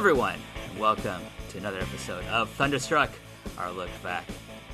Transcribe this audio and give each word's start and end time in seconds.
Everyone, 0.00 0.38
and 0.64 0.80
welcome 0.80 1.20
to 1.50 1.58
another 1.58 1.78
episode 1.78 2.24
of 2.28 2.48
Thunderstruck, 2.52 3.10
our 3.58 3.70
look 3.70 3.90
back 4.02 4.24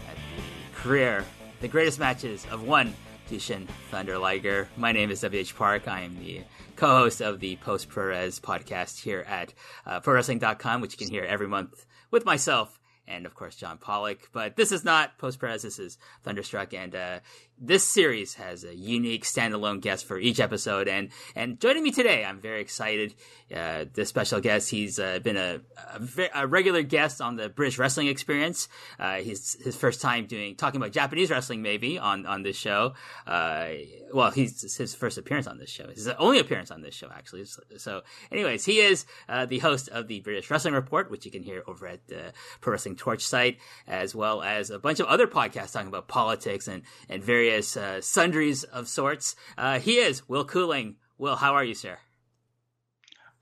at 0.08 0.14
the 0.14 0.80
career, 0.80 1.24
the 1.60 1.66
greatest 1.66 1.98
matches 1.98 2.46
of 2.52 2.62
one 2.62 2.94
Jushin 3.28 3.66
Thunder 3.90 4.18
Liger. 4.18 4.68
My 4.76 4.92
name 4.92 5.10
is 5.10 5.24
WH 5.24 5.56
Park. 5.56 5.88
I 5.88 6.02
am 6.02 6.16
the 6.20 6.42
co-host 6.76 7.20
of 7.20 7.40
the 7.40 7.56
Post 7.56 7.90
Puroresu 7.90 8.40
podcast 8.40 9.02
here 9.02 9.24
at 9.26 9.52
uh, 9.84 9.98
POSTWrestling.com, 9.98 10.80
which 10.80 10.92
you 10.92 10.98
can 10.98 11.12
hear 11.12 11.24
every 11.24 11.48
month 11.48 11.86
with 12.12 12.24
myself 12.24 12.78
and 13.08 13.26
of 13.26 13.34
course 13.34 13.56
John 13.56 13.78
Pollock. 13.78 14.30
But 14.32 14.56
this 14.56 14.72
is 14.72 14.84
not 14.84 15.18
Post 15.18 15.38
Press. 15.38 15.62
This 15.62 15.78
is 15.78 15.98
Thunderstruck, 16.22 16.74
and 16.74 16.94
uh, 16.94 17.18
this 17.58 17.84
series 17.84 18.34
has 18.34 18.64
a 18.64 18.74
unique 18.74 19.24
standalone 19.24 19.80
guest 19.80 20.04
for 20.04 20.18
each 20.18 20.40
episode. 20.40 20.88
And 20.88 21.10
and 21.34 21.58
joining 21.60 21.82
me 21.82 21.90
today, 21.90 22.24
I'm 22.24 22.40
very 22.40 22.60
excited. 22.60 23.14
Uh, 23.54 23.84
this 23.94 24.08
special 24.08 24.40
guest, 24.40 24.70
he's 24.70 24.98
uh, 24.98 25.20
been 25.20 25.36
a, 25.36 25.60
a, 25.94 26.28
a, 26.34 26.46
regular 26.46 26.82
guest 26.82 27.20
on 27.20 27.36
the 27.36 27.48
British 27.48 27.78
Wrestling 27.78 28.08
Experience. 28.08 28.68
Uh, 28.98 29.16
he's 29.16 29.56
his 29.62 29.76
first 29.76 30.00
time 30.00 30.26
doing 30.26 30.56
talking 30.56 30.80
about 30.80 30.92
Japanese 30.92 31.30
wrestling, 31.30 31.62
maybe 31.62 31.98
on 31.98 32.26
on 32.26 32.42
this 32.42 32.56
show. 32.56 32.94
Uh, 33.26 33.68
well, 34.12 34.30
he's 34.30 34.76
his 34.76 34.94
first 34.94 35.16
appearance 35.16 35.46
on 35.46 35.58
this 35.58 35.70
show. 35.70 35.88
His 35.88 36.08
only 36.08 36.40
appearance 36.40 36.70
on 36.70 36.82
this 36.82 36.94
show, 36.94 37.08
actually. 37.14 37.44
So, 37.78 38.02
anyways, 38.30 38.64
he 38.64 38.80
is 38.80 39.06
uh, 39.28 39.46
the 39.46 39.58
host 39.58 39.88
of 39.88 40.08
the 40.08 40.20
British 40.20 40.50
Wrestling 40.50 40.74
Report, 40.74 41.10
which 41.10 41.24
you 41.24 41.30
can 41.30 41.42
hear 41.42 41.62
over 41.66 41.86
at 41.86 42.06
the 42.08 42.32
Pro 42.60 42.72
Wrestling 42.72 42.96
Torch 42.96 43.24
site, 43.24 43.58
as 43.86 44.14
well 44.14 44.42
as 44.42 44.70
a 44.70 44.78
bunch 44.78 45.00
of 45.00 45.06
other 45.06 45.26
podcasts 45.26 45.72
talking 45.72 45.88
about 45.88 46.08
politics 46.08 46.68
and 46.68 46.82
and 47.08 47.22
various 47.22 47.45
uh, 47.76 48.00
sundries 48.00 48.64
of 48.64 48.88
sorts. 48.88 49.36
Uh, 49.56 49.78
he 49.78 49.96
is 49.96 50.28
Will 50.28 50.44
Cooling. 50.44 50.96
Will, 51.18 51.36
how 51.36 51.54
are 51.54 51.64
you, 51.64 51.74
sir? 51.74 51.98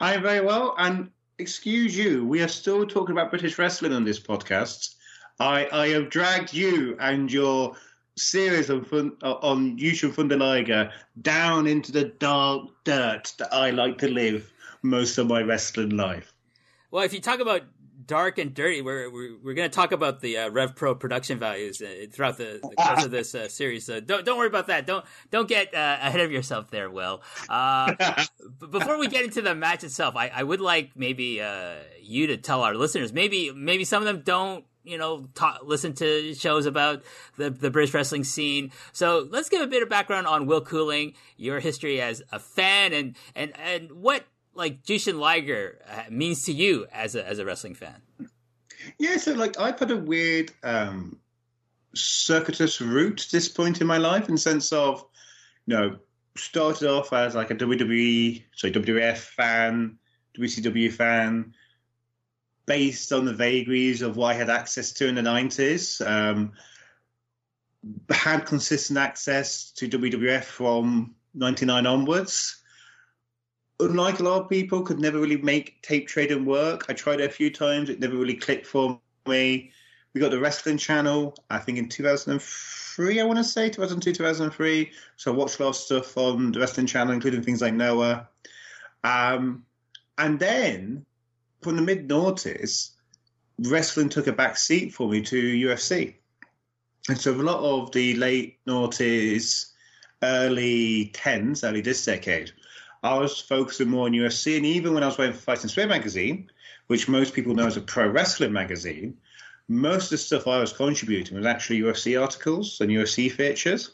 I'm 0.00 0.22
very 0.22 0.40
well, 0.40 0.74
and 0.78 1.10
excuse 1.38 1.96
you, 1.96 2.26
we 2.26 2.42
are 2.42 2.48
still 2.48 2.86
talking 2.86 3.12
about 3.12 3.30
British 3.30 3.58
wrestling 3.58 3.92
on 3.92 4.04
this 4.04 4.20
podcast. 4.20 4.94
I, 5.40 5.68
I 5.72 5.88
have 5.88 6.10
dragged 6.10 6.52
you 6.52 6.96
and 7.00 7.32
your 7.32 7.74
series 8.16 8.66
fun, 8.66 9.16
uh, 9.22 9.34
on 9.34 9.76
Jushin 9.78 10.12
Thunder 10.12 10.36
Liger 10.36 10.92
down 11.20 11.66
into 11.66 11.90
the 11.90 12.04
dark 12.04 12.68
dirt 12.84 13.32
that 13.38 13.52
I 13.52 13.70
like 13.70 13.98
to 13.98 14.08
live 14.08 14.52
most 14.82 15.18
of 15.18 15.26
my 15.26 15.42
wrestling 15.42 15.90
life. 15.90 16.32
Well, 16.90 17.02
if 17.02 17.12
you 17.12 17.20
talk 17.20 17.40
about 17.40 17.62
dark 18.06 18.38
and 18.38 18.54
dirty. 18.54 18.82
We're 18.82 19.10
we're, 19.10 19.36
we're 19.42 19.54
going 19.54 19.70
to 19.70 19.74
talk 19.74 19.92
about 19.92 20.20
the 20.20 20.38
uh, 20.38 20.50
Rev 20.50 20.74
Pro 20.74 20.94
production 20.94 21.38
values 21.38 21.80
uh, 21.80 22.06
throughout 22.10 22.38
the, 22.38 22.60
the, 22.62 22.76
course 22.76 23.04
of 23.04 23.10
this 23.10 23.34
uh, 23.34 23.48
series. 23.48 23.86
So 23.86 24.00
don't 24.00 24.24
don't 24.24 24.38
worry 24.38 24.48
about 24.48 24.68
that. 24.68 24.86
Don't 24.86 25.04
don't 25.30 25.48
get 25.48 25.74
uh, 25.74 25.98
ahead 26.00 26.20
of 26.20 26.32
yourself 26.32 26.70
there, 26.70 26.90
Will. 26.90 27.22
Uh, 27.48 27.94
before 28.70 28.98
we 28.98 29.08
get 29.08 29.24
into 29.24 29.42
the 29.42 29.54
match 29.54 29.84
itself, 29.84 30.16
I, 30.16 30.28
I 30.28 30.42
would 30.42 30.60
like 30.60 30.92
maybe 30.96 31.40
uh, 31.40 31.74
you 32.00 32.28
to 32.28 32.36
tell 32.36 32.62
our 32.62 32.74
listeners 32.74 33.12
maybe 33.12 33.52
maybe 33.52 33.84
some 33.84 34.02
of 34.02 34.06
them 34.06 34.22
don't 34.24 34.64
you 34.84 34.98
know, 34.98 35.26
talk, 35.34 35.60
listen 35.64 35.94
to 35.94 36.34
shows 36.34 36.66
about 36.66 37.02
the, 37.36 37.50
the 37.50 37.70
British 37.70 37.94
wrestling 37.94 38.22
scene. 38.22 38.70
So 38.92 39.26
let's 39.30 39.48
give 39.48 39.62
a 39.62 39.66
bit 39.66 39.82
of 39.82 39.88
background 39.88 40.26
on 40.26 40.46
Will 40.46 40.60
Cooling, 40.60 41.14
your 41.36 41.58
history 41.58 42.00
as 42.00 42.22
a 42.30 42.38
fan, 42.38 42.92
and 42.92 43.16
and 43.34 43.58
and 43.58 43.90
what 43.92 44.24
like 44.54 44.82
Jushin 44.82 45.18
Liger 45.18 45.80
uh, 45.88 46.04
means 46.10 46.44
to 46.44 46.52
you 46.52 46.86
as 46.92 47.14
a 47.14 47.26
as 47.26 47.38
a 47.38 47.44
wrestling 47.44 47.74
fan? 47.74 48.02
Yeah, 48.98 49.16
so 49.16 49.32
like 49.32 49.58
I've 49.58 49.78
had 49.78 49.90
a 49.90 49.96
weird 49.96 50.52
um, 50.62 51.18
circuitous 51.94 52.80
route 52.80 53.28
this 53.30 53.48
point 53.48 53.80
in 53.80 53.86
my 53.86 53.98
life, 53.98 54.28
in 54.28 54.34
the 54.34 54.40
sense 54.40 54.72
of, 54.72 55.04
you 55.66 55.76
know, 55.76 55.96
started 56.36 56.88
off 56.88 57.12
as 57.12 57.34
like 57.34 57.50
a 57.50 57.54
WWE, 57.54 58.42
sorry, 58.54 58.72
WWF 58.72 59.18
fan, 59.18 59.98
WCW 60.38 60.92
fan, 60.92 61.54
based 62.66 63.12
on 63.12 63.24
the 63.24 63.32
vagaries 63.32 64.02
of 64.02 64.16
what 64.16 64.28
I 64.28 64.34
had 64.34 64.50
access 64.50 64.92
to 64.94 65.08
in 65.08 65.14
the 65.14 65.22
nineties. 65.22 66.00
Um, 66.00 66.52
had 68.10 68.46
consistent 68.46 68.98
access 68.98 69.70
to 69.72 69.88
WWF 69.88 70.44
from 70.44 71.14
'99 71.34 71.86
onwards 71.86 72.63
unlike 73.80 74.20
a 74.20 74.22
lot 74.22 74.42
of 74.42 74.48
people, 74.48 74.82
could 74.82 75.00
never 75.00 75.18
really 75.18 75.36
make 75.36 75.80
tape 75.82 76.08
trading 76.08 76.44
work. 76.44 76.86
I 76.88 76.92
tried 76.92 77.20
it 77.20 77.30
a 77.30 77.32
few 77.32 77.50
times; 77.50 77.90
it 77.90 78.00
never 78.00 78.16
really 78.16 78.34
clicked 78.34 78.66
for 78.66 79.00
me. 79.26 79.72
We 80.14 80.20
got 80.20 80.30
the 80.30 80.38
wrestling 80.38 80.78
channel, 80.78 81.34
I 81.50 81.58
think 81.58 81.76
in 81.76 81.88
2003, 81.88 83.20
I 83.20 83.24
want 83.24 83.38
to 83.38 83.44
say 83.44 83.68
2002, 83.68 84.12
2003. 84.12 84.92
So 85.16 85.32
I 85.32 85.36
watched 85.36 85.58
a 85.58 85.64
lot 85.64 85.70
of 85.70 85.76
stuff 85.76 86.16
on 86.16 86.52
the 86.52 86.60
wrestling 86.60 86.86
channel, 86.86 87.12
including 87.12 87.42
things 87.42 87.60
like 87.60 87.74
Noah. 87.74 88.28
Um, 89.02 89.64
and 90.18 90.38
then 90.38 91.04
from 91.62 91.74
the 91.74 91.82
mid 91.82 92.08
noughties, 92.08 92.90
wrestling 93.58 94.08
took 94.08 94.28
a 94.28 94.32
back 94.32 94.56
seat 94.56 94.94
for 94.94 95.08
me 95.08 95.20
to 95.22 95.36
UFC. 95.36 96.14
And 97.08 97.18
so 97.18 97.32
a 97.32 97.42
lot 97.42 97.60
of 97.60 97.90
the 97.90 98.14
late 98.14 98.58
noughties, 98.66 99.72
early 100.22 101.10
tens, 101.12 101.64
early 101.64 101.80
this 101.80 102.04
decade, 102.04 102.52
I 103.04 103.18
was 103.18 103.38
focusing 103.38 103.90
more 103.90 104.06
on 104.06 104.12
UFC, 104.12 104.56
and 104.56 104.64
even 104.64 104.94
when 104.94 105.02
I 105.02 105.06
was 105.06 105.18
writing 105.18 105.34
for 105.34 105.40
Fighting 105.40 105.68
Spirit 105.68 105.90
magazine, 105.90 106.50
which 106.86 107.06
most 107.06 107.34
people 107.34 107.54
know 107.54 107.66
as 107.66 107.76
a 107.76 107.82
pro 107.82 108.08
wrestling 108.08 108.52
magazine, 108.52 109.18
most 109.68 110.04
of 110.04 110.10
the 110.10 110.18
stuff 110.18 110.48
I 110.48 110.58
was 110.58 110.72
contributing 110.72 111.36
was 111.36 111.44
actually 111.44 111.80
UFC 111.80 112.18
articles 112.20 112.80
and 112.80 112.90
UFC 112.90 113.30
features. 113.30 113.90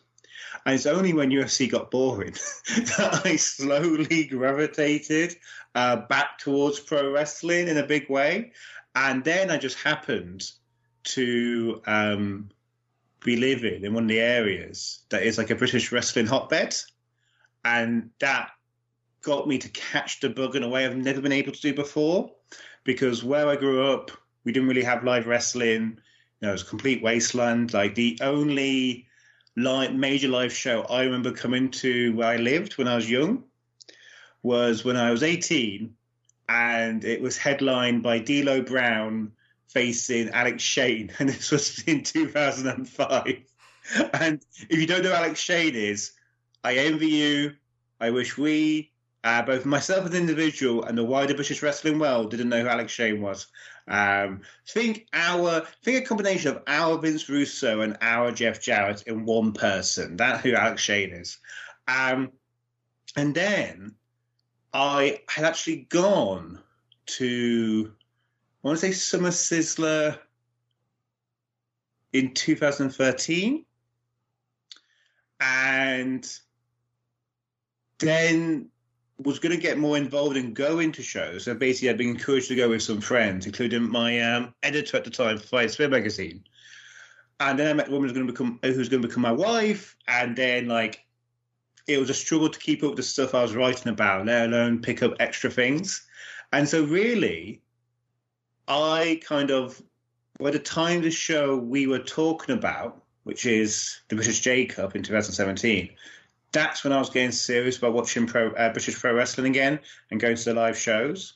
And 0.64 0.76
it's 0.76 0.86
only 0.86 1.12
when 1.12 1.30
UFC 1.30 1.68
got 1.68 1.90
boring 1.90 2.32
that 2.68 3.22
I 3.24 3.34
slowly 3.34 4.26
gravitated 4.26 5.36
uh, 5.74 5.96
back 5.96 6.38
towards 6.38 6.78
pro 6.78 7.10
wrestling 7.10 7.66
in 7.66 7.78
a 7.78 7.86
big 7.86 8.08
way. 8.08 8.52
And 8.94 9.24
then 9.24 9.50
I 9.50 9.56
just 9.56 9.78
happened 9.78 10.48
to 11.02 11.82
um, 11.84 12.50
be 13.24 13.36
living 13.36 13.84
in 13.84 13.92
one 13.92 14.04
of 14.04 14.08
the 14.08 14.20
areas 14.20 15.00
that 15.08 15.24
is 15.24 15.36
like 15.36 15.50
a 15.50 15.56
British 15.56 15.90
wrestling 15.90 16.26
hotbed. 16.26 16.76
And 17.64 18.10
that 18.20 18.50
got 19.22 19.48
me 19.48 19.58
to 19.58 19.68
catch 19.68 20.20
the 20.20 20.30
bug 20.30 20.56
in 20.56 20.62
a 20.62 20.68
way 20.68 20.84
I've 20.84 20.96
never 20.96 21.20
been 21.20 21.32
able 21.32 21.52
to 21.52 21.60
do 21.60 21.74
before. 21.74 22.32
Because 22.84 23.22
where 23.22 23.48
I 23.48 23.56
grew 23.56 23.86
up, 23.92 24.10
we 24.44 24.52
didn't 24.52 24.68
really 24.68 24.82
have 24.82 25.04
live 25.04 25.26
wrestling. 25.26 25.98
You 26.40 26.46
know, 26.46 26.48
it 26.50 26.52
was 26.52 26.62
a 26.62 26.66
complete 26.66 27.02
wasteland. 27.02 27.74
Like 27.74 27.94
the 27.94 28.18
only 28.22 29.06
live, 29.56 29.94
major 29.94 30.28
live 30.28 30.52
show 30.52 30.82
I 30.82 31.04
remember 31.04 31.32
coming 31.32 31.70
to 31.72 32.14
where 32.14 32.28
I 32.28 32.36
lived 32.36 32.78
when 32.78 32.88
I 32.88 32.96
was 32.96 33.10
young 33.10 33.44
was 34.42 34.84
when 34.84 34.96
I 34.96 35.10
was 35.10 35.22
18, 35.22 35.94
and 36.48 37.04
it 37.04 37.20
was 37.20 37.36
headlined 37.36 38.02
by 38.02 38.18
D'Lo 38.18 38.62
Brown 38.62 39.32
facing 39.68 40.30
Alex 40.30 40.62
Shane, 40.62 41.12
and 41.18 41.28
this 41.28 41.50
was 41.50 41.82
in 41.84 42.02
2005. 42.02 43.42
And 44.14 44.40
if 44.68 44.78
you 44.78 44.86
don't 44.86 45.02
know 45.02 45.10
who 45.10 45.14
Alex 45.14 45.40
Shane 45.40 45.74
is, 45.74 46.12
I 46.62 46.76
envy 46.76 47.08
you. 47.08 47.54
I 48.00 48.10
wish 48.10 48.38
we 48.38 48.92
uh, 49.22 49.42
both 49.42 49.66
myself 49.66 50.06
as 50.06 50.10
an 50.12 50.16
individual 50.16 50.84
and 50.84 50.96
the 50.96 51.04
wider 51.04 51.34
British 51.34 51.62
wrestling 51.62 51.98
world 51.98 52.30
didn't 52.30 52.48
know 52.48 52.62
who 52.62 52.68
Alex 52.68 52.92
Shane 52.92 53.20
was. 53.20 53.48
Um, 53.86 54.42
think 54.68 55.06
our 55.12 55.66
think 55.84 56.04
a 56.04 56.06
combination 56.06 56.52
of 56.52 56.62
our 56.66 56.96
Vince 56.98 57.28
Russo 57.28 57.80
and 57.80 57.98
our 58.00 58.32
Jeff 58.32 58.62
Jarrett 58.62 59.02
in 59.02 59.24
one 59.24 59.52
person. 59.52 60.16
That's 60.16 60.42
who 60.42 60.54
Alex 60.54 60.82
Shane 60.82 61.10
is. 61.10 61.38
Um, 61.86 62.32
and 63.16 63.34
then 63.34 63.94
I 64.72 65.20
had 65.28 65.44
actually 65.44 65.86
gone 65.88 66.60
to 67.06 67.92
I 68.62 68.68
want 68.68 68.78
to 68.78 68.86
say 68.86 68.92
Summer 68.92 69.30
Sizzler 69.30 70.18
in 72.12 72.34
2013. 72.34 73.64
And 75.40 76.38
then 77.98 78.68
was 79.22 79.38
going 79.38 79.54
to 79.54 79.60
get 79.60 79.78
more 79.78 79.96
involved 79.96 80.36
and 80.36 80.54
go 80.54 80.78
into 80.78 81.02
shows. 81.02 81.44
So 81.44 81.54
basically, 81.54 81.90
I'd 81.90 81.98
been 81.98 82.10
encouraged 82.10 82.48
to 82.48 82.54
go 82.54 82.70
with 82.70 82.82
some 82.82 83.00
friends, 83.00 83.46
including 83.46 83.90
my 83.90 84.20
um, 84.20 84.54
editor 84.62 84.96
at 84.96 85.04
the 85.04 85.10
time 85.10 85.38
Fighting 85.38 85.70
Spirit 85.70 85.90
magazine. 85.90 86.44
And 87.38 87.58
then 87.58 87.68
I 87.68 87.72
met 87.72 87.88
a 87.88 87.90
woman 87.90 88.08
who's 88.08 88.16
going 88.16 88.26
to 88.26 88.32
become 88.32 88.58
who's 88.62 88.88
going 88.88 89.02
to 89.02 89.08
become 89.08 89.22
my 89.22 89.32
wife. 89.32 89.96
And 90.08 90.36
then 90.36 90.68
like 90.68 91.04
it 91.86 91.98
was 91.98 92.10
a 92.10 92.14
struggle 92.14 92.48
to 92.48 92.58
keep 92.58 92.82
up 92.82 92.90
with 92.90 92.96
the 92.96 93.02
stuff 93.02 93.34
I 93.34 93.42
was 93.42 93.54
writing 93.54 93.92
about, 93.92 94.26
let 94.26 94.46
alone 94.46 94.80
pick 94.82 95.02
up 95.02 95.14
extra 95.20 95.50
things. 95.50 96.06
And 96.52 96.68
so 96.68 96.84
really, 96.84 97.62
I 98.68 99.20
kind 99.26 99.50
of 99.50 99.82
by 100.38 100.50
the 100.50 100.58
time 100.58 101.02
the 101.02 101.10
show 101.10 101.56
we 101.56 101.86
were 101.86 101.98
talking 101.98 102.54
about, 102.54 103.02
which 103.24 103.44
is 103.44 104.00
the 104.08 104.16
British 104.16 104.40
J 104.40 104.64
Cup 104.64 104.96
in 104.96 105.02
2017, 105.02 105.90
that's 106.52 106.84
when 106.84 106.92
I 106.92 106.98
was 106.98 107.10
getting 107.10 107.32
serious 107.32 107.78
about 107.78 107.92
watching 107.92 108.26
pro, 108.26 108.50
uh, 108.52 108.72
British 108.72 108.98
pro 108.98 109.14
wrestling 109.14 109.46
again 109.52 109.80
and 110.10 110.20
going 110.20 110.36
to 110.36 110.44
the 110.44 110.54
live 110.54 110.76
shows. 110.76 111.34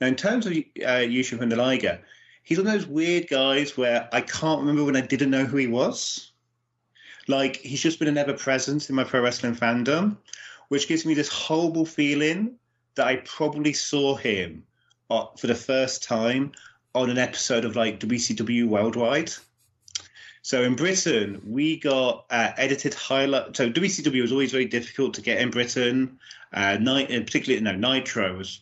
Now, 0.00 0.06
in 0.06 0.16
terms 0.16 0.46
of 0.46 0.52
uh, 0.52 1.06
Jushin 1.06 1.38
Thunder 1.38 1.56
Liger, 1.56 2.00
he's 2.42 2.58
one 2.58 2.66
of 2.66 2.72
those 2.72 2.86
weird 2.86 3.28
guys 3.28 3.76
where 3.76 4.08
I 4.12 4.20
can't 4.20 4.60
remember 4.60 4.84
when 4.84 4.96
I 4.96 5.00
didn't 5.00 5.30
know 5.30 5.44
who 5.44 5.56
he 5.56 5.66
was. 5.66 6.32
Like 7.28 7.56
he's 7.56 7.82
just 7.82 7.98
been 7.98 8.08
an 8.08 8.18
ever 8.18 8.34
presence 8.34 8.88
in 8.88 8.96
my 8.96 9.04
pro 9.04 9.20
wrestling 9.20 9.54
fandom, 9.54 10.16
which 10.68 10.88
gives 10.88 11.06
me 11.06 11.14
this 11.14 11.28
horrible 11.28 11.86
feeling 11.86 12.56
that 12.94 13.06
I 13.06 13.16
probably 13.16 13.72
saw 13.72 14.16
him 14.16 14.64
uh, 15.10 15.26
for 15.38 15.46
the 15.46 15.54
first 15.54 16.02
time 16.02 16.52
on 16.94 17.10
an 17.10 17.18
episode 17.18 17.64
of 17.64 17.76
like 17.76 18.00
WCW 18.00 18.66
Worldwide. 18.66 19.32
So 20.42 20.64
in 20.64 20.74
Britain, 20.74 21.40
we 21.46 21.78
got 21.78 22.26
uh, 22.28 22.50
edited 22.56 22.94
highlight. 22.94 23.56
So 23.56 23.70
WCW 23.70 24.22
was 24.22 24.32
always 24.32 24.50
very 24.50 24.64
difficult 24.64 25.14
to 25.14 25.22
get 25.22 25.40
in 25.40 25.50
Britain. 25.50 26.18
Uh, 26.52 26.76
night, 26.78 27.08
particularly 27.08 27.62
no 27.62 27.76
Nitro 27.76 28.36
was 28.36 28.60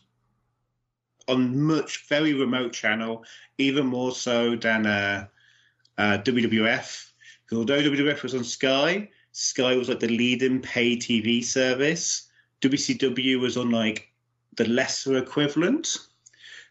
on 1.27 1.59
much 1.59 2.07
very 2.07 2.33
remote 2.33 2.71
channel, 2.71 3.25
even 3.57 3.87
more 3.87 4.11
so 4.11 4.55
than 4.55 4.85
uh, 4.85 5.25
uh, 5.97 6.19
WWF. 6.19 7.09
Because 7.43 7.57
although 7.57 7.81
WWF 7.81 8.21
was 8.21 8.35
on 8.35 8.43
Sky, 8.43 9.09
Sky 9.31 9.75
was 9.75 9.89
like 9.89 9.99
the 9.99 10.07
leading 10.07 10.61
pay 10.61 10.95
TV 10.95 11.43
service. 11.43 12.29
WCW 12.61 13.39
was 13.39 13.57
on 13.57 13.71
like 13.71 14.11
the 14.55 14.67
lesser 14.67 15.17
equivalent. 15.17 15.97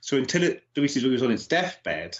So 0.00 0.16
until 0.16 0.44
it, 0.44 0.62
WCW 0.76 1.10
was 1.10 1.22
on 1.22 1.32
its 1.32 1.48
deathbed, 1.48 2.16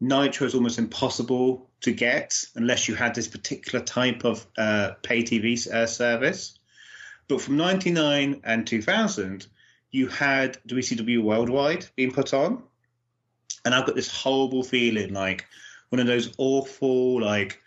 Nitro 0.00 0.46
is 0.46 0.54
almost 0.54 0.78
impossible 0.78 1.70
to 1.80 1.92
get 1.92 2.34
unless 2.54 2.88
you 2.88 2.94
had 2.94 3.14
this 3.14 3.28
particular 3.28 3.84
type 3.84 4.24
of 4.24 4.46
uh, 4.58 4.92
pay 5.02 5.22
TV 5.22 5.66
uh, 5.72 5.86
service. 5.86 6.58
But 7.28 7.40
from 7.40 7.56
99 7.56 8.40
and 8.44 8.66
2000, 8.66 9.46
you 9.90 10.06
had 10.08 10.58
WCW 10.68 11.22
Worldwide 11.22 11.86
being 11.96 12.12
put 12.12 12.34
on. 12.34 12.62
And 13.64 13.74
I've 13.74 13.86
got 13.86 13.96
this 13.96 14.14
horrible 14.14 14.62
feeling 14.62 15.12
like 15.12 15.46
one 15.88 16.00
of 16.00 16.06
those 16.06 16.34
awful, 16.38 17.20
like, 17.20 17.60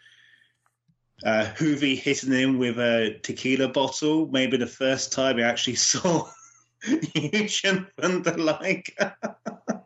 uh, 1.25 1.51
Juvi 1.57 1.97
hitting 1.97 2.31
him 2.31 2.57
with 2.57 2.77
a 2.77 3.19
tequila 3.23 3.67
bottle. 3.67 4.27
Maybe 4.27 4.55
the 4.55 4.67
first 4.67 5.11
time 5.11 5.37
I 5.37 5.41
actually 5.41 5.75
saw 5.75 6.29
Jushin 6.85 7.87
Thunder 7.97 8.37
Liger. 8.37 9.15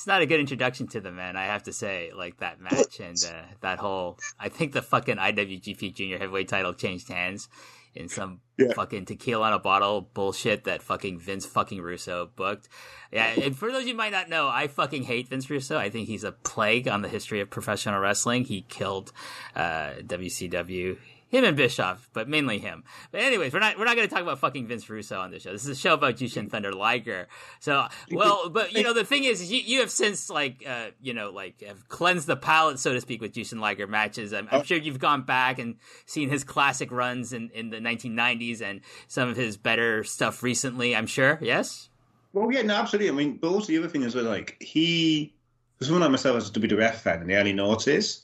it's 0.00 0.06
not 0.06 0.22
a 0.22 0.26
good 0.26 0.40
introduction 0.40 0.86
to 0.86 1.00
the 1.02 1.12
man, 1.12 1.36
I 1.36 1.44
have 1.44 1.64
to 1.64 1.74
say. 1.74 2.10
Like 2.16 2.38
that 2.38 2.58
match 2.58 3.00
and 3.00 3.18
uh, 3.28 3.42
that 3.60 3.78
whole. 3.78 4.18
I 4.38 4.48
think 4.48 4.72
the 4.72 4.80
fucking 4.80 5.16
IWGP 5.16 5.92
Junior 5.92 6.16
Heavyweight 6.16 6.48
title 6.48 6.72
changed 6.72 7.10
hands 7.10 7.50
in 7.94 8.08
some 8.08 8.40
yeah. 8.56 8.72
fucking 8.72 9.04
tequila 9.04 9.48
on 9.48 9.52
a 9.52 9.58
bottle 9.58 10.00
bullshit 10.00 10.64
that 10.64 10.82
fucking 10.82 11.18
Vince 11.18 11.44
fucking 11.44 11.82
Russo 11.82 12.30
booked. 12.34 12.66
Yeah, 13.12 13.26
and 13.26 13.54
for 13.54 13.70
those 13.70 13.84
you 13.84 13.94
might 13.94 14.12
not 14.12 14.30
know, 14.30 14.48
I 14.48 14.68
fucking 14.68 15.02
hate 15.02 15.28
Vince 15.28 15.50
Russo. 15.50 15.76
I 15.76 15.90
think 15.90 16.08
he's 16.08 16.24
a 16.24 16.32
plague 16.32 16.88
on 16.88 17.02
the 17.02 17.08
history 17.08 17.40
of 17.40 17.50
professional 17.50 18.00
wrestling. 18.00 18.46
He 18.46 18.62
killed 18.62 19.12
uh, 19.54 19.96
WCW 20.00 20.96
him 21.30 21.44
and 21.44 21.56
Bischoff, 21.56 22.10
but 22.12 22.28
mainly 22.28 22.58
him. 22.58 22.82
But 23.12 23.22
anyways, 23.22 23.52
we're 23.52 23.60
not 23.60 23.78
we're 23.78 23.84
not 23.84 23.96
going 23.96 24.08
to 24.08 24.12
talk 24.12 24.22
about 24.22 24.40
fucking 24.40 24.66
Vince 24.66 24.90
Russo 24.90 25.18
on 25.18 25.30
this 25.30 25.44
show. 25.44 25.52
This 25.52 25.62
is 25.62 25.70
a 25.70 25.80
show 25.80 25.94
about 25.94 26.16
Jushin 26.16 26.50
Thunder 26.50 26.72
Liger. 26.72 27.28
So, 27.60 27.86
well, 28.10 28.50
but 28.50 28.72
you 28.72 28.82
know 28.82 28.92
the 28.92 29.04
thing 29.04 29.24
is, 29.24 29.50
you, 29.50 29.60
you 29.60 29.80
have 29.80 29.92
since 29.92 30.28
like 30.28 30.64
uh, 30.66 30.88
you 31.00 31.14
know 31.14 31.30
like 31.30 31.62
have 31.62 31.88
cleansed 31.88 32.26
the 32.26 32.36
palate, 32.36 32.80
so 32.80 32.92
to 32.92 33.00
speak, 33.00 33.20
with 33.20 33.32
Jushin 33.32 33.60
Liger 33.60 33.86
matches. 33.86 34.32
I'm, 34.32 34.48
I'm, 34.50 34.60
oh. 34.60 34.62
sure 34.64 34.76
you've 34.76 34.98
gone 34.98 35.22
back 35.22 35.60
and 35.60 35.76
seen 36.04 36.28
his 36.28 36.42
classic 36.42 36.90
runs 36.90 37.32
in 37.32 37.50
in 37.54 37.70
the 37.70 37.78
1990s 37.78 38.60
and 38.60 38.80
some 39.06 39.28
of 39.28 39.36
his 39.36 39.56
better 39.56 40.02
stuff 40.02 40.42
recently. 40.42 40.96
I'm 40.96 41.06
sure. 41.06 41.38
Yes. 41.40 41.88
Well, 42.32 42.52
yeah, 42.52 42.62
no, 42.62 42.74
absolutely. 42.74 43.08
I 43.08 43.12
mean, 43.12 43.38
but 43.40 43.48
also 43.48 43.68
the 43.68 43.78
other 43.78 43.88
thing 43.88 44.02
is 44.02 44.14
that 44.14 44.24
like 44.24 44.56
he, 44.60 45.34
someone 45.80 46.02
like 46.02 46.10
myself 46.10 46.36
as 46.36 46.48
a 46.48 46.52
WWF 46.52 46.94
fan 46.94 47.22
in 47.22 47.28
the 47.28 47.34
early 47.34 47.52
noughties 47.52 48.22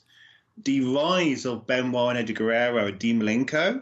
the 0.63 0.81
rise 0.81 1.45
of 1.45 1.67
Benoit 1.67 2.09
and 2.11 2.19
Eddie 2.19 2.33
Guerrero 2.33 2.87
and 2.87 2.99
Dean 2.99 3.21
Malenko 3.21 3.81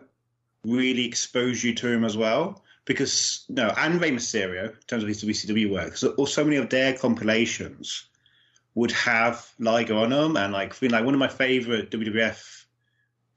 really 0.64 1.06
exposed 1.06 1.64
you 1.64 1.74
to 1.76 1.88
him 1.88 2.04
as 2.04 2.18
well. 2.18 2.62
Because 2.86 3.46
no, 3.50 3.74
and 3.78 4.00
Rey 4.00 4.12
Mysterio, 4.12 4.70
in 4.70 4.82
terms 4.86 5.02
of 5.02 5.10
his 5.10 5.24
WCW 5.24 5.72
work, 5.72 6.00
because 6.00 6.34
so 6.34 6.44
many 6.44 6.58
of 6.58 6.70
their 6.70 6.96
compilations 6.96 8.06
would 8.76 8.92
have 8.92 9.50
Liger 9.58 9.96
on 9.96 10.12
them, 10.12 10.38
and 10.38 10.54
like, 10.54 10.80
like 10.84 11.04
one 11.04 11.16
of 11.16 11.20
my 11.20 11.28
favorite 11.28 11.90
WWF 11.90 12.66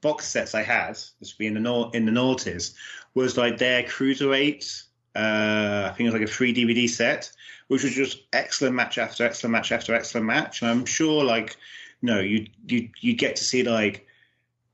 box 0.01 0.27
sets 0.27 0.53
I 0.53 0.61
had, 0.61 0.99
this 1.19 1.33
being 1.33 1.55
in 1.55 1.63
the 1.63 1.89
in 1.93 2.05
the 2.05 2.11
noughties, 2.11 2.75
was 3.15 3.37
like 3.37 3.57
their 3.57 3.83
cruiserweight. 3.83 4.83
Uh, 5.15 5.89
I 5.89 5.93
think 5.95 6.01
it 6.01 6.11
was 6.11 6.21
like 6.21 6.29
a 6.29 6.31
free 6.31 6.53
DVD 6.53 6.87
set, 6.87 7.31
which 7.69 7.83
was 7.83 7.93
just 7.93 8.23
excellent 8.31 8.75
match 8.75 8.99
after 8.99 9.25
excellent 9.25 9.53
match 9.53 9.71
after 9.71 9.95
excellent 9.95 10.27
match. 10.27 10.61
And 10.61 10.69
I'm 10.69 10.85
sure 10.85 11.23
like 11.23 11.57
no, 12.01 12.19
you 12.19 12.47
you 12.67 12.89
you 13.01 13.13
get 13.15 13.35
to 13.37 13.43
see 13.43 13.63
like 13.63 14.07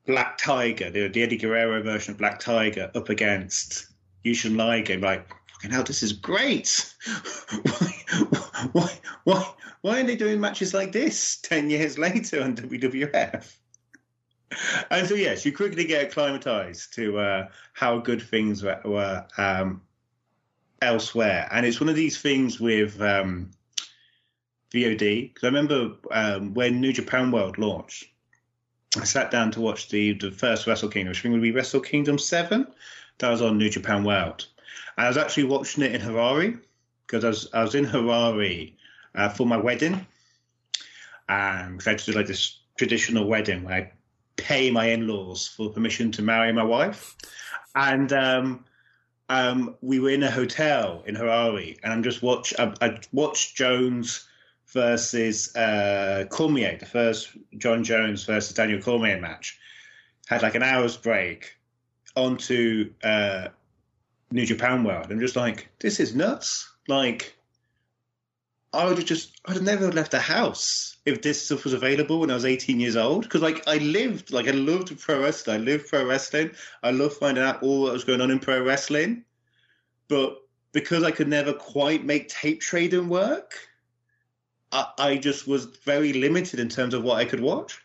Black 0.06 0.38
Tiger, 0.38 0.90
the, 0.90 1.08
the 1.08 1.22
Eddie 1.22 1.36
Guerrero 1.36 1.82
version 1.82 2.12
of 2.12 2.18
Black 2.18 2.38
Tiger, 2.38 2.90
up 2.94 3.08
against 3.08 3.86
Jushin 4.24 4.56
Liger. 4.56 4.98
Like, 4.98 5.28
fucking 5.52 5.70
hell, 5.70 5.82
this 5.82 6.02
is 6.02 6.12
great. 6.12 6.94
why, 7.62 7.92
why, 8.72 8.98
why, 9.24 9.52
why 9.80 10.00
are 10.00 10.04
they 10.04 10.16
doing 10.16 10.40
matches 10.40 10.72
like 10.72 10.92
this 10.92 11.38
ten 11.38 11.68
years 11.70 11.98
later 11.98 12.42
on 12.42 12.56
WWF? 12.56 13.56
And 14.90 15.08
so, 15.08 15.14
yes, 15.14 15.44
you 15.44 15.52
quickly 15.52 15.84
get 15.84 16.04
acclimatized 16.04 16.94
to 16.94 17.18
uh, 17.18 17.48
how 17.72 17.98
good 17.98 18.22
things 18.22 18.62
were, 18.62 18.80
were 18.84 19.26
um, 19.36 19.82
elsewhere. 20.80 21.48
And 21.50 21.66
it's 21.66 21.80
one 21.80 21.88
of 21.88 21.96
these 21.96 22.20
things 22.20 22.60
with 22.60 23.00
um, 23.00 23.50
VOD 24.76 25.32
because 25.32 25.44
I 25.44 25.46
remember 25.46 25.92
um, 26.10 26.54
when 26.54 26.80
New 26.80 26.92
Japan 26.92 27.30
World 27.30 27.58
launched, 27.58 28.04
I 28.96 29.04
sat 29.04 29.30
down 29.30 29.50
to 29.52 29.60
watch 29.60 29.88
the 29.88 30.12
the 30.12 30.30
first 30.30 30.66
Wrestle 30.66 30.88
Kingdom, 30.88 31.10
which 31.10 31.20
I 31.20 31.22
think 31.22 31.32
would 31.32 31.42
be 31.42 31.52
Wrestle 31.52 31.80
Kingdom 31.80 32.18
Seven. 32.18 32.66
That 33.18 33.30
was 33.30 33.40
on 33.40 33.56
New 33.56 33.70
Japan 33.70 34.04
World, 34.04 34.46
I 34.96 35.08
was 35.08 35.16
actually 35.16 35.44
watching 35.44 35.84
it 35.84 35.94
in 35.94 36.00
Harare 36.00 36.58
because 37.06 37.24
I 37.24 37.28
was 37.28 37.48
I 37.52 37.62
was 37.62 37.74
in 37.74 37.86
Harare 37.86 38.72
uh, 39.14 39.28
for 39.28 39.46
my 39.46 39.56
wedding, 39.56 40.06
and 41.28 41.82
I 41.84 41.90
had 41.90 41.98
to 41.98 42.12
do 42.12 42.12
like 42.12 42.26
this 42.26 42.60
traditional 42.78 43.26
wedding 43.26 43.64
where 43.64 43.74
I 43.74 43.92
pay 44.36 44.70
my 44.70 44.86
in-laws 44.86 45.46
for 45.46 45.70
permission 45.70 46.12
to 46.12 46.22
marry 46.22 46.52
my 46.52 46.62
wife, 46.62 47.14
and 47.74 48.12
um, 48.12 48.64
um, 49.28 49.76
we 49.82 50.00
were 50.00 50.10
in 50.10 50.22
a 50.22 50.30
hotel 50.30 51.02
in 51.06 51.14
Harare, 51.14 51.78
and 51.82 51.92
I'm 51.92 52.02
just 52.02 52.22
watch 52.22 52.54
I, 52.58 52.74
I 52.80 52.98
watched 53.12 53.56
Jones 53.56 54.26
versus 54.72 55.54
uh, 55.56 56.24
Cormier, 56.30 56.76
the 56.78 56.86
first 56.86 57.30
Jon 57.58 57.84
Jones 57.84 58.24
versus 58.24 58.54
Daniel 58.54 58.80
Cormier 58.80 59.20
match, 59.20 59.58
had 60.26 60.42
like 60.42 60.54
an 60.54 60.62
hour's 60.62 60.96
break 60.96 61.56
onto 62.16 62.92
uh, 63.04 63.48
New 64.30 64.46
Japan 64.46 64.82
World. 64.84 65.10
I'm 65.10 65.20
just 65.20 65.36
like, 65.36 65.68
this 65.78 66.00
is 66.00 66.14
nuts. 66.14 66.68
Like, 66.88 67.36
I 68.72 68.84
would 68.84 68.98
have 68.98 69.06
just, 69.06 69.40
I'd 69.46 69.54
have 69.54 69.62
never 69.62 69.92
left 69.92 70.10
the 70.10 70.20
house 70.20 70.96
if 71.06 71.22
this 71.22 71.44
stuff 71.44 71.64
was 71.64 71.72
available 71.72 72.20
when 72.20 72.30
I 72.30 72.34
was 72.34 72.44
18 72.44 72.80
years 72.80 72.96
old. 72.96 73.22
Because, 73.22 73.42
like, 73.42 73.66
I 73.68 73.78
lived, 73.78 74.32
like, 74.32 74.48
I 74.48 74.52
loved 74.52 74.98
pro 74.98 75.22
wrestling. 75.22 75.60
I 75.60 75.64
lived 75.64 75.88
pro 75.88 76.04
wrestling. 76.04 76.50
I 76.82 76.90
loved 76.90 77.16
finding 77.16 77.44
out 77.44 77.62
all 77.62 77.86
that 77.86 77.92
was 77.92 78.04
going 78.04 78.20
on 78.20 78.30
in 78.30 78.38
pro 78.38 78.62
wrestling. 78.62 79.24
But 80.08 80.38
because 80.72 81.04
I 81.04 81.10
could 81.10 81.28
never 81.28 81.52
quite 81.52 82.04
make 82.04 82.28
tape 82.28 82.60
trading 82.60 83.08
work, 83.08 83.54
I, 84.76 84.92
I 84.98 85.16
just 85.16 85.48
was 85.48 85.64
very 85.64 86.12
limited 86.12 86.60
in 86.60 86.68
terms 86.68 86.92
of 86.92 87.02
what 87.02 87.16
I 87.16 87.24
could 87.24 87.40
watch. 87.40 87.82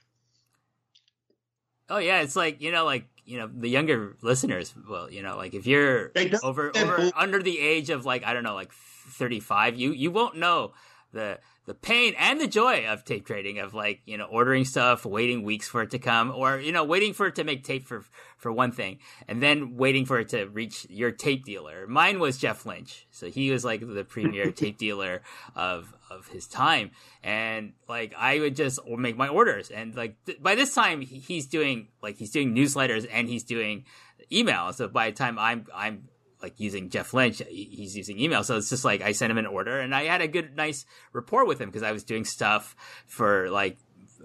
Oh 1.90 1.98
yeah, 1.98 2.22
it's 2.22 2.36
like 2.36 2.62
you 2.62 2.72
know, 2.72 2.86
like 2.86 3.06
you 3.26 3.40
know, 3.40 3.50
the 3.54 3.70
younger 3.70 4.18
listeners. 4.22 4.74
Well, 4.90 5.10
you 5.10 5.22
know, 5.22 5.38
like 5.38 5.54
if 5.54 5.66
you're 5.66 6.12
over 6.44 6.72
over 6.76 7.12
under 7.16 7.42
the 7.42 7.60
age 7.60 7.90
of 7.90 8.06
like 8.06 8.26
I 8.26 8.34
don't 8.34 8.44
know, 8.44 8.56
like 8.56 8.72
thirty 8.74 9.40
five, 9.40 9.78
you 9.78 9.92
you 9.92 10.12
won't 10.12 10.36
know 10.36 10.74
the 11.14 11.40
the 11.66 11.74
pain 11.76 12.14
and 12.18 12.42
the 12.42 12.48
joy 12.48 12.86
of 12.88 13.06
tape 13.06 13.26
trading 13.26 13.60
of 13.60 13.74
like 13.74 14.02
you 14.06 14.18
know 14.18 14.26
ordering 14.26 14.66
stuff 14.66 15.06
waiting 15.06 15.44
weeks 15.44 15.68
for 15.68 15.84
it 15.84 15.92
to 15.92 16.00
come 16.00 16.32
or 16.32 16.60
you 16.60 16.72
know 16.72 16.84
waiting 16.84 17.14
for 17.14 17.28
it 17.28 17.36
to 17.36 17.44
make 17.44 17.64
tape 17.64 17.86
for 17.86 18.04
for 18.38 18.52
one 18.52 18.72
thing 18.72 18.98
and 19.28 19.44
then 19.44 19.76
waiting 19.78 20.06
for 20.06 20.20
it 20.20 20.30
to 20.30 20.46
reach 20.46 20.88
your 20.90 21.12
tape 21.12 21.46
dealer. 21.46 21.86
Mine 21.88 22.20
was 22.20 22.38
jeff 22.38 22.66
lynch. 22.66 23.06
So 23.12 23.30
he 23.30 23.52
was 23.52 23.64
like 23.64 23.82
the 23.82 24.04
premier 24.04 24.52
tape 24.52 24.78
dealer 24.78 25.22
of 25.56 25.94
of 26.10 26.28
his 26.28 26.48
time. 26.48 26.92
And 27.24 27.74
like 27.88 28.16
i 28.18 28.40
would 28.40 28.56
just 28.56 28.80
make 28.88 29.16
my 29.16 29.28
orders. 29.28 29.70
And 29.70 29.96
like 29.96 30.16
th- 30.26 30.42
by 30.42 30.56
this 30.56 30.74
time 30.74 31.02
he's 31.02 31.46
doing 31.46 31.90
like 32.02 32.18
he's 32.18 32.32
doing 32.32 32.56
newsletters 32.56 33.08
and 33.12 33.30
he's 33.30 33.44
doing 33.44 33.86
email 34.32 34.72
so 34.72 34.88
by 34.88 35.10
the 35.10 35.16
time 35.16 35.38
i'm 35.38 35.66
i'm 35.76 36.08
like 36.42 36.60
using 36.60 36.90
Jeff 36.90 37.14
Lynch, 37.14 37.42
uh, 37.42 37.46
he's 37.50 37.96
using 37.96 38.20
email. 38.20 38.44
So 38.44 38.58
it's 38.58 38.70
just 38.70 38.86
like 38.86 39.02
I 39.02 39.12
sent 39.12 39.32
him 39.32 39.38
an 39.38 39.46
order 39.46 39.80
and 39.80 39.94
I 39.94 40.04
had 40.04 40.22
a 40.22 40.28
good, 40.28 40.56
nice 40.56 40.86
rapport 41.14 41.46
with 41.46 41.60
him 41.60 41.70
because 41.70 41.84
I 41.84 41.92
was 41.92 42.04
doing 42.04 42.26
stuff 42.26 42.76
for 43.08 43.50
like 43.50 43.78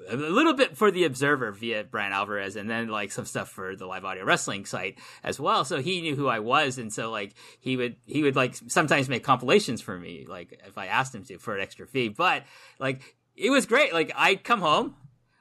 a 0.09 0.17
little 0.17 0.55
bit 0.55 0.77
for 0.77 0.91
the 0.91 1.05
Observer 1.05 1.53
via 1.53 1.85
Bryan 1.85 2.13
Alvarez, 2.13 2.57
and 2.57 2.69
then 2.69 2.89
like 2.89 3.13
some 3.13 3.25
stuff 3.25 3.49
for 3.49 3.77
the 3.77 3.87
live 3.87 4.05
audio 4.05 4.25
wrestling 4.25 4.65
site 4.65 4.99
as 5.23 5.41
well. 5.41 5.65
So 5.65 5.81
he 5.81 6.01
knew 6.01 6.17
who 6.17 6.29
I 6.29 6.39
was, 6.39 6.79
and 6.79 6.93
so 6.93 7.11
like 7.11 7.35
he 7.61 7.77
would 7.77 7.97
he 8.05 8.23
would 8.23 8.37
like 8.37 8.55
sometimes 8.69 9.09
make 9.09 9.25
compilations 9.25 9.81
for 9.81 9.99
me, 9.99 10.27
like 10.29 10.61
if 10.67 10.79
I 10.79 10.87
asked 10.87 11.15
him 11.15 11.25
to 11.25 11.39
for 11.39 11.55
an 11.55 11.63
extra 11.63 11.87
fee. 11.87 12.09
But 12.09 12.45
like 12.79 13.17
it 13.37 13.51
was 13.51 13.67
great. 13.67 13.93
Like 13.93 14.13
I'd 14.15 14.45
come 14.45 14.61
home, 14.61 14.97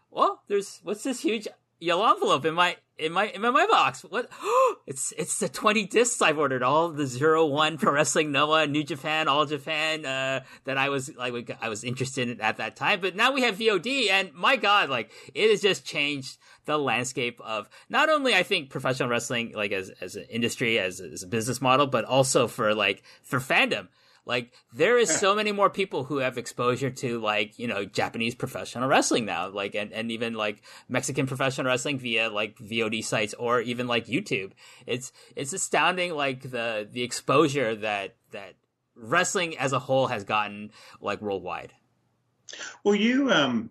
well, 0.10 0.42
there's 0.48 0.80
what's 0.84 1.04
this 1.04 1.22
huge 1.22 1.48
yellow 1.80 2.10
envelope 2.10 2.46
in 2.46 2.54
my 2.54 2.78
in 2.98 3.12
my 3.12 3.28
in 3.28 3.42
my 3.42 3.68
box. 3.70 4.04
What? 4.04 4.30
it's 4.88 5.14
it's 5.18 5.40
the 5.40 5.50
twenty 5.50 5.86
discs 5.86 6.22
I've 6.22 6.38
ordered. 6.38 6.64
All 6.64 6.90
the 6.90 7.06
zero 7.06 7.46
one 7.46 7.78
Pro 7.78 7.92
Wrestling 7.92 8.32
Noah, 8.32 8.68
New 8.68 8.84
Japan, 8.84 9.28
All 9.28 9.46
Japan 9.46 10.06
uh, 10.06 10.44
that 10.66 10.78
I 10.78 10.90
was 10.90 11.14
like 11.16 11.58
I 11.62 11.70
was 11.70 11.84
interested 11.84 12.30
in 12.30 12.42
at 12.42 12.58
that 12.58 12.76
time. 12.76 13.02
But 13.02 13.16
now 13.16 13.32
we 13.32 13.42
have 13.42 13.58
VOD, 13.58 14.10
and 14.10 14.34
my 14.34 14.56
God, 14.56 14.90
like 14.90 15.12
it 15.34 15.50
has 15.50 15.62
just 15.62 15.86
changed 15.86 16.38
the 16.66 16.78
landscape 16.78 17.40
of 17.42 17.70
not 17.90 18.10
only 18.10 18.34
I 18.34 18.44
think 18.44 18.70
professional 18.70 19.10
wrestling 19.10 19.54
like 19.56 19.72
as 19.72 19.90
as 20.02 20.16
an 20.16 20.26
industry 20.30 20.80
as 20.80 21.00
as 21.00 21.24
a 21.24 21.28
business 21.28 21.62
model, 21.62 21.88
but 21.88 22.06
also 22.06 22.48
for 22.48 22.74
like 22.74 23.04
for 23.22 23.40
fandom 23.40 23.88
like 24.26 24.54
there 24.74 24.98
is 24.98 25.10
so 25.10 25.36
many 25.36 25.52
more 25.52 25.70
people 25.70 26.06
who 26.06 26.18
have 26.18 26.38
exposure 26.38 26.90
to 26.90 27.20
like, 27.20 27.60
you 27.60 27.68
know, 27.68 27.86
Japanese 27.86 28.34
professional 28.34 28.90
wrestling 28.90 29.26
now, 29.26 29.50
like 29.50 29.76
and, 29.76 29.94
and 29.94 30.12
even 30.12 30.34
like 30.34 30.64
Mexican 30.90 31.28
professional 31.28 31.68
wrestling 31.68 32.00
via 32.00 32.30
like 32.30 32.58
VOD 32.58 33.04
sites 33.04 33.36
or 33.36 33.62
even 33.62 33.88
like 33.88 34.08
YouTube. 34.08 34.52
It's 34.88 35.12
it's 35.36 35.54
astounding 35.54 36.14
like 36.14 36.50
the 36.50 36.88
the 36.92 37.04
exposure 37.04 37.76
that 37.76 38.16
that 38.32 38.56
wrestling 38.96 39.58
as 39.58 39.74
a 39.74 39.80
whole 39.80 40.08
has 40.08 40.24
gotten 40.24 40.72
like 41.00 41.22
worldwide. 41.22 41.74
Well, 42.84 42.96
you 42.96 43.32
um 43.32 43.70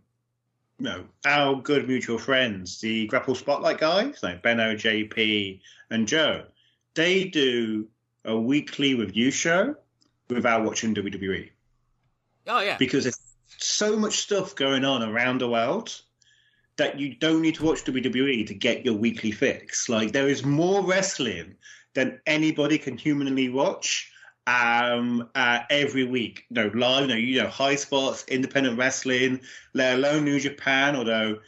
you 0.79 0.87
know, 0.87 1.05
our 1.25 1.61
good 1.61 1.89
mutual 1.89 2.19
friends, 2.19 2.81
the 2.81 3.07
Grapple 3.07 3.35
Spotlight 3.35 3.79
guys, 3.79 4.23
like 4.23 4.43
Benno, 4.43 4.75
JP, 4.75 5.61
and 5.91 6.07
Joe, 6.07 6.45
they 6.95 7.25
do 7.25 7.89
a 8.25 8.37
weekly 8.37 8.95
review 8.95 9.31
show 9.31 9.77
without 10.29 10.65
watching 10.65 10.95
WWE. 10.95 11.51
Oh 12.47 12.61
yeah, 12.61 12.77
because 12.79 13.05
there's 13.05 13.21
so 13.59 13.97
much 13.97 14.19
stuff 14.19 14.55
going 14.55 14.85
on 14.85 15.03
around 15.03 15.41
the 15.41 15.49
world 15.49 16.01
that 16.77 16.99
you 16.99 17.15
don't 17.15 17.43
need 17.43 17.55
to 17.55 17.65
watch 17.65 17.85
WWE 17.85 18.47
to 18.47 18.55
get 18.55 18.85
your 18.85 18.95
weekly 18.95 19.31
fix. 19.31 19.89
Like 19.89 20.13
there 20.13 20.29
is 20.29 20.45
more 20.45 20.83
wrestling 20.85 21.55
than 21.95 22.21
anybody 22.27 22.79
can 22.79 22.99
humanly 22.99 23.49
watch 23.49 24.11
um, 24.47 25.29
uh, 25.35 25.61
every 25.71 26.05
week. 26.05 26.45
No 26.51 26.71
live, 26.75 27.09
no 27.09 27.15
you 27.15 27.43
know, 27.43 27.49
high 27.49 27.77
spots, 27.77 28.25
independent 28.29 28.79
wrestling, 28.79 29.41
let 29.73 29.95
alone 29.95 30.25
New 30.25 30.41
Japan. 30.41 30.97
Although 30.97 31.39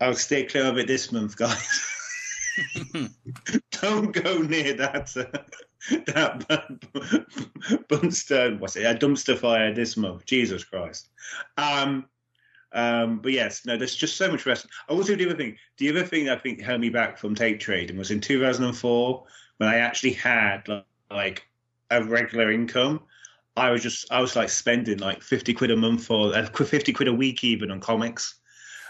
I'll 0.00 0.14
stay 0.14 0.44
clear 0.44 0.64
of 0.64 0.78
it 0.78 0.86
this 0.86 1.12
month, 1.12 1.36
guys. 1.36 1.92
don't 3.82 4.12
go 4.12 4.38
near 4.38 4.74
that. 4.74 5.14
That 6.06 7.88
Bunster, 7.88 8.56
what's 8.58 8.76
it? 8.76 8.84
A 8.84 8.94
dumpster 8.94 9.38
fire 9.38 9.72
this 9.72 9.96
month. 9.96 10.24
Jesus 10.26 10.64
Christ. 10.64 11.08
Um, 11.56 12.06
um, 12.72 13.20
but 13.20 13.32
yes, 13.32 13.64
no, 13.64 13.76
there's 13.76 13.94
just 13.94 14.16
so 14.16 14.30
much 14.30 14.46
wrestling. 14.46 14.70
I 14.88 14.92
also 14.92 15.14
do 15.16 15.28
other 15.28 15.36
thing. 15.36 15.56
The 15.78 15.90
other 15.90 16.04
thing 16.04 16.28
I 16.28 16.36
think 16.36 16.60
held 16.60 16.80
me 16.80 16.90
back 16.90 17.18
from 17.18 17.34
tape 17.34 17.60
trading 17.60 17.96
was 17.96 18.10
in 18.10 18.20
2004 18.20 19.24
when 19.58 19.68
I 19.68 19.76
actually 19.76 20.12
had 20.12 20.66
like, 20.68 20.84
like 21.10 21.46
a 21.90 22.02
regular 22.02 22.50
income. 22.50 23.00
I 23.56 23.70
was 23.70 23.82
just 23.82 24.10
I 24.12 24.20
was 24.20 24.36
like 24.36 24.50
spending 24.50 24.98
like 24.98 25.22
50 25.22 25.54
quid 25.54 25.70
a 25.70 25.76
month 25.76 26.10
or 26.10 26.34
uh, 26.34 26.46
50 26.46 26.92
quid 26.92 27.08
a 27.08 27.14
week 27.14 27.42
even 27.44 27.70
on 27.70 27.80
comics. 27.80 28.34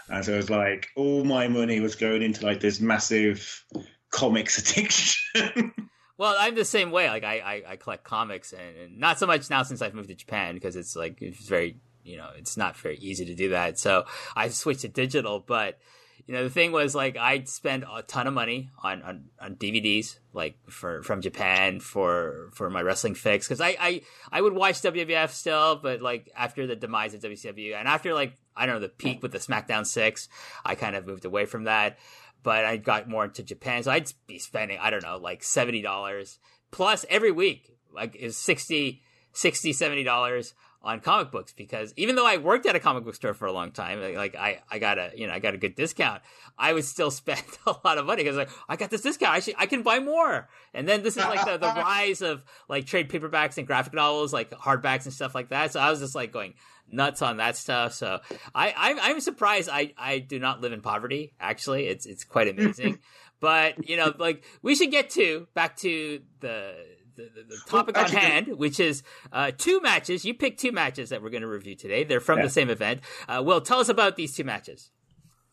And 0.09 0.23
so 0.25 0.33
it 0.33 0.37
was 0.37 0.49
like 0.49 0.89
all 0.95 1.23
my 1.23 1.47
money 1.47 1.79
was 1.79 1.95
going 1.95 2.21
into 2.21 2.45
like 2.45 2.59
this 2.59 2.79
massive 2.79 3.63
comics 4.09 4.57
addiction. 4.71 5.73
Well, 6.17 6.35
I'm 6.37 6.55
the 6.55 6.65
same 6.65 6.91
way. 6.91 7.07
Like 7.09 7.23
I, 7.23 7.39
I, 7.39 7.71
I 7.71 7.75
collect 7.75 8.03
comics, 8.03 8.53
and, 8.53 8.77
and, 8.77 8.99
not 8.99 9.19
so 9.19 9.27
much 9.27 9.49
now 9.49 9.63
since 9.63 9.81
I've 9.81 9.93
moved 9.93 10.09
to 10.09 10.15
Japan 10.15 10.55
because 10.55 10.75
it's 10.75 10.95
like 10.95 11.21
it's 11.21 11.47
very, 11.47 11.77
you 12.03 12.17
know, 12.17 12.29
it's 12.35 12.57
not 12.57 12.75
very 12.75 12.97
easy 12.97 13.25
to 13.25 13.35
do 13.35 13.49
that. 13.49 13.77
So 13.77 14.05
I 14.35 14.49
switched 14.49 14.81
to 14.81 14.87
digital. 14.87 15.39
But 15.39 15.77
you 16.25 16.33
know, 16.33 16.43
the 16.43 16.49
thing 16.49 16.71
was 16.71 16.95
like 16.95 17.17
I'd 17.17 17.47
spend 17.47 17.85
a 17.91 18.01
ton 18.01 18.25
of 18.25 18.33
money 18.33 18.71
on 18.81 19.03
on, 19.03 19.25
on 19.39 19.55
DVDs, 19.55 20.17
like 20.33 20.57
for 20.69 21.03
from 21.03 21.21
Japan 21.21 21.79
for 21.79 22.49
for 22.53 22.69
my 22.71 22.81
wrestling 22.81 23.13
fix 23.13 23.47
because 23.47 23.61
I, 23.61 23.77
I 23.79 24.01
I 24.31 24.41
would 24.41 24.53
watch 24.53 24.81
WWF 24.81 25.29
still, 25.29 25.75
but 25.75 26.01
like 26.01 26.31
after 26.35 26.65
the 26.65 26.75
demise 26.75 27.13
of 27.13 27.21
WCW 27.21 27.75
and 27.75 27.87
after 27.87 28.15
like 28.15 28.33
I 28.55 28.65
don't 28.65 28.75
know 28.75 28.81
the 28.81 28.89
peak 28.89 29.21
with 29.21 29.31
the 29.31 29.37
SmackDown 29.37 29.85
six, 29.85 30.29
I 30.65 30.73
kind 30.73 30.95
of 30.95 31.05
moved 31.05 31.25
away 31.25 31.45
from 31.45 31.65
that 31.65 31.99
but 32.47 32.63
I 32.63 32.77
got 32.77 33.09
more 33.09 33.25
into 33.25 33.43
Japan. 33.43 33.83
So 33.83 33.91
I'd 33.91 34.09
be 34.25 34.39
spending, 34.39 34.79
I 34.79 34.89
don't 34.89 35.03
know, 35.03 35.17
like 35.17 35.41
$70 35.41 36.37
plus 36.71 37.05
every 37.09 37.29
week, 37.29 37.75
like 37.93 38.15
is 38.15 38.37
60, 38.37 39.01
60, 39.33 39.73
$70 39.73 40.53
on 40.81 41.01
comic 41.01 41.29
books 41.29 41.51
because 41.51 41.93
even 41.97 42.15
though 42.15 42.25
I 42.25 42.37
worked 42.37 42.65
at 42.65 42.73
a 42.73 42.79
comic 42.79 43.03
book 43.03 43.15
store 43.15 43.33
for 43.33 43.47
a 43.47 43.51
long 43.51 43.71
time, 43.71 43.99
like, 44.15 44.37
I, 44.37 44.61
I 44.71 44.79
got 44.79 44.97
a, 44.97 45.11
you 45.13 45.27
know, 45.27 45.33
I 45.33 45.39
got 45.39 45.55
a 45.55 45.57
good 45.57 45.75
discount. 45.75 46.21
I 46.57 46.71
would 46.71 46.85
still 46.85 47.11
spend 47.21 47.43
a 47.65 47.75
lot 47.83 47.97
of 47.97 48.05
money 48.05 48.23
because 48.23 48.37
like, 48.37 48.49
I 48.69 48.77
got 48.77 48.91
this 48.91 49.01
discount. 49.01 49.33
I 49.33 49.39
should, 49.41 49.55
I 49.57 49.65
can 49.65 49.81
buy 49.83 49.99
more. 49.99 50.47
And 50.73 50.87
then 50.87 51.03
this 51.03 51.17
is 51.17 51.25
like 51.25 51.43
the, 51.43 51.57
the 51.57 51.67
rise 51.75 52.21
of 52.21 52.45
like 52.69 52.85
trade 52.85 53.09
paperbacks 53.09 53.57
and 53.57 53.67
graphic 53.67 53.93
novels, 53.93 54.31
like 54.31 54.51
hardbacks 54.51 55.03
and 55.03 55.13
stuff 55.13 55.35
like 55.35 55.49
that. 55.49 55.73
So 55.73 55.81
I 55.81 55.89
was 55.89 55.99
just 55.99 56.15
like 56.15 56.31
going, 56.31 56.53
nuts 56.91 57.21
on 57.21 57.37
that 57.37 57.57
stuff. 57.57 57.93
So 57.93 58.19
I, 58.53 58.73
I'm, 58.75 58.99
I'm 58.99 59.19
surprised 59.19 59.69
I, 59.71 59.93
I 59.97 60.19
do 60.19 60.39
not 60.39 60.61
live 60.61 60.73
in 60.73 60.81
poverty. 60.81 61.33
Actually, 61.39 61.87
it's, 61.87 62.05
it's 62.05 62.23
quite 62.23 62.47
amazing. 62.47 62.99
but 63.39 63.87
you 63.87 63.97
know, 63.97 64.13
like 64.17 64.43
we 64.61 64.75
should 64.75 64.91
get 64.91 65.09
to 65.11 65.47
back 65.53 65.77
to 65.77 66.21
the, 66.39 66.75
the, 67.15 67.29
the 67.49 67.57
topic 67.67 67.95
well, 67.95 68.05
actually, 68.05 68.19
on 68.19 68.23
hand, 68.23 68.47
which 68.57 68.79
is 68.79 69.03
uh, 69.31 69.51
two 69.57 69.81
matches. 69.81 70.25
You 70.25 70.33
picked 70.33 70.59
two 70.59 70.71
matches 70.71 71.09
that 71.09 71.21
we're 71.21 71.29
going 71.29 71.41
to 71.41 71.47
review 71.47 71.75
today. 71.75 72.03
They're 72.03 72.19
from 72.19 72.39
yeah. 72.39 72.45
the 72.45 72.49
same 72.49 72.69
event. 72.69 73.01
Uh, 73.27 73.41
Will, 73.45 73.61
tell 73.61 73.79
us 73.79 73.89
about 73.89 74.15
these 74.15 74.35
two 74.35 74.43
matches. 74.43 74.91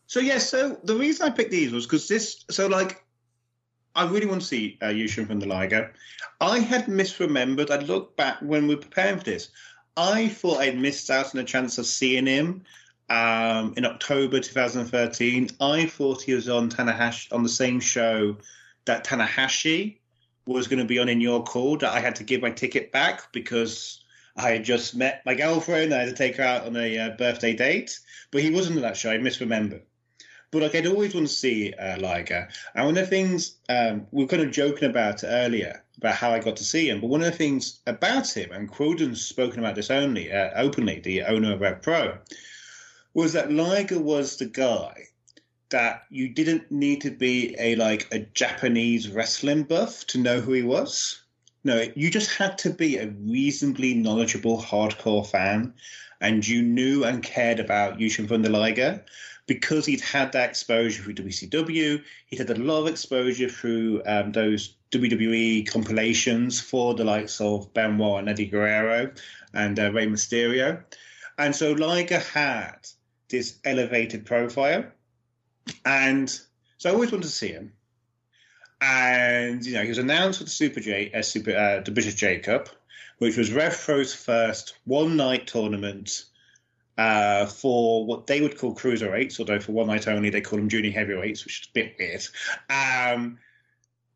So 0.07 0.19
yes, 0.19 0.53
yeah, 0.53 0.59
so 0.59 0.79
the 0.83 0.95
reason 0.95 1.27
I 1.27 1.31
picked 1.31 1.51
these 1.51 1.71
was 1.71 1.85
because 1.85 2.07
this. 2.07 2.45
So 2.49 2.67
like, 2.67 3.03
I 3.95 4.07
really 4.07 4.27
want 4.27 4.41
to 4.41 4.47
see 4.47 4.77
uh, 4.81 4.87
Jushin 4.87 5.27
Thunder 5.27 5.47
Liger. 5.47 5.93
I 6.41 6.59
had 6.59 6.85
misremembered. 6.85 7.71
I 7.71 7.77
looked 7.77 8.17
back 8.17 8.41
when 8.41 8.67
we 8.67 8.75
were 8.75 8.81
preparing 8.81 9.17
for 9.17 9.23
this. 9.23 9.49
I 9.97 10.27
thought 10.27 10.59
I'd 10.59 10.77
missed 10.77 11.09
out 11.09 11.33
on 11.33 11.39
a 11.39 11.43
chance 11.43 11.77
of 11.77 11.85
seeing 11.85 12.25
him 12.25 12.63
um, 13.09 13.73
in 13.77 13.85
October 13.85 14.39
2013. 14.39 15.49
I 15.61 15.85
thought 15.85 16.21
he 16.21 16.33
was 16.33 16.49
on 16.49 16.69
Tanahashi 16.69 17.31
on 17.31 17.43
the 17.43 17.49
same 17.49 17.79
show 17.79 18.37
that 18.85 19.05
Tanahashi 19.05 19.97
was 20.45 20.67
going 20.67 20.79
to 20.79 20.85
be 20.85 20.99
on 20.99 21.09
in 21.09 21.21
York 21.21 21.47
Hall. 21.47 21.77
That 21.77 21.93
I 21.93 21.99
had 21.99 22.15
to 22.17 22.23
give 22.23 22.41
my 22.41 22.51
ticket 22.51 22.91
back 22.91 23.31
because 23.31 24.03
I 24.35 24.51
had 24.51 24.65
just 24.65 24.95
met 24.95 25.25
my 25.25 25.33
girlfriend. 25.33 25.93
I 25.93 25.99
had 25.99 26.09
to 26.09 26.15
take 26.15 26.35
her 26.37 26.43
out 26.43 26.65
on 26.65 26.75
a 26.75 26.97
uh, 26.99 27.09
birthday 27.11 27.53
date, 27.53 27.99
but 28.31 28.41
he 28.41 28.51
wasn't 28.51 28.77
on 28.77 28.81
that 28.83 28.97
show. 28.97 29.11
I 29.11 29.17
misremember. 29.17 29.81
But 30.55 30.63
like 30.63 30.75
I'd 30.75 30.87
always 30.87 31.13
want 31.13 31.27
to 31.27 31.33
see 31.33 31.73
uh, 31.73 31.99
Liger. 31.99 32.47
And 32.75 32.85
one 32.85 32.97
of 32.97 33.03
the 33.03 33.09
things 33.09 33.57
um, 33.67 34.07
we 34.11 34.23
were 34.23 34.29
kind 34.29 34.41
of 34.41 34.51
joking 34.51 34.89
about 34.89 35.21
earlier 35.25 35.83
about 35.97 36.15
how 36.15 36.31
I 36.31 36.39
got 36.39 36.55
to 36.55 36.63
see 36.63 36.89
him. 36.89 37.01
But 37.01 37.07
one 37.07 37.19
of 37.19 37.29
the 37.29 37.37
things 37.37 37.81
about 37.87 38.31
him, 38.31 38.53
and 38.53 38.71
Quildan's 38.71 39.21
spoken 39.21 39.59
about 39.59 39.75
this 39.75 39.91
only 39.91 40.31
uh, 40.31 40.51
openly, 40.55 41.01
the 41.01 41.23
owner 41.23 41.51
of 41.51 41.59
Rev 41.59 41.81
Pro, 41.81 42.17
was 43.13 43.33
that 43.33 43.51
Liger 43.51 43.99
was 43.99 44.37
the 44.37 44.45
guy 44.45 44.93
that 45.71 46.03
you 46.09 46.29
didn't 46.29 46.71
need 46.71 47.01
to 47.01 47.11
be 47.11 47.53
a 47.59 47.75
like 47.75 48.07
a 48.13 48.19
Japanese 48.19 49.09
wrestling 49.09 49.63
buff 49.63 50.07
to 50.07 50.17
know 50.19 50.39
who 50.39 50.53
he 50.53 50.63
was. 50.63 51.21
no, 51.65 51.85
you 51.97 52.09
just 52.09 52.33
had 52.33 52.57
to 52.59 52.69
be 52.69 52.95
a 52.95 53.13
reasonably 53.25 53.93
knowledgeable 53.93 54.61
hardcore 54.61 55.27
fan, 55.27 55.73
and 56.21 56.47
you 56.47 56.61
knew 56.61 57.03
and 57.03 57.23
cared 57.23 57.59
about 57.59 57.99
Jushin 57.99 58.29
Thunder 58.29 58.47
Liger 58.47 59.03
because 59.47 59.85
he'd 59.85 60.01
had 60.01 60.31
that 60.31 60.49
exposure 60.49 61.03
through 61.03 61.13
WCW. 61.15 62.01
He'd 62.27 62.39
had 62.39 62.49
a 62.49 62.55
lot 62.55 62.81
of 62.81 62.87
exposure 62.87 63.49
through 63.49 64.01
um, 64.05 64.31
those 64.31 64.75
WWE 64.91 65.67
compilations 65.67 66.59
for 66.59 66.95
the 66.95 67.03
likes 67.03 67.39
of 67.41 67.73
Benoit 67.73 68.19
and 68.19 68.29
Eddie 68.29 68.47
Guerrero 68.47 69.11
and 69.53 69.79
uh, 69.79 69.91
Rey 69.91 70.07
Mysterio. 70.07 70.83
And 71.37 71.55
so 71.55 71.73
Liger 71.73 72.19
had 72.19 72.87
this 73.29 73.59
elevated 73.65 74.25
profile. 74.25 74.85
And 75.83 76.29
so 76.77 76.89
I 76.89 76.93
always 76.93 77.11
wanted 77.11 77.23
to 77.23 77.29
see 77.29 77.49
him. 77.49 77.73
And, 78.81 79.65
you 79.65 79.73
know, 79.73 79.83
he 79.83 79.89
was 79.89 79.97
announced 79.97 80.39
for 80.39 80.45
the 80.45 80.49
Super 80.49 80.79
J, 80.79 81.11
uh, 81.13 81.21
Super, 81.21 81.55
uh, 81.55 81.81
the 81.81 81.91
British 81.91 82.15
J 82.15 82.39
Cup, 82.39 82.69
which 83.19 83.37
was 83.37 83.49
RevPro's 83.49 84.13
first 84.13 84.75
one 84.85 85.17
night 85.17 85.47
tournament 85.47 86.25
uh, 86.97 87.45
for 87.45 88.05
what 88.05 88.27
they 88.27 88.41
would 88.41 88.57
call 88.57 88.73
cruiserweights, 88.73 89.39
although 89.39 89.59
for 89.59 89.73
one 89.73 89.87
night 89.87 90.07
only 90.07 90.29
they 90.29 90.41
call 90.41 90.57
them 90.57 90.69
junior 90.69 90.91
heavyweights, 90.91 91.43
which 91.43 91.61
is 91.61 91.67
a 91.67 91.73
bit 91.73 91.95
weird. 91.99 92.25
Um, 92.69 93.37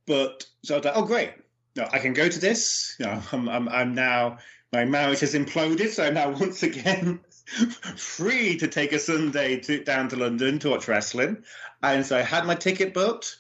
but 0.06 0.46
so 0.64 0.76
I 0.76 0.78
was 0.78 0.86
like, 0.86 0.98
oh, 0.98 1.06
great. 1.06 1.32
No, 1.76 1.88
I 1.92 2.00
can 2.00 2.14
go 2.14 2.30
to 2.30 2.40
this. 2.40 2.96
You 3.00 3.06
know, 3.06 3.22
I'm, 3.32 3.50
I'm, 3.50 3.70
I'm 3.70 3.96
now, 3.96 4.40
my 4.72 4.86
marriage 4.86 5.20
has 5.20 5.34
imploded, 5.34 5.90
so 5.90 6.06
I'm 6.06 6.14
now 6.14 6.30
once 6.40 6.64
again 6.64 7.20
free 7.96 8.58
to 8.58 8.68
take 8.68 8.94
a 8.94 9.00
Sunday 9.00 9.60
to, 9.62 9.84
down 9.84 10.10
to 10.10 10.16
London 10.16 10.60
to 10.60 10.70
watch 10.70 10.88
wrestling. 10.88 11.44
And 11.84 12.06
so 12.06 12.18
I 12.18 12.22
had 12.22 12.46
my 12.46 12.56
ticket 12.56 12.94
booked. 12.94 13.38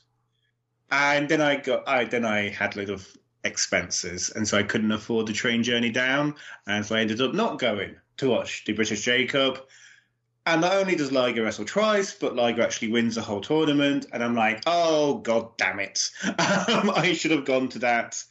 And 0.91 1.29
then 1.29 1.39
I 1.39 1.57
got, 1.57 1.87
I 1.87 2.05
then 2.05 2.25
I 2.25 2.49
had 2.49 2.75
a 2.75 2.79
lot 2.79 2.89
of 2.89 3.07
expenses, 3.43 4.31
and 4.31 4.47
so 4.47 4.57
I 4.57 4.63
couldn't 4.63 4.91
afford 4.91 5.27
the 5.27 5.33
train 5.33 5.61
journey 5.61 5.91
down, 5.91 6.35
and 6.67 6.83
so 6.83 6.95
I 6.95 7.01
ended 7.01 7.21
up 7.21 7.33
not 7.33 7.59
going 7.59 7.95
to 8.19 8.29
watch 8.29 8.63
the 8.65 8.73
British 8.73 9.01
J 9.01 9.25
Cup. 9.25 9.67
And 10.45 10.61
not 10.61 10.73
only 10.73 10.95
does 10.95 11.11
Liger 11.11 11.43
wrestle 11.43 11.65
twice, 11.65 12.13
but 12.13 12.35
Liger 12.35 12.61
actually 12.61 12.91
wins 12.91 13.15
the 13.15 13.21
whole 13.21 13.41
tournament. 13.41 14.07
And 14.11 14.23
I'm 14.23 14.35
like, 14.35 14.63
oh, 14.65 15.19
god 15.19 15.57
damn 15.57 15.79
it. 15.79 16.09
Um, 16.27 16.91
I 16.95 17.13
should 17.13 17.31
have 17.31 17.45
gone 17.45 17.69
to 17.69 17.79
that. 17.79 18.23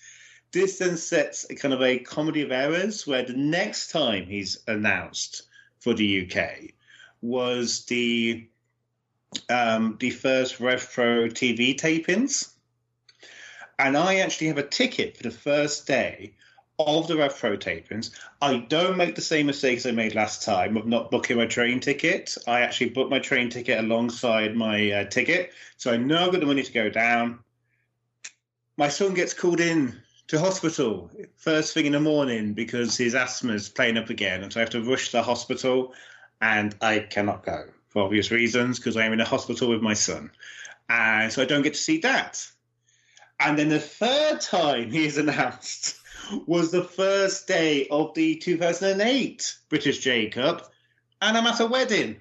This 0.52 0.78
then 0.78 0.96
sets 0.96 1.46
a 1.50 1.54
kind 1.54 1.74
of 1.74 1.82
a 1.82 1.98
comedy 1.98 2.42
of 2.42 2.52
errors 2.52 3.06
where 3.06 3.22
the 3.22 3.34
next 3.34 3.90
time 3.90 4.26
he's 4.26 4.58
announced 4.66 5.42
for 5.80 5.92
the 5.92 6.26
UK 6.26 6.72
was 7.20 7.84
the 7.84 8.48
um, 9.50 9.96
the 10.00 10.10
first 10.10 10.58
Rev 10.58 10.90
Pro 10.92 11.28
TV 11.28 11.78
tapings. 11.78 12.52
And 13.78 13.96
I 13.96 14.16
actually 14.16 14.48
have 14.48 14.58
a 14.58 14.66
ticket 14.66 15.16
for 15.16 15.22
the 15.22 15.30
first 15.30 15.86
day 15.86 16.34
of 16.78 17.08
the 17.08 17.16
Rev 17.16 17.36
Pro 17.36 17.56
tapings. 17.56 18.10
I 18.40 18.58
don't 18.58 18.96
make 18.96 19.16
the 19.16 19.20
same 19.20 19.46
mistakes 19.46 19.84
I 19.84 19.90
made 19.90 20.14
last 20.14 20.44
time 20.44 20.76
of 20.76 20.86
not 20.86 21.10
booking 21.10 21.36
my 21.36 21.46
train 21.46 21.80
ticket. 21.80 22.36
I 22.46 22.60
actually 22.60 22.90
booked 22.90 23.10
my 23.10 23.18
train 23.18 23.50
ticket 23.50 23.78
alongside 23.78 24.54
my 24.54 24.92
uh, 24.92 25.04
ticket. 25.04 25.52
So 25.76 25.92
I 25.92 25.96
know 25.96 26.26
I've 26.26 26.32
got 26.32 26.40
the 26.40 26.46
money 26.46 26.62
to 26.62 26.72
go 26.72 26.88
down. 26.88 27.40
My 28.76 28.88
son 28.88 29.14
gets 29.14 29.34
called 29.34 29.60
in 29.60 30.00
to 30.28 30.38
hospital 30.38 31.10
first 31.36 31.74
thing 31.74 31.86
in 31.86 31.92
the 31.92 32.00
morning 32.00 32.52
because 32.52 32.96
his 32.96 33.14
asthma's 33.14 33.68
playing 33.68 33.96
up 33.96 34.10
again. 34.10 34.44
And 34.44 34.52
so 34.52 34.60
I 34.60 34.62
have 34.62 34.70
to 34.70 34.82
rush 34.82 35.06
to 35.06 35.12
the 35.16 35.22
hospital 35.22 35.94
and 36.40 36.76
I 36.80 37.00
cannot 37.00 37.44
go 37.44 37.64
for 37.88 38.02
obvious 38.02 38.30
reasons 38.30 38.78
because 38.78 38.96
I 38.96 39.04
am 39.04 39.12
in 39.12 39.20
a 39.20 39.24
hospital 39.24 39.68
with 39.68 39.82
my 39.82 39.94
son. 39.94 40.30
And 40.88 41.32
so 41.32 41.42
I 41.42 41.44
don't 41.44 41.62
get 41.62 41.74
to 41.74 41.80
see 41.80 41.98
that. 41.98 42.46
And 43.40 43.58
then 43.58 43.68
the 43.68 43.80
third 43.80 44.40
time 44.40 44.90
he 44.92 45.06
is 45.06 45.18
announced 45.18 45.96
was 46.46 46.70
the 46.70 46.84
first 46.84 47.46
day 47.46 47.86
of 47.90 48.14
the 48.14 48.36
2008 48.36 49.56
British 49.68 49.98
J 49.98 50.28
Cup, 50.28 50.72
and 51.20 51.36
I'm 51.36 51.46
at 51.46 51.60
a 51.60 51.66
wedding. 51.66 52.16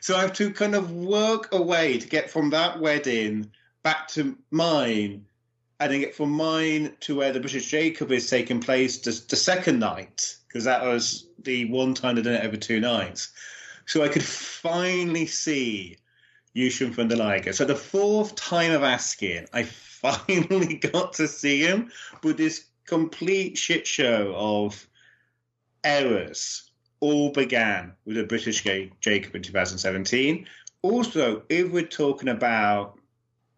So 0.00 0.16
I 0.16 0.22
have 0.22 0.32
to 0.34 0.52
kind 0.52 0.74
of 0.74 0.92
work 0.92 1.52
away 1.52 1.98
to 1.98 2.08
get 2.08 2.30
from 2.30 2.50
that 2.50 2.80
wedding 2.80 3.50
back 3.82 4.08
to 4.08 4.36
mine, 4.50 5.24
and 5.78 5.92
then 5.92 6.00
get 6.00 6.14
from 6.14 6.30
mine 6.30 6.94
to 7.00 7.16
where 7.16 7.32
the 7.32 7.40
British 7.40 7.70
J 7.70 7.90
Cup 7.90 8.10
is 8.10 8.28
taking 8.28 8.60
place 8.60 8.98
the, 8.98 9.10
the 9.28 9.36
second 9.36 9.78
night, 9.78 10.36
because 10.48 10.64
that 10.64 10.82
was 10.82 11.28
the 11.42 11.64
one 11.66 11.94
time 11.94 12.18
I 12.18 12.22
did 12.22 12.34
it 12.34 12.44
over 12.44 12.56
two 12.56 12.80
nights. 12.80 13.32
So 13.86 14.04
I 14.04 14.08
could 14.08 14.22
finally 14.22 15.26
see 15.26 15.96
Jushin 16.54 16.94
Thunder 16.94 17.16
Liger. 17.16 17.52
So 17.52 17.64
the 17.64 17.74
fourth 17.74 18.34
time 18.34 18.72
of 18.72 18.82
asking, 18.82 19.46
I 19.52 19.62
finally 20.00 20.76
got 20.76 21.12
to 21.14 21.28
see 21.28 21.60
him 21.60 21.90
with 22.22 22.36
this 22.36 22.66
complete 22.90 23.56
shit 23.56 23.86
show 23.86 24.34
of 24.36 24.88
errors 25.84 26.72
all 26.98 27.30
began 27.30 27.92
with 28.04 28.16
the 28.16 28.24
British 28.24 28.62
J 28.64 29.20
Cup 29.20 29.34
in 29.34 29.42
2017. 29.42 30.46
Also, 30.82 31.42
if 31.48 31.70
we're 31.70 31.86
talking 31.86 32.28
about 32.28 32.98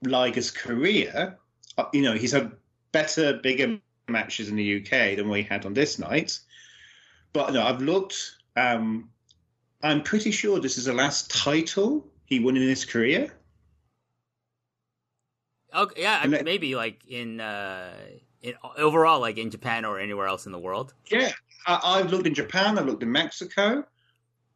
Liger's 0.02 0.50
career, 0.50 1.38
uh, 1.78 1.86
you 1.94 2.02
know, 2.02 2.12
he's 2.12 2.32
had 2.32 2.52
better, 2.92 3.32
bigger 3.32 3.78
matches 4.06 4.50
in 4.50 4.56
the 4.56 4.76
UK 4.76 5.16
than 5.16 5.30
we 5.30 5.42
had 5.42 5.64
on 5.64 5.72
this 5.72 5.98
night. 5.98 6.38
But 7.32 7.54
no, 7.54 7.62
I've 7.62 7.80
looked. 7.80 8.36
Um, 8.54 9.08
I'm 9.82 10.02
pretty 10.02 10.30
sure 10.30 10.60
this 10.60 10.76
is 10.76 10.84
the 10.84 10.92
last 10.92 11.30
title 11.30 12.06
he 12.26 12.38
won 12.38 12.56
in 12.56 12.62
his 12.62 12.84
career. 12.84 13.32
Okay, 15.74 16.02
yeah, 16.02 16.26
maybe 16.26 16.74
like 16.74 17.00
in 17.08 17.40
uh, 17.40 17.94
in, 18.42 18.54
overall, 18.76 19.20
like 19.20 19.38
in 19.38 19.50
Japan 19.50 19.84
or 19.84 19.98
anywhere 19.98 20.26
else 20.26 20.46
in 20.46 20.52
the 20.52 20.58
world? 20.58 20.94
Yeah, 21.10 21.30
I, 21.66 21.98
have 21.98 22.10
looked 22.10 22.26
in 22.26 22.34
Japan. 22.34 22.78
I've 22.78 22.86
looked 22.86 23.02
in 23.02 23.12
Mexico. 23.12 23.84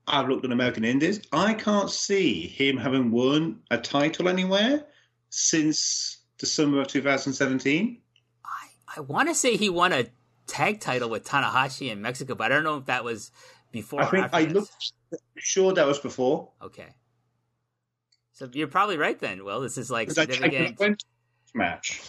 I've 0.06 0.28
looked 0.28 0.44
in 0.44 0.52
American 0.52 0.84
Indies. 0.84 1.20
I 1.32 1.54
can't 1.54 1.90
see 1.90 2.46
him 2.46 2.76
having 2.76 3.10
won 3.10 3.60
a 3.70 3.78
title 3.78 4.28
anywhere 4.28 4.84
since 5.30 6.18
the 6.38 6.46
summer 6.46 6.80
of 6.80 6.88
2017. 6.88 7.98
I, 8.44 8.48
I 8.96 9.00
want 9.00 9.28
to 9.28 9.34
say 9.34 9.56
he 9.56 9.68
won 9.68 9.92
a 9.92 10.06
tag 10.46 10.80
title 10.80 11.10
with 11.10 11.24
Tanahashi 11.24 11.90
in 11.90 12.02
Mexico, 12.02 12.34
but 12.34 12.52
I 12.52 12.54
don't 12.54 12.64
know 12.64 12.76
if 12.78 12.86
that 12.86 13.04
was 13.04 13.32
before. 13.72 14.02
I 14.02 14.06
think 14.06 14.28
I 14.32 14.42
looked 14.44 14.92
sure 15.36 15.72
that 15.72 15.86
was 15.86 15.98
before. 15.98 16.50
Okay, 16.62 16.94
so 18.32 18.48
you're 18.52 18.68
probably 18.68 18.96
right 18.96 19.18
then. 19.18 19.44
Well, 19.44 19.60
this 19.60 19.76
is 19.78 19.90
like 19.90 20.10
significant 20.10 21.04
match. 21.54 22.00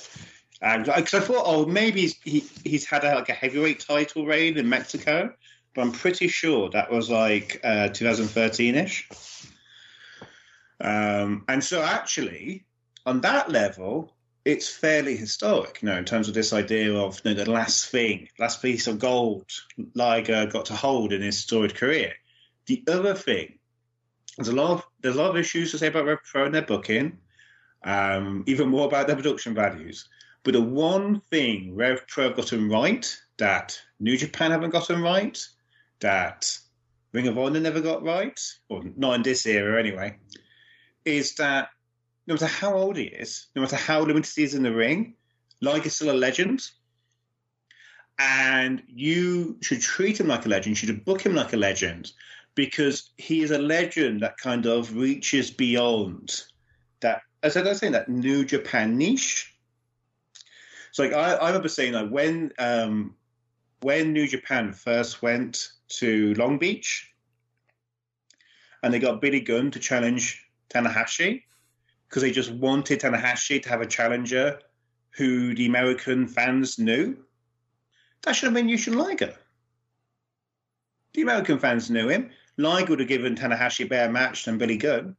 And 0.62 0.86
because 0.86 1.14
I 1.14 1.20
thought, 1.20 1.44
oh, 1.46 1.66
maybe 1.66 2.02
he's, 2.02 2.16
he, 2.24 2.44
he's 2.64 2.86
had 2.86 3.04
a, 3.04 3.16
like 3.16 3.30
a 3.30 3.34
heavyweight 3.34 3.80
title 3.80 4.26
reign 4.26 4.58
in 4.58 4.68
Mexico, 4.68 5.34
but 5.76 5.82
I'm 5.82 5.92
pretty 5.92 6.28
sure 6.28 6.70
that 6.72 6.92
was 6.92 7.10
like 7.10 7.60
uh, 7.64 7.90
2013 7.90 8.76
ish. 8.76 9.08
Um, 10.82 11.46
and 11.48 11.64
so, 11.64 11.82
actually, 11.82 12.66
on 13.06 13.22
that 13.22 13.52
level, 13.52 14.14
it's 14.46 14.70
fairly 14.70 15.16
historic, 15.16 15.80
you 15.82 15.90
know, 15.90 15.98
in 15.98 16.06
terms 16.06 16.28
of 16.28 16.34
this 16.34 16.54
idea 16.54 16.96
of 16.96 17.20
you 17.24 17.34
know, 17.34 17.44
the 17.44 17.52
last 17.52 17.90
thing, 17.90 18.30
last 18.40 18.62
piece 18.62 18.88
of 18.88 18.98
gold 18.98 19.46
Liger 19.94 20.46
got 20.46 20.66
to 20.66 20.74
hold 20.74 21.12
in 21.12 21.22
his 21.22 21.40
storied 21.40 21.76
career. 21.76 22.14
The 22.66 22.84
other 22.88 23.14
thing, 23.14 23.60
there's 24.38 24.48
a 24.48 24.56
lot 24.56 24.72
of 24.72 24.88
there's 25.02 25.16
a 25.16 25.22
lot 25.22 25.32
of 25.32 25.38
issues 25.38 25.72
to 25.72 25.78
say 25.78 25.88
about 25.88 26.24
Pro 26.24 26.46
and 26.46 26.56
their 26.56 26.62
booking, 26.62 27.18
um, 27.84 28.44
even 28.48 28.70
more 28.70 28.88
about 28.88 29.08
their 29.08 29.16
production 29.16 29.54
values. 29.54 30.08
But 30.48 30.54
the 30.54 30.62
one 30.62 31.20
thing 31.30 31.76
Rev 31.76 32.08
Pro 32.08 32.30
have 32.30 32.38
gotten 32.38 32.70
right 32.70 33.06
that 33.36 33.78
New 34.00 34.16
Japan 34.16 34.52
haven't 34.52 34.70
gotten 34.70 35.02
right, 35.02 35.38
that 36.00 36.58
Ring 37.12 37.28
of 37.28 37.38
Honor 37.38 37.60
never 37.60 37.82
got 37.82 38.02
right, 38.02 38.40
or 38.70 38.82
not 38.96 39.16
in 39.16 39.24
this 39.24 39.46
era 39.46 39.78
anyway, 39.78 40.18
is 41.04 41.36
that 41.36 41.68
no 42.28 42.36
matter 42.36 42.46
how 42.46 42.74
old 42.76 42.96
he 42.96 43.08
is, 43.08 43.48
no 43.58 43.62
matter 43.62 43.76
how 43.76 44.00
limited 44.00 44.32
he 44.34 44.44
is 44.44 44.54
in 44.54 44.64
the 44.64 44.74
ring, 44.74 45.16
Liger 45.60 45.88
is 45.88 45.98
still 45.98 46.12
a 46.12 46.24
legend. 46.26 46.62
And 48.18 48.84
you 48.88 49.58
should 49.62 49.82
treat 49.82 50.18
him 50.18 50.28
like 50.28 50.46
a 50.46 50.50
legend. 50.50 50.80
You 50.80 50.88
should 50.88 51.04
book 51.04 51.20
him 51.20 51.36
like 51.36 51.52
a 51.52 51.58
legend 51.58 52.14
because 52.56 53.10
he 53.18 53.42
is 53.42 53.52
a 53.52 53.58
legend 53.58 54.22
that 54.22 54.38
kind 54.38 54.66
of 54.66 54.96
reaches 54.96 55.52
beyond 55.52 56.42
that, 57.02 57.24
as 57.44 57.58
I 57.58 57.64
was 57.64 57.80
saying, 57.80 57.92
that 57.92 58.08
New 58.08 58.46
Japan 58.46 58.98
niche 58.98 59.57
so 60.98 61.04
like 61.04 61.14
I, 61.14 61.36
I 61.36 61.48
remember 61.50 61.68
saying 61.68 61.94
like 61.94 62.10
when 62.10 62.52
um, 62.58 63.14
when 63.82 64.14
New 64.14 64.28
Japan 64.28 64.74
first 64.74 65.22
went 65.22 65.74
to 65.90 66.34
Long 66.34 66.58
Beach 66.58 67.14
and 68.82 68.92
they 68.92 68.98
got 68.98 69.22
Billy 69.22 69.40
Gunn 69.40 69.70
to 69.70 69.80
challenge 69.80 70.44
Tanahashi 70.72 71.44
because 72.10 72.24
they 72.24 72.32
just 72.32 72.52
wanted 72.52 73.00
Tanahashi 73.00 73.62
to 73.62 73.70
have 73.70 73.82
a 73.82 73.86
challenger 73.86 74.60
who 75.12 75.54
the 75.54 75.68
American 75.68 76.28
fans 76.28 76.80
knew. 76.80 77.16
That 78.24 78.36
should 78.36 78.48
have 78.48 78.56
been 78.56 78.68
Jushin 78.68 78.96
Liger. 78.96 79.36
The 81.14 81.22
American 81.22 81.60
fans 81.60 81.92
knew 81.92 82.10
him. 82.10 82.32
Liger 82.58 82.90
would 82.90 83.02
have 83.02 83.08
given 83.08 83.36
Tanahashi 83.36 83.86
a 83.86 83.88
better 83.88 84.12
match 84.12 84.46
than 84.46 84.58
Billy 84.58 84.78
Gunn. 84.78 85.16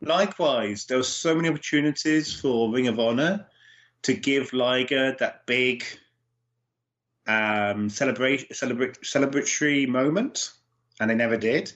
Likewise, 0.00 0.86
there 0.86 0.98
were 0.98 1.02
so 1.02 1.34
many 1.34 1.48
opportunities 1.48 2.32
for 2.32 2.70
Ring 2.70 2.86
of 2.86 3.00
Honor 3.00 3.48
to 4.02 4.14
give 4.14 4.52
Liger 4.52 5.16
that 5.18 5.46
big 5.46 5.84
um, 7.26 7.88
celebrate, 7.88 8.54
celebrate, 8.54 9.00
celebratory 9.02 9.88
moment, 9.88 10.52
and 11.00 11.10
they 11.10 11.14
never 11.14 11.36
did. 11.36 11.72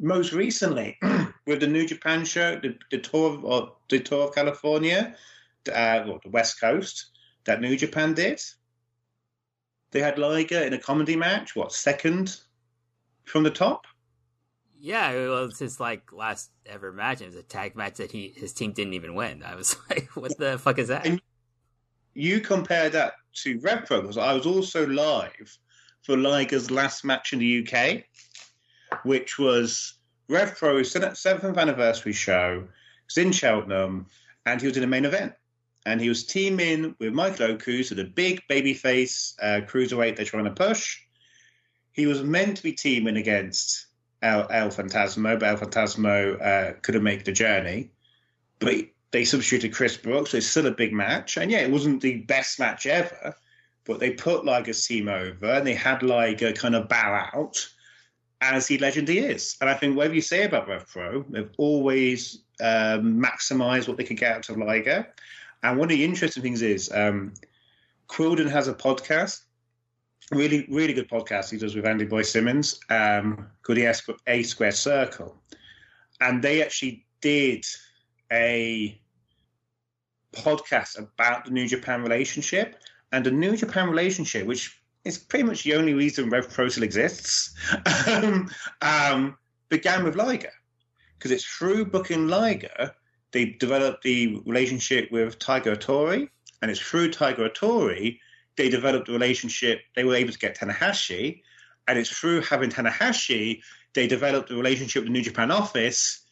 Most 0.00 0.32
recently, 0.32 0.98
with 1.46 1.60
the 1.60 1.66
New 1.66 1.86
Japan 1.86 2.24
show, 2.24 2.58
the, 2.60 2.76
the 2.90 2.98
tour 2.98 3.34
of 3.34 3.44
or 3.44 3.72
the 3.88 4.00
tour 4.00 4.28
of 4.28 4.34
California, 4.34 5.14
uh, 5.72 6.04
or 6.08 6.20
the 6.22 6.30
West 6.30 6.60
Coast, 6.60 7.10
that 7.44 7.60
New 7.60 7.76
Japan 7.76 8.14
did. 8.14 8.40
They 9.90 10.00
had 10.00 10.18
Liger 10.18 10.60
in 10.60 10.72
a 10.72 10.78
comedy 10.78 11.14
match. 11.14 11.54
What 11.54 11.72
second 11.72 12.40
from 13.24 13.44
the 13.44 13.50
top? 13.50 13.86
Yeah, 14.80 15.12
it 15.12 15.28
was 15.28 15.58
his 15.58 15.78
like 15.78 16.12
last 16.12 16.50
ever 16.66 16.92
match. 16.92 17.20
It 17.20 17.26
was 17.26 17.36
a 17.36 17.42
tag 17.42 17.76
match 17.76 17.94
that 17.94 18.10
he 18.10 18.34
his 18.36 18.52
team 18.52 18.72
didn't 18.72 18.94
even 18.94 19.14
win. 19.14 19.42
I 19.42 19.54
was 19.54 19.76
like, 19.90 20.08
what 20.14 20.36
the 20.36 20.58
fuck 20.58 20.78
is 20.78 20.88
that? 20.88 21.06
And 21.06 21.20
you 22.14 22.40
compare 22.40 22.88
that 22.90 23.14
to 23.42 23.58
Rev 23.60 23.86
Pro 23.86 24.00
because 24.00 24.18
I 24.18 24.32
was 24.32 24.46
also 24.46 24.86
live 24.86 25.58
for 26.02 26.16
Liger's 26.16 26.70
last 26.70 27.04
match 27.04 27.32
in 27.32 27.38
the 27.38 27.66
UK, 27.66 28.04
which 29.04 29.38
was 29.38 29.94
Rev 30.28 30.56
Pro's 30.56 30.92
seventh 30.92 31.58
anniversary 31.58 32.12
show. 32.12 32.64
In 33.16 33.30
Cheltenham, 33.30 34.06
and 34.44 34.60
he 34.60 34.66
was 34.66 34.76
in 34.76 34.80
the 34.80 34.88
main 34.88 35.04
event. 35.04 35.34
And 35.86 36.00
he 36.00 36.08
was 36.08 36.24
teaming 36.24 36.96
with 36.98 37.12
Michael 37.12 37.52
Oku, 37.52 37.82
so 37.82 37.94
the 37.94 38.04
big 38.04 38.42
babyface 38.50 39.34
uh, 39.40 39.60
cruiserweight 39.66 40.16
they're 40.16 40.24
trying 40.24 40.44
to 40.44 40.50
push. 40.50 40.98
He 41.92 42.06
was 42.06 42.22
meant 42.22 42.56
to 42.56 42.62
be 42.62 42.72
teaming 42.72 43.16
against 43.16 43.86
El, 44.22 44.50
El 44.50 44.70
Phantasmo, 44.70 45.38
but 45.38 45.48
El 45.48 45.56
Phantasmo 45.58 46.40
uh, 46.40 46.72
couldn't 46.82 47.04
make 47.04 47.24
the 47.24 47.32
journey. 47.32 47.90
But 48.58 48.86
they 49.14 49.24
substituted 49.24 49.72
Chris 49.72 49.96
Brookes, 49.96 50.32
so 50.32 50.38
it's 50.38 50.48
still 50.48 50.66
a 50.66 50.72
big 50.72 50.92
match. 50.92 51.36
And 51.36 51.48
yeah, 51.48 51.60
it 51.60 51.70
wasn't 51.70 52.02
the 52.02 52.16
best 52.22 52.58
match 52.58 52.84
ever, 52.84 53.32
but 53.84 54.00
they 54.00 54.10
put 54.10 54.44
Liger's 54.44 54.84
team 54.84 55.08
over 55.08 55.52
and 55.52 55.64
they 55.64 55.72
had 55.72 56.02
Liger 56.02 56.52
kind 56.52 56.74
of 56.74 56.88
bow 56.88 57.30
out 57.32 57.64
as 58.40 58.66
the 58.66 58.76
legend 58.78 59.06
he 59.06 59.20
is. 59.20 59.56
And 59.60 59.70
I 59.70 59.74
think 59.74 59.96
whatever 59.96 60.16
you 60.16 60.20
say 60.20 60.42
about 60.42 60.66
Rev 60.66 60.88
Pro, 60.88 61.22
they've 61.28 61.52
always 61.58 62.40
um, 62.60 63.22
maximized 63.22 63.86
what 63.86 63.98
they 63.98 64.02
could 64.02 64.16
get 64.16 64.34
out 64.34 64.48
of 64.48 64.58
Liger. 64.58 65.06
And 65.62 65.78
one 65.78 65.86
of 65.86 65.96
the 65.96 66.04
interesting 66.04 66.42
things 66.42 66.60
is 66.60 66.90
um, 66.92 67.34
Quildan 68.08 68.50
has 68.50 68.66
a 68.66 68.74
podcast 68.74 69.42
really, 70.32 70.66
really 70.68 70.92
good 70.92 71.08
podcast 71.08 71.52
he 71.52 71.56
does 71.56 71.76
with 71.76 71.86
Andy 71.86 72.04
Boy 72.04 72.22
Simmons 72.22 72.80
um, 72.90 73.46
called 73.62 73.78
the 73.78 74.18
A 74.26 74.42
Square 74.42 74.72
Circle. 74.72 75.40
And 76.20 76.42
they 76.42 76.64
actually 76.64 77.06
did 77.20 77.64
a 78.32 79.00
podcast 80.36 80.98
about 80.98 81.44
the 81.44 81.50
New 81.50 81.66
Japan 81.66 82.02
relationship. 82.02 82.76
And 83.12 83.24
the 83.24 83.30
New 83.30 83.56
Japan 83.56 83.88
relationship, 83.88 84.46
which 84.46 84.80
is 85.04 85.18
pretty 85.18 85.44
much 85.44 85.62
the 85.62 85.74
only 85.74 85.94
reason 85.94 86.30
Rev 86.30 86.52
Pro 86.52 86.68
still 86.68 86.82
exists, 86.82 87.54
um, 88.06 88.50
um, 88.82 89.38
began 89.68 90.04
with 90.04 90.16
Liger. 90.16 90.52
Because 91.16 91.30
it's 91.30 91.44
through 91.44 91.86
booking 91.86 92.28
Liger, 92.28 92.94
they 93.32 93.46
developed 93.46 94.02
the 94.02 94.40
relationship 94.44 95.10
with 95.12 95.38
Tiger 95.38 95.76
Hattori. 95.76 96.28
And 96.60 96.70
it's 96.70 96.80
through 96.80 97.12
Tiger 97.12 97.48
Hattori 97.48 98.18
they 98.56 98.68
developed 98.68 99.08
a 99.08 99.12
relationship. 99.12 99.80
They 99.96 100.04
were 100.04 100.14
able 100.14 100.32
to 100.32 100.38
get 100.38 100.56
Tanahashi, 100.56 101.42
and 101.88 101.98
it's 101.98 102.10
through 102.10 102.42
having 102.42 102.70
Tanahashi 102.70 103.62
they 103.94 104.08
developed 104.08 104.50
a 104.50 104.56
relationship 104.56 105.02
with 105.02 105.08
the 105.08 105.12
New 105.12 105.22
Japan 105.22 105.52
office, 105.52 106.23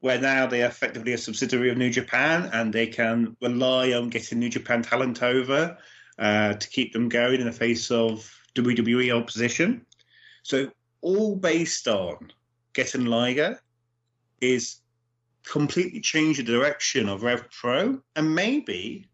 where 0.00 0.20
now 0.20 0.46
they 0.46 0.62
are 0.62 0.68
effectively 0.68 1.12
a 1.12 1.18
subsidiary 1.18 1.70
of 1.70 1.76
New 1.76 1.90
Japan, 1.90 2.50
and 2.52 2.72
they 2.72 2.86
can 2.86 3.36
rely 3.40 3.92
on 3.92 4.08
getting 4.08 4.38
New 4.38 4.48
Japan 4.48 4.82
talent 4.82 5.22
over 5.22 5.76
uh, 6.18 6.54
to 6.54 6.68
keep 6.68 6.92
them 6.92 7.08
going 7.08 7.40
in 7.40 7.46
the 7.46 7.52
face 7.52 7.90
of 7.90 8.30
WWE 8.54 9.16
opposition. 9.16 9.84
So 10.42 10.70
all 11.00 11.36
based 11.36 11.88
on 11.88 12.32
getting 12.72 13.06
Liger 13.06 13.60
is 14.40 14.80
completely 15.44 16.00
change 16.00 16.36
the 16.36 16.42
direction 16.42 17.08
of 17.08 17.22
Rev 17.22 17.48
Pro 17.50 18.00
and 18.14 18.34
maybe 18.34 19.08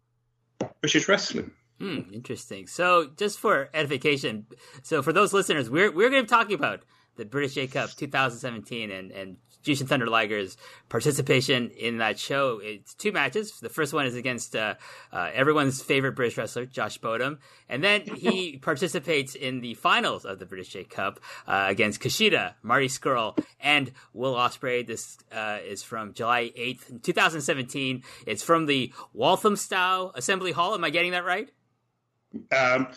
British 0.81 1.07
wrestling. 1.07 1.51
Hmm, 1.79 2.01
interesting. 2.13 2.67
So, 2.67 3.11
just 3.17 3.37
for 3.37 3.69
edification, 3.73 4.45
so 4.81 5.01
for 5.01 5.11
those 5.11 5.33
listeners, 5.33 5.69
we're 5.69 5.91
we're 5.91 6.09
going 6.09 6.25
to 6.25 6.27
be 6.27 6.29
talking 6.29 6.55
about 6.55 6.83
the 7.17 7.25
British 7.25 7.55
J 7.55 7.67
Cup 7.67 7.89
2017 7.91 8.91
and 8.91 9.11
and 9.11 9.37
Jushin 9.65 9.87
Thunder 9.87 10.07
Liger's 10.07 10.57
participation 10.89 11.71
in 11.71 11.97
that 11.97 12.19
show. 12.19 12.59
It's 12.61 12.93
two 12.93 13.11
matches. 13.11 13.59
The 13.59 13.69
first 13.69 13.93
one 13.93 14.05
is 14.05 14.15
against 14.15 14.55
uh, 14.55 14.75
uh, 15.11 15.29
everyone's 15.33 15.81
favorite 15.81 16.13
British 16.13 16.37
wrestler, 16.37 16.65
Josh 16.65 16.99
Bodom, 16.99 17.39
and 17.67 17.83
then 17.83 18.01
he 18.01 18.57
participates 18.61 19.35
in 19.35 19.61
the 19.61 19.73
finals 19.73 20.25
of 20.25 20.39
the 20.39 20.45
British 20.45 20.69
J 20.69 20.83
Cup 20.83 21.19
uh, 21.47 21.65
against 21.67 22.01
Kushida, 22.01 22.53
Marty 22.61 22.87
Scurll, 22.87 23.37
and 23.59 23.91
Will 24.13 24.35
Ospreay. 24.35 24.85
This 24.85 25.17
uh, 25.31 25.59
is 25.65 25.81
from 25.81 26.13
July 26.13 26.51
8th, 26.57 27.01
2017. 27.01 28.03
It's 28.27 28.43
from 28.43 28.65
the 28.65 28.93
Waltham 29.13 29.55
Walthamstow 29.55 30.11
Assembly 30.15 30.51
Hall. 30.51 30.73
Am 30.73 30.83
I 30.83 30.89
getting 30.89 31.11
that 31.11 31.23
right? 31.23 31.49
Um, 32.51 32.87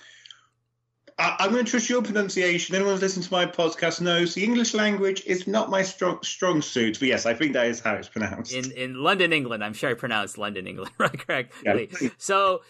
I, 1.18 1.44
am 1.44 1.52
going 1.52 1.64
to 1.64 1.70
trust 1.70 1.90
your 1.90 2.02
pronunciation. 2.02 2.76
Anyone 2.76 2.94
who's 2.94 3.02
listened 3.02 3.24
to 3.24 3.32
my 3.32 3.44
podcast 3.44 4.00
knows 4.00 4.34
the 4.34 4.44
English 4.44 4.72
language 4.72 5.24
is 5.26 5.48
not 5.48 5.68
my 5.68 5.82
strong 5.82 6.22
strong 6.22 6.62
suit. 6.62 6.98
But 7.00 7.08
yes, 7.08 7.26
I 7.26 7.34
think 7.34 7.54
that 7.54 7.66
is 7.66 7.80
how 7.80 7.94
it's 7.94 8.08
pronounced. 8.08 8.52
In 8.52 8.70
in 8.72 8.94
London, 8.94 9.32
England, 9.32 9.64
I'm 9.64 9.74
sure 9.74 9.90
I 9.90 9.94
pronounced 9.94 10.38
London, 10.38 10.66
England 10.66 10.92
right 10.98 11.26
correctly. 11.26 11.90
Yeah. 12.00 12.10
So, 12.18 12.62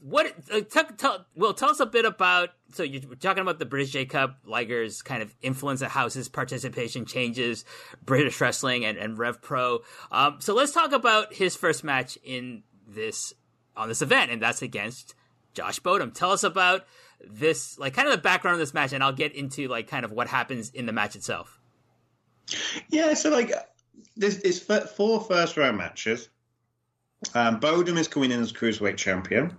what? 0.00 0.26
Uh, 0.52 0.60
t- 0.60 0.94
t- 0.98 1.08
well, 1.34 1.54
tell 1.54 1.70
us 1.70 1.80
a 1.80 1.86
bit 1.86 2.04
about. 2.04 2.50
So 2.74 2.82
you're 2.82 3.00
talking 3.14 3.40
about 3.40 3.58
the 3.58 3.66
British 3.66 3.92
J 3.92 4.04
Cup, 4.04 4.38
Liger's 4.44 5.00
kind 5.00 5.22
of 5.22 5.34
influence 5.40 5.80
of 5.80 5.90
how 5.90 6.08
his 6.10 6.28
participation 6.28 7.06
changes 7.06 7.64
British 8.04 8.38
wrestling 8.38 8.84
and, 8.84 8.98
and 8.98 9.16
Rev 9.16 9.40
Pro. 9.40 9.80
Um, 10.12 10.36
so 10.40 10.54
let's 10.54 10.72
talk 10.72 10.92
about 10.92 11.32
his 11.32 11.56
first 11.56 11.84
match 11.84 12.18
in 12.22 12.64
this 12.86 13.32
on 13.76 13.88
this 13.88 14.02
event, 14.02 14.30
and 14.30 14.42
that's 14.42 14.60
against 14.60 15.14
Josh 15.54 15.80
Bodom. 15.80 16.12
Tell 16.12 16.32
us 16.32 16.44
about 16.44 16.84
this, 17.30 17.78
like 17.78 17.94
kind 17.94 18.08
of 18.08 18.12
the 18.12 18.22
background 18.22 18.54
of 18.54 18.58
this 18.60 18.74
match, 18.74 18.92
and 18.92 19.02
I'll 19.02 19.12
get 19.12 19.34
into 19.34 19.68
like 19.68 19.88
kind 19.88 20.04
of 20.04 20.12
what 20.12 20.28
happens 20.28 20.70
in 20.70 20.86
the 20.86 20.92
match 20.92 21.16
itself. 21.16 21.60
Yeah, 22.88 23.14
so 23.14 23.30
like 23.30 23.52
this 24.16 24.38
is 24.38 24.60
four 24.60 25.20
first 25.20 25.56
round 25.56 25.78
matches. 25.78 26.28
Um, 27.34 27.58
Bodom 27.60 27.96
is 27.96 28.08
coming 28.08 28.30
in 28.30 28.40
as 28.40 28.52
cruiserweight 28.52 28.96
champion. 28.96 29.56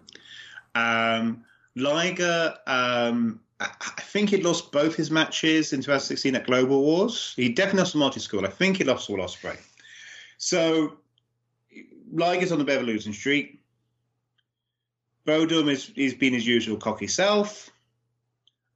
Um, 0.75 1.43
Liger, 1.75 2.56
um, 2.67 3.39
I 3.60 3.67
think 4.01 4.30
he 4.30 4.41
lost 4.41 4.71
both 4.71 4.95
his 4.95 5.10
matches 5.10 5.73
in 5.73 5.80
2016 5.80 6.36
at 6.36 6.45
Global 6.45 6.82
Wars. 6.82 7.34
He 7.36 7.49
definitely 7.49 7.80
lost 7.80 7.91
to 7.93 7.97
Marty 7.97 8.19
Scurll. 8.19 8.45
I 8.45 8.49
think 8.49 8.78
he 8.78 8.84
lost 8.84 9.08
to 9.08 9.13
Will 9.13 9.23
Ospreay. 9.23 9.58
So 10.38 10.97
Liger's 12.12 12.51
on 12.51 12.60
the 12.60 12.65
bit 12.65 12.78
of 12.78 12.84
a 12.84 12.86
losing 12.86 13.13
streak. 13.13 13.62
Bodom 15.25 15.69
is 15.69 15.91
he's 15.95 16.13
been 16.13 16.33
his 16.33 16.45
usual 16.45 16.77
cocky 16.77 17.07
self, 17.07 17.69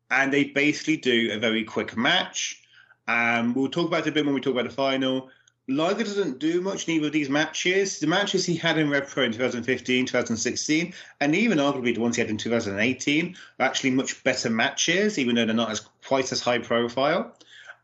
and 0.10 0.34
they 0.34 0.46
basically 0.46 0.98
do 0.98 1.32
a 1.32 1.40
very 1.40 1.64
quick 1.64 1.96
match. 1.96 2.62
Um, 3.08 3.54
we'll 3.54 3.70
talk 3.70 3.88
about 3.88 4.06
it 4.06 4.10
a 4.10 4.12
bit 4.12 4.26
when 4.26 4.36
we 4.36 4.42
talk 4.42 4.54
about 4.54 4.66
the 4.66 4.76
final. 4.76 5.30
Liger 5.68 6.04
doesn't 6.04 6.40
do 6.40 6.62
much 6.62 6.88
in 6.88 6.96
either 6.96 7.08
of 7.08 7.14
these 7.14 7.30
matches. 7.30 8.00
The 8.00 8.08
matches 8.08 8.44
he 8.44 8.56
had 8.56 8.80
in 8.80 8.90
Rev 8.90 9.08
Pro 9.08 9.26
in 9.26 9.32
2015, 9.32 10.08
2016, 10.08 10.94
and 11.22 11.36
even 11.36 11.60
arguably 11.60 11.94
the 11.94 12.02
ones 12.02 12.16
he 12.16 12.22
had 12.22 12.32
in 12.32 12.38
2018 12.38 13.36
are 13.60 13.66
actually 13.66 13.92
much 13.92 14.24
better 14.24 14.50
matches, 14.50 15.20
even 15.20 15.36
though 15.36 15.46
they're 15.46 15.54
not 15.54 15.70
as 15.70 15.82
quite 16.04 16.32
as 16.32 16.42
high 16.42 16.58
profile 16.58 17.36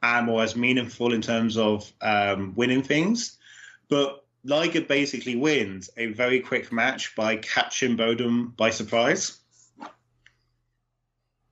um, 0.02 0.30
or 0.30 0.42
as 0.42 0.56
meaningful 0.56 1.14
in 1.14 1.22
terms 1.22 1.58
of 1.58 1.92
um, 2.02 2.54
winning 2.56 2.82
things. 2.82 3.38
But 3.88 4.25
Liger 4.46 4.82
basically 4.82 5.36
wins 5.36 5.90
a 5.98 6.08
very 6.08 6.40
quick 6.40 6.72
match 6.72 7.16
by 7.16 7.36
catching 7.38 7.98
Bodom 7.98 8.56
by 8.56 8.70
surprise. 8.70 9.40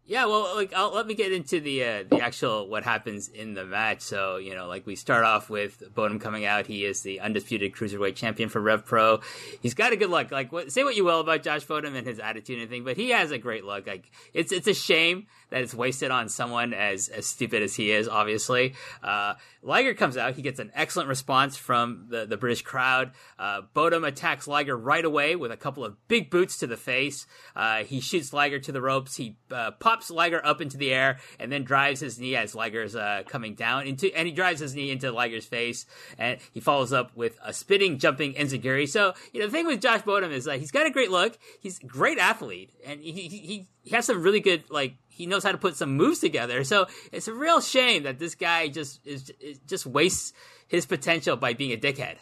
Yeah, 0.06 0.26
well, 0.26 0.54
like 0.56 0.74
I'll, 0.74 0.94
let 0.94 1.08
me 1.08 1.16
get 1.16 1.32
into 1.32 1.62
the 1.62 1.84
uh, 1.84 2.04
the 2.10 2.20
actual 2.20 2.68
what 2.68 2.84
happens 2.84 3.30
in 3.30 3.54
the 3.54 3.66
match. 3.66 4.02
So 4.02 4.36
you 4.36 4.54
know, 4.54 4.68
like 4.68 4.86
we 4.86 4.96
start 4.96 5.24
off 5.24 5.50
with 5.50 5.82
Bodom 5.96 6.20
coming 6.20 6.44
out. 6.46 6.68
He 6.68 6.84
is 6.84 7.02
the 7.02 7.22
undisputed 7.22 7.74
cruiserweight 7.74 8.16
champion 8.16 8.50
for 8.50 8.60
Rev 8.60 8.86
Pro. 8.86 9.22
He's 9.62 9.74
got 9.74 9.94
a 9.94 9.96
good 9.96 10.10
look. 10.10 10.30
Like 10.30 10.52
what, 10.52 10.74
say 10.74 10.84
what 10.84 10.98
you 10.98 11.06
will 11.06 11.22
about 11.22 11.42
Josh 11.42 11.66
Bodom 11.66 11.96
and 11.96 12.06
his 12.06 12.20
attitude 12.20 12.58
and 12.58 12.66
everything, 12.66 12.84
but 12.84 12.98
he 12.98 13.12
has 13.12 13.32
a 13.32 13.38
great 13.38 13.64
look. 13.64 13.88
Like 13.88 14.12
it's 14.34 14.52
it's 14.52 14.68
a 14.68 14.74
shame 14.74 15.28
that 15.54 15.62
it's 15.62 15.76
wasted 15.76 16.10
on 16.10 16.30
someone 16.30 16.74
as 16.74 17.10
as 17.10 17.28
stupid 17.28 17.62
as 17.62 17.76
he 17.76 17.92
is. 17.92 18.08
Obviously, 18.08 18.74
uh, 19.04 19.36
Liger 19.62 19.94
comes 19.94 20.18
out. 20.18 20.34
He 20.34 20.42
gets 20.42 20.60
an 20.60 20.72
excellent 20.74 21.10
response 21.10 21.56
from 21.56 22.08
the 22.10 22.26
the 22.26 22.38
British 22.38 22.64
crowd. 22.64 23.12
Uh, 23.38 23.62
Bodom 23.76 24.04
attacks 24.04 24.48
Liger 24.48 24.76
right 24.76 25.06
away 25.06 25.36
with 25.36 25.52
a 25.52 25.58
couple 25.58 25.86
of 25.86 25.96
big 26.08 26.32
boots 26.32 26.58
to 26.58 26.68
the 26.68 26.76
face. 26.76 27.28
Uh, 27.56 27.84
he 27.84 28.00
shoots 28.00 28.34
Liger 28.34 28.58
to 28.60 28.72
the 28.72 28.82
ropes. 28.82 29.16
He 29.16 29.38
uh, 29.52 29.72
pops 29.80 30.10
Liger 30.10 30.44
up 30.44 30.60
into 30.60 30.76
the 30.76 30.92
air 30.92 31.20
and 31.40 31.52
then 31.52 31.64
drives 31.64 32.00
his 32.00 32.18
knee 32.18 32.36
as 32.36 32.56
Liger's 32.56 32.96
uh, 32.96 33.22
coming 33.28 33.54
down 33.54 33.86
into, 33.86 34.12
and 34.16 34.28
he 34.28 34.34
drives 34.34 34.60
his 34.60 34.74
knee 34.74 34.90
into 34.90 35.12
Liger's 35.12 35.46
face, 35.46 35.86
and 36.18 36.40
he 36.52 36.62
follows 36.62 36.92
up 36.92 37.16
with 37.16 37.38
a 37.44 37.54
spinning, 37.54 38.00
jumping 38.00 38.34
enziguri. 38.34 38.90
So 38.90 39.14
you 39.32 39.40
know 39.40 39.46
the 39.46 39.52
thing 39.52 39.68
with 39.68 39.82
Josh 39.82 40.02
Bodom 40.02 40.32
is 40.32 40.46
that 40.46 40.60
he's 40.60 40.72
got 40.72 40.88
a 40.88 40.92
great 40.92 41.12
look, 41.12 41.38
he's 41.60 41.80
a 41.80 41.86
great 41.86 42.18
athlete, 42.18 42.72
and 42.84 43.00
he 43.00 43.12
he 43.12 43.68
he 43.84 43.96
has 43.96 44.06
some 44.06 44.24
really 44.24 44.40
good 44.40 44.64
like 44.72 44.96
he 45.14 45.28
knows 45.28 45.44
how 45.44 45.52
to 45.52 45.58
put 45.58 45.76
some 45.76 45.96
moves 45.96 46.20
together. 46.20 46.64
So 46.64 46.88
it's 47.12 47.28
a 47.28 47.34
real 47.34 47.62
shame 47.62 48.04
that 48.04 48.20
this 48.20 48.36
guy 48.36 48.68
just 48.68 49.06
is, 49.06 49.32
is 49.40 49.60
just 49.60 49.86
wastes 49.86 50.34
his 50.68 50.86
potential 50.86 51.38
by 51.38 51.54
being 51.54 51.72
a 51.72 51.78
dickhead. 51.78 52.16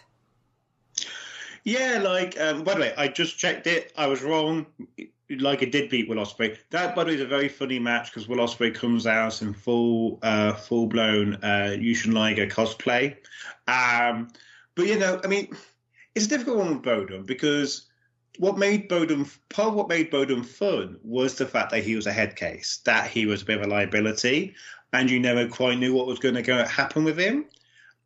Yeah, 1.63 2.01
like 2.04 2.39
um, 2.39 2.63
by 2.63 2.73
the 2.73 2.82
way, 2.82 2.93
I 2.97 3.08
just 3.08 3.38
checked 3.38 3.67
it. 3.67 3.93
I 3.95 4.08
was 4.08 4.21
wrong. 4.21 4.65
Like 5.30 5.62
it 5.62 5.71
did 5.71 5.89
beat 5.89 6.10
Will 6.10 6.17
Ospreay. 6.17 6.58
That, 6.71 6.95
by 6.95 7.04
the 7.04 7.10
way, 7.10 7.15
is 7.15 7.21
a 7.21 7.25
very 7.25 7.47
funny 7.47 7.80
match 7.80 8.12
because 8.12 8.27
Will 8.27 8.39
Ospreay 8.39 8.75
comes 8.75 9.08
out 9.08 9.41
in 9.41 9.54
full, 9.54 10.19
uh, 10.23 10.54
full 10.54 10.88
blown 10.88 11.36
uh, 11.36 11.77
Jushin 11.77 12.13
Liger 12.13 12.47
cosplay. 12.47 13.15
Um, 13.67 14.27
but 14.75 14.88
you 14.88 14.99
know, 14.99 15.21
I 15.23 15.27
mean, 15.27 15.56
it's 16.15 16.25
a 16.25 16.30
difficult 16.30 16.58
one 16.58 16.73
with 16.73 16.84
Bodom 16.84 17.25
because 17.25 17.90
what 18.38 18.58
made 18.58 18.89
Bodom 18.89 19.30
part 19.50 19.70
of 19.70 19.74
what 19.76 19.89
made 19.89 20.12
Bodom 20.12 20.46
fun 20.46 20.98
was 21.04 21.36
the 21.36 21.46
fact 21.46 21.72
that 21.72 21.84
he 21.84 21.96
was 21.96 22.08
a 22.08 22.13
head 22.13 22.36
case, 22.36 22.80
that 22.86 23.10
he 23.10 23.26
was 23.26 23.41
a 23.41 23.46
bit 23.46 23.60
of 23.60 23.65
a 23.65 23.70
liability, 23.70 24.56
and 24.94 25.10
you 25.10 25.20
never 25.20 25.48
quite 25.48 25.78
knew 25.78 25.94
what 25.94 26.08
was 26.08 26.20
going 26.20 26.41
to 26.41 26.67
happen 26.67 27.04
with 27.04 27.20
him. 27.20 27.46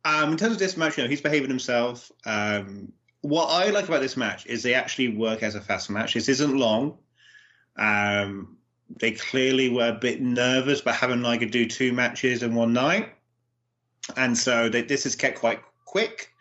Um, 0.04 0.32
in 0.32 0.36
terms 0.36 0.54
of 0.54 0.58
this 0.58 0.76
match, 0.76 0.96
you 0.96 1.04
know, 1.04 1.10
he's 1.10 1.20
behaving 1.20 1.48
himself. 1.48 2.12
Um, 2.24 2.92
what 3.22 3.46
I 3.46 3.70
like 3.70 3.88
about 3.88 4.02
this 4.02 4.16
match 4.16 4.46
is 4.46 4.62
they 4.62 4.74
actually 4.74 5.08
work 5.08 5.42
as 5.42 5.54
a 5.54 5.60
fast 5.60 5.90
match. 5.90 6.14
This 6.14 6.28
isn't 6.28 6.56
long. 6.56 6.98
Um, 7.76 8.56
they 8.88 9.12
clearly 9.12 9.68
were 9.68 9.88
a 9.88 9.94
bit 9.94 10.20
nervous 10.20 10.80
about 10.80 10.94
having 10.94 11.22
Liger 11.22 11.46
do 11.46 11.66
two 11.66 11.92
matches 11.92 12.42
in 12.42 12.54
one 12.54 12.72
night, 12.72 13.12
and 14.16 14.38
so 14.38 14.68
they, 14.68 14.82
this 14.82 15.06
is 15.06 15.16
kept 15.16 15.40
quite 15.40 15.60
quick. 15.84 16.32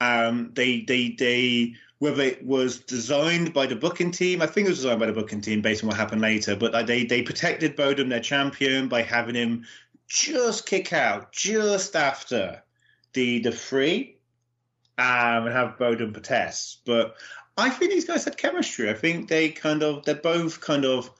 Um, 0.00 0.50
they 0.54 0.82
they 0.82 1.16
they 1.18 1.74
whether 2.04 2.22
it 2.22 2.44
was 2.44 2.80
designed 2.80 3.54
by 3.54 3.64
the 3.64 3.74
booking 3.74 4.10
team, 4.10 4.42
I 4.42 4.46
think 4.46 4.66
it 4.66 4.70
was 4.70 4.80
designed 4.80 5.00
by 5.00 5.06
the 5.06 5.12
booking 5.14 5.40
team 5.40 5.62
based 5.62 5.82
on 5.82 5.88
what 5.88 5.96
happened 5.96 6.20
later. 6.20 6.54
But 6.54 6.86
they 6.86 7.04
they 7.04 7.22
protected 7.22 7.76
Bodom, 7.76 8.10
their 8.10 8.20
champion, 8.20 8.88
by 8.88 9.00
having 9.00 9.34
him 9.34 9.64
just 10.06 10.66
kick 10.66 10.92
out 10.92 11.32
just 11.32 11.96
after 11.96 12.62
the 13.14 13.38
the 13.38 13.52
free 13.52 14.18
um, 14.98 15.46
and 15.46 15.54
have 15.54 15.78
Bodom 15.78 16.12
protest. 16.12 16.82
But 16.84 17.16
I 17.56 17.70
think 17.70 17.90
these 17.90 18.04
guys 18.04 18.26
had 18.26 18.36
chemistry. 18.36 18.90
I 18.90 18.94
think 18.94 19.30
they 19.30 19.48
kind 19.48 19.82
of 19.82 20.04
they're 20.04 20.14
both 20.14 20.60
kind 20.60 20.84
of 20.84 21.10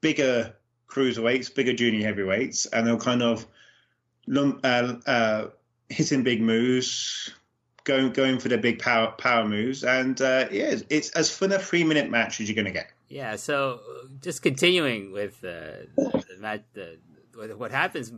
bigger 0.00 0.54
cruiserweights, 0.88 1.52
bigger 1.52 1.72
junior 1.72 2.06
heavyweights, 2.06 2.66
and 2.66 2.86
they'll 2.86 2.96
kind 2.96 3.24
of 3.24 3.44
uh, 4.32 4.94
uh, 5.04 5.46
hitting 5.88 6.22
big 6.22 6.40
moves, 6.40 7.34
going 7.84 8.12
going 8.12 8.38
for 8.38 8.48
the 8.48 8.58
big 8.58 8.78
power 8.78 9.12
power 9.12 9.46
moves, 9.46 9.84
and 9.84 10.20
uh, 10.20 10.46
yeah, 10.50 10.76
it's 10.88 11.10
as 11.10 11.30
fun 11.30 11.52
a 11.52 11.58
three 11.58 11.84
minute 11.84 12.10
match 12.10 12.40
as 12.40 12.48
you're 12.48 12.56
going 12.56 12.66
to 12.66 12.72
get. 12.72 12.90
Yeah. 13.08 13.36
So 13.36 13.80
just 14.20 14.42
continuing 14.42 15.12
with 15.12 15.44
uh, 15.44 15.86
the, 15.96 16.24
the 16.38 16.62
the 16.74 16.98
what 17.50 17.70
happens. 17.70 18.12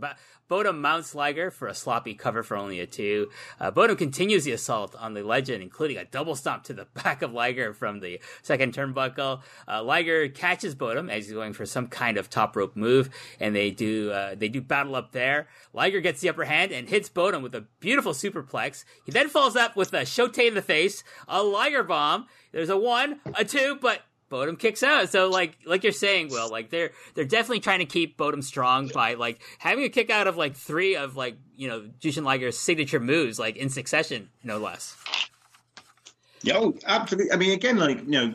Bodom 0.48 0.80
mounts 0.80 1.14
Liger 1.14 1.50
for 1.50 1.68
a 1.68 1.74
sloppy 1.74 2.14
cover 2.14 2.42
for 2.42 2.56
only 2.56 2.80
a 2.80 2.86
two. 2.86 3.30
Uh, 3.58 3.70
Bodom 3.70 3.96
continues 3.96 4.44
the 4.44 4.52
assault 4.52 4.94
on 4.98 5.14
the 5.14 5.22
legend, 5.22 5.62
including 5.62 5.96
a 5.96 6.04
double 6.04 6.36
stomp 6.36 6.64
to 6.64 6.74
the 6.74 6.86
back 7.02 7.22
of 7.22 7.32
Liger 7.32 7.72
from 7.72 8.00
the 8.00 8.20
second 8.42 8.74
turnbuckle. 8.74 9.40
Uh, 9.66 9.82
Liger 9.82 10.28
catches 10.28 10.74
Bodom 10.74 11.10
as 11.10 11.24
he's 11.24 11.34
going 11.34 11.52
for 11.52 11.64
some 11.64 11.86
kind 11.86 12.18
of 12.18 12.28
top 12.28 12.56
rope 12.56 12.76
move, 12.76 13.10
and 13.40 13.56
they 13.56 13.70
do 13.70 14.10
uh, 14.10 14.34
they 14.34 14.48
do 14.48 14.60
battle 14.60 14.94
up 14.94 15.12
there. 15.12 15.48
Liger 15.72 16.00
gets 16.00 16.20
the 16.20 16.28
upper 16.28 16.44
hand 16.44 16.72
and 16.72 16.88
hits 16.88 17.08
Bodom 17.08 17.42
with 17.42 17.54
a 17.54 17.66
beautiful 17.80 18.12
superplex. 18.12 18.84
He 19.04 19.12
then 19.12 19.28
falls 19.28 19.56
up 19.56 19.76
with 19.76 19.92
a 19.92 20.02
shotei 20.02 20.48
in 20.48 20.54
the 20.54 20.62
face, 20.62 21.02
a 21.26 21.42
Liger 21.42 21.82
bomb. 21.82 22.26
There's 22.52 22.70
a 22.70 22.76
one, 22.76 23.20
a 23.34 23.44
two, 23.44 23.78
but 23.80 24.02
Bodom 24.30 24.56
kicks 24.56 24.82
out. 24.82 25.10
So 25.10 25.28
like 25.28 25.58
like 25.64 25.82
you're 25.82 25.92
saying, 25.92 26.28
Will, 26.28 26.50
like 26.50 26.70
they're 26.70 26.90
they're 27.14 27.24
definitely 27.24 27.60
trying 27.60 27.80
to 27.80 27.84
keep 27.84 28.16
Bodom 28.16 28.42
strong 28.42 28.88
by 28.88 29.14
like 29.14 29.40
having 29.58 29.84
a 29.84 29.88
kick 29.88 30.10
out 30.10 30.26
of 30.26 30.36
like 30.36 30.56
three 30.56 30.96
of 30.96 31.16
like 31.16 31.36
you 31.56 31.68
know 31.68 31.88
Jushin 32.00 32.24
Liger's 32.24 32.58
signature 32.58 33.00
moves 33.00 33.38
like 33.38 33.56
in 33.56 33.68
succession, 33.68 34.30
no 34.42 34.58
less. 34.58 34.96
Yeah, 36.42 36.58
oh, 36.58 36.74
absolutely. 36.86 37.32
I 37.32 37.36
mean, 37.36 37.52
again, 37.52 37.78
like 37.78 37.98
you 38.04 38.10
know, 38.10 38.34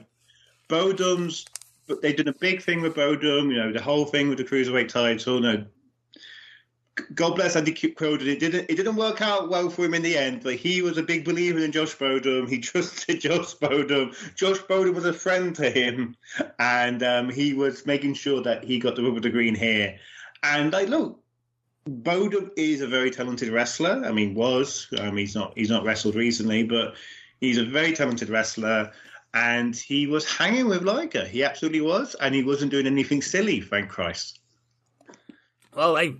Bodom's, 0.67 1.45
but 1.88 2.02
they 2.02 2.13
did 2.13 2.28
a 2.28 2.34
big 2.34 2.62
thing 2.62 2.82
with 2.82 2.95
Bodom. 2.95 3.52
You 3.52 3.58
know, 3.58 3.73
the 3.73 3.82
whole 3.82 4.06
thing 4.06 4.30
with 4.30 4.38
the 4.38 4.43
cruiserweight 4.43 4.89
title. 4.89 5.36
You 5.36 5.41
know, 5.41 5.65
God 7.13 7.35
bless 7.35 7.55
Andy 7.55 7.73
Quildan. 7.73 8.27
It 8.27 8.39
didn't 8.39 8.69
it 8.69 8.75
didn't 8.75 8.95
work 8.95 9.21
out 9.21 9.49
well 9.49 9.69
for 9.69 9.85
him 9.85 9.93
in 9.93 10.01
the 10.01 10.17
end, 10.17 10.41
but 10.43 10.55
he 10.55 10.81
was 10.81 10.97
a 10.97 11.03
big 11.03 11.25
believer 11.25 11.59
in 11.59 11.71
Josh 11.71 11.95
Bodom. 11.95 12.47
He 12.47 12.59
trusted 12.59 13.21
Josh 13.21 13.53
Bodom. 13.55 14.13
Josh 14.35 14.59
Bodom 14.59 14.95
was 14.95 15.05
a 15.05 15.13
friend 15.13 15.55
to 15.55 15.69
him, 15.69 16.15
and 16.59 17.03
um, 17.03 17.29
he 17.29 17.53
was 17.53 17.85
making 17.85 18.13
sure 18.13 18.41
that 18.43 18.63
he 18.63 18.79
got 18.79 18.95
the 18.95 19.03
rubber 19.03 19.19
to 19.19 19.29
green 19.29 19.55
here. 19.55 19.97
And 20.43 20.71
like, 20.71 20.89
look, 20.89 21.19
Bodom 21.88 22.51
is 22.55 22.81
a 22.81 22.88
very 22.88 23.12
talented 23.12 23.49
wrestler. 23.49 24.03
I 24.05 24.12
mean, 24.12 24.35
was 24.35 24.88
um, 24.99 25.17
he's 25.17 25.35
not 25.35 25.53
he's 25.55 25.69
not 25.69 25.83
wrestled 25.83 26.15
recently, 26.15 26.63
but 26.63 26.95
he's 27.39 27.57
a 27.57 27.65
very 27.65 27.93
talented 27.93 28.29
wrestler. 28.29 28.91
And 29.33 29.75
he 29.75 30.07
was 30.07 30.25
hanging 30.25 30.67
with 30.67 30.81
Liger. 30.81 31.23
He 31.23 31.43
absolutely 31.43 31.81
was, 31.81 32.15
and 32.15 32.33
he 32.33 32.43
wasn't 32.43 32.71
doing 32.71 32.88
anything 32.88 33.21
silly. 33.21 33.62
Thank 33.62 33.89
Christ. 33.89 34.39
Well, 35.75 35.97
I 35.97 36.15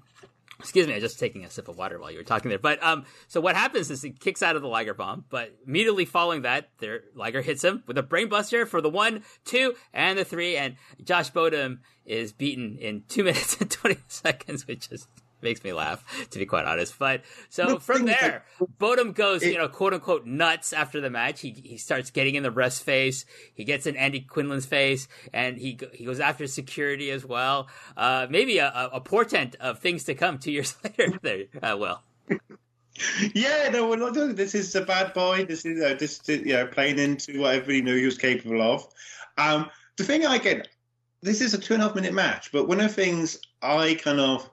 Excuse 0.60 0.88
me, 0.88 0.94
I 0.94 0.98
was 0.98 1.04
just 1.04 1.20
taking 1.20 1.46
a 1.46 1.50
sip 1.50 1.70
of 1.70 1.78
water 1.78 1.98
while 2.00 2.12
you 2.12 2.18
were 2.18 2.24
talking 2.24 2.50
there. 2.50 2.60
But 2.60 2.84
um, 2.84 3.06
so 3.28 3.40
what 3.40 3.56
happens 3.56 3.90
is 3.90 4.02
he 4.02 4.12
kicks 4.12 4.44
out 4.44 4.58
of 4.58 4.62
the 4.62 4.68
Liger 4.68 4.94
bomb, 4.94 5.24
but 5.30 5.56
immediately 5.66 6.04
following 6.04 6.42
that, 6.42 6.70
there 6.80 7.04
Liger 7.16 7.42
hits 7.42 7.64
him 7.64 7.84
with 7.88 7.98
a 7.98 8.04
brainbuster 8.04 8.68
for 8.68 8.82
the 8.82 8.90
one, 8.90 9.24
two, 9.46 9.74
and 9.94 10.20
the 10.20 10.26
three, 10.26 10.58
and 10.58 10.76
Josh 11.02 11.32
Bodom 11.32 11.80
is 12.06 12.34
beaten 12.34 12.78
in 12.78 13.04
two 13.08 13.24
minutes 13.30 13.60
and 13.62 13.72
twenty 13.72 14.00
seconds, 14.10 14.68
which 14.68 14.90
is 14.92 15.08
makes 15.42 15.64
me 15.64 15.74
laugh, 15.74 16.04
to 16.32 16.40
be 16.40 16.46
quite 16.46 16.66
honest. 16.66 16.98
But 16.98 17.22
so 17.50 17.80
from 17.80 18.06
there, 18.06 18.46
Bodom 18.80 19.14
goes, 19.14 19.44
you 19.44 19.58
know, 19.58 19.68
quote 19.68 19.94
unquote 19.94 20.26
nuts 20.26 20.74
after 20.74 21.02
the 21.02 21.10
match. 21.10 21.42
He 21.42 21.52
he 21.52 21.78
starts 21.78 22.12
getting 22.12 22.36
in 22.36 22.44
the 22.44 22.52
rest 22.52 22.84
face. 22.84 23.26
He 23.54 23.64
gets 23.64 23.86
in 23.86 23.96
Andy 23.96 24.22
Quildan's 24.22 24.66
face, 24.66 25.08
and 25.34 25.58
he 25.58 25.78
he 25.94 26.06
goes 26.06 26.20
after 26.20 26.48
security 26.48 27.12
as 27.12 27.26
well. 27.26 27.68
Uh, 27.96 28.28
maybe 28.30 28.58
a, 28.58 28.90
a 28.94 29.02
portent 29.02 29.56
of 29.60 29.80
things 29.80 30.04
to 30.06 30.16
come 30.16 30.38
two 30.38 30.52
years 30.52 30.76
later. 30.84 31.20
there, 31.22 31.46
uh, 31.62 31.78
Will. 31.78 32.02
Yeah, 33.34 33.70
no, 33.72 33.88
we're 33.88 33.96
not 33.96 34.14
doing 34.14 34.36
this. 34.36 34.56
Is 34.56 34.76
a 34.76 34.82
bad 34.82 35.14
boy. 35.14 35.46
This 35.46 35.66
is 35.66 35.82
uh, 35.82 35.94
just 35.94 36.28
you 36.28 36.54
know 36.54 36.68
playing 36.68 37.00
into 37.00 37.40
what 37.42 37.56
everybody 37.56 37.82
knew 37.82 37.96
he 37.96 38.06
was 38.06 38.18
capable 38.18 38.62
of. 38.62 38.88
Um, 39.38 39.70
the 39.98 40.04
thing 40.04 40.26
I 40.26 40.38
get, 40.38 40.68
this 41.22 41.42
is 41.42 41.54
a 41.54 41.58
two 41.58 41.74
and 41.74 41.84
a 41.84 41.88
half 41.88 41.96
minute 41.96 42.14
match, 42.14 42.52
but 42.52 42.68
one 42.68 42.80
of 42.80 42.88
the 42.88 42.94
things 42.94 43.40
I 43.62 43.98
kind 44.02 44.20
of 44.20 44.50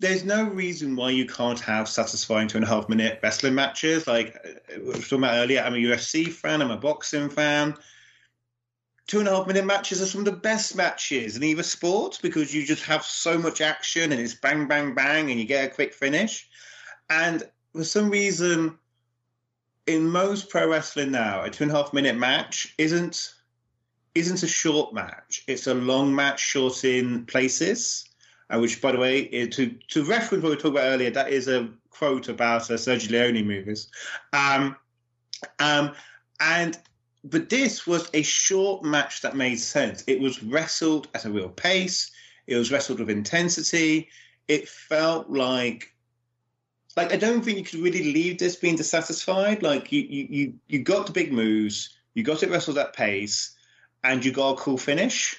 there's 0.00 0.24
no 0.24 0.44
reason 0.44 0.94
why 0.94 1.10
you 1.10 1.26
can't 1.26 1.58
have 1.60 1.88
satisfying 1.88 2.46
two 2.46 2.58
and 2.58 2.64
a 2.64 2.68
half 2.68 2.88
minute 2.88 3.18
wrestling 3.22 3.54
matches. 3.54 4.06
Like 4.06 4.36
uh, 4.44 4.78
we 4.78 4.86
were 4.86 4.92
talking 4.94 5.18
about 5.18 5.36
earlier, 5.36 5.60
I'm 5.60 5.74
a 5.74 5.78
UFC 5.78 6.28
fan, 6.28 6.62
I'm 6.62 6.70
a 6.70 6.76
boxing 6.76 7.28
fan. 7.28 7.74
Two 9.08 9.18
and 9.18 9.28
a 9.28 9.34
half 9.34 9.46
minute 9.46 9.64
matches 9.64 10.00
are 10.00 10.06
some 10.06 10.20
of 10.20 10.26
the 10.26 10.32
best 10.32 10.76
matches 10.76 11.36
in 11.36 11.42
either 11.42 11.62
sport 11.62 12.18
because 12.22 12.54
you 12.54 12.64
just 12.64 12.84
have 12.84 13.02
so 13.02 13.38
much 13.38 13.60
action 13.60 14.12
and 14.12 14.20
it's 14.20 14.34
bang, 14.34 14.68
bang, 14.68 14.94
bang, 14.94 15.30
and 15.30 15.40
you 15.40 15.46
get 15.46 15.70
a 15.70 15.74
quick 15.74 15.94
finish. 15.94 16.48
And 17.10 17.42
for 17.74 17.84
some 17.84 18.10
reason, 18.10 18.78
in 19.86 20.06
most 20.06 20.50
pro 20.50 20.68
wrestling 20.68 21.10
now, 21.10 21.42
a 21.42 21.50
two 21.50 21.64
and 21.64 21.72
a 21.72 21.74
half 21.74 21.92
minute 21.92 22.16
match 22.16 22.74
isn't 22.78 23.34
isn't 24.14 24.42
a 24.42 24.48
short 24.48 24.92
match. 24.92 25.44
It's 25.46 25.66
a 25.66 25.74
long 25.74 26.14
match, 26.14 26.40
short 26.40 26.84
in 26.84 27.24
places 27.26 28.07
uh, 28.50 28.58
which, 28.58 28.80
by 28.80 28.92
the 28.92 28.98
way, 28.98 29.46
to 29.48 29.70
to 29.88 30.04
reference 30.04 30.42
what 30.42 30.50
we 30.50 30.56
talked 30.56 30.76
about 30.76 30.92
earlier, 30.92 31.10
that 31.10 31.30
is 31.30 31.48
a 31.48 31.68
quote 31.90 32.28
about 32.28 32.70
uh, 32.70 32.74
Sergio 32.74 33.10
Leone 33.10 33.46
movies. 33.46 33.88
Um, 34.32 34.76
um, 35.58 35.94
and 36.40 36.78
but 37.24 37.48
this 37.50 37.86
was 37.86 38.08
a 38.14 38.22
short 38.22 38.84
match 38.84 39.22
that 39.22 39.36
made 39.36 39.56
sense. 39.56 40.04
It 40.06 40.20
was 40.20 40.42
wrestled 40.42 41.08
at 41.14 41.24
a 41.24 41.30
real 41.30 41.48
pace. 41.48 42.10
It 42.46 42.56
was 42.56 42.70
wrestled 42.70 43.00
with 43.00 43.10
intensity. 43.10 44.08
It 44.46 44.68
felt 44.68 45.28
like 45.28 45.92
like 46.96 47.12
I 47.12 47.16
don't 47.16 47.44
think 47.44 47.58
you 47.58 47.64
could 47.64 47.80
really 47.80 48.12
leave 48.12 48.38
this 48.38 48.56
being 48.56 48.76
dissatisfied. 48.76 49.62
Like 49.62 49.92
you 49.92 50.00
you 50.02 50.26
you, 50.30 50.54
you 50.68 50.78
got 50.80 51.06
the 51.06 51.12
big 51.12 51.32
moves, 51.32 51.96
you 52.14 52.22
got 52.22 52.42
it 52.42 52.50
wrestled 52.50 52.78
at 52.78 52.94
pace, 52.94 53.54
and 54.04 54.24
you 54.24 54.32
got 54.32 54.52
a 54.52 54.56
cool 54.56 54.78
finish. 54.78 55.36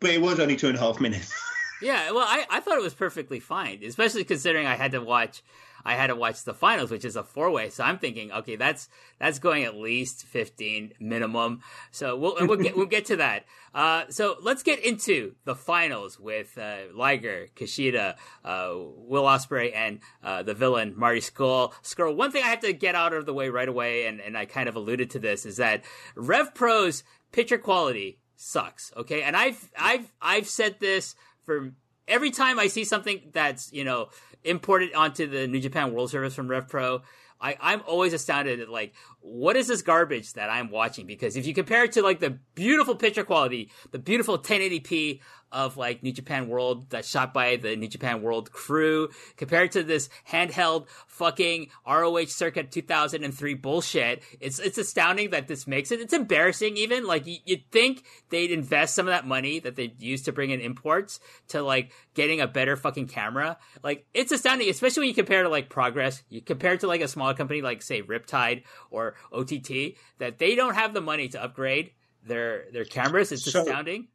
But 0.00 0.10
it 0.10 0.20
was 0.20 0.38
only 0.38 0.56
two 0.56 0.68
and 0.68 0.76
a 0.76 0.80
half 0.80 1.00
minutes. 1.00 1.32
Yeah, 1.80 2.10
well, 2.10 2.26
I, 2.26 2.44
I 2.50 2.60
thought 2.60 2.78
it 2.78 2.82
was 2.82 2.94
perfectly 2.94 3.40
fine, 3.40 3.82
especially 3.84 4.24
considering 4.24 4.66
I 4.66 4.74
had 4.74 4.92
to 4.92 5.00
watch 5.00 5.42
I 5.84 5.94
had 5.94 6.08
to 6.08 6.16
watch 6.16 6.44
the 6.44 6.54
finals, 6.54 6.90
which 6.90 7.04
is 7.04 7.16
a 7.16 7.22
four 7.22 7.50
way. 7.50 7.70
So 7.70 7.84
I'm 7.84 7.98
thinking, 7.98 8.30
okay, 8.32 8.56
that's 8.56 8.88
that's 9.18 9.38
going 9.38 9.64
at 9.64 9.74
least 9.74 10.24
15 10.24 10.92
minimum. 11.00 11.62
So 11.90 12.16
we'll 12.16 12.36
we'll 12.40 12.58
get 12.58 12.76
we'll 12.76 12.86
get 12.86 13.06
to 13.06 13.16
that. 13.16 13.44
Uh, 13.74 14.04
so 14.10 14.36
let's 14.42 14.62
get 14.62 14.84
into 14.84 15.34
the 15.44 15.54
finals 15.54 16.18
with 16.18 16.58
uh, 16.58 16.92
Liger, 16.94 17.48
Kushida, 17.54 18.16
uh, 18.44 18.74
Will 18.74 19.24
Ospreay, 19.24 19.74
and 19.74 20.00
uh, 20.22 20.42
the 20.42 20.54
villain 20.54 20.94
Marty 20.96 21.20
Skull. 21.20 21.72
Scurll. 21.82 22.14
One 22.14 22.32
thing 22.32 22.42
I 22.42 22.48
have 22.48 22.60
to 22.60 22.72
get 22.72 22.94
out 22.94 23.12
of 23.12 23.26
the 23.26 23.34
way 23.34 23.48
right 23.48 23.68
away, 23.68 24.06
and 24.06 24.20
and 24.20 24.36
I 24.36 24.44
kind 24.44 24.68
of 24.68 24.76
alluded 24.76 25.10
to 25.10 25.18
this, 25.18 25.46
is 25.46 25.56
that 25.56 25.84
Rev 26.14 26.54
Pro's 26.54 27.02
picture 27.32 27.58
quality 27.58 28.18
sucks. 28.36 28.92
Okay, 28.96 29.22
and 29.22 29.36
I've 29.36 29.70
I've 29.78 30.12
I've 30.20 30.48
said 30.48 30.80
this 30.80 31.14
for 31.48 31.72
every 32.06 32.30
time 32.30 32.58
I 32.58 32.66
see 32.66 32.84
something 32.84 33.30
that's 33.32 33.72
you 33.72 33.82
know 33.82 34.10
imported 34.44 34.92
onto 34.94 35.26
the 35.26 35.48
New 35.48 35.60
Japan 35.60 35.94
World 35.94 36.10
Service 36.10 36.34
from 36.34 36.46
Rev 36.46 36.68
Pro. 36.68 37.00
I, 37.40 37.56
I'm 37.60 37.82
always 37.86 38.12
astounded 38.12 38.58
at 38.58 38.68
like, 38.68 38.94
what 39.20 39.54
is 39.54 39.68
this 39.68 39.80
garbage 39.80 40.32
that 40.32 40.50
I'm 40.50 40.70
watching? 40.70 41.06
Because 41.06 41.36
if 41.36 41.46
you 41.46 41.54
compare 41.54 41.84
it 41.84 41.92
to 41.92 42.02
like 42.02 42.18
the 42.18 42.38
beautiful 42.56 42.96
picture 42.96 43.22
quality, 43.22 43.70
the 43.92 43.98
beautiful 43.98 44.38
1080p 44.38 45.20
of 45.52 45.76
like 45.76 46.02
New 46.02 46.12
Japan 46.12 46.48
World 46.48 46.90
that's 46.90 47.08
shot 47.08 47.32
by 47.32 47.56
the 47.56 47.76
New 47.76 47.88
Japan 47.88 48.22
World 48.22 48.52
crew 48.52 49.08
compared 49.36 49.72
to 49.72 49.82
this 49.82 50.08
handheld 50.28 50.88
fucking 51.06 51.68
ROH 51.86 52.26
circuit 52.26 52.70
2003 52.70 53.54
bullshit. 53.54 54.22
It's, 54.40 54.58
it's 54.58 54.78
astounding 54.78 55.30
that 55.30 55.48
this 55.48 55.66
makes 55.66 55.90
it. 55.90 56.00
It's 56.00 56.12
embarrassing 56.12 56.76
even. 56.76 57.06
Like 57.06 57.24
you'd 57.26 57.70
think 57.70 58.04
they'd 58.30 58.50
invest 58.50 58.94
some 58.94 59.06
of 59.06 59.12
that 59.12 59.26
money 59.26 59.58
that 59.60 59.76
they 59.76 59.94
used 59.98 60.26
to 60.26 60.32
bring 60.32 60.50
in 60.50 60.60
imports 60.60 61.20
to 61.48 61.62
like 61.62 61.92
getting 62.14 62.40
a 62.40 62.46
better 62.46 62.76
fucking 62.76 63.08
camera. 63.08 63.58
Like 63.82 64.06
it's 64.14 64.32
astounding, 64.32 64.68
especially 64.68 65.02
when 65.02 65.08
you 65.08 65.14
compare 65.14 65.42
to 65.42 65.48
like 65.48 65.68
Progress. 65.68 66.22
You 66.28 66.40
compare 66.40 66.74
it 66.74 66.80
to 66.80 66.86
like 66.86 67.00
a 67.00 67.08
smaller 67.08 67.34
company 67.34 67.62
like 67.62 67.82
say 67.82 68.02
Riptide 68.02 68.64
or 68.90 69.14
OTT 69.32 69.96
that 70.18 70.38
they 70.38 70.54
don't 70.54 70.74
have 70.74 70.94
the 70.94 71.00
money 71.00 71.28
to 71.28 71.42
upgrade 71.42 71.92
their 72.26 72.64
their 72.72 72.84
cameras. 72.84 73.32
It's 73.32 73.50
so, 73.50 73.62
astounding 73.62 74.08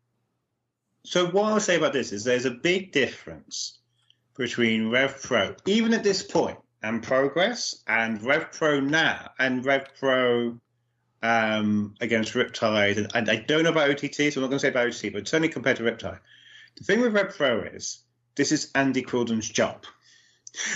so 1.06 1.28
what 1.28 1.52
I'll 1.52 1.60
say 1.60 1.76
about 1.76 1.94
this 1.94 2.12
is 2.12 2.24
there's 2.24 2.46
a 2.46 2.52
big 2.52 2.92
difference 2.92 3.80
between 4.38 4.89
Rev 4.89 5.22
Pro, 5.22 5.56
even 5.66 5.94
at 5.94 6.04
this 6.04 6.24
point, 6.24 6.58
and 6.82 7.04
Progress, 7.04 7.84
and 7.88 8.22
Rev 8.24 8.52
Pro 8.52 8.80
now, 8.80 9.32
and 9.38 9.66
Rev 9.66 9.88
Pro 10.00 10.60
um, 11.22 11.96
against 12.02 12.34
Riptide. 12.34 13.12
And 13.13 13.30
I 13.30 13.36
don't 13.36 13.63
know 13.63 13.70
about 13.70 13.89
OTT, 13.89 14.16
so 14.16 14.24
I'm 14.36 14.42
not 14.42 14.48
going 14.48 14.52
to 14.52 14.60
say 14.60 14.70
about 14.70 14.88
OTT, 14.88 15.13
but 15.13 15.28
certainly 15.28 15.50
compared 15.50 15.78
to 15.78 15.84
Riptide. 15.84 16.20
The 16.76 16.84
thing 16.84 17.02
with 17.02 17.13
Rev 17.13 17.36
Pro 17.36 17.62
is 17.62 18.04
this 18.36 18.52
is 18.52 18.72
Andy 18.76 19.02
Quildan's 19.04 19.50
job. 19.50 19.86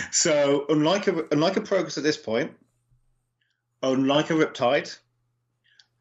So 0.09 0.65
unlike 0.69 1.05
a, 1.05 1.25
unlike 1.31 1.55
a 1.55 1.61
Progress 1.61 1.99
at 1.99 2.03
this 2.03 2.17
point, 2.17 2.51
unlike 3.83 4.31
a 4.31 4.33
Riptide, 4.33 4.97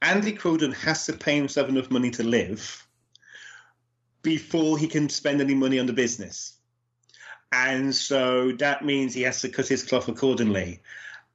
Andy 0.01 0.33
Quildan 0.33 0.73
has 0.77 1.05
to 1.05 1.13
pay 1.13 1.37
himself 1.37 1.69
enough 1.69 1.91
money 1.91 2.11
to 2.13 2.23
live 2.23 2.86
before 4.27 4.77
he 4.77 4.89
can 4.89 5.09
spend 5.09 5.41
any 5.41 5.55
money 5.55 5.79
on 5.79 5.87
the 5.87 5.93
business. 5.93 6.55
And 7.53 7.95
so 7.95 8.51
that 8.59 8.85
means 8.85 9.15
he 9.15 9.23
has 9.23 9.41
to 9.43 9.49
cut 9.49 9.69
his 9.69 9.85
cloth 9.85 10.09
accordingly. 10.09 10.81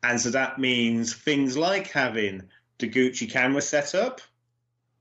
And 0.04 0.20
so 0.20 0.30
that 0.32 0.60
means 0.60 1.14
things 1.14 1.56
like 1.56 1.88
having 1.88 2.50
the 2.80 2.90
Gucci 2.90 3.32
camera 3.32 3.62
set 3.62 3.96
up 3.96 4.20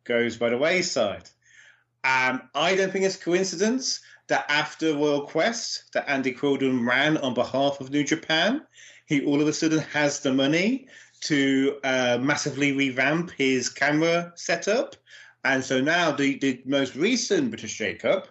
goes 0.05 0.37
by 0.37 0.51
the 0.51 0.57
wayside. 0.57 1.29
Um, 2.05 2.43
I 2.55 2.77
don't 2.77 2.93
think 2.93 3.07
it's 3.07 3.17
coincidence 3.17 4.01
that 4.29 4.45
after 4.49 4.95
Royal 4.95 5.27
Quest 5.27 5.93
that 5.93 6.09
Andy 6.09 6.33
Quildan 6.33 6.87
ran 6.87 7.17
on 7.17 7.35
behalf 7.35 7.81
of 7.81 7.91
New 7.91 8.05
Japan, 8.05 8.63
he 9.07 9.25
all 9.25 9.43
of 9.43 9.49
a 9.49 9.53
sudden 9.53 9.81
has 9.81 10.21
the 10.21 10.33
money 10.33 10.87
to 11.23 11.81
uh, 11.83 12.19
massively 12.21 12.71
revamp 12.71 13.33
his 13.33 13.69
camera 13.69 14.33
setup 14.37 14.95
and 15.45 15.65
so 15.65 15.81
now 15.81 16.13
the, 16.13 16.39
the 16.39 16.63
most 16.65 16.95
recent 16.95 17.51
British 17.51 17.81
Cup, 17.99 18.29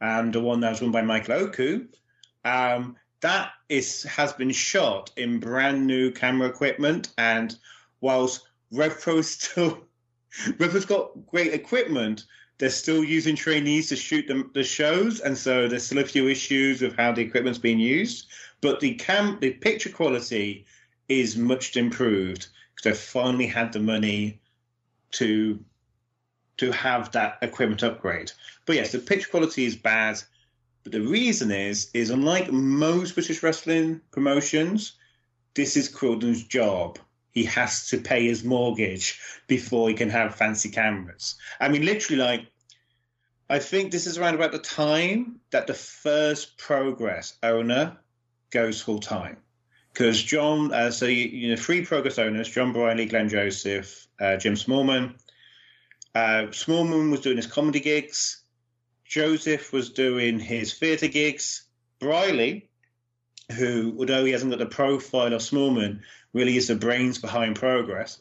um, 0.00 0.30
the 0.30 0.40
one 0.40 0.60
that 0.60 0.70
was 0.70 0.82
won 0.82 0.92
by 0.92 1.02
Michael 1.02 1.34
Oku, 1.34 1.86
um, 2.44 2.96
that 3.20 3.50
is 3.68 4.04
has 4.04 4.32
been 4.32 4.50
shot 4.50 5.10
in 5.16 5.40
brand 5.40 5.86
new 5.86 6.10
camera 6.10 6.48
equipment. 6.48 7.12
And 7.18 7.56
whilst 8.00 8.46
RevPro 8.72 9.24
still 9.24 9.84
RevPro's 10.32 10.84
got 10.84 11.26
great 11.26 11.52
equipment, 11.52 12.24
they're 12.58 12.70
still 12.70 13.02
using 13.02 13.34
trainees 13.34 13.88
to 13.88 13.96
shoot 13.96 14.26
the, 14.28 14.48
the 14.52 14.64
shows, 14.64 15.20
and 15.20 15.36
so 15.36 15.68
there's 15.68 15.84
still 15.86 15.98
a 15.98 16.04
few 16.04 16.28
issues 16.28 16.82
with 16.82 16.96
how 16.96 17.12
the 17.12 17.22
equipment's 17.22 17.58
being 17.58 17.78
used. 17.78 18.26
But 18.60 18.80
the 18.80 18.94
cam 18.94 19.38
the 19.40 19.52
picture 19.52 19.90
quality 19.90 20.66
is 21.08 21.36
much 21.36 21.76
improved 21.76 22.48
because 22.74 22.84
they've 22.84 22.98
finally 22.98 23.46
had 23.46 23.72
the 23.72 23.80
money 23.80 24.40
to 25.12 25.58
to 26.58 26.72
have 26.72 27.12
that 27.12 27.38
equipment 27.42 27.82
upgrade. 27.82 28.32
But 28.66 28.76
yes, 28.76 28.92
the 28.92 28.98
pitch 28.98 29.30
quality 29.30 29.64
is 29.64 29.76
bad. 29.76 30.22
But 30.82 30.92
the 30.92 31.00
reason 31.00 31.50
is, 31.50 31.90
is 31.94 32.10
unlike 32.10 32.52
most 32.52 33.14
British 33.14 33.42
wrestling 33.42 34.00
promotions, 34.10 34.92
this 35.54 35.76
is 35.76 35.88
Quildan's 35.88 36.44
job. 36.44 36.98
He 37.32 37.44
has 37.44 37.88
to 37.88 37.98
pay 37.98 38.26
his 38.26 38.44
mortgage 38.44 39.20
before 39.46 39.88
he 39.88 39.94
can 39.94 40.10
have 40.10 40.34
fancy 40.34 40.70
cameras. 40.70 41.36
I 41.60 41.68
mean, 41.68 41.84
literally, 41.84 42.22
like, 42.22 42.46
I 43.50 43.58
think 43.58 43.90
this 43.90 44.06
is 44.06 44.18
around 44.18 44.34
about 44.34 44.52
the 44.52 44.58
time 44.58 45.40
that 45.50 45.66
the 45.66 45.74
first 45.74 46.58
Progress 46.58 47.36
owner 47.42 47.96
goes 48.50 48.82
full 48.82 48.98
time. 48.98 49.38
Because 49.92 50.22
John, 50.22 50.72
uh, 50.72 50.90
so 50.90 51.06
you, 51.06 51.24
you, 51.24 51.48
know, 51.50 51.56
three 51.56 51.84
Progress 51.84 52.18
owners: 52.18 52.48
Jon 52.48 52.72
Briley, 52.72 53.06
Glenn 53.06 53.28
Joseph, 53.28 54.06
uh, 54.20 54.36
Jim 54.36 54.54
Smallman, 54.54 55.14
uh, 56.18 56.46
Smallman 56.50 57.12
was 57.12 57.20
doing 57.20 57.36
his 57.36 57.46
comedy 57.46 57.78
gigs. 57.78 58.42
Joseph 59.04 59.72
was 59.72 59.90
doing 59.90 60.40
his 60.40 60.74
theatre 60.74 61.06
gigs. 61.06 61.68
Briley, 62.00 62.68
who, 63.52 63.94
although 63.98 64.24
he 64.24 64.32
hasn't 64.32 64.50
got 64.50 64.58
the 64.58 64.66
profile 64.66 65.32
of 65.32 65.42
Smallman, 65.42 66.00
really 66.32 66.56
is 66.56 66.66
the 66.66 66.74
brains 66.74 67.18
behind 67.18 67.54
progress. 67.54 68.20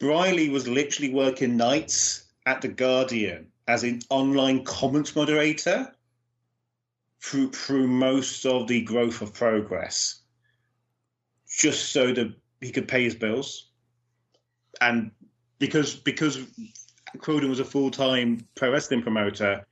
Briley 0.00 0.48
was 0.48 0.66
literally 0.66 1.14
working 1.14 1.56
nights 1.56 2.24
at 2.44 2.60
The 2.60 2.68
Guardian 2.68 3.52
as 3.68 3.84
an 3.84 4.00
online 4.10 4.64
comments 4.64 5.14
moderator 5.14 5.94
through, 7.20 7.52
through 7.52 7.86
most 7.86 8.44
of 8.46 8.66
the 8.66 8.82
growth 8.82 9.22
of 9.22 9.32
progress, 9.32 10.22
just 11.48 11.92
so 11.92 12.12
that 12.12 12.34
he 12.60 12.72
could 12.72 12.88
pay 12.88 13.04
his 13.04 13.14
bills 13.14 13.70
and 14.80 15.12
because 15.58 15.96
because 15.96 16.38
Quildan 17.18 17.48
was 17.48 17.60
a 17.60 17.64
full 17.64 17.90
time 17.90 18.46
pro 18.54 18.70
wrestling 18.70 19.02
promoter, 19.02 19.66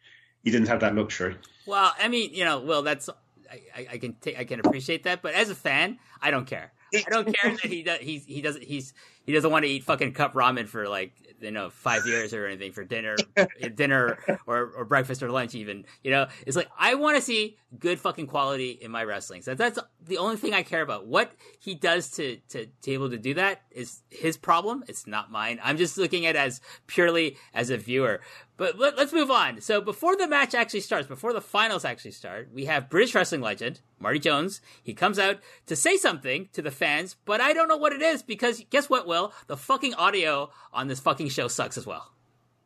he 0.45 0.51
didn't 0.51 0.69
have 0.69 0.81
that 0.81 0.95
luxury. 0.95 1.37
Well, 1.67 1.93
I 1.99 2.09
mean, 2.09 2.33
you 2.33 2.45
know, 2.45 2.61
well, 2.61 2.83
that's 2.83 3.09
I, 3.51 3.87
I 3.93 3.99
can 3.99 4.15
take 4.15 4.39
I 4.39 4.45
can 4.45 4.61
appreciate 4.61 5.05
that, 5.05 5.23
but 5.23 5.35
as 5.35 5.51
a 5.51 5.55
fan, 5.55 5.99
I 6.21 6.31
don't 6.31 6.47
care. 6.47 6.73
I 6.95 7.05
don't 7.11 7.35
care 7.37 7.51
that 7.51 7.65
he 7.65 7.83
does 7.83 7.99
he's 8.01 8.25
he 8.25 8.41
doesn't 8.41 8.65
he's 8.65 8.95
he 9.27 9.33
doesn't 9.33 9.51
want 9.51 9.65
to 9.65 9.71
eat 9.71 9.85
fucking 9.85 10.13
cup 10.13 10.35
ramen 10.35 10.69
for 10.69 10.89
like 10.89 11.13
you 11.41 11.51
know 11.51 11.69
five 11.69 12.07
years 12.07 12.33
or 12.33 12.47
anything 12.47 12.73
for 12.73 12.85
dinner 12.85 13.17
dinner 13.75 14.19
or, 14.47 14.73
or 14.77 14.85
breakfast 14.85 15.23
or 15.23 15.31
lunch 15.31 15.55
even 15.55 15.85
you 16.03 16.11
know 16.11 16.27
it's 16.47 16.57
like 16.57 16.69
i 16.79 16.95
want 16.95 17.17
to 17.17 17.23
see 17.23 17.57
good 17.79 18.01
fucking 18.01 18.27
quality 18.27 18.71
in 18.71 18.91
my 18.91 19.05
wrestling 19.05 19.43
so 19.43 19.55
that's 19.55 19.79
the 20.05 20.19
only 20.19 20.37
thing 20.37 20.55
i 20.55 20.63
care 20.63 20.83
about 20.83 21.07
what 21.07 21.33
he 21.59 21.75
does 21.75 22.11
to 22.11 22.37
to, 22.49 22.67
to 22.81 22.91
able 22.91 23.11
to 23.11 23.19
do 23.19 23.35
that 23.35 23.63
is 23.71 24.03
his 24.11 24.37
problem 24.37 24.83
it's 24.89 25.07
not 25.07 25.31
mine 25.31 25.59
i'm 25.63 25.77
just 25.77 25.99
looking 25.99 26.25
at 26.25 26.37
it 26.37 26.39
as 26.39 26.61
purely 26.87 27.37
as 27.53 27.71
a 27.71 27.77
viewer 27.77 28.21
but 28.57 28.79
let, 28.79 28.99
us 28.99 29.13
move 29.13 29.31
on. 29.31 29.61
So 29.61 29.81
before 29.81 30.17
the 30.17 30.27
match 30.27 30.55
actually 30.55 30.81
starts, 30.81 31.07
before 31.07 31.33
the 31.33 31.41
finals 31.41 31.85
actually 31.85 32.13
start, 32.13 32.49
we 32.53 32.65
have 32.65 32.89
British 32.89 33.15
wrestling 33.15 33.43
legend 33.43 33.81
Marty 33.99 34.19
Jones. 34.19 34.61
He 34.83 34.95
comes 34.95 35.19
out 35.19 35.41
to 35.67 35.77
say 35.77 35.97
something 35.97 36.49
to 36.53 36.63
the 36.63 36.71
fans, 36.71 37.17
but 37.25 37.41
I 37.41 37.53
don't 37.53 37.69
know 37.69 37.77
what 37.77 37.93
it 37.93 38.01
is 38.01 38.23
because 38.23 38.63
guess 38.71 38.89
what, 38.89 39.07
Will? 39.07 39.16
The 39.47 39.57
fucking 39.57 39.95
audio 39.95 40.51
on 40.73 40.89
this 40.89 41.01
fucking 41.01 41.29
show 41.29 41.49
sucks 41.49 41.79
as 41.79 41.87
well. 41.87 42.13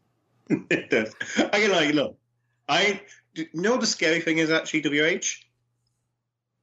it 0.48 0.90
does. 0.90 1.14
I 1.36 1.60
can 1.60 1.70
like 1.70 1.94
look. 1.94 2.16
I 2.68 3.00
you 3.34 3.46
know 3.54 3.76
the 3.76 3.86
scary 3.86 4.20
thing 4.20 4.38
is 4.38 4.50
actually 4.50 4.82
WH. 4.82 5.26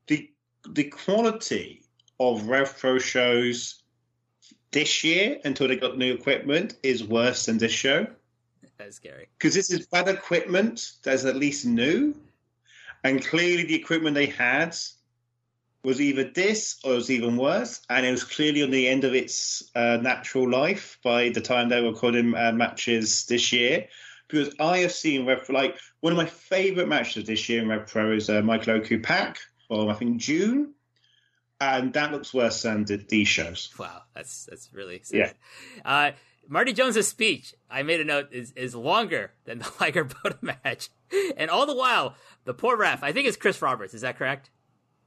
The 0.07 0.29
the 0.69 0.85
quality 0.85 1.83
of 2.19 2.47
Rev 2.47 2.77
Pro 2.77 2.99
shows 2.99 3.83
this 4.71 5.03
year 5.03 5.39
until 5.45 5.67
they 5.67 5.77
got 5.77 5.97
new 5.97 6.13
equipment 6.13 6.75
is 6.83 7.03
worse 7.03 7.45
than 7.45 7.57
this 7.57 7.71
show. 7.71 8.07
That's 8.77 8.97
scary. 8.97 9.27
Because 9.37 9.53
this 9.55 9.71
is 9.71 9.87
bad 9.87 10.07
equipment 10.07 10.91
that's 11.03 11.25
at 11.25 11.35
least 11.35 11.65
new. 11.65 12.15
And 13.03 13.25
clearly 13.25 13.63
the 13.63 13.75
equipment 13.75 14.15
they 14.15 14.27
had 14.27 14.75
was 15.87 16.01
either 16.01 16.25
this 16.25 16.79
or 16.83 16.91
it 16.91 16.95
was 16.95 17.09
even 17.09 17.37
worse. 17.37 17.79
And 17.89 18.05
it 18.05 18.11
was 18.11 18.25
clearly 18.25 18.61
on 18.61 18.71
the 18.71 18.89
end 18.89 19.05
of 19.05 19.15
its 19.15 19.71
uh, 19.73 19.97
natural 20.01 20.49
life 20.49 20.99
by 21.01 21.29
the 21.29 21.39
time 21.39 21.69
they 21.69 21.81
were 21.81 21.93
calling 21.93 22.35
uh, 22.35 22.51
matches 22.51 23.25
this 23.27 23.53
year. 23.53 23.87
Because 24.27 24.53
I 24.59 24.79
have 24.79 24.91
seen 24.91 25.25
Rev 25.25 25.47
like 25.47 25.77
one 26.01 26.11
of 26.11 26.17
my 26.17 26.25
favorite 26.25 26.89
matches 26.89 27.23
this 27.23 27.47
year 27.47 27.61
in 27.61 27.69
Rev 27.69 27.87
Pro 27.87 28.11
is 28.11 28.29
uh, 28.29 28.41
Michael 28.41 28.73
Oku 28.73 29.01
Pac, 29.01 29.39
from 29.69 29.87
I 29.87 29.93
think 29.93 30.17
June, 30.17 30.73
and 31.61 31.93
that 31.93 32.11
looks 32.11 32.33
worse 32.33 32.63
than 32.63 32.83
the, 32.83 32.97
these 32.97 33.29
shows. 33.29 33.69
Wow, 33.79 34.01
that's 34.13 34.45
that's 34.47 34.73
really 34.73 34.99
sad. 35.03 35.17
Yeah. 35.17 35.31
Uh, 35.85 36.11
Marty 36.49 36.73
Jones's 36.73 37.07
speech, 37.07 37.55
I 37.71 37.83
made 37.83 38.01
a 38.01 38.05
note, 38.05 38.27
is, 38.33 38.51
is 38.57 38.75
longer 38.75 39.31
than 39.45 39.59
the 39.59 39.71
Liger 39.79 40.03
Bota 40.03 40.37
match. 40.41 40.89
And 41.37 41.49
all 41.49 41.65
the 41.65 41.75
while, 41.75 42.15
the 42.43 42.53
poor 42.53 42.75
ref, 42.75 43.03
I 43.03 43.13
think 43.13 43.25
it's 43.25 43.37
Chris 43.37 43.61
Roberts, 43.61 43.93
is 43.93 44.01
that 44.01 44.17
correct? 44.17 44.49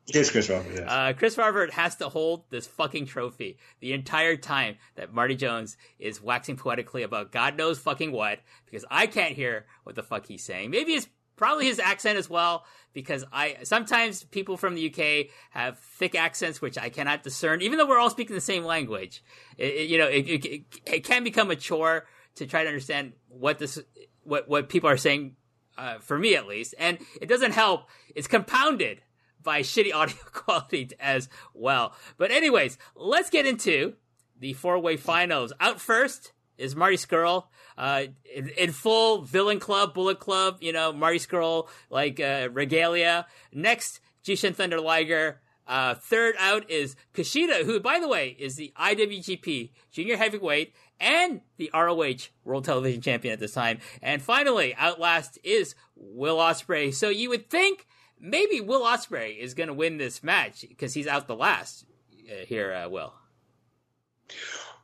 It 0.08 0.16
is 0.16 0.30
Chris 0.30 0.48
Roberts, 0.48 0.74
yes. 0.74 0.86
Uh, 0.88 1.12
Chris 1.16 1.38
Roberts 1.38 1.74
has 1.74 1.96
to 1.96 2.08
hold 2.08 2.44
this 2.50 2.66
fucking 2.66 3.06
trophy 3.06 3.58
the 3.80 3.92
entire 3.92 4.36
time 4.36 4.76
that 4.96 5.12
Marty 5.12 5.36
Jones 5.36 5.76
is 5.98 6.20
waxing 6.20 6.56
poetically 6.56 7.02
about 7.02 7.30
God 7.30 7.56
knows 7.56 7.78
fucking 7.78 8.10
what, 8.10 8.40
because 8.66 8.84
I 8.90 9.06
can't 9.06 9.34
hear 9.34 9.66
what 9.84 9.94
the 9.94 10.02
fuck 10.02 10.26
he's 10.26 10.42
saying. 10.42 10.70
Maybe 10.70 10.92
it's 10.92 11.06
probably 11.40 11.64
his 11.64 11.78
accent 11.78 12.18
as 12.18 12.28
well 12.28 12.64
because 12.92 13.24
I 13.32 13.56
sometimes 13.62 14.24
people 14.24 14.58
from 14.58 14.74
the 14.74 14.92
UK 14.92 15.32
have 15.50 15.78
thick 15.78 16.14
accents 16.14 16.60
which 16.60 16.76
I 16.76 16.90
cannot 16.90 17.22
discern, 17.22 17.62
even 17.62 17.78
though 17.78 17.86
we're 17.86 17.98
all 17.98 18.10
speaking 18.10 18.34
the 18.34 18.42
same 18.42 18.64
language. 18.64 19.24
It, 19.56 19.72
it, 19.72 19.88
you 19.88 19.96
know, 19.96 20.06
it, 20.06 20.28
it, 20.28 20.62
it, 20.84 21.04
can 21.04 21.24
become 21.24 21.50
a 21.50 21.56
chore 21.56 22.06
to 22.34 22.46
try 22.46 22.62
to 22.62 22.68
understand 22.68 23.14
what 23.28 23.58
this 23.58 23.78
what 24.22 24.48
what 24.48 24.68
people 24.68 24.90
are 24.90 24.98
saying. 24.98 25.36
Uh, 25.78 25.98
for 25.98 26.18
me, 26.18 26.34
at 26.34 26.46
least, 26.46 26.74
and 26.78 26.98
it 27.22 27.26
doesn't 27.26 27.52
help. 27.52 27.88
It's 28.14 28.26
compounded 28.26 29.00
by 29.42 29.60
shitty 29.60 29.92
audio 29.94 30.16
quality 30.32 30.90
as 31.00 31.28
well. 31.54 31.94
But 32.16 32.30
anyways, 32.30 32.78
let's 32.94 33.30
get 33.30 33.46
into 33.46 33.94
the 34.38 34.52
four 34.54 34.78
way 34.78 34.96
finals. 34.96 35.52
Out 35.60 35.80
first 35.80 36.32
is 36.58 36.76
Marty 36.76 36.96
Scurll 36.96 37.44
uh, 37.78 38.04
in, 38.34 38.48
in, 38.50 38.72
full 38.72 39.22
villain 39.22 39.58
club, 39.58 39.94
bullet 39.94 40.18
club, 40.18 40.58
you 40.60 40.72
know, 40.72 40.92
Marty 40.92 41.18
Scurll, 41.18 41.68
like, 41.88 42.20
uh, 42.20 42.48
regalia. 42.52 43.26
Next, 43.52 44.00
Jushin 44.24 44.54
Thunder 44.54 44.80
Liger. 44.80 45.40
Uh, 45.66 45.94
third 45.94 46.34
out 46.38 46.68
is 46.68 46.96
Kushida, 47.14 47.64
who, 47.64 47.78
by 47.80 48.00
the 48.00 48.08
way, 48.08 48.36
is 48.38 48.56
the 48.56 48.72
IWGP 48.76 49.70
Junior 49.92 50.16
Heavyweight 50.16 50.74
and 50.98 51.40
the 51.56 51.70
ROH 51.72 52.28
World 52.44 52.64
Television 52.64 53.00
Champion 53.00 53.32
at 53.32 53.40
this 53.40 53.52
time. 53.52 53.78
And 54.02 54.20
finally, 54.20 54.74
out 54.74 54.98
last 54.98 55.38
is 55.44 55.74
Will 55.94 56.38
Ospreay. 56.38 56.92
So 56.92 57.08
you 57.08 57.28
would 57.30 57.48
think 57.48 57.86
maybe 58.20 58.60
Will 58.60 58.82
Ospreay 58.82 59.36
is 59.38 59.54
going 59.54 59.68
to 59.68 59.74
win 59.74 59.98
this 59.98 60.22
match 60.22 60.64
because 60.68 60.94
he's 60.94 61.06
out 61.06 61.26
the 61.26 61.36
last 61.36 61.84
uh, 62.30 62.44
here, 62.46 62.72
uh, 62.72 62.88
Will. 62.88 63.12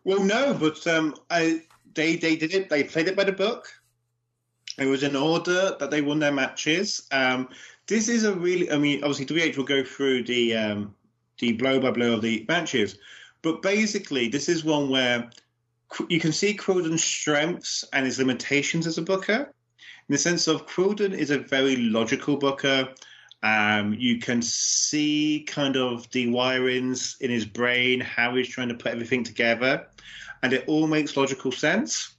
Well, 0.05 0.23
no, 0.23 0.55
but 0.55 0.87
um, 0.87 1.15
I 1.31 1.63
they 1.95 2.17
they 2.17 2.37
did 2.37 2.55
it. 2.55 2.69
They 2.69 2.85
played 2.85 3.09
it 3.09 3.17
by 3.17 3.25
the 3.25 3.33
book. 3.33 3.69
It 4.79 4.87
was 4.87 5.03
in 5.03 5.17
order 5.17 5.77
that 5.79 5.91
they 5.91 6.03
won 6.03 6.19
their 6.19 6.33
matches. 6.33 7.07
Um, 7.11 7.49
this 7.87 8.09
is 8.09 8.25
a 8.25 8.35
really, 8.35 8.71
I 8.71 8.77
mean, 8.77 9.03
obviously 9.03 9.27
WH 9.27 9.57
will 9.57 9.65
go 9.65 9.85
through 9.85 10.25
the 10.25 10.57
um, 10.57 10.95
the 11.39 11.53
blow 11.53 11.81
by 11.81 11.91
blow 11.91 12.15
of 12.15 12.23
the 12.23 12.45
matches, 12.49 12.99
but 13.43 13.63
basically 13.63 14.29
this 14.29 14.49
is 14.49 14.65
one 14.65 14.91
where 14.91 15.31
you 16.09 16.21
can 16.21 16.33
see 16.33 16.57
Quildan's 16.57 17.05
strengths 17.05 17.85
and 17.93 18.07
his 18.07 18.19
limitations 18.19 18.87
as 18.87 18.99
a 18.99 19.03
booker. 19.03 19.53
In 20.09 20.13
the 20.13 20.19
sense 20.19 20.47
of 20.47 20.67
Quildan 20.67 21.13
is 21.13 21.31
a 21.31 21.39
very 21.39 21.77
logical 21.77 22.37
booker. 22.37 22.89
Um, 23.47 23.95
you 23.95 24.19
can 24.19 24.43
see 24.43 25.45
kind 25.47 25.77
of 25.77 26.11
the 26.11 26.27
wirings 26.27 27.21
in 27.21 27.31
his 27.31 27.45
brain, 27.45 28.01
how 28.01 28.35
he's 28.35 28.49
trying 28.49 28.71
to 28.71 28.75
put 28.75 28.91
everything 28.91 29.23
together 29.23 29.87
and 30.43 30.53
it 30.53 30.65
all 30.67 30.89
makes 30.89 31.17
logical 31.17 31.53
sense. 31.53 32.17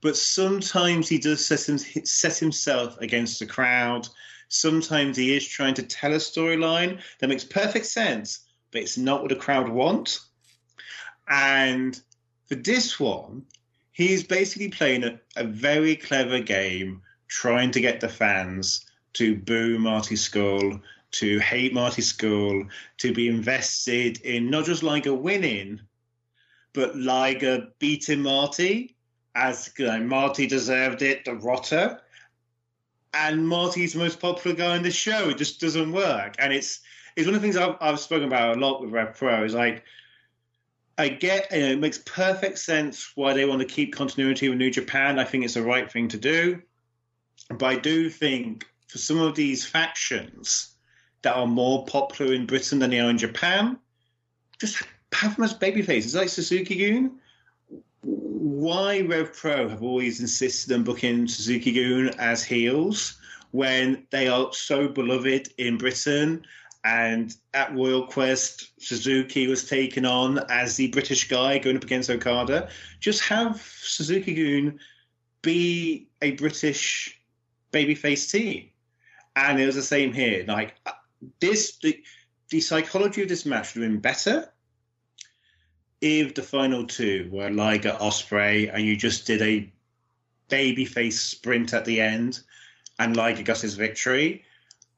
But 0.00 0.16
sometimes 0.16 1.08
he 1.08 1.18
does 1.18 1.46
set, 1.46 1.68
him, 1.68 1.78
set 1.78 2.38
himself 2.38 2.98
against 2.98 3.38
the 3.38 3.46
crowd. 3.46 4.08
Sometimes 4.48 5.16
he 5.16 5.36
is 5.36 5.46
trying 5.46 5.74
to 5.74 5.84
tell 5.84 6.12
a 6.12 6.16
storyline 6.16 7.00
that 7.20 7.28
makes 7.28 7.44
perfect 7.44 7.86
sense, 7.86 8.40
but 8.72 8.82
it's 8.82 8.98
not 8.98 9.20
what 9.20 9.28
the 9.28 9.36
crowd 9.36 9.68
want. 9.68 10.18
And 11.28 11.98
for 12.48 12.56
this 12.56 12.98
one, 12.98 13.44
he's 13.92 14.24
basically 14.24 14.70
playing 14.70 15.04
a, 15.04 15.20
a 15.36 15.44
very 15.44 15.94
clever 15.94 16.40
game, 16.40 17.00
trying 17.28 17.70
to 17.70 17.80
get 17.80 18.00
the 18.00 18.08
fans 18.08 18.84
to 19.14 19.36
boo 19.36 19.78
Marty 19.78 20.14
Scurll, 20.14 20.80
to 21.12 21.38
hate 21.40 21.72
Marty 21.72 22.02
Scurll, 22.02 22.68
to 22.98 23.12
be 23.12 23.28
invested 23.28 24.20
in 24.22 24.50
not 24.50 24.64
just 24.64 24.82
like 24.82 25.06
a 25.06 25.14
winning, 25.14 25.80
but 26.72 26.96
Liger 26.96 27.68
beating 27.78 28.22
Marty 28.22 28.94
as 29.34 29.70
you 29.78 29.86
know, 29.86 30.00
Marty 30.00 30.46
deserved 30.46 31.02
it, 31.02 31.24
the 31.24 31.34
rotter. 31.34 32.00
And 33.12 33.46
Marty's 33.46 33.92
the 33.92 33.98
most 34.00 34.20
popular 34.20 34.56
guy 34.56 34.76
in 34.76 34.82
the 34.82 34.90
show. 34.90 35.28
It 35.28 35.38
just 35.38 35.60
doesn't 35.60 35.92
work. 35.92 36.34
And 36.38 36.52
it's 36.52 36.80
it's 37.16 37.26
one 37.26 37.34
of 37.34 37.40
the 37.40 37.46
things 37.46 37.56
I've, 37.56 37.76
I've 37.80 38.00
spoken 38.00 38.26
about 38.26 38.56
a 38.56 38.60
lot 38.60 38.80
with 38.80 38.90
Rev 38.90 39.16
Pro 39.16 39.44
is 39.44 39.54
like, 39.54 39.84
I 40.98 41.08
get, 41.08 41.50
you 41.52 41.60
know, 41.60 41.72
it 41.72 41.78
makes 41.78 41.98
perfect 41.98 42.58
sense 42.58 43.12
why 43.14 43.32
they 43.32 43.44
want 43.44 43.60
to 43.60 43.66
keep 43.66 43.94
continuity 43.94 44.48
with 44.48 44.58
New 44.58 44.70
Japan. 44.70 45.18
I 45.18 45.24
think 45.24 45.44
it's 45.44 45.54
the 45.54 45.62
right 45.62 45.90
thing 45.90 46.08
to 46.08 46.18
do. 46.18 46.60
But 47.50 47.66
I 47.66 47.76
do 47.76 48.10
think 48.10 48.66
for 48.86 48.98
some 48.98 49.20
of 49.20 49.34
these 49.34 49.64
factions 49.64 50.74
that 51.22 51.36
are 51.36 51.46
more 51.46 51.84
popular 51.86 52.34
in 52.34 52.46
Britain 52.46 52.78
than 52.78 52.90
they 52.90 53.00
are 53.00 53.10
in 53.10 53.18
Japan, 53.18 53.78
just 54.60 54.82
have 55.12 55.36
them 55.36 55.44
as 55.44 55.54
baby 55.54 55.82
faces 55.82 56.14
like 56.14 56.28
Suzuki-gun. 56.28 57.18
Why 58.02 59.00
Rev 59.00 59.32
Pro 59.32 59.68
have 59.68 59.82
always 59.82 60.20
insisted 60.20 60.72
on 60.74 60.84
booking 60.84 61.26
Suzuki-gun 61.26 62.10
as 62.18 62.44
heels 62.44 63.18
when 63.52 64.06
they 64.10 64.28
are 64.28 64.52
so 64.52 64.88
beloved 64.88 65.48
in 65.58 65.78
Britain? 65.78 66.44
And 66.84 67.34
at 67.54 67.74
Royal 67.74 68.06
Quest, 68.06 68.72
Suzuki 68.78 69.46
was 69.46 69.66
taken 69.66 70.04
on 70.04 70.38
as 70.50 70.76
the 70.76 70.88
British 70.88 71.28
guy 71.28 71.56
going 71.58 71.76
up 71.76 71.84
against 71.84 72.10
Okada. 72.10 72.68
Just 73.00 73.22
have 73.22 73.62
Suzuki-gun 73.80 74.78
be 75.40 76.08
a 76.20 76.32
British 76.32 77.18
babyface 77.72 78.30
team. 78.30 78.68
And 79.36 79.60
it 79.60 79.66
was 79.66 79.74
the 79.74 79.82
same 79.82 80.12
here. 80.12 80.44
Like 80.46 80.74
uh, 80.86 80.92
this, 81.40 81.76
the, 81.78 82.02
the 82.50 82.60
psychology 82.60 83.22
of 83.22 83.28
this 83.28 83.46
match 83.46 83.74
would 83.74 83.82
have 83.82 83.90
been 83.90 84.00
better 84.00 84.48
if 86.00 86.34
the 86.34 86.42
final 86.42 86.86
two 86.86 87.28
were 87.32 87.50
Liger 87.50 87.96
Ospreay, 88.00 88.70
and 88.72 88.84
you 88.84 88.96
just 88.96 89.26
did 89.26 89.40
a 89.40 89.72
babyface 90.50 91.14
sprint 91.14 91.72
at 91.72 91.84
the 91.84 92.00
end 92.00 92.40
and 92.98 93.16
Liger 93.16 93.42
got 93.42 93.60
his 93.60 93.74
victory, 93.74 94.44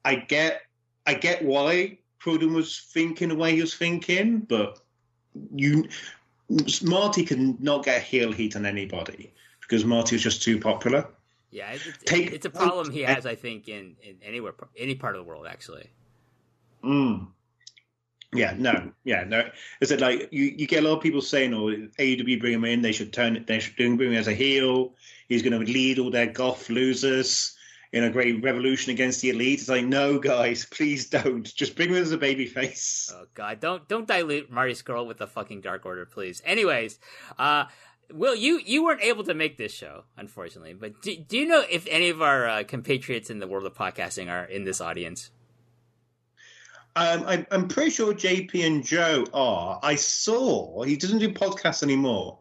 I 0.04 0.16
get 0.16 0.62
I 1.06 1.14
get 1.14 1.44
why 1.44 1.98
Quildan 2.22 2.54
was 2.54 2.80
thinking 2.92 3.28
the 3.28 3.36
way 3.36 3.54
he 3.54 3.60
was 3.60 3.74
thinking, 3.74 4.40
but 4.40 4.80
you 5.54 5.88
Marty 6.82 7.24
can 7.24 7.56
not 7.60 7.84
get 7.84 8.02
heel 8.02 8.32
heat 8.32 8.56
on 8.56 8.66
anybody 8.66 9.32
because 9.60 9.84
Marty 9.84 10.16
was 10.16 10.22
just 10.22 10.42
too 10.42 10.58
popular. 10.58 11.08
Yeah, 11.50 11.72
it's, 11.72 11.84
Take, 12.04 12.32
it's 12.32 12.44
a 12.44 12.50
problem 12.50 12.90
he 12.90 13.02
has, 13.02 13.24
I 13.24 13.34
think, 13.34 13.68
in, 13.68 13.96
in 14.02 14.16
anywhere, 14.22 14.54
any 14.76 14.94
part 14.94 15.14
of 15.14 15.24
the 15.24 15.28
world, 15.28 15.46
actually. 15.48 15.88
Mm. 16.84 17.28
Yeah, 18.34 18.54
no, 18.58 18.92
yeah, 19.04 19.24
no. 19.24 19.48
Is 19.80 19.90
it 19.90 20.00
like 20.00 20.28
you, 20.32 20.44
you 20.56 20.66
get 20.66 20.84
a 20.84 20.88
lot 20.88 20.96
of 20.96 21.02
people 21.02 21.22
saying, 21.22 21.54
"Oh, 21.54 21.68
AEW 21.98 22.40
bring 22.40 22.52
him 22.52 22.64
in. 22.64 22.82
They 22.82 22.92
should 22.92 23.12
turn 23.12 23.36
it. 23.36 23.46
They 23.46 23.60
should 23.60 23.76
bring 23.76 23.98
him 23.98 24.12
as 24.14 24.28
a 24.28 24.34
heel. 24.34 24.94
He's 25.28 25.42
going 25.42 25.58
to 25.58 25.72
lead 25.72 25.98
all 25.98 26.10
their 26.10 26.26
goth 26.26 26.68
losers 26.68 27.56
in 27.92 28.04
a 28.04 28.10
great 28.10 28.42
revolution 28.42 28.92
against 28.92 29.20
the 29.20 29.30
elite." 29.30 29.60
It's 29.60 29.68
like, 29.68 29.84
no, 29.84 30.18
guys, 30.18 30.66
please 30.66 31.08
don't. 31.08 31.44
Just 31.54 31.76
bring 31.76 31.90
him 31.90 31.96
as 31.96 32.12
a 32.12 32.18
baby 32.18 32.46
face. 32.46 33.12
Oh 33.14 33.26
God, 33.34 33.60
don't 33.60 33.88
don't 33.88 34.08
dilute 34.08 34.50
Marty 34.50 34.74
Scurll 34.74 35.06
with 35.06 35.18
the 35.18 35.28
fucking 35.28 35.60
Dark 35.60 35.86
Order, 35.86 36.04
please. 36.04 36.42
Anyways, 36.44 36.98
uh, 37.38 37.66
Will, 38.12 38.34
you 38.34 38.60
you 38.64 38.84
weren't 38.84 39.02
able 39.02 39.24
to 39.24 39.34
make 39.34 39.56
this 39.56 39.72
show, 39.72 40.04
unfortunately. 40.16 40.74
But 40.74 41.02
do, 41.02 41.16
do 41.16 41.36
you 41.36 41.46
know 41.46 41.64
if 41.68 41.86
any 41.90 42.08
of 42.08 42.22
our 42.22 42.48
uh, 42.48 42.64
compatriots 42.64 43.30
in 43.30 43.38
the 43.38 43.46
world 43.46 43.66
of 43.66 43.74
podcasting 43.74 44.30
are 44.30 44.44
in 44.44 44.64
this 44.64 44.80
audience? 44.80 45.30
Um, 46.94 47.24
I, 47.26 47.46
am 47.50 47.68
pretty 47.68 47.90
sure 47.90 48.14
JP 48.14 48.66
and 48.66 48.84
Joe 48.84 49.26
are. 49.34 49.78
I 49.82 49.96
saw 49.96 50.82
he 50.82 50.96
doesn't 50.96 51.18
do 51.18 51.30
podcasts 51.30 51.82
anymore, 51.82 52.38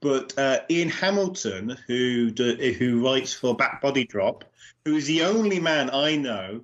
but 0.00 0.38
uh, 0.38 0.60
Ian 0.70 0.88
Hamilton, 0.88 1.76
who 1.86 2.30
do, 2.30 2.54
who 2.54 3.04
writes 3.04 3.34
for 3.34 3.54
Back 3.54 3.82
Body 3.82 4.04
Drop, 4.04 4.44
who 4.84 4.96
is 4.96 5.06
the 5.06 5.24
only 5.24 5.60
man 5.60 5.90
I 5.90 6.16
know 6.16 6.62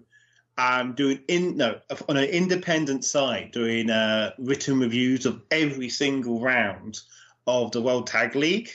um, 0.56 0.94
doing 0.94 1.20
in 1.28 1.56
no 1.56 1.80
on 2.08 2.16
an 2.16 2.24
independent 2.24 3.04
site 3.04 3.52
doing 3.52 3.90
uh, 3.90 4.32
written 4.38 4.78
reviews 4.78 5.26
of 5.26 5.42
every 5.50 5.88
single 5.88 6.40
round 6.40 7.00
of 7.46 7.72
the 7.72 7.82
World 7.82 8.06
Tag 8.06 8.34
League. 8.34 8.70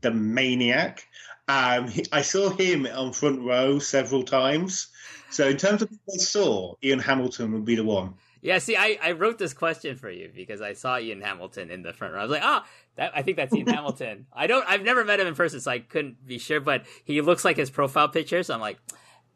The 0.00 0.10
maniac. 0.10 1.06
Um, 1.48 1.88
he, 1.88 2.04
I 2.12 2.22
saw 2.22 2.50
him 2.50 2.86
on 2.86 3.12
front 3.12 3.40
row 3.42 3.78
several 3.78 4.22
times. 4.22 4.88
So 5.30 5.48
in 5.48 5.56
terms 5.56 5.82
of 5.82 5.90
what 5.90 6.14
I 6.14 6.18
saw, 6.18 6.74
Ian 6.82 6.98
Hamilton 6.98 7.52
would 7.52 7.64
be 7.64 7.76
the 7.76 7.84
one. 7.84 8.14
Yeah, 8.42 8.58
see, 8.58 8.76
I, 8.76 8.98
I 9.00 9.12
wrote 9.12 9.38
this 9.38 9.54
question 9.54 9.96
for 9.96 10.10
you 10.10 10.30
because 10.34 10.60
I 10.60 10.72
saw 10.72 10.98
Ian 10.98 11.20
Hamilton 11.20 11.70
in 11.70 11.82
the 11.82 11.92
front 11.92 12.12
row. 12.12 12.20
I 12.20 12.22
was 12.24 12.32
like, 12.32 12.42
ah, 12.42 12.64
oh, 12.64 12.68
that 12.96 13.12
I 13.14 13.22
think 13.22 13.36
that's 13.36 13.54
Ian 13.54 13.66
Hamilton. 13.68 14.26
I 14.32 14.48
don't, 14.48 14.68
I've 14.68 14.82
never 14.82 15.04
met 15.04 15.20
him 15.20 15.28
in 15.28 15.36
person, 15.36 15.60
so 15.60 15.70
I 15.70 15.78
couldn't 15.78 16.26
be 16.26 16.38
sure, 16.38 16.58
but 16.60 16.84
he 17.04 17.20
looks 17.20 17.44
like 17.44 17.56
his 17.56 17.70
profile 17.70 18.08
picture. 18.08 18.42
So 18.42 18.54
I'm 18.54 18.60
like, 18.60 18.78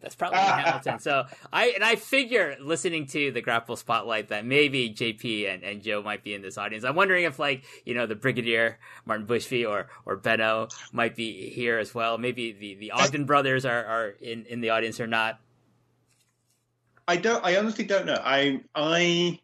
That's 0.00 0.14
probably 0.14 0.38
Hamilton. 0.38 0.98
So 0.98 1.24
I 1.52 1.68
and 1.68 1.82
I 1.82 1.96
figure 1.96 2.56
listening 2.60 3.06
to 3.08 3.30
the 3.30 3.40
Grapple 3.40 3.76
Spotlight 3.76 4.28
that 4.28 4.44
maybe 4.44 4.90
JP 4.90 5.52
and, 5.52 5.62
and 5.62 5.82
Joe 5.82 6.02
might 6.02 6.22
be 6.22 6.34
in 6.34 6.42
this 6.42 6.58
audience. 6.58 6.84
I'm 6.84 6.94
wondering 6.94 7.24
if 7.24 7.38
like 7.38 7.64
you 7.84 7.94
know 7.94 8.06
the 8.06 8.14
Brigadier 8.14 8.78
Martin 9.06 9.26
Bushby 9.26 9.68
or 9.68 9.88
or 10.04 10.16
Benno 10.16 10.68
might 10.92 11.16
be 11.16 11.48
here 11.50 11.78
as 11.78 11.94
well. 11.94 12.18
Maybe 12.18 12.52
the 12.52 12.74
the 12.74 12.90
Ogden 12.92 13.24
brothers 13.24 13.64
are 13.64 13.84
are 13.84 14.08
in 14.20 14.44
in 14.46 14.60
the 14.60 14.70
audience 14.70 15.00
or 15.00 15.06
not. 15.06 15.40
I 17.08 17.16
don't. 17.16 17.44
I 17.44 17.56
honestly 17.56 17.84
don't 17.84 18.06
know. 18.06 18.20
I 18.22 18.60
I 18.74 19.40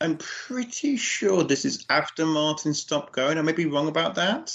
I'm 0.00 0.18
pretty 0.18 0.96
sure 0.96 1.44
this 1.44 1.64
is 1.64 1.86
after 1.88 2.26
Martin 2.26 2.74
stopped 2.74 3.12
going. 3.12 3.38
I 3.38 3.42
may 3.42 3.52
be 3.52 3.66
wrong 3.66 3.88
about 3.88 4.16
that. 4.16 4.52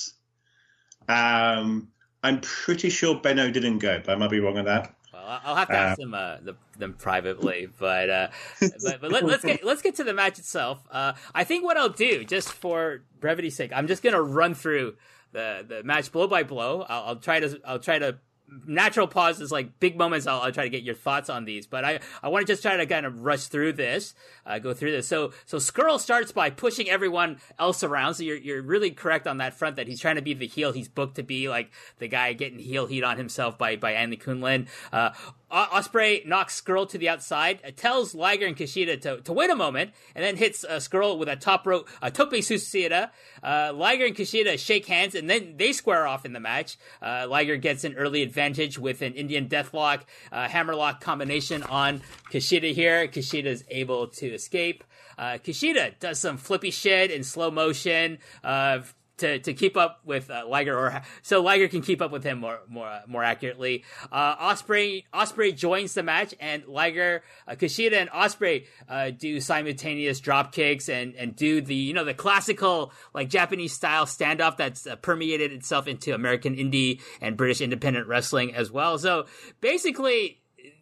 Um, 1.07 1.87
I'm 2.23 2.41
pretty 2.41 2.89
sure 2.89 3.15
Benno 3.15 3.49
didn't 3.49 3.79
go, 3.79 4.01
but 4.05 4.11
I 4.11 4.15
might 4.15 4.29
be 4.29 4.39
wrong 4.39 4.57
on 4.57 4.65
that. 4.65 4.93
Well, 5.13 5.41
I'll 5.43 5.55
have 5.55 5.69
to 5.69 5.75
ask 5.75 5.99
uh, 5.99 6.03
them 6.03 6.13
uh, 6.13 6.37
the, 6.41 6.55
them 6.77 6.93
privately, 6.93 7.69
but 7.79 8.09
uh, 8.09 8.27
but, 8.59 9.01
but 9.01 9.11
let, 9.11 9.23
us 9.23 9.41
get 9.41 9.63
let's 9.63 9.81
get 9.81 9.95
to 9.95 10.03
the 10.03 10.13
match 10.13 10.37
itself. 10.39 10.85
Uh, 10.91 11.13
I 11.33 11.43
think 11.43 11.63
what 11.63 11.77
I'll 11.77 11.89
do, 11.89 12.23
just 12.23 12.51
for 12.51 13.03
brevity's 13.19 13.55
sake, 13.55 13.71
I'm 13.73 13.87
just 13.87 14.03
gonna 14.03 14.21
run 14.21 14.53
through 14.53 14.95
the 15.31 15.65
the 15.67 15.83
match 15.83 16.11
blow 16.11 16.27
by 16.27 16.43
blow. 16.43 16.85
I'll, 16.87 17.03
I'll 17.03 17.15
try 17.15 17.39
to 17.39 17.59
I'll 17.65 17.79
try 17.79 17.99
to 17.99 18.17
natural 18.65 19.07
pauses, 19.07 19.51
like 19.51 19.79
big 19.79 19.97
moments. 19.97 20.27
I'll, 20.27 20.41
I'll, 20.41 20.51
try 20.51 20.63
to 20.63 20.69
get 20.69 20.83
your 20.83 20.95
thoughts 20.95 21.29
on 21.29 21.45
these, 21.45 21.65
but 21.67 21.85
I, 21.85 21.99
I 22.23 22.29
want 22.29 22.45
to 22.45 22.51
just 22.51 22.61
try 22.61 22.77
to 22.77 22.85
kind 22.85 23.05
of 23.05 23.21
rush 23.21 23.45
through 23.45 23.73
this, 23.73 24.13
uh, 24.45 24.59
go 24.59 24.73
through 24.73 24.91
this. 24.91 25.07
So, 25.07 25.31
so 25.45 25.57
Scurll 25.57 25.99
starts 25.99 26.31
by 26.31 26.49
pushing 26.49 26.89
everyone 26.89 27.39
else 27.57 27.83
around. 27.83 28.15
So 28.15 28.23
you're, 28.23 28.37
you're 28.37 28.61
really 28.61 28.91
correct 28.91 29.27
on 29.27 29.37
that 29.37 29.53
front 29.53 29.75
that 29.75 29.87
he's 29.87 29.99
trying 29.99 30.15
to 30.15 30.21
be 30.21 30.33
the 30.33 30.47
heel. 30.47 30.71
He's 30.71 30.87
booked 30.87 31.15
to 31.15 31.23
be 31.23 31.49
like 31.49 31.71
the 31.99 32.07
guy 32.07 32.33
getting 32.33 32.59
heel 32.59 32.87
heat 32.87 33.03
on 33.03 33.17
himself 33.17 33.57
by, 33.57 33.75
by 33.75 33.93
Andy 33.93 34.17
Quildan. 34.17 34.67
Uh, 34.91 35.11
Ospreay 35.51 36.25
knocks 36.25 36.59
Scurll 36.61 36.87
to 36.89 36.97
the 36.97 37.09
outside, 37.09 37.59
uh, 37.65 37.71
tells 37.75 38.13
Liger 38.13 38.45
and 38.45 38.55
Kushida 38.55 39.01
to, 39.01 39.21
to 39.21 39.33
wait 39.33 39.49
a 39.49 39.55
moment, 39.55 39.91
and 40.15 40.23
then 40.23 40.35
hits 40.35 40.63
uh, 40.63 40.77
Scurll 40.77 41.17
with 41.17 41.29
a 41.29 41.35
top 41.35 41.65
rope, 41.65 41.87
a 42.01 42.11
tope 42.11 42.31
suicida. 42.31 43.09
Uh, 43.41 43.71
Liger 43.73 44.05
and 44.05 44.15
Kushida 44.15 44.57
shake 44.59 44.85
hands, 44.85 45.15
and 45.15 45.29
then 45.29 45.55
they 45.57 45.73
square 45.73 46.07
off 46.07 46.25
in 46.25 46.33
the 46.33 46.39
match. 46.39 46.77
Uh, 47.01 47.25
Liger 47.29 47.57
gets 47.57 47.83
an 47.83 47.95
early 47.95 48.21
advantage 48.21 48.77
with 48.77 49.01
an 49.01 49.13
Indian 49.13 49.47
deathlock, 49.47 50.01
uh, 50.31 50.47
hammerlock 50.47 51.01
combination 51.01 51.63
on 51.63 52.01
Kushida 52.31 52.73
here. 52.73 53.07
Kushida 53.07 53.45
is 53.45 53.63
able 53.69 54.07
to 54.07 54.27
escape. 54.27 54.83
Uh, 55.17 55.37
Kushida 55.43 55.99
does 55.99 56.19
some 56.19 56.37
flippy 56.37 56.71
shit 56.71 57.11
in 57.11 57.23
slow 57.23 57.51
motion, 57.51 58.19
uh, 58.43 58.79
to, 59.19 59.39
to 59.39 59.53
keep 59.53 59.77
up 59.77 60.01
with 60.05 60.29
uh, 60.29 60.43
Liger, 60.47 60.77
or 60.77 61.01
so 61.21 61.41
Liger 61.41 61.67
can 61.67 61.81
keep 61.81 62.01
up 62.01 62.11
with 62.11 62.23
him 62.23 62.39
more 62.39 62.59
more 62.67 63.01
more 63.07 63.23
accurately. 63.23 63.83
Uh, 64.11 64.35
Ospreay 64.35 65.05
Ospreay 65.13 65.55
joins 65.55 65.93
the 65.93 66.03
match, 66.03 66.33
and 66.39 66.65
Liger, 66.67 67.23
uh, 67.47 67.53
Kushida, 67.53 67.93
and 67.93 68.09
Ospreay 68.09 68.65
uh, 68.87 69.11
do 69.11 69.39
simultaneous 69.39 70.19
drop 70.19 70.51
kicks 70.51 70.89
and 70.89 71.15
and 71.15 71.35
do 71.35 71.61
the 71.61 71.75
you 71.75 71.93
know 71.93 72.03
the 72.03 72.13
classical 72.13 72.91
like 73.13 73.29
Japanese 73.29 73.73
style 73.73 74.05
standoff 74.05 74.57
that's 74.57 74.87
uh, 74.87 74.95
permeated 74.97 75.51
itself 75.51 75.87
into 75.87 76.13
American 76.13 76.55
indie 76.55 77.01
and 77.21 77.37
British 77.37 77.61
independent 77.61 78.07
wrestling 78.07 78.53
as 78.55 78.71
well. 78.71 78.97
So 78.97 79.25
basically. 79.61 80.37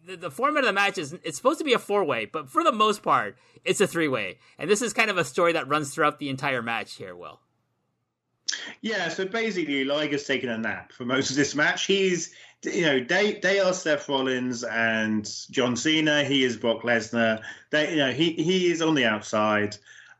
The, 0.06 0.16
the 0.16 0.30
format 0.30 0.64
of 0.64 0.68
the 0.68 0.72
match 0.72 0.96
is 0.96 1.12
it's 1.22 1.36
supposed 1.36 1.58
to 1.58 1.64
be 1.64 1.74
a 1.74 1.78
four 1.78 2.02
way, 2.02 2.24
but 2.24 2.48
for 2.48 2.64
the 2.64 2.72
most 2.72 3.02
part, 3.02 3.36
it's 3.62 3.80
a 3.82 3.86
three 3.86 4.08
way. 4.08 4.38
And 4.58 4.68
this 4.68 4.80
is 4.80 4.94
kind 4.94 5.10
of 5.10 5.18
a 5.18 5.24
story 5.24 5.52
that 5.52 5.68
runs 5.68 5.92
throughout 5.92 6.18
the 6.18 6.30
entire 6.30 6.62
match 6.62 6.94
here, 6.94 7.14
Will. 7.14 7.40
Yeah, 8.80 9.08
so 9.08 9.26
basically, 9.26 9.84
Liger's 9.84 10.26
taking 10.26 10.50
a 10.50 10.58
nap 10.58 10.92
for 10.92 11.04
most 11.04 11.30
of 11.30 11.36
this 11.36 11.54
match. 11.54 11.86
He's, 11.86 12.32
you 12.64 12.82
know, 12.82 13.04
they 13.04 13.34
they 13.40 13.60
are 13.60 13.72
Seth 13.72 14.08
Rollins 14.08 14.64
and 14.64 15.28
John 15.50 15.76
Cena. 15.76 16.24
He 16.24 16.44
is 16.44 16.56
Brock 16.56 16.82
Lesnar. 16.82 17.42
They, 17.70 17.90
you 17.90 17.96
know, 17.96 18.12
he 18.12 18.32
he 18.32 18.70
is 18.70 18.80
on 18.82 18.94
the 18.94 19.04
outside, 19.04 19.76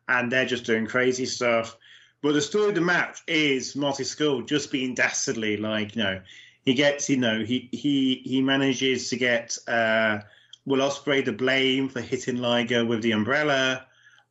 and 0.08 0.30
they're 0.30 0.46
just 0.46 0.64
doing 0.64 0.86
crazy 0.86 1.26
stuff. 1.26 1.76
But 2.22 2.32
the 2.32 2.42
story 2.42 2.70
of 2.70 2.74
the 2.74 2.80
match 2.80 3.20
is 3.28 3.76
Marty 3.76 4.02
Scurll 4.04 4.46
just 4.46 4.72
being 4.72 4.94
dastardly. 4.94 5.56
Like, 5.56 5.94
you 5.96 6.02
know, 6.02 6.20
he 6.64 6.74
gets, 6.74 7.08
you 7.08 7.16
know, 7.16 7.44
he 7.44 7.68
he 7.72 8.22
he 8.24 8.42
manages 8.42 9.08
to 9.10 9.16
get 9.16 9.56
uh, 9.68 10.18
Will 10.66 10.80
Ospreay 10.80 11.24
the 11.24 11.32
blame 11.32 11.88
for 11.88 12.00
hitting 12.00 12.38
Liger 12.38 12.84
with 12.84 13.02
the 13.02 13.12
umbrella. 13.12 13.86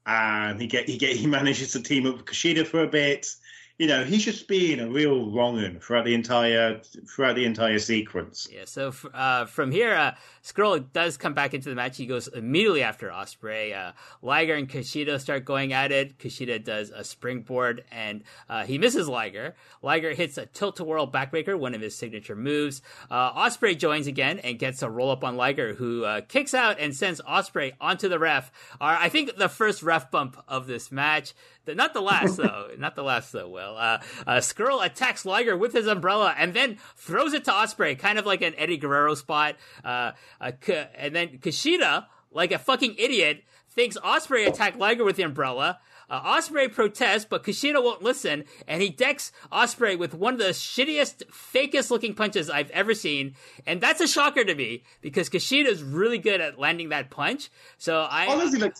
and 0.06 0.62
he 0.62 0.68
get 0.68 0.88
he 0.88 0.98
get 0.98 1.16
he 1.16 1.28
manages 1.28 1.72
to 1.74 1.82
team 1.82 2.08
up 2.08 2.18
with 2.18 2.26
Kushida 2.26 2.66
for 2.66 2.84
a 2.84 2.88
bit 2.88 3.36
you 3.78 3.86
know, 3.86 4.04
he's 4.04 4.26
just 4.26 4.48
being 4.48 4.80
a 4.80 4.90
real 4.90 5.30
wrong'un 5.30 5.80
throughout 5.80 6.06
the 6.06 6.16
entire 6.16 6.80
throughout 7.08 7.36
the 7.36 7.46
entire 7.46 7.78
sequence. 7.78 8.48
Yeah. 8.52 8.64
So 8.66 8.92
uh, 9.14 9.46
from 9.46 9.72
here, 9.72 9.94
uh, 9.94 10.16
Scurll 10.44 10.92
does 10.94 11.16
come 11.16 11.36
back 11.36 11.54
into 11.54 11.70
the 11.70 11.76
match. 11.76 11.98
He 11.98 12.08
goes 12.08 12.28
immediately 12.28 12.82
after 12.82 13.10
Ospreay. 13.10 13.78
Uh, 13.78 13.92
Liger 14.24 14.56
and 14.56 14.68
Kushida 14.68 15.20
start 15.20 15.46
going 15.46 15.74
at 15.74 15.92
it. 15.92 16.18
Kushida 16.18 16.64
does 16.64 16.90
a 16.90 17.04
springboard 17.04 17.84
and 17.92 18.24
uh, 18.50 18.64
he 18.66 18.80
misses 18.80 19.08
Liger. 19.08 19.56
Liger 19.84 20.14
hits 20.14 20.40
a 20.40 20.48
tilt-a-whirl 20.48 21.12
backbreaker, 21.12 21.58
one 21.58 21.76
of 21.76 21.82
his 21.82 21.96
signature 21.96 22.36
moves. 22.36 22.82
Uh, 23.12 23.32
Ospreay 23.34 23.78
joins 23.78 24.08
again 24.08 24.40
and 24.40 24.58
gets 24.58 24.82
a 24.82 24.90
roll 24.90 25.12
up 25.12 25.24
on 25.24 25.38
Liger, 25.38 25.76
who 25.76 26.04
uh, 26.04 26.22
kicks 26.22 26.56
out 26.56 26.80
and 26.80 26.96
sends 26.96 27.22
Ospreay 27.22 27.74
onto 27.80 28.10
the 28.10 28.18
ref. 28.18 28.52
I 28.82 29.10
think 29.10 29.36
the 29.36 29.50
first 29.50 29.84
ref 29.84 30.10
bump 30.10 30.44
of 30.48 30.66
this 30.66 30.92
match. 30.92 31.36
Not 31.76 31.94
the 31.94 32.02
last 32.02 32.38
though. 32.38 32.70
Not 32.78 32.96
the 32.96 33.04
last 33.04 33.32
though. 33.32 33.50
Well, 33.50 33.78
uh, 33.78 34.00
uh, 34.26 34.38
Scurll 34.38 34.86
attacks 34.86 35.26
Liger 35.26 35.58
with 35.58 35.74
his 35.74 35.88
umbrella 35.88 36.34
and 36.38 36.54
then 36.54 36.78
throws 36.96 37.34
it 37.34 37.46
to 37.46 37.52
Ospreay, 37.52 37.98
kind 37.98 38.20
of 38.20 38.26
like 38.26 38.42
an 38.42 38.54
Eddie 38.58 38.78
Guerrero 38.78 39.16
spot. 39.16 39.56
Uh, 39.84 40.12
uh, 40.40 40.52
and 40.96 41.16
then 41.16 41.40
Kushida, 41.40 42.06
like 42.32 42.52
a 42.52 42.60
fucking 42.60 42.96
idiot, 42.98 43.44
thinks 43.70 43.98
Ospreay 43.98 44.48
attacked 44.48 44.78
Liger 44.78 45.04
with 45.04 45.16
the 45.16 45.24
umbrella. 45.24 45.80
Uh, 46.10 46.22
Ospreay 46.22 46.74
protests, 46.74 47.26
but 47.26 47.44
Kushida 47.44 47.84
won't 47.84 48.02
listen, 48.02 48.46
and 48.66 48.82
he 48.82 48.90
decks 48.90 49.34
Ospreay 49.52 50.00
with 50.00 50.14
one 50.14 50.36
of 50.36 50.40
the 50.40 50.46
shittiest, 50.46 51.24
fakest 51.26 51.92
looking 51.92 52.14
punches 52.14 52.50
I've 52.50 52.70
ever 52.72 52.94
seen. 52.94 53.36
And 53.66 53.82
that's 53.82 54.00
a 54.00 54.08
shocker 54.08 54.46
to 54.46 54.56
me 54.56 54.84
because 55.02 55.30
Kushida 55.30 55.68
is 55.68 55.84
really 55.84 56.18
good 56.18 56.40
at 56.40 56.58
landing 56.58 56.90
that 56.90 57.10
punch. 57.10 57.50
So 57.78 58.08
I 58.10 58.28
honestly 58.28 58.60
like 58.60 58.76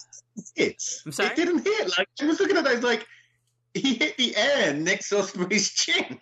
hits. 0.56 1.04
I'm 1.06 1.12
sorry, 1.12 1.32
it 1.32 1.36
didn't 1.36 1.66
hit. 1.66 1.92
Like 1.98 2.08
I 2.22 2.26
was 2.26 2.40
looking 2.40 2.56
at 2.56 2.64
that, 2.64 2.82
like 2.82 3.06
he 3.74 3.96
hit 3.96 4.16
the 4.16 4.36
air 4.38 4.74
next 4.74 5.10
to 5.10 5.16
Ospreay's 5.16 5.72
chin. 5.74 6.22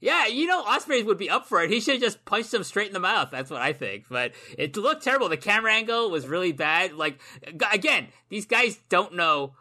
Yeah, 0.00 0.26
you 0.26 0.48
know, 0.48 0.64
Ospreay 0.64 1.06
would 1.06 1.18
be 1.18 1.30
up 1.30 1.46
for 1.46 1.62
it. 1.62 1.70
He 1.70 1.78
should 1.78 1.94
have 1.94 2.02
just 2.02 2.24
punched 2.24 2.52
him 2.52 2.64
straight 2.64 2.88
in 2.88 2.92
the 2.92 2.98
mouth. 2.98 3.28
That's 3.30 3.52
what 3.52 3.62
I 3.62 3.72
think. 3.72 4.06
But 4.10 4.32
it 4.58 4.76
looked 4.76 5.04
terrible. 5.04 5.28
The 5.28 5.36
camera 5.36 5.72
angle 5.72 6.10
was 6.10 6.26
really 6.26 6.50
bad. 6.50 6.94
Like, 6.94 7.20
again, 7.70 8.08
these 8.28 8.44
guys 8.44 8.80
don't 8.88 9.14
know 9.14 9.54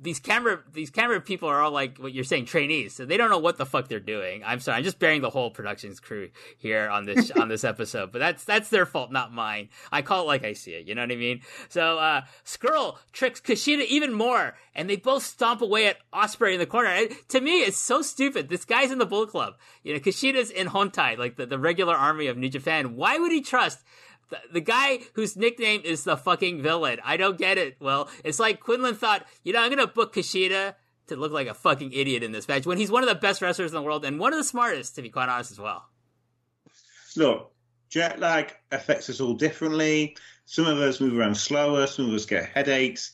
these 0.00 0.20
camera 0.20 0.62
these 0.72 0.90
camera 0.90 1.20
people 1.20 1.48
are 1.48 1.62
all 1.62 1.70
like 1.70 1.98
what 1.98 2.12
you're 2.12 2.24
saying 2.24 2.44
trainees. 2.44 2.94
So 2.94 3.06
they 3.06 3.16
don't 3.16 3.30
know 3.30 3.38
what 3.38 3.56
the 3.56 3.66
fuck 3.66 3.88
they're 3.88 3.98
doing. 3.98 4.42
I'm 4.44 4.60
sorry. 4.60 4.78
I'm 4.78 4.84
just 4.84 4.98
bearing 4.98 5.22
the 5.22 5.30
whole 5.30 5.50
productions 5.50 6.00
crew 6.00 6.30
here 6.58 6.88
on 6.88 7.06
this 7.06 7.30
on 7.40 7.48
this 7.48 7.64
episode. 7.64 8.12
But 8.12 8.18
that's 8.18 8.44
that's 8.44 8.68
their 8.68 8.86
fault 8.86 9.10
not 9.10 9.32
mine. 9.32 9.68
I 9.90 10.02
call 10.02 10.22
it 10.22 10.26
like 10.26 10.44
i 10.44 10.52
see 10.52 10.72
it. 10.72 10.86
You 10.86 10.94
know 10.94 11.02
what 11.02 11.12
i 11.12 11.16
mean? 11.16 11.40
So 11.68 11.98
uh 11.98 12.22
Scurll 12.44 12.98
tricks 13.12 13.40
kushida 13.40 13.86
even 13.86 14.12
more 14.12 14.56
and 14.74 14.88
they 14.90 14.96
both 14.96 15.22
stomp 15.22 15.62
away 15.62 15.86
at 15.86 15.98
Ospreay 16.12 16.54
in 16.54 16.58
the 16.58 16.66
corner. 16.66 16.90
And 16.90 17.10
to 17.28 17.40
me 17.40 17.60
it's 17.60 17.78
so 17.78 18.02
stupid. 18.02 18.48
This 18.48 18.64
guy's 18.64 18.92
in 18.92 18.98
the 18.98 19.06
bull 19.06 19.26
club. 19.26 19.54
You 19.82 19.94
know 19.94 20.00
kushida's 20.00 20.50
in 20.50 20.68
hontai 20.68 21.16
like 21.16 21.36
the, 21.36 21.46
the 21.46 21.58
regular 21.58 21.94
army 21.94 22.26
of 22.26 22.36
new 22.36 22.50
japan. 22.50 22.96
Why 22.96 23.18
would 23.18 23.32
he 23.32 23.40
trust 23.40 23.82
the, 24.30 24.38
the 24.52 24.60
guy 24.60 25.00
whose 25.14 25.36
nickname 25.36 25.82
is 25.84 26.04
the 26.04 26.16
fucking 26.16 26.62
villain. 26.62 26.98
I 27.04 27.16
don't 27.16 27.38
get 27.38 27.58
it. 27.58 27.76
Well, 27.80 28.08
it's 28.24 28.38
like 28.38 28.60
Quildan 28.60 28.96
thought, 28.96 29.26
you 29.44 29.52
know, 29.52 29.60
I'm 29.60 29.70
gonna 29.70 29.86
book 29.86 30.14
Kushida 30.14 30.74
to 31.08 31.16
look 31.16 31.32
like 31.32 31.46
a 31.46 31.54
fucking 31.54 31.92
idiot 31.92 32.22
in 32.22 32.32
this 32.32 32.48
match 32.48 32.66
when 32.66 32.78
he's 32.78 32.90
one 32.90 33.02
of 33.02 33.08
the 33.08 33.14
best 33.14 33.40
wrestlers 33.40 33.70
in 33.70 33.76
the 33.76 33.82
world 33.82 34.04
and 34.04 34.18
one 34.18 34.32
of 34.32 34.38
the 34.38 34.44
smartest, 34.44 34.96
to 34.96 35.02
be 35.02 35.10
quite 35.10 35.28
honest, 35.28 35.52
as 35.52 35.60
well. 35.60 35.84
Look, 37.16 37.52
jet 37.88 38.18
lag 38.18 38.52
affects 38.72 39.08
us 39.08 39.20
all 39.20 39.34
differently. 39.34 40.16
Some 40.44 40.66
of 40.66 40.78
us 40.78 41.00
move 41.00 41.16
around 41.16 41.36
slower. 41.36 41.86
Some 41.86 42.08
of 42.08 42.14
us 42.14 42.26
get 42.26 42.48
headaches. 42.48 43.12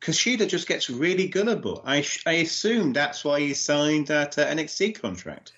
Kushida 0.00 0.48
just 0.48 0.66
gets 0.66 0.90
really 0.90 1.28
gullible. 1.28 1.82
I, 1.86 2.04
I 2.26 2.32
assume 2.32 2.92
that's 2.92 3.24
why 3.24 3.40
he 3.40 3.54
signed 3.54 4.08
that 4.08 4.36
uh, 4.36 4.46
NXT 4.46 5.00
contract. 5.00 5.52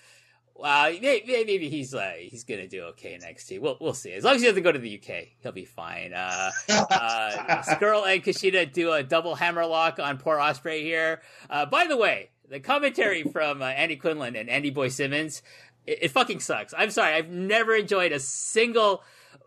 Well, 0.57 0.89
maybe, 1.01 1.43
maybe 1.45 1.69
he's 1.69 1.93
uh, 1.93 2.13
he's 2.17 2.45
gonna 2.45 2.67
do 2.67 2.83
okay 2.83 3.17
next 3.21 3.49
NXT. 3.49 3.59
We'll 3.59 3.77
we'll 3.81 3.93
see. 3.93 4.13
As 4.13 4.23
long 4.23 4.35
as 4.35 4.41
he 4.41 4.47
doesn't 4.47 4.63
go 4.63 4.71
to 4.71 4.79
the 4.79 4.97
UK, 4.97 5.27
he'll 5.41 5.51
be 5.51 5.65
fine. 5.65 6.13
Uh, 6.13 6.51
uh, 6.69 7.61
Scurll 7.63 8.07
and 8.07 8.23
Kushida 8.23 8.71
do 8.71 8.93
a 8.93 9.03
double 9.03 9.35
hammerlock 9.35 9.99
on 9.99 10.17
poor 10.17 10.37
Ospreay 10.37 10.81
here. 10.81 11.21
Uh, 11.49 11.65
by 11.65 11.87
the 11.87 11.97
way, 11.97 12.29
the 12.49 12.61
commentary 12.61 13.23
from 13.23 13.61
uh, 13.61 13.65
Andy 13.65 13.97
Quildan 13.97 14.39
and 14.39 14.49
Andy 14.49 14.69
Boy 14.69 14.87
Simmons, 14.87 15.41
it, 15.85 16.03
it, 16.03 16.11
fucking 16.11 16.39
sucks. 16.39 16.73
I'm 16.77 16.89
sorry, 16.89 17.13
I've 17.15 17.29
never 17.29 17.75
enjoyed 17.75 18.13
a 18.13 18.19
single 18.21 19.03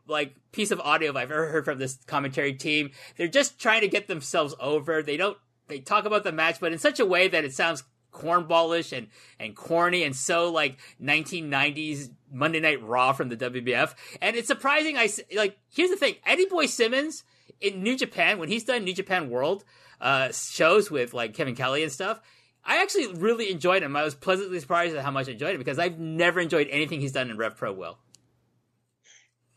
like 0.06 0.34
piece 0.52 0.70
of 0.70 0.80
audio 0.80 1.10
I've 1.10 1.30
ever 1.30 1.48
heard 1.48 1.64
from 1.64 1.78
this 1.78 1.98
commentary 2.06 2.52
team. 2.52 2.90
They're 3.16 3.28
just 3.28 3.58
trying 3.58 3.80
to 3.80 3.88
get 3.88 4.08
themselves 4.08 4.54
over. 4.60 5.02
They 5.02 5.16
don't. 5.16 5.38
They 5.68 5.80
talk 5.80 6.04
about 6.04 6.24
the 6.24 6.32
match, 6.32 6.60
but 6.60 6.72
in 6.72 6.78
such 6.78 7.00
a 7.00 7.06
way 7.06 7.28
that 7.28 7.44
it 7.44 7.54
sounds 7.54 7.82
cornballish 8.18 8.96
and 8.96 9.08
and 9.38 9.54
corny 9.54 10.02
and 10.02 10.14
so 10.14 10.50
like 10.50 10.78
1990s 11.02 12.10
Monday 12.32 12.60
Night 12.60 12.82
Raw 12.82 13.12
from 13.12 13.28
the 13.28 13.36
WWF. 13.36 13.94
And 14.20 14.36
it's 14.36 14.48
surprising. 14.48 14.96
I 14.96 15.08
like 15.34 15.58
here's 15.70 15.90
the 15.90 15.96
thing: 15.96 16.16
Eddie 16.26 16.46
Boy 16.46 16.66
Simmons 16.66 17.24
in 17.60 17.82
New 17.82 17.96
Japan 17.96 18.38
when 18.38 18.48
he's 18.48 18.64
done 18.64 18.84
New 18.84 18.94
Japan 18.94 19.30
World 19.30 19.64
uh, 20.00 20.30
shows 20.32 20.90
with 20.90 21.14
like 21.14 21.34
Kevin 21.34 21.54
Kelly 21.54 21.82
and 21.82 21.92
stuff. 21.92 22.20
I 22.64 22.82
actually 22.82 23.14
really 23.14 23.50
enjoyed 23.50 23.82
him. 23.82 23.96
I 23.96 24.02
was 24.02 24.14
pleasantly 24.14 24.60
surprised 24.60 24.94
at 24.94 25.02
how 25.02 25.10
much 25.10 25.28
I 25.28 25.32
enjoyed 25.32 25.54
him 25.54 25.58
because 25.58 25.78
I've 25.78 25.98
never 25.98 26.38
enjoyed 26.38 26.68
anything 26.70 27.00
he's 27.00 27.12
done 27.12 27.30
in 27.30 27.38
Rev 27.38 27.56
Pro. 27.56 27.72
Will. 27.72 27.98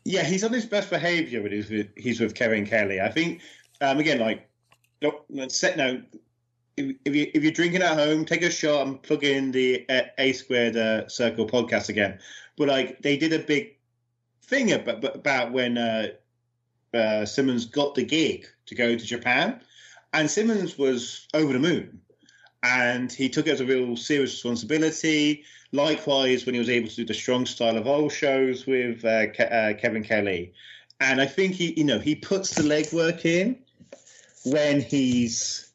Yeah, 0.04 0.24
he's 0.24 0.42
on 0.42 0.52
his 0.52 0.66
best 0.66 0.90
behavior 0.90 1.42
when 1.42 1.52
he's 1.52 1.70
with, 1.70 1.88
he's 1.96 2.20
with 2.20 2.34
Kevin 2.34 2.66
Kelly. 2.66 3.00
I 3.00 3.10
think 3.10 3.42
um, 3.80 3.98
again, 3.98 4.18
like, 4.18 4.48
set 5.48 5.76
now. 5.76 5.98
If, 6.76 6.96
if, 7.04 7.14
you, 7.14 7.30
if 7.34 7.42
you're 7.42 7.52
drinking 7.52 7.82
at 7.82 7.98
home, 7.98 8.24
take 8.24 8.42
a 8.42 8.50
shot 8.50 8.86
and 8.86 9.02
plug 9.02 9.24
in 9.24 9.52
the 9.52 9.84
uh, 9.88 10.02
A 10.18 10.32
Squared 10.32 10.76
uh, 10.76 11.08
Circle 11.08 11.46
podcast 11.46 11.88
again. 11.88 12.18
But 12.56 12.68
like, 12.68 13.02
they 13.02 13.16
did 13.16 13.32
a 13.32 13.38
big 13.40 13.76
thing 14.44 14.72
about, 14.72 15.16
about 15.16 15.52
when 15.52 15.78
uh, 15.78 16.08
uh, 16.94 17.24
Simmons 17.24 17.66
got 17.66 17.94
the 17.94 18.04
gig 18.04 18.46
to 18.66 18.74
go 18.74 18.96
to 18.96 19.04
Japan, 19.04 19.60
and 20.12 20.30
Simmons 20.30 20.78
was 20.78 21.26
over 21.34 21.52
the 21.52 21.58
moon, 21.58 22.00
and 22.62 23.12
he 23.12 23.28
took 23.28 23.46
it 23.46 23.52
as 23.52 23.60
a 23.60 23.66
real 23.66 23.96
serious 23.96 24.32
responsibility. 24.32 25.44
Likewise, 25.72 26.44
when 26.44 26.54
he 26.54 26.58
was 26.58 26.68
able 26.68 26.88
to 26.88 26.96
do 26.96 27.04
the 27.04 27.14
Strong 27.14 27.46
Style 27.46 27.76
Evolved 27.76 28.14
shows 28.14 28.66
with 28.66 29.04
uh, 29.04 29.28
Ke- 29.28 29.50
uh, 29.50 29.72
Kevin 29.74 30.04
Kelly, 30.04 30.52
and 31.00 31.20
I 31.20 31.26
think 31.26 31.54
he, 31.54 31.72
you 31.78 31.84
know, 31.84 31.98
he 31.98 32.14
puts 32.14 32.54
the 32.54 32.62
legwork 32.62 33.24
in 33.24 33.58
when 34.44 34.80
he's 34.80 35.71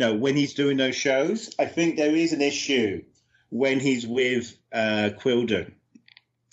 no 0.00 0.14
when 0.14 0.34
he's 0.34 0.54
doing 0.54 0.78
those 0.78 0.96
shows. 0.96 1.54
I 1.58 1.66
think 1.66 1.96
there 1.96 2.16
is 2.16 2.32
an 2.32 2.40
issue 2.40 3.04
when 3.50 3.78
he's 3.78 4.06
with 4.06 4.56
uh, 4.72 5.10
Quildan. 5.20 5.72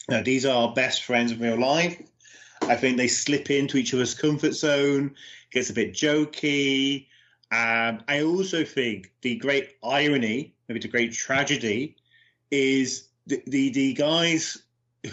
Now 0.09 0.21
these 0.21 0.45
are 0.45 0.73
best 0.73 1.03
friends 1.03 1.31
in 1.31 1.39
real 1.39 1.59
life. 1.59 1.99
I 2.61 2.75
think 2.75 2.97
they 2.97 3.07
slip 3.07 3.49
into 3.49 3.77
each 3.77 3.93
other's 3.93 4.13
comfort 4.13 4.53
zone. 4.53 5.15
Gets 5.51 5.69
a 5.69 5.73
bit 5.73 5.93
jokey. 5.93 7.07
Um, 7.51 8.03
I 8.07 8.23
also 8.23 8.65
think 8.65 9.11
the 9.21 9.37
great 9.37 9.77
irony, 9.81 10.53
maybe 10.67 10.81
the 10.81 10.89
great 10.89 11.13
tragedy, 11.13 11.95
is 12.51 13.07
the, 13.25 13.41
the, 13.47 13.69
the 13.69 13.93
guys 13.93 14.57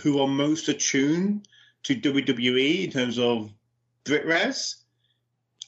who 0.00 0.20
are 0.20 0.28
most 0.28 0.68
attuned 0.68 1.46
to 1.84 1.94
WWE 1.94 2.84
in 2.84 2.90
terms 2.90 3.18
of 3.18 3.52
BritRes 4.04 4.83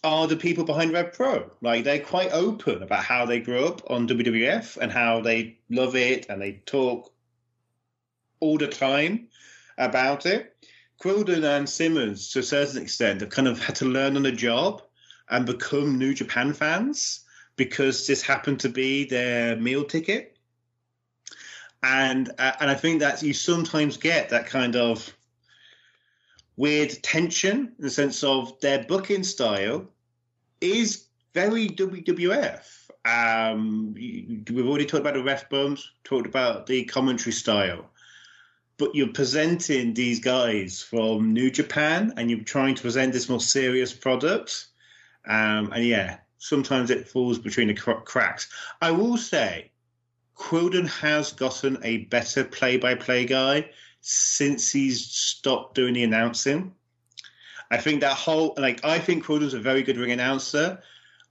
are 0.05 0.27
the 0.27 0.37
people 0.37 0.65
behind 0.65 0.93
Rev 0.93 1.13
Pro. 1.13 1.51
Like 1.61 1.85
they're 1.85 2.01
quite 2.01 2.33
open 2.33 2.83
about 2.83 3.05
how 3.05 3.27
they 3.27 3.41
grew 3.41 3.67
up 3.67 3.91
on 3.91 4.09
WWF 4.09 4.77
and 4.77 4.93
how 4.93 5.21
they 5.21 5.59
love 5.71 5.97
it 5.97 6.27
and 6.29 6.41
they 6.41 6.63
talk 6.67 7.13
all 8.41 8.59
the 8.59 8.69
time 8.69 9.29
about 9.79 10.27
it. 10.27 10.57
Quildan 11.01 11.45
and 11.45 11.69
Simmons, 11.69 12.31
to 12.31 12.39
a 12.39 12.43
certain 12.43 12.83
extent, 12.83 13.21
have 13.21 13.31
kind 13.31 13.49
of 13.49 13.63
had 13.63 13.77
to 13.77 13.85
learn 13.85 14.17
on 14.17 14.23
the 14.23 14.33
job 14.33 14.83
and 15.29 15.45
become 15.45 15.99
New 15.99 16.15
Japan 16.15 16.53
fans 16.53 17.25
because 17.57 18.07
this 18.07 18.23
happened 18.23 18.61
to 18.61 18.69
be 18.69 19.05
their 19.05 19.57
meal 19.57 19.85
ticket. 19.85 20.37
And 21.83 22.31
uh, 22.39 22.53
and 22.61 22.71
I 22.71 22.75
think 22.75 23.01
that 23.01 23.23
you 23.23 23.35
sometimes 23.35 23.97
get 23.97 24.31
that 24.31 24.47
kind 24.47 24.77
of 24.77 25.15
weird 26.57 26.91
tension 27.03 27.73
in 27.79 27.85
the 27.85 27.91
sense 27.91 28.25
of 28.25 28.59
their 28.61 28.85
booking 28.85 29.23
style 29.23 29.87
is 30.61 31.07
very 31.35 31.69
WWF. 31.69 32.91
Um, 33.05 33.95
we've 33.95 34.67
already 34.67 34.87
talked 34.87 35.03
about 35.03 35.15
the 35.15 35.23
ref 35.23 35.49
bumps, 35.49 35.89
talked 36.03 36.27
about 36.27 36.67
the 36.67 36.85
commentary 36.85 37.33
style, 37.33 37.91
but 38.79 38.95
you're 38.95 39.13
presenting 39.13 39.95
these 39.95 40.19
guys 40.19 40.83
from 40.83 41.33
New 41.33 41.51
Japan 41.51 42.15
and 42.17 42.31
you're 42.31 42.41
trying 42.41 42.75
to 42.75 42.83
present 42.83 43.13
this 43.13 43.29
more 43.29 43.41
serious 43.41 43.93
product. 43.93 44.67
Um, 45.27 45.73
and 45.73 45.85
yeah, 45.85 46.19
sometimes 46.39 46.91
it 46.91 47.09
falls 47.09 47.39
between 47.39 47.69
the 47.69 47.75
cracks. 47.75 48.49
I 48.81 48.91
will 48.91 49.17
say, 49.17 49.71
Quildan 50.37 50.89
has 50.89 51.33
gotten 51.33 51.79
a 51.83 51.99
better 52.07 52.45
play 52.45 52.77
by 52.77 52.95
play 52.95 53.25
guy 53.25 53.71
since 54.09 54.71
he's 54.71 55.05
stopped 55.05 55.75
doing 55.75 55.95
the 55.95 56.05
announcing. 56.05 56.73
I 57.73 57.79
think 57.79 58.01
that 58.03 58.17
whole 58.17 58.55
like 58.57 58.85
I 58.85 59.01
think 59.01 59.25
Quildan's 59.25 59.55
a 59.55 59.59
very 59.59 59.83
good 59.83 59.97
ring 59.97 60.13
announcer. 60.13 60.81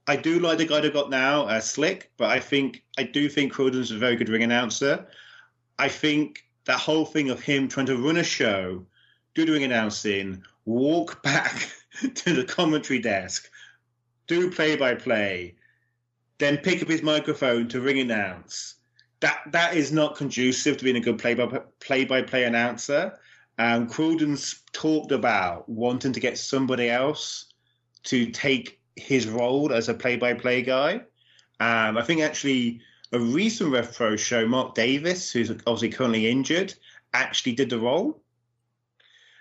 I 0.06 0.16
do 0.16 0.38
like 0.38 0.58
the 0.58 0.66
guy 0.66 0.80
they 0.80 0.90
got 0.90 1.08
now, 1.08 1.44
uh, 1.44 1.58
Slick, 1.60 2.12
but 2.18 2.28
I 2.28 2.38
think 2.38 2.84
I 2.98 3.04
do 3.04 3.30
think 3.30 3.54
Quildan's 3.54 3.92
a 3.92 3.98
very 3.98 4.14
good 4.14 4.28
ring 4.28 4.42
announcer. 4.42 5.06
I 5.78 5.88
think 5.88 6.44
that 6.66 6.78
whole 6.78 7.06
thing 7.06 7.30
of 7.30 7.40
him 7.40 7.66
trying 7.66 7.86
to 7.86 7.96
run 7.96 8.18
a 8.18 8.22
show, 8.22 8.84
do 9.34 9.50
ring 9.50 9.64
announcing, 9.64 10.42
walk 10.66 11.22
back 11.30 11.70
to 12.14 12.34
the 12.34 12.44
commentary 12.44 12.98
desk, 12.98 13.50
do 14.26 14.50
play 14.50 14.76
by 14.76 14.94
play, 14.94 15.54
then 16.36 16.58
pick 16.58 16.82
up 16.82 16.88
his 16.88 17.02
microphone 17.02 17.68
to 17.68 17.80
ring 17.80 18.00
announce. 18.00 18.75
That 19.26 19.40
that 19.50 19.76
is 19.76 19.90
not 19.90 20.16
conducive 20.16 20.76
to 20.76 20.84
being 20.84 20.96
a 20.96 21.00
good 21.00 21.18
play 21.18 21.34
by 21.34 21.46
play 21.80 22.04
by 22.04 22.22
play 22.22 22.44
announcer. 22.44 23.18
Um, 23.58 23.88
Quildan's 23.88 24.62
talked 24.72 25.12
about 25.12 25.68
wanting 25.68 26.12
to 26.12 26.20
get 26.20 26.38
somebody 26.38 26.90
else 26.90 27.46
to 28.04 28.30
take 28.30 28.80
his 28.96 29.28
role 29.28 29.72
as 29.72 29.88
a 29.88 29.94
play-by-play 29.94 30.62
guy. 30.62 30.94
Um, 31.58 31.96
I 31.96 32.02
think 32.02 32.20
actually 32.20 32.80
a 33.12 33.18
recent 33.18 33.72
Rev 33.72 33.94
Pro 33.94 34.16
show, 34.16 34.46
Mark 34.46 34.74
Davis, 34.74 35.32
who's 35.32 35.50
obviously 35.50 35.90
currently 35.90 36.30
injured, 36.30 36.74
actually 37.14 37.52
did 37.52 37.70
the 37.70 37.78
role. 37.78 38.22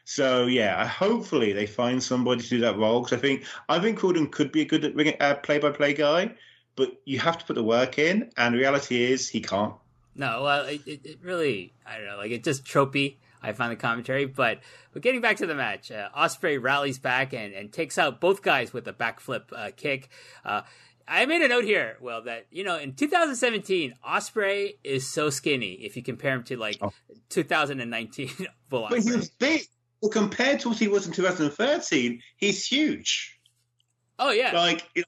So 0.05 0.45
yeah, 0.45 0.88
hopefully 0.88 1.51
they 1.51 1.65
find 1.65 2.01
somebody 2.01 2.41
to 2.41 2.49
do 2.49 2.59
that 2.59 2.77
role 2.77 3.01
because 3.01 3.17
I 3.17 3.21
think 3.21 3.45
I 3.67 3.79
think 3.79 3.99
Quildan 3.99 4.31
could 4.31 4.51
be 4.51 4.61
a 4.61 4.65
good 4.65 4.83
uh, 5.19 5.36
play-by-play 5.36 5.93
guy, 5.95 6.36
but 6.76 6.91
you 7.05 7.19
have 7.19 7.38
to 7.38 7.45
put 7.45 7.55
the 7.55 7.63
work 7.63 7.97
in, 7.97 8.32
and 8.38 8.55
reality 8.55 9.03
is 9.03 9.30
he 9.30 9.41
can't. 9.41 9.73
No, 10.15 10.43
well, 10.43 10.65
it, 10.65 10.82
it 10.86 11.19
really, 11.21 11.73
I 11.86 11.97
don't 11.97 12.07
know, 12.07 12.17
like 12.17 12.32
it's 12.32 12.45
just 12.45 12.65
tropey. 12.65 13.17
I 13.41 13.53
find 13.53 13.71
the 13.71 13.76
commentary. 13.76 14.26
But 14.26 14.59
but 14.91 15.01
getting 15.01 15.21
back 15.21 15.38
to 15.38 15.45
the 15.45 15.55
match, 15.55 15.91
uh, 15.91 16.09
Ospreay 16.17 16.61
rallies 16.61 16.97
back 16.97 17.34
and, 17.34 17.53
and 17.53 17.71
takes 17.71 17.97
out 17.97 18.19
both 18.19 18.41
guys 18.41 18.73
with 18.73 18.88
a 18.88 18.93
backflip 18.93 19.43
uh, 19.55 19.71
kick. 19.76 20.09
Uh, 20.43 20.61
I 21.07 21.28
made 21.28 21.43
a 21.43 21.47
note 21.47 21.65
here, 21.65 21.97
well, 22.01 22.23
that 22.23 22.47
you 22.49 22.63
know, 22.63 22.78
in 22.78 22.93
2017, 22.93 23.93
Ospreay 24.07 24.78
is 24.84 25.07
so 25.07 25.30
skinny 25.30 25.73
if 25.73 25.95
you 25.95 26.01
compare 26.01 26.34
him 26.34 26.43
to 26.45 26.57
like 26.57 26.78
oh. 26.82 26.91
2019. 27.30 28.30
but 28.69 29.03
he 29.03 29.11
was 29.11 29.30
big. 29.30 29.61
Well, 30.01 30.11
compared 30.11 30.59
to 30.61 30.69
what 30.69 30.80
he 30.80 30.88
was 30.88 31.07
in 31.07 31.13
2013, 31.13 32.21
he's 32.38 32.65
huge. 32.65 33.39
Oh 34.17 34.32
yeah, 34.32 34.53
like, 34.53 35.05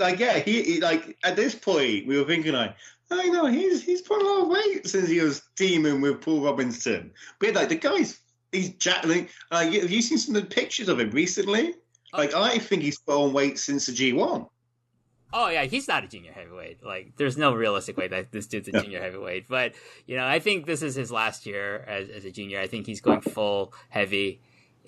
like 0.00 0.18
yeah, 0.18 0.38
he, 0.38 0.62
he 0.62 0.80
like 0.80 1.16
at 1.22 1.36
this 1.36 1.54
point 1.54 2.06
we 2.06 2.18
were 2.18 2.24
thinking 2.24 2.52
like, 2.52 2.74
I 3.10 3.28
know 3.28 3.46
he's 3.46 3.84
he's 3.84 4.02
put 4.02 4.22
a 4.22 4.26
lot 4.26 4.42
of 4.42 4.48
weight 4.48 4.86
since 4.86 5.08
he 5.08 5.20
was 5.20 5.42
teaming 5.56 6.00
with 6.00 6.20
Paul 6.20 6.42
Robinson. 6.42 7.12
But 7.38 7.54
like 7.54 7.68
the 7.68 7.76
guy's 7.76 8.18
he's 8.52 8.70
jackling. 8.70 9.28
Like, 9.50 9.72
have 9.72 9.90
you 9.90 10.02
seen 10.02 10.18
some 10.18 10.34
of 10.36 10.42
the 10.42 10.48
pictures 10.48 10.88
of 10.88 10.98
him 10.98 11.10
recently? 11.10 11.74
Oh. 12.12 12.18
Like 12.18 12.34
I 12.34 12.58
think 12.58 12.82
he's 12.82 12.98
put 12.98 13.22
on 13.22 13.32
weight 13.32 13.58
since 13.58 13.86
the 13.86 13.92
G 13.92 14.12
one. 14.12 14.46
Oh 15.32 15.48
yeah, 15.48 15.64
he's 15.64 15.86
not 15.86 16.02
a 16.02 16.08
junior 16.08 16.32
heavyweight. 16.32 16.84
Like, 16.84 17.12
there's 17.16 17.36
no 17.36 17.54
realistic 17.54 17.96
way 17.96 18.08
that 18.08 18.32
this 18.32 18.48
dude's 18.48 18.66
a 18.66 18.72
no. 18.72 18.80
junior 18.80 19.00
heavyweight. 19.00 19.46
But 19.48 19.74
you 20.06 20.16
know, 20.16 20.26
I 20.26 20.40
think 20.40 20.66
this 20.66 20.82
is 20.82 20.96
his 20.96 21.12
last 21.12 21.46
year 21.46 21.84
as, 21.86 22.08
as 22.08 22.24
a 22.24 22.32
junior. 22.32 22.58
I 22.58 22.66
think 22.66 22.86
he's 22.86 23.00
going 23.00 23.20
full 23.20 23.72
heavy 23.90 24.40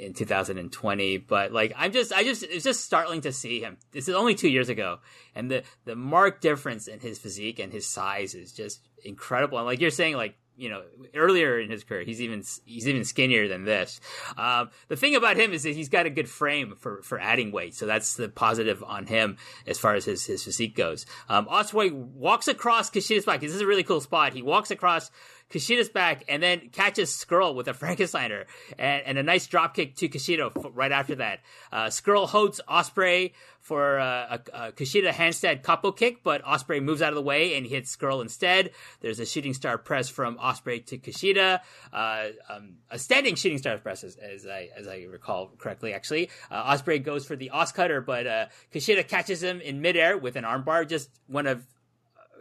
in 0.03 0.13
2020 0.13 1.17
but 1.19 1.53
like 1.53 1.73
i'm 1.77 1.93
just 1.93 2.13
i 2.13 2.25
just 2.25 2.43
it's 2.43 2.65
just 2.65 2.85
startling 2.85 3.21
to 3.23 3.33
see 3.33 3.61
him. 3.61 3.77
This 3.93 4.09
is 4.09 4.15
only 4.15 4.35
two 4.35 4.49
years 4.49 4.69
ago 4.69 4.99
and 5.35 5.51
the 5.51 5.63
the 5.85 5.97
marked 5.97 6.43
difference 6.43 6.89
in 6.89 7.01
his 7.01 7.19
physique 7.19 7.59
and 7.59 7.73
his 7.73 7.87
size 7.87 8.35
is 8.35 8.53
just 8.53 8.81
incredible. 9.05 9.59
And 9.59 9.67
like 9.67 9.81
you're 9.81 9.91
saying 9.91 10.17
like 10.17 10.37
you 10.55 10.69
know 10.69 10.83
earlier 11.15 11.59
in 11.59 11.71
his 11.71 11.83
career 11.83 12.05
he's 12.05 12.21
even 12.21 12.45
he's 12.65 12.87
even 12.87 13.05
skinnier 13.05 13.49
than 13.49 13.65
this. 13.65 14.01
Um, 14.37 14.71
the 14.89 14.97
thing 14.97 15.17
about 15.17 15.37
him 15.37 15.53
is 15.53 15.63
that 15.63 15.75
he's 15.75 15.89
got 15.89 16.07
a 16.07 16.11
good 16.11 16.29
frame 16.29 16.75
for 16.79 17.03
for 17.03 17.19
adding 17.19 17.53
weight 17.53 17.75
so 17.75 17.87
that's 17.87 18.15
the 18.15 18.29
positive 18.29 18.83
on 18.85 19.07
him 19.07 19.39
as 19.67 19.79
far 19.79 19.95
as 19.95 20.05
his 20.05 20.27
his 20.27 20.45
physique 20.45 20.77
goes. 20.77 21.07
Um, 21.29 21.47
Ospreay 21.47 21.93
walks 21.93 22.49
across 22.49 22.91
Kushida's 22.91 23.25
back 23.25 23.41
this 23.41 23.55
is 23.55 23.61
a 23.61 23.67
really 23.67 23.85
cool 23.85 24.01
spot. 24.01 24.35
He 24.35 24.43
walks 24.43 24.71
across 24.71 25.11
Kushida's 25.53 25.89
back 25.89 26.25
and 26.29 26.43
then 26.43 26.71
catches 26.71 27.11
Scurll 27.11 27.55
with 27.55 27.69
a 27.69 27.73
Frankensteiner 27.83 28.45
and, 28.79 29.03
and 29.05 29.19
a 29.19 29.23
nice 29.23 29.47
drop 29.47 29.75
kick 29.75 29.97
to 29.97 30.09
Kushida 30.09 30.73
right 30.75 30.93
after 30.93 31.17
that. 31.17 31.41
Uh, 31.71 31.87
Scurll 31.87 32.29
holds 32.29 32.61
Ospreay 32.69 33.33
for 33.61 34.01
uh, 34.01 34.39
a, 34.55 34.67
a 34.67 34.73
Kushida 34.73 35.13
handstand 35.13 35.63
couple 35.63 35.93
kick, 35.93 36.23
but 36.25 36.43
Ospreay 36.43 36.83
moves 36.83 37.01
out 37.01 37.11
of 37.11 37.15
the 37.15 37.23
way 37.23 37.57
and 37.57 37.65
hits 37.65 37.95
Scurll 37.95 38.21
instead. 38.21 38.71
There's 39.01 39.21
a 39.21 39.27
shooting 39.27 39.55
star 39.55 39.79
press 39.79 40.09
from 40.09 40.37
Ospreay 40.37 40.85
to 40.87 40.99
Kushida, 40.99 41.61
uh, 41.93 42.27
um, 42.51 42.77
a 42.91 42.99
standing 42.99 43.37
shooting 43.37 43.59
star 43.59 43.79
press 43.79 44.03
as, 44.03 44.17
as, 44.17 44.47
I 44.47 44.71
as 44.77 44.89
I 44.89 45.07
recall 45.09 45.53
correctly. 45.59 45.95
Actually, 45.95 46.31
uh, 46.51 46.75
Ospreay 46.75 47.03
goes 47.03 47.25
for 47.25 47.37
the 47.37 47.51
Os 47.51 47.71
Cutter, 47.71 48.01
but 48.01 48.27
uh, 48.27 48.47
Kushida 48.73 49.07
catches 49.07 49.43
him 49.43 49.61
in 49.61 49.81
midair 49.81 50.19
with 50.19 50.37
an 50.37 50.45
armbar. 50.45 50.89
Just 50.89 51.11
one 51.29 51.47
of 51.47 51.65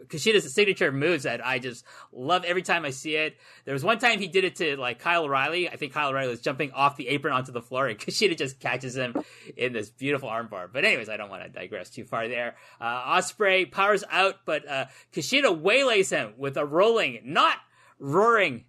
Kushida's 0.06 0.52
signature 0.52 0.92
moves 0.92 1.24
that 1.24 1.44
I 1.44 1.58
just 1.58 1.84
love 2.12 2.44
every 2.44 2.62
time 2.62 2.84
I 2.84 2.90
see 2.90 3.16
it. 3.16 3.36
There 3.64 3.74
was 3.74 3.84
one 3.84 3.98
time 3.98 4.18
he 4.18 4.28
did 4.28 4.44
it 4.44 4.56
to 4.56 4.76
like 4.76 4.98
Kyle 4.98 5.24
O'Reilly. 5.24 5.68
I 5.68 5.76
think 5.76 5.92
Kyle 5.92 6.10
O'Reilly 6.10 6.30
was 6.30 6.40
jumping 6.40 6.72
off 6.72 6.96
the 6.96 7.08
apron 7.08 7.34
onto 7.34 7.52
the 7.52 7.62
floor, 7.62 7.86
and 7.86 7.98
Kushida 7.98 8.36
just 8.36 8.60
catches 8.60 8.96
him 8.96 9.14
in 9.56 9.72
this 9.72 9.90
beautiful 9.90 10.28
armbar. 10.28 10.68
But 10.72 10.84
anyways, 10.84 11.08
I 11.08 11.16
don't 11.16 11.30
want 11.30 11.42
to 11.42 11.48
digress 11.48 11.90
too 11.90 12.04
far 12.04 12.28
there. 12.28 12.56
Uh, 12.80 13.16
Ospreay 13.16 13.70
powers 13.70 14.04
out, 14.10 14.36
but 14.44 14.68
uh, 14.68 14.86
Kushida 15.12 15.58
waylays 15.58 16.10
him 16.10 16.34
with 16.36 16.56
a 16.56 16.64
rolling, 16.64 17.20
not 17.24 17.58
roaring 17.98 18.64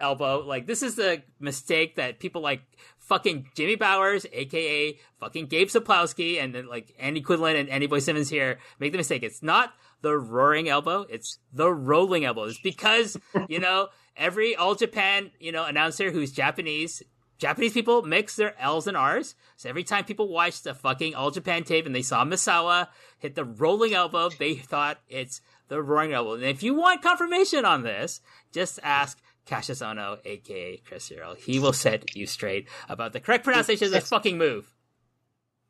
elbow. 0.00 0.40
Like 0.40 0.66
this 0.66 0.82
is 0.82 0.94
the 0.94 1.22
mistake 1.40 1.96
that 1.96 2.18
people 2.18 2.40
like 2.42 2.62
fucking 2.98 3.48
Jimmy 3.54 3.76
Bowers, 3.76 4.26
aka 4.32 4.98
fucking 5.18 5.46
Gabe 5.46 5.68
Sapolsky, 5.68 6.42
and 6.42 6.54
then 6.54 6.66
like 6.68 6.94
Andy 6.98 7.22
Quildan 7.22 7.58
and 7.58 7.68
Andy 7.68 7.86
Boy 7.86 7.98
Simmons 7.98 8.28
here 8.28 8.58
make 8.78 8.92
the 8.92 8.98
mistake. 8.98 9.22
It's 9.22 9.42
not 9.42 9.72
the 10.02 10.16
roaring 10.16 10.68
elbow, 10.68 11.06
it's 11.08 11.38
the 11.52 11.72
rolling 11.72 12.24
elbow. 12.24 12.44
It's 12.44 12.60
because, 12.60 13.16
you 13.48 13.58
know, 13.58 13.88
every 14.16 14.56
all 14.56 14.74
Japan, 14.74 15.30
you 15.38 15.52
know, 15.52 15.64
announcer 15.64 16.10
who's 16.10 16.32
Japanese 16.32 17.02
Japanese 17.38 17.72
people 17.72 18.02
mix 18.02 18.36
their 18.36 18.60
L's 18.60 18.86
and 18.86 18.96
R's. 18.96 19.36
So 19.56 19.68
every 19.68 19.84
time 19.84 20.04
people 20.04 20.28
watch 20.28 20.62
the 20.62 20.74
fucking 20.74 21.14
All 21.14 21.30
Japan 21.30 21.62
tape 21.62 21.86
and 21.86 21.94
they 21.94 22.02
saw 22.02 22.24
Misawa 22.24 22.88
hit 23.18 23.36
the 23.36 23.44
rolling 23.44 23.94
elbow, 23.94 24.28
they 24.28 24.56
thought 24.56 24.98
it's 25.08 25.40
the 25.68 25.80
roaring 25.80 26.12
elbow. 26.12 26.34
And 26.34 26.44
if 26.44 26.62
you 26.62 26.74
want 26.74 27.02
confirmation 27.02 27.64
on 27.64 27.82
this, 27.82 28.20
just 28.52 28.80
ask 28.82 29.18
Kassius 29.46 29.86
Ohno, 29.86 30.18
aka 30.24 30.78
Chris 30.78 31.08
Hero. 31.08 31.34
He 31.34 31.60
will 31.60 31.72
set 31.72 32.16
you 32.16 32.26
straight 32.26 32.68
about 32.88 33.12
the 33.12 33.20
correct 33.20 33.44
pronunciation 33.44 33.86
of 33.86 33.92
this 33.92 34.08
fucking 34.08 34.36
move. 34.36 34.74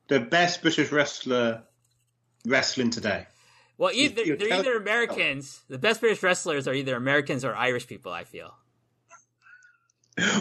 The 0.08 0.20
best 0.20 0.62
British 0.62 0.90
wrestler 0.90 1.64
wrestling 2.46 2.90
today. 2.90 3.26
Well, 3.78 3.92
either 3.94 4.36
they're 4.36 4.52
either 4.52 4.76
Americans. 4.76 5.60
The 5.68 5.78
best 5.78 6.00
British 6.00 6.22
wrestlers 6.22 6.66
are 6.66 6.74
either 6.74 6.96
Americans 6.96 7.44
or 7.44 7.54
Irish 7.54 7.86
people. 7.86 8.12
I 8.12 8.24
feel. 8.24 8.54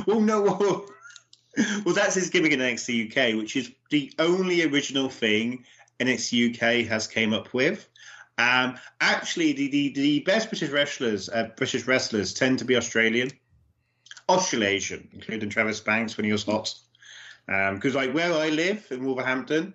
Well, 0.07 0.19
no, 0.19 0.41
well, 0.59 0.85
well, 1.85 1.95
that's 1.95 2.15
his 2.15 2.31
gimmick 2.31 2.51
in 2.51 2.59
NXT 2.59 3.11
UK, 3.11 3.37
which 3.37 3.55
is 3.55 3.71
the 3.91 4.11
only 4.17 4.63
original 4.63 5.07
thing 5.07 5.65
NXT 5.99 6.55
UK 6.55 6.87
has 6.87 7.07
came 7.07 7.31
up 7.31 7.53
with. 7.53 7.87
Um, 8.39 8.77
actually, 9.01 9.53
the, 9.53 9.67
the, 9.67 9.93
the 9.93 10.19
best 10.21 10.49
British 10.49 10.69
wrestlers, 10.69 11.29
uh, 11.29 11.49
British 11.55 11.85
wrestlers, 11.87 12.33
tend 12.33 12.59
to 12.59 12.65
be 12.65 12.75
Australian, 12.75 13.31
Australasian, 14.29 15.09
including 15.13 15.49
Travis 15.49 15.79
Banks 15.79 16.17
when 16.17 16.25
he 16.25 16.31
was 16.31 16.43
hot. 16.43 16.73
Because 17.47 17.95
like 17.95 18.13
where 18.13 18.33
I 18.33 18.49
live 18.49 18.85
in 18.91 19.05
Wolverhampton, 19.05 19.73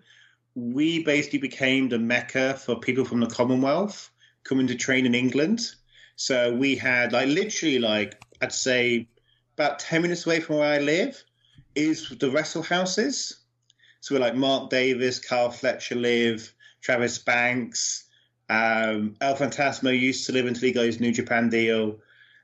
we 0.54 1.02
basically 1.02 1.38
became 1.38 1.88
the 1.88 1.98
mecca 1.98 2.54
for 2.54 2.78
people 2.78 3.04
from 3.04 3.20
the 3.20 3.26
Commonwealth 3.26 4.10
coming 4.44 4.66
to 4.66 4.74
train 4.74 5.06
in 5.06 5.14
England. 5.14 5.60
So 6.16 6.54
we 6.54 6.76
had 6.76 7.12
like 7.12 7.28
literally 7.28 7.78
like 7.78 8.22
I'd 8.40 8.52
say 8.52 9.08
about 9.54 9.78
ten 9.78 10.02
minutes 10.02 10.26
away 10.26 10.40
from 10.40 10.56
where 10.56 10.72
I 10.72 10.78
live 10.78 11.22
is 11.74 12.08
the 12.08 12.30
wrestle 12.30 12.62
houses. 12.62 13.38
So 14.00 14.14
we're 14.14 14.20
like 14.20 14.34
Mark 14.34 14.68
Davis, 14.68 15.18
Carl 15.18 15.50
Fletcher 15.50 15.94
live, 15.94 16.52
Travis 16.80 17.18
Banks, 17.18 18.04
um, 18.50 19.14
El 19.20 19.36
Phantasmo 19.36 19.98
used 19.98 20.26
to 20.26 20.32
live 20.32 20.46
until 20.46 20.66
he 20.66 20.72
got 20.72 20.84
his 20.84 21.00
New 21.00 21.12
Japan 21.12 21.48
deal. 21.48 21.98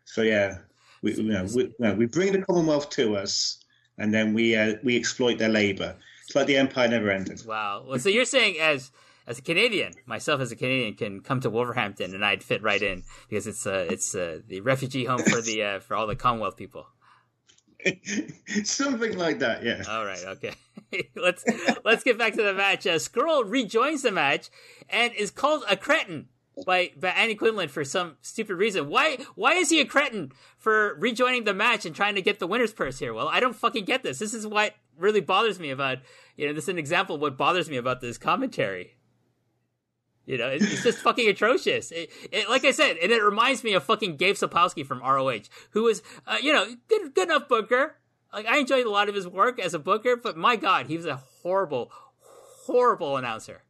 So 0.05 0.23
yeah, 0.23 0.59
we 1.03 1.15
you 1.15 1.25
know, 1.25 1.47
we, 1.55 1.65
you 1.65 1.75
know, 1.79 1.95
we 1.95 2.07
bring 2.07 2.33
the 2.33 2.43
Commonwealth 2.43 2.89
to 2.91 3.17
us, 3.17 3.59
and 3.99 4.15
then 4.15 4.33
we 4.33 4.57
uh, 4.57 4.77
we 4.83 4.97
exploit 4.97 5.39
their 5.39 5.51
labour. 5.51 5.97
It's 6.29 6.35
like 6.35 6.47
the 6.47 6.59
empire 6.59 6.89
never 6.89 7.11
ended. 7.11 7.43
Wow. 7.47 7.85
Well, 7.89 7.99
so 7.99 8.11
you're 8.11 8.26
saying 8.26 8.57
as 8.61 8.93
as 9.26 9.39
a 9.39 9.43
Canadian, 9.43 9.95
myself 10.05 10.43
as 10.43 10.53
a 10.53 10.57
Canadian 10.57 10.93
can 10.93 11.20
come 11.22 11.41
to 11.41 11.49
Wolverhampton 11.49 12.14
and 12.14 12.22
I'd 12.22 12.43
fit 12.43 12.62
right 12.62 12.83
in 12.83 13.03
because 13.31 13.47
it's 13.47 13.66
uh 13.66 13.87
it's 13.89 14.14
uh, 14.14 14.41
the 14.47 14.61
refugee 14.61 15.07
home 15.07 15.20
for 15.20 15.41
the 15.41 15.62
uh, 15.62 15.81
for 15.81 15.97
all 15.97 16.07
the 16.07 16.16
Commonwealth 16.16 16.59
people. 16.59 16.87
Something 18.62 19.16
like 19.16 19.39
that, 19.39 19.64
yeah. 19.64 19.83
All 19.89 20.05
right, 20.05 20.22
okay. 20.26 20.53
let's 21.16 21.47
let's 21.83 22.05
get 22.05 22.18
back 22.18 22.35
to 22.35 22.43
the 22.43 22.53
match. 22.53 22.87
Uh, 22.87 22.97
Scurll 22.97 23.51
rejoins 23.51 24.03
the 24.03 24.12
match 24.12 24.51
and 24.91 25.14
is 25.14 25.31
called 25.31 25.64
a 25.66 25.79
cretin 25.79 26.29
by 26.66 26.91
by 27.01 27.09
Andy 27.09 27.37
Quildan 27.37 27.70
for 27.70 27.85
some 27.85 28.18
stupid 28.20 28.57
reason. 28.57 28.91
Why 28.91 29.16
why 29.35 29.55
is 29.55 29.70
he 29.70 29.81
a 29.81 29.87
cretin 29.87 30.33
for 30.59 30.95
rejoining 30.97 31.45
the 31.45 31.55
match 31.55 31.87
and 31.87 31.97
trying 31.97 32.16
to 32.16 32.22
get 32.22 32.39
the 32.39 32.47
winner's 32.47 32.74
purse 32.74 32.99
here? 32.99 33.14
Well, 33.14 33.29
I 33.29 33.41
don't 33.41 33.57
fucking 33.57 33.87
get 33.87 34.03
this. 34.03 34.18
This 34.18 34.35
is 34.35 34.47
what 34.47 34.74
really 34.99 35.20
bothers 35.20 35.59
me 35.59 35.70
about 35.70 35.99
you 36.36 36.46
know 36.46 36.53
this 36.53 36.64
is 36.64 36.68
an 36.68 36.78
example 36.78 37.16
of 37.16 37.20
what 37.20 37.36
bothers 37.36 37.70
me 37.70 37.76
about 37.76 38.01
this 38.01 38.18
commentary. 38.18 38.94
You 40.26 40.36
know, 40.36 40.49
it's, 40.49 40.70
it's 40.70 40.82
just 40.82 40.99
fucking 40.99 41.26
atrocious. 41.26 41.90
It, 41.90 42.11
it, 42.30 42.51
like 42.51 42.66
I 42.66 42.72
said, 42.72 42.99
and 42.99 43.11
it 43.11 43.22
reminds 43.22 43.64
me 43.64 43.72
of 43.72 43.82
fucking 43.84 44.16
Gabe 44.16 44.34
Sapolsky 44.34 44.84
from 44.84 45.01
ROH, 45.01 45.49
who 45.70 45.84
was, 45.84 46.03
uh, 46.26 46.36
you 46.42 46.53
know, 46.53 46.66
good, 46.86 47.14
good 47.14 47.30
enough 47.30 47.49
booker. 47.49 47.96
Like 48.30 48.44
I 48.44 48.59
enjoyed 48.59 48.84
a 48.84 48.90
lot 48.90 49.09
of 49.09 49.14
his 49.14 49.26
work 49.26 49.59
as 49.59 49.72
a 49.72 49.78
booker, 49.78 50.16
but 50.16 50.36
my 50.36 50.57
god, 50.57 50.86
he 50.86 50.99
was 50.99 51.07
a 51.07 51.16
horrible, 51.16 51.90
horrible 52.66 53.16
announcer. 53.16 53.62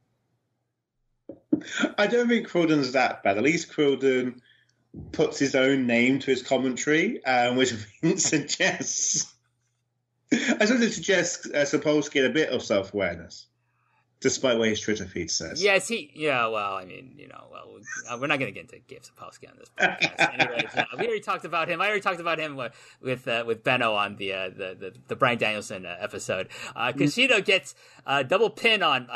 I 1.97 2.09
don't 2.09 2.29
think 2.29 2.49
Quildan's 2.49 2.91
that 2.93 3.23
bad. 3.23 3.39
At 3.39 3.45
least 3.45 3.73
Quildan 3.73 4.41
puts 5.13 5.39
his 5.39 5.55
own 5.55 5.87
name 5.87 6.19
to 6.19 6.31
his 6.31 6.43
commentary, 6.43 7.25
um, 7.25 7.57
which 7.57 7.73
suggests. 8.17 9.33
I 10.33 10.65
suppose 10.65 10.83
it 10.83 10.93
suggests 10.93 11.47
uh, 11.47 11.59
Sapolsky 11.65 12.13
get 12.13 12.27
a 12.27 12.31
bit 12.31 12.51
of 12.51 12.63
self 12.63 12.93
awareness, 12.93 13.47
despite 14.21 14.59
what 14.59 14.69
his 14.69 14.81
Twitter 14.81 15.07
feed 15.07 15.31
says. 15.31 15.63
Yes, 15.63 15.89
he. 15.89 16.11
Yeah, 16.15 16.49
well, 16.49 16.75
I 16.75 16.85
mean, 16.85 17.15
you 17.17 17.29
know, 17.29 17.45
well, 17.51 17.79
uh, 18.11 18.19
we're 18.21 18.27
not 18.27 18.39
going 18.39 18.53
to 18.53 18.61
get 18.61 18.71
into 18.73 18.79
Gabe 18.87 19.03
Sapolsky 19.03 19.49
on 19.49 19.57
this 19.59 19.71
podcast. 19.79 20.35
Anyways, 20.41 20.75
uh, 20.77 20.85
we 20.99 21.07
already 21.07 21.21
talked 21.21 21.47
about 21.47 21.69
him. 21.69 21.81
I 21.81 21.87
already 21.87 22.03
talked 22.03 22.21
about 22.21 22.39
him 22.39 22.57
with 22.57 22.73
with, 23.01 23.27
uh, 23.27 23.45
with 23.47 23.65
Benno 23.65 23.95
on 23.95 24.17
the, 24.17 24.33
uh, 24.35 24.49
the 24.51 24.77
the 24.79 24.95
the 25.09 25.17
Bryan 25.17 25.39
Danielson 25.39 25.87
uh, 25.87 25.97
episode. 25.99 26.49
Uh, 26.77 26.93
Kushida 26.93 27.45
gets 27.45 27.75
a 28.07 28.23
double 28.25 28.51
pin 28.51 28.83
on. 28.83 29.09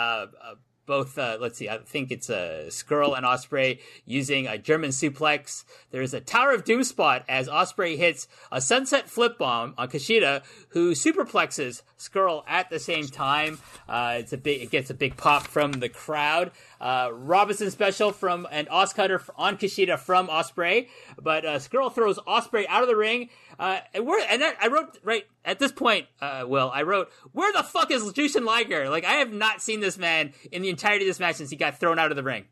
Both, 0.85 1.17
uh, 1.17 1.39
let's 1.41 1.59
see, 1.59 1.69
I 1.69 1.79
think 1.79 2.11
it's 2.11 2.29
a 2.29 2.65
Scurll 2.69 3.17
and 3.17 3.25
Ospreay 3.25 3.79
using 4.05 4.49
a 4.49 4.59
German 4.59 4.91
suplex. 4.91 5.65
There's 5.93 6.13
a 6.13 6.21
Tower 6.21 6.53
of 6.53 6.65
Doom 6.65 6.83
spot 6.83 7.25
as 7.29 7.49
Ospreay 7.49 7.97
hits 7.97 8.27
a 8.51 8.61
sunset 8.61 9.09
flip 9.09 9.39
bomb 9.39 9.75
on 9.79 9.89
Kushida, 9.89 10.43
who 10.71 10.93
superplexes 10.93 11.83
Scurll 11.99 12.43
at 12.49 12.69
the 12.69 12.81
same 12.81 13.07
time. 13.07 13.61
Uh, 13.89 14.17
it's 14.19 14.33
a 14.33 14.37
big, 14.37 14.61
it 14.61 14.71
gets 14.71 14.91
a 14.91 14.95
big 14.95 15.17
pop 15.17 15.47
from 15.47 15.73
the 15.75 15.89
crowd. 15.89 16.51
Uh, 16.83 17.11
Robinson 17.13 17.71
special 17.71 18.11
from 18.11 18.49
an 18.51 18.67
Os 18.69 18.93
cutter 18.93 19.23
on 19.37 19.57
Kushida 19.57 19.97
from 19.97 20.27
Ospreay, 20.27 20.89
but 21.17 21.47
uh, 21.47 21.59
Scurll 21.61 21.95
throws 21.95 22.19
Ospreay 22.19 22.67
out 22.69 22.83
of 22.83 22.89
the 22.89 22.97
ring. 22.97 23.31
Uh, 23.57 23.79
and 23.95 24.05
we're, 24.05 24.19
and 24.21 24.43
I, 24.43 24.55
I 24.61 24.67
wrote 24.67 24.99
right 25.05 25.25
at 25.45 25.61
this 25.61 25.71
point, 25.71 26.07
uh, 26.21 26.45
Will, 26.45 26.73
I 26.75 26.83
wrote, 26.83 27.13
where 27.31 27.53
the 27.53 27.63
fuck 27.63 27.93
is 27.93 28.03
Jushin 28.13 28.45
Liger? 28.45 28.91
Like, 28.91 29.05
I 29.05 29.15
have 29.15 29.33
not 29.33 29.63
seen 29.63 29.79
this 29.79 29.97
man 29.97 30.33
in 30.51 30.63
the 30.63 30.71
entirety 30.71 31.05
of 31.05 31.11
this 31.11 31.21
match 31.21 31.37
since 31.37 31.51
he 31.51 31.57
got 31.57 31.79
thrown 31.79 32.01
out 32.01 32.11
of 32.11 32.17
the 32.17 32.25
ring. 32.25 32.47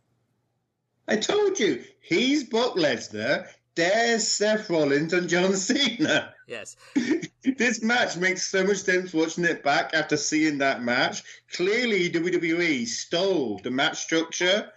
I 1.08 1.16
told 1.16 1.58
you, 1.58 1.82
he's 2.00 2.44
Brock 2.44 2.76
Lesnar, 2.76 3.48
there's 3.80 4.28
Seth 4.28 4.68
Rollins 4.68 5.14
and 5.14 5.28
John 5.28 5.56
Cena. 5.56 6.34
Yes. 6.46 6.76
this 7.56 7.82
match 7.82 8.16
makes 8.18 8.46
so 8.46 8.62
much 8.62 8.76
sense 8.76 9.14
watching 9.14 9.44
it 9.44 9.62
back 9.64 9.94
after 9.94 10.18
seeing 10.18 10.58
that 10.58 10.82
match. 10.82 11.22
Clearly, 11.54 12.10
WWE 12.10 12.86
stole 12.86 13.58
the 13.64 13.70
match 13.70 13.98
structure. 14.02 14.70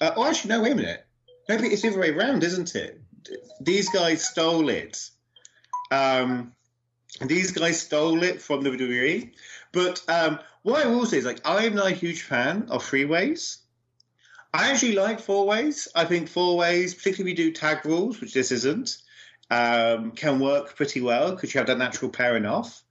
Uh, 0.00 0.10
oh, 0.16 0.26
actually, 0.26 0.48
no, 0.48 0.62
wait 0.62 0.72
a 0.72 0.74
minute. 0.74 1.06
No, 1.48 1.56
it's 1.56 1.82
the 1.82 1.88
other 1.88 2.00
way 2.00 2.10
around, 2.10 2.42
isn't 2.42 2.74
it? 2.74 3.00
These 3.60 3.88
guys 3.90 4.26
stole 4.26 4.68
it. 4.68 5.10
Um, 5.92 6.52
these 7.20 7.52
guys 7.52 7.80
stole 7.80 8.22
it 8.24 8.42
from 8.42 8.64
WWE. 8.64 9.30
But 9.72 10.02
um, 10.08 10.40
what 10.62 10.84
I 10.84 10.88
will 10.88 11.06
say 11.06 11.18
is, 11.18 11.24
like, 11.24 11.40
I'm 11.44 11.76
not 11.76 11.86
a 11.86 11.94
huge 11.94 12.22
fan 12.22 12.66
of 12.68 12.82
freeways. 12.82 13.58
I 14.52 14.70
actually 14.70 14.92
like 14.92 15.20
four 15.20 15.46
ways. 15.46 15.88
I 15.94 16.04
think 16.04 16.28
four 16.28 16.56
ways, 16.56 16.94
particularly 16.94 17.32
we 17.32 17.36
do 17.36 17.52
tag 17.52 17.84
rules, 17.84 18.20
which 18.20 18.34
this 18.34 18.50
isn't, 18.50 18.98
um, 19.50 20.12
can 20.12 20.40
work 20.40 20.76
pretty 20.76 21.00
well 21.00 21.30
because 21.30 21.54
you 21.54 21.58
have 21.58 21.68
that 21.68 21.78
natural 21.78 22.10
pairing 22.10 22.46
off. 22.46 22.82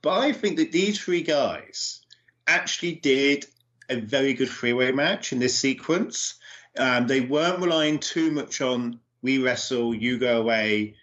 But 0.00 0.18
I 0.20 0.32
think 0.32 0.56
that 0.56 0.72
these 0.72 0.98
three 0.98 1.22
guys 1.22 2.00
actually 2.46 2.94
did 2.94 3.46
a 3.88 4.00
very 4.00 4.34
good 4.34 4.48
freeway 4.48 4.92
match 4.92 5.32
in 5.32 5.38
this 5.38 5.56
sequence. 5.56 6.34
Um, 6.78 7.06
they 7.06 7.20
weren't 7.20 7.60
relying 7.60 7.98
too 7.98 8.30
much 8.30 8.60
on 8.60 8.98
we 9.20 9.38
wrestle, 9.38 9.94
you 9.94 10.18
go 10.18 10.40
away, 10.40 10.96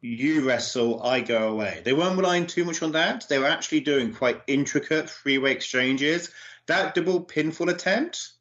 you 0.00 0.46
wrestle, 0.46 1.02
I 1.02 1.20
go 1.20 1.48
away. 1.48 1.80
They 1.84 1.92
weren't 1.92 2.16
relying 2.18 2.46
too 2.46 2.64
much 2.64 2.82
on 2.82 2.92
that. 2.92 3.24
They 3.28 3.38
were 3.38 3.46
actually 3.46 3.80
doing 3.80 4.12
quite 4.12 4.42
intricate 4.46 5.08
freeway 5.08 5.52
exchanges. 5.52 6.30
That 6.66 6.94
double 6.94 7.24
pinfall 7.24 7.70
attempt, 7.70 8.32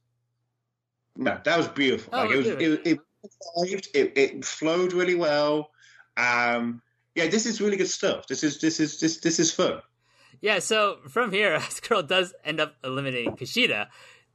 no, 1.16 1.40
that 1.44 1.58
was 1.58 1.68
beautiful. 1.68 2.14
Oh, 2.14 2.18
like 2.26 2.32
it 2.32 2.38
was, 2.38 2.48
it, 2.48 2.62
it, 2.86 3.88
it, 3.94 4.18
it 4.18 4.46
flowed 4.46 4.94
really 4.94 5.16
well. 5.16 5.72
Um, 6.18 6.82
yeah, 7.16 7.28
this 7.28 7.46
is 7.46 7.62
really 7.62 7.78
good 7.78 7.90
stuff. 7.90 8.28
This 8.28 8.44
is 8.44 8.60
this 8.60 8.80
is 8.80 9.00
this 9.00 9.18
this 9.18 9.40
is 9.40 9.52
fun. 9.52 9.82
Yeah, 10.40 10.60
so 10.60 10.98
from 11.10 11.32
here, 11.32 11.58
Scurll 11.70 12.08
does 12.08 12.34
end 12.44 12.60
up 12.60 12.76
eliminating 12.84 13.36
Kushida. 13.36 13.88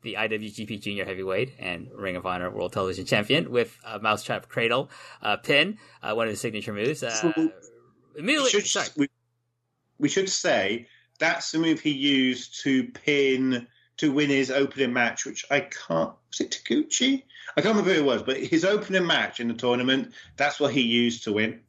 the 0.02 0.14
IWGP 0.14 0.80
Junior 0.80 1.04
Heavyweight 1.04 1.54
and 1.58 1.88
Ring 1.92 2.16
of 2.16 2.26
Honor 2.26 2.50
World 2.50 2.72
Television 2.72 3.06
Champion 3.06 3.50
with 3.50 3.76
a 3.84 3.98
Mousetrap 3.98 4.48
Cradle 4.48 4.90
uh, 5.22 5.36
pin, 5.38 5.78
uh, 6.02 6.14
one 6.14 6.26
of 6.26 6.30
his 6.30 6.40
signature 6.40 6.72
moves. 6.72 7.02
Uh, 7.02 7.48
immediately, 8.16 8.50
should, 8.50 8.66
sorry. 8.66 8.88
We, 8.96 9.08
we 9.98 10.08
should 10.08 10.28
say 10.28 10.86
that's 11.18 11.50
the 11.50 11.58
move 11.58 11.80
he 11.80 11.90
used 11.90 12.62
to 12.62 12.84
pin 12.84 13.66
to 13.99 14.12
win 14.12 14.30
his 14.30 14.51
opening 14.51 14.92
match, 14.92 15.24
which 15.24 15.44
I 15.51 15.61
can't. 15.61 16.12
Was 16.30 16.40
it 16.40 16.51
Taguchi? 16.51 17.22
I 17.57 17.62
can't 17.62 17.74
remember 17.74 17.94
who 17.94 18.01
it 18.01 18.05
was, 18.05 18.22
but 18.22 18.36
his 18.36 18.64
opening 18.64 19.07
match 19.07 19.40
in 19.40 19.49
the 19.49 19.55
tournament. 19.55 20.12
That's 20.36 20.61
what 20.61 20.72
he 20.72 20.82
used 20.82 21.24
to 21.24 21.32
win. 21.32 21.61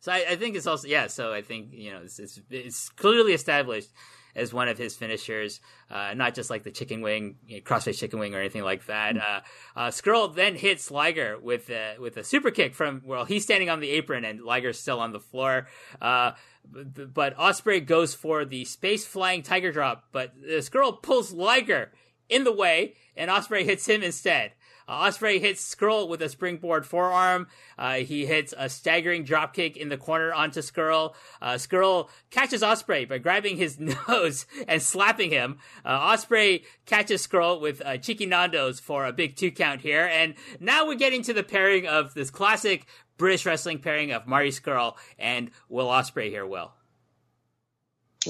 So 0.00 0.12
I, 0.12 0.24
I 0.30 0.36
think 0.36 0.56
it's 0.56 0.66
also 0.66 0.88
yeah. 0.88 1.06
So 1.06 1.32
I 1.32 1.42
think 1.42 1.72
you 1.72 1.92
know 1.92 2.00
it's, 2.04 2.18
it's, 2.18 2.40
it's 2.50 2.88
clearly 2.90 3.32
established 3.32 3.90
as 4.34 4.52
one 4.52 4.68
of 4.68 4.78
his 4.78 4.96
finishers, 4.96 5.60
uh, 5.90 6.14
not 6.14 6.34
just 6.34 6.50
like 6.50 6.62
the 6.62 6.70
chicken 6.70 7.00
wing, 7.02 7.36
you 7.46 7.56
know, 7.56 7.62
crossface 7.62 7.98
chicken 7.98 8.18
wing 8.18 8.34
or 8.34 8.38
anything 8.38 8.62
like 8.62 8.86
that. 8.86 9.16
Uh, 9.16 9.40
uh, 9.76 9.88
Scurll 9.88 10.34
then 10.34 10.54
hits 10.54 10.90
Liger 10.90 11.38
with 11.38 11.70
a, 11.70 11.96
with 11.98 12.16
a 12.16 12.24
super 12.24 12.50
kick 12.50 12.74
from 12.74 13.02
well, 13.04 13.24
he's 13.24 13.44
standing 13.44 13.70
on 13.70 13.80
the 13.80 13.90
apron 13.90 14.24
and 14.24 14.40
Liger's 14.42 14.78
still 14.78 15.00
on 15.00 15.12
the 15.12 15.20
floor. 15.20 15.66
Uh, 16.00 16.32
but, 16.64 17.12
but 17.12 17.36
Ospreay 17.36 17.84
goes 17.84 18.14
for 18.14 18.44
the 18.44 18.64
space 18.64 19.04
flying 19.04 19.42
tiger 19.42 19.72
drop, 19.72 20.04
but 20.12 20.32
the 20.40 20.58
Scurll 20.58 21.02
pulls 21.02 21.32
Liger 21.32 21.92
in 22.28 22.44
the 22.44 22.52
way, 22.52 22.94
and 23.16 23.30
Ospreay 23.30 23.64
hits 23.64 23.86
him 23.86 24.02
instead. 24.02 24.52
Uh, 24.88 25.04
Ospreay 25.04 25.40
hits 25.40 25.74
Scurll 25.74 26.08
with 26.08 26.22
a 26.22 26.28
springboard 26.28 26.86
forearm. 26.86 27.46
Uh, 27.78 27.96
he 27.96 28.26
hits 28.26 28.54
a 28.56 28.68
staggering 28.68 29.24
dropkick 29.24 29.76
in 29.76 29.88
the 29.88 29.96
corner 29.96 30.32
onto 30.32 30.60
Scurll. 30.60 31.14
Uh, 31.40 31.54
Scurll 31.54 32.08
catches 32.30 32.62
Ospreay 32.62 33.08
by 33.08 33.18
grabbing 33.18 33.56
his 33.56 33.78
nose 34.08 34.46
and 34.68 34.82
slapping 34.82 35.30
him. 35.30 35.58
Uh, 35.84 36.14
Ospreay 36.14 36.64
catches 36.86 37.26
Scurll 37.26 37.60
with 37.60 37.82
uh, 37.84 37.96
cheeky 37.96 38.26
Nando's 38.26 38.80
for 38.80 39.06
a 39.06 39.12
big 39.12 39.36
two 39.36 39.50
count 39.50 39.80
here. 39.80 40.08
And 40.10 40.34
now 40.60 40.86
we're 40.86 40.94
getting 40.94 41.22
to 41.22 41.32
the 41.32 41.42
pairing 41.42 41.86
of 41.86 42.14
this 42.14 42.30
classic 42.30 42.86
British 43.18 43.46
wrestling 43.46 43.78
pairing 43.78 44.12
of 44.12 44.26
Marty 44.26 44.50
Scurll 44.50 44.96
and 45.18 45.50
Will 45.68 45.86
Ospreay 45.86 46.28
here, 46.28 46.46
Will. 46.46 46.72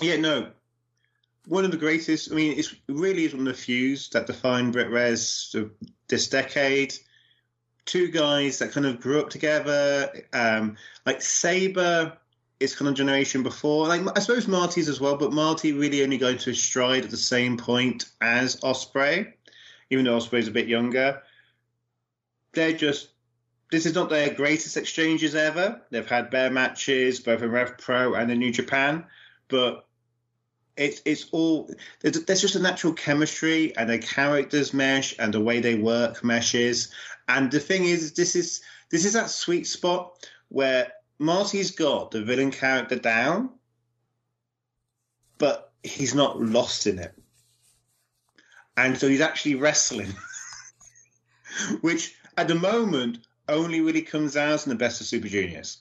Yeah, 0.01 0.17
no. 0.17 0.49
One 1.47 1.65
of 1.65 1.71
the 1.71 1.77
greatest, 1.77 2.31
I 2.31 2.35
mean, 2.35 2.59
it's, 2.59 2.73
it 2.73 2.79
really 2.89 3.25
is 3.25 3.33
one 3.35 3.47
of 3.49 3.57
the 3.57 3.61
fews 3.61 4.09
that 4.11 4.27
define 4.27 4.71
Brit 4.71 4.91
Res 4.91 5.55
this 6.13 6.29
decade. 6.29 6.95
Two 7.87 8.09
guys 8.09 8.59
that 8.59 8.71
kind 8.71 8.87
of 8.87 9.01
grew 9.01 9.19
up 9.21 9.31
together. 9.31 10.13
Um, 10.33 10.77
like 11.05 11.23
Sabre 11.23 12.17
is 12.61 12.77
kind 12.77 12.89
of 12.89 12.95
generation 12.95 13.43
before. 13.43 13.89
Like 13.89 14.03
I 14.17 14.21
suppose 14.21 14.47
Marty's 14.47 14.89
as 14.89 15.01
well, 15.01 15.17
but 15.17 15.33
Marty 15.33 15.73
really 15.73 16.05
only 16.05 16.19
going 16.19 16.39
to 16.39 16.51
his 16.51 16.63
stride 16.63 17.05
at 17.05 17.11
the 17.11 17.17
same 17.17 17.57
point 17.57 18.05
as 18.21 18.61
Ospreay, 18.61 19.33
even 19.91 20.05
though 20.05 20.19
Ospreay's 20.19 20.49
a 20.49 20.53
bit 20.53 20.69
younger. 20.69 21.23
They're 22.53 22.73
just 22.73 23.09
this 23.73 23.87
is 23.87 23.95
not 23.95 24.11
their 24.11 24.35
greatest 24.35 24.77
exchanges 24.77 25.35
ever. 25.35 25.81
They've 25.91 26.07
had 26.07 26.31
bear 26.31 26.51
matches, 26.51 27.21
both 27.21 27.43
in 27.43 27.51
Rev 27.51 27.79
Pro 27.79 28.15
and 28.15 28.31
in 28.31 28.39
New 28.39 28.53
Japan, 28.53 29.07
but 29.49 29.87
it's 30.77 31.03
it's 31.05 31.27
all 31.33 31.71
there's, 32.01 32.25
there's 32.25 32.41
just 32.41 32.57
a 32.57 32.61
natural 32.61 32.93
chemistry 32.93 33.77
and 33.77 33.89
their 33.89 33.99
characters 33.99 34.73
mesh 34.73 35.15
and 35.19 35.35
the 35.35 35.41
way 35.41 35.61
they 35.61 35.75
work 35.75 36.25
meshes. 36.25 36.93
And 37.29 37.51
the 37.51 37.61
thing 37.61 37.85
is, 37.85 38.13
this 38.13 38.35
is 38.35 38.63
this 38.91 39.05
is 39.05 39.13
that 39.13 39.31
sweet 39.31 39.67
spot 39.67 40.27
where 40.49 40.93
Marty's 41.19 41.71
got 41.73 42.11
the 42.11 42.23
villain 42.23 42.51
character 42.51 42.97
down, 42.97 43.51
but 45.39 45.73
he's 45.83 46.15
not 46.15 46.41
lost 46.41 46.87
in 46.87 46.99
it, 46.99 47.15
and 48.77 48.97
so 48.97 49.09
he's 49.09 49.21
actually 49.21 49.57
wrestling, 49.57 50.15
which 51.81 52.15
at 52.37 52.49
the 52.49 52.55
moment 52.55 53.19
only 53.49 53.81
really 53.81 54.03
comes 54.03 54.37
out 54.37 54.65
in 54.65 54.71
the 54.71 54.77
best 54.77 55.01
of 55.01 55.07
Super 55.07 55.29
Juniors. 55.29 55.79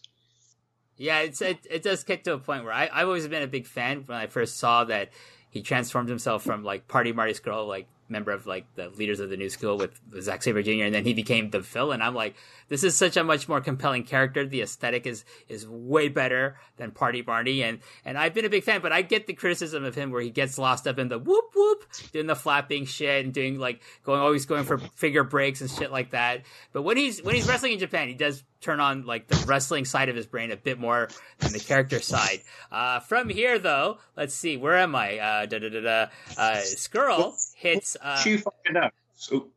Yeah, 1.02 1.22
it's 1.22 1.42
it, 1.42 1.66
it 1.68 1.82
does 1.82 2.04
get 2.04 2.24
to 2.26 2.34
a 2.34 2.38
point 2.38 2.64
where 2.64 2.74
I, 2.74 2.88
I've 2.94 3.08
always 3.08 3.28
been 3.28 3.42
a 3.42 3.48
big 3.48 3.66
fan 3.66 4.04
when 4.06 4.20
I 4.20 4.28
first 4.28 4.58
saw 4.58 4.84
that 4.84 5.10
he 5.50 5.64
transformed 5.64 6.10
himself 6.10 6.44
from 6.44 6.64
like 6.64 6.88
Party 6.88 7.12
Marty 7.12 7.34
Scurll, 7.34 7.68
like 7.68 7.88
member 8.08 8.32
of 8.32 8.46
like 8.46 8.68
the 8.76 8.90
leaders 8.90 9.20
of 9.20 9.32
the 9.32 9.38
new 9.38 9.50
school 9.50 9.78
with 9.78 10.00
Zack 10.22 10.44
Sabre 10.44 10.62
Jr. 10.62 10.84
and 10.84 10.94
then 10.94 11.04
he 11.04 11.16
became 11.16 11.50
the 11.50 11.62
villain. 11.62 12.04
I'm 12.04 12.14
like, 12.14 12.36
this 12.68 12.84
is 12.84 12.96
such 12.96 13.18
a 13.18 13.24
much 13.24 13.50
more 13.50 13.62
compelling 13.62 14.04
character. 14.04 14.46
The 14.46 14.62
aesthetic 14.62 15.08
is 15.08 15.26
is 15.50 15.68
way 15.68 16.08
better 16.08 16.58
than 16.78 16.92
Party 16.92 17.24
Marty, 17.26 17.64
and 17.64 17.80
and 18.06 18.16
I've 18.16 18.36
been 18.36 18.46
a 18.46 18.50
big 18.50 18.64
fan. 18.64 18.82
But 18.82 18.92
I 18.92 19.02
get 19.02 19.26
the 19.26 19.34
criticism 19.34 19.84
of 19.84 19.96
him 19.96 20.12
where 20.12 20.22
he 20.22 20.30
gets 20.30 20.60
lost 20.60 20.88
up 20.88 21.00
in 21.00 21.08
the 21.08 21.18
whoop 21.18 21.46
whoop, 21.56 21.84
doing 22.12 22.28
the 22.28 22.36
flapping 22.36 22.86
shit 22.86 23.26
and 23.26 23.34
doing 23.34 23.58
like 23.58 23.82
going 24.04 24.22
always 24.22 24.46
going 24.46 24.66
for 24.66 24.78
figure 24.78 25.24
breaks 25.24 25.62
and 25.62 25.72
shit 25.72 25.92
like 25.92 26.12
that. 26.12 26.44
But 26.74 26.84
when 26.84 26.98
he's 26.98 27.24
when 27.24 27.34
he's 27.34 27.48
wrestling 27.48 27.74
in 27.74 27.80
Japan, 27.80 28.08
he 28.08 28.14
does 28.14 28.44
turn 28.62 28.80
on 28.80 29.06
like 29.06 29.28
the 29.28 29.44
wrestling 29.46 29.86
side 29.86 30.08
of 30.10 30.16
his 30.16 30.26
brain 30.26 30.52
a 30.52 30.56
bit 30.56 30.80
more 30.80 31.10
than 31.40 31.52
the 31.52 31.60
character 31.60 32.00
side. 32.00 32.42
Uh, 32.72 33.00
from 33.00 33.28
here, 33.28 33.60
though, 33.60 33.98
let's 34.16 34.34
see, 34.34 34.56
where 34.58 34.78
am 34.78 34.96
I? 34.96 35.20
Uh, 35.20 35.46
da 35.48 35.60
da 35.60 35.70
da 35.70 35.82
da. 35.82 36.06
Uh, 36.38 36.62
Scurll 36.62 37.34
hits. 37.56 37.98
Uh, 38.02 38.16
find 38.18 38.78
out. 38.78 38.94
So 39.16 39.50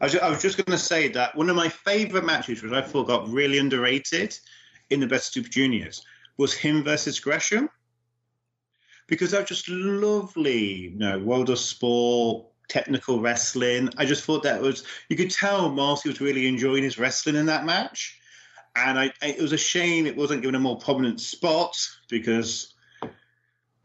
I 0.00 0.06
was, 0.06 0.16
I 0.16 0.28
was 0.28 0.42
just 0.42 0.56
going 0.56 0.76
to 0.76 0.82
say 0.82 1.08
that 1.08 1.36
one 1.36 1.48
of 1.48 1.56
my 1.56 1.68
favourite 1.68 2.26
matches, 2.26 2.62
which 2.62 2.72
I 2.72 2.82
thought 2.82 3.06
got 3.06 3.28
really 3.28 3.58
underrated 3.58 4.38
in 4.90 5.00
the 5.00 5.06
Best 5.06 5.32
Super 5.32 5.48
Juniors, 5.48 6.04
was 6.36 6.52
him 6.52 6.82
versus 6.82 7.20
Gresham. 7.20 7.68
Because 9.06 9.30
that 9.30 9.42
was 9.42 9.48
just 9.48 9.68
lovely, 9.68 10.88
you 10.88 10.98
know, 10.98 11.18
world 11.20 11.48
of 11.48 11.60
sport, 11.60 12.46
technical 12.68 13.20
wrestling. 13.20 13.88
I 13.96 14.04
just 14.04 14.24
thought 14.24 14.42
that 14.42 14.60
was, 14.60 14.82
you 15.08 15.16
could 15.16 15.30
tell 15.30 15.70
Marty 15.70 16.08
was 16.08 16.20
really 16.20 16.48
enjoying 16.48 16.82
his 16.82 16.98
wrestling 16.98 17.36
in 17.36 17.46
that 17.46 17.64
match. 17.64 18.18
And 18.76 18.98
I, 18.98 19.12
it 19.22 19.40
was 19.40 19.52
a 19.52 19.58
shame 19.58 20.06
it 20.06 20.16
wasn't 20.16 20.42
given 20.42 20.54
a 20.54 20.60
more 20.60 20.78
prominent 20.78 21.20
spot 21.20 21.76
because 22.10 22.74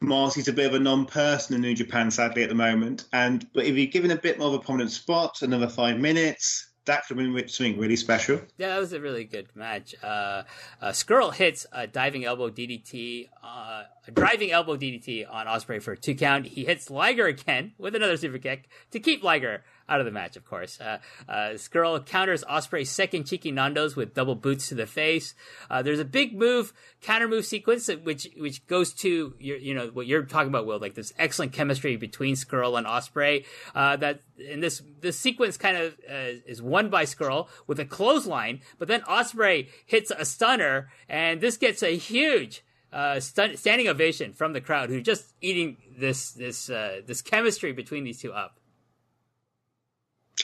Marty's 0.02 0.48
a 0.48 0.54
bit 0.54 0.66
of 0.66 0.74
a 0.74 0.80
non-person 0.80 1.56
in 1.56 1.62
New 1.62 1.76
Japan, 1.76 2.12
sadly, 2.12 2.44
at 2.44 2.50
the 2.50 2.56
moment. 2.56 3.06
And 3.14 3.48
but 3.54 3.66
if 3.66 3.76
you're 3.76 3.88
given 3.88 4.12
a 4.12 4.16
bit 4.16 4.38
more 4.38 4.50
of 4.50 4.56
a 4.56 4.60
prominent 4.60 4.92
spot, 4.92 5.42
another 5.42 5.70
five 5.70 5.98
minutes, 5.98 6.72
that 6.86 7.06
could 7.06 7.18
have 7.18 7.36
been 7.36 7.48
something 7.48 7.78
really 7.78 7.96
special. 7.96 8.42
Yeah, 8.58 8.70
that 8.70 8.80
was 8.80 8.94
a 8.94 9.00
really 9.00 9.24
good 9.24 9.48
match. 9.56 9.94
Uh, 10.02 10.44
uh, 10.82 10.90
Scurll 10.90 11.34
hits 11.34 11.68
a 11.72 11.86
diving 11.86 12.26
elbow 12.26 12.50
DDT, 12.50 13.30
uh, 13.44 13.84
a 14.08 14.12
driving 14.12 14.52
elbow 14.52 14.76
DDT 14.76 15.32
on 15.32 15.46
Ospreay 15.46 15.82
for 15.82 15.96
two 15.96 16.16
count. 16.16 16.48
He 16.48 16.66
hits 16.66 16.90
Liger 16.90 17.28
again 17.28 17.74
with 17.78 17.96
another 17.96 18.18
super 18.18 18.40
kick 18.40 18.68
to 18.92 19.00
keep 19.00 19.24
Liger 19.24 19.64
out 19.90 20.00
of 20.00 20.06
the 20.06 20.12
match, 20.12 20.36
of 20.36 20.46
course. 20.46 20.80
Uh, 20.80 21.00
uh, 21.28 21.50
Scurll 21.56 22.06
counters 22.06 22.44
Ospreay's 22.46 22.90
second 22.90 23.26
cheeky 23.26 23.52
Nandos 23.52 23.96
with 23.96 24.14
double 24.14 24.36
boots 24.36 24.70
to 24.70 24.76
the 24.76 24.86
face. 24.86 25.34
Uh, 25.70 25.82
there's 25.82 26.00
a 26.00 26.06
big 26.06 26.38
move, 26.38 26.74
counter 27.02 27.28
move 27.28 27.46
sequence, 27.46 27.88
which 27.88 28.28
which 28.38 28.66
goes 28.68 28.94
to 28.94 29.36
your, 29.40 29.58
you 29.58 29.74
know 29.74 29.88
what 29.88 30.08
you're 30.08 30.24
talking 30.24 30.50
about, 30.50 30.66
Will, 30.66 30.80
like 30.80 30.96
this 30.96 31.14
excellent 31.18 31.54
chemistry 31.54 31.96
between 31.98 32.36
Scurll 32.36 32.78
and 32.78 32.88
Ospreay. 32.88 33.46
Uh, 33.76 33.96
that 33.98 34.22
in 34.38 34.60
this 34.62 34.82
this 35.02 35.20
sequence 35.20 35.58
kind 35.58 35.78
of 35.78 35.94
uh, 36.10 36.40
is 36.46 36.62
won 36.62 36.90
by 36.90 37.04
Scurll 37.04 37.48
with 37.68 37.80
a 37.80 37.86
clothesline, 37.86 38.62
but 38.80 38.88
then 38.88 39.02
Ospreay 39.02 39.68
hits 39.86 40.12
a 40.12 40.26
stunner, 40.26 40.90
and 41.10 41.42
this 41.42 41.58
gets 41.58 41.84
a 41.84 41.98
huge. 41.98 42.64
Uh, 42.94 43.22
stun- 43.22 43.56
standing 43.56 43.88
ovation 43.88 44.34
from 44.34 44.52
the 44.52 44.60
crowd 44.60 44.90
who's 44.90 45.04
just 45.04 45.34
eating 45.40 45.78
this 45.98 46.32
this 46.32 46.70
uh, 46.70 47.00
this 47.06 47.22
chemistry 47.22 47.72
between 47.72 48.04
these 48.04 48.20
two 48.20 48.34
up. 48.34 48.60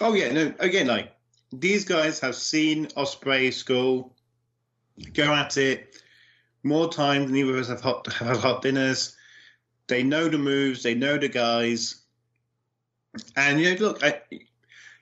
Oh 0.01 0.13
yeah, 0.13 0.31
no. 0.31 0.53
Again, 0.59 0.87
like 0.87 1.13
these 1.51 1.85
guys 1.85 2.19
have 2.19 2.35
seen 2.35 2.87
Ospreay 2.87 3.49
Scurll 3.49 4.11
go 5.13 5.33
at 5.33 5.57
it 5.57 6.01
more 6.63 6.91
times 6.91 7.27
than 7.27 7.35
either 7.35 7.53
of 7.53 7.59
us 7.59 7.67
have 7.67 7.81
hot 7.81 8.11
have 8.13 8.39
hot 8.39 8.61
dinners. 8.61 9.15
They 9.87 10.03
know 10.03 10.27
the 10.27 10.37
moves, 10.37 10.83
they 10.83 10.95
know 10.95 11.17
the 11.17 11.29
guys, 11.29 12.01
and 13.35 13.59
you 13.59 13.75
know, 13.75 13.79
look, 13.79 14.03
I, 14.03 14.21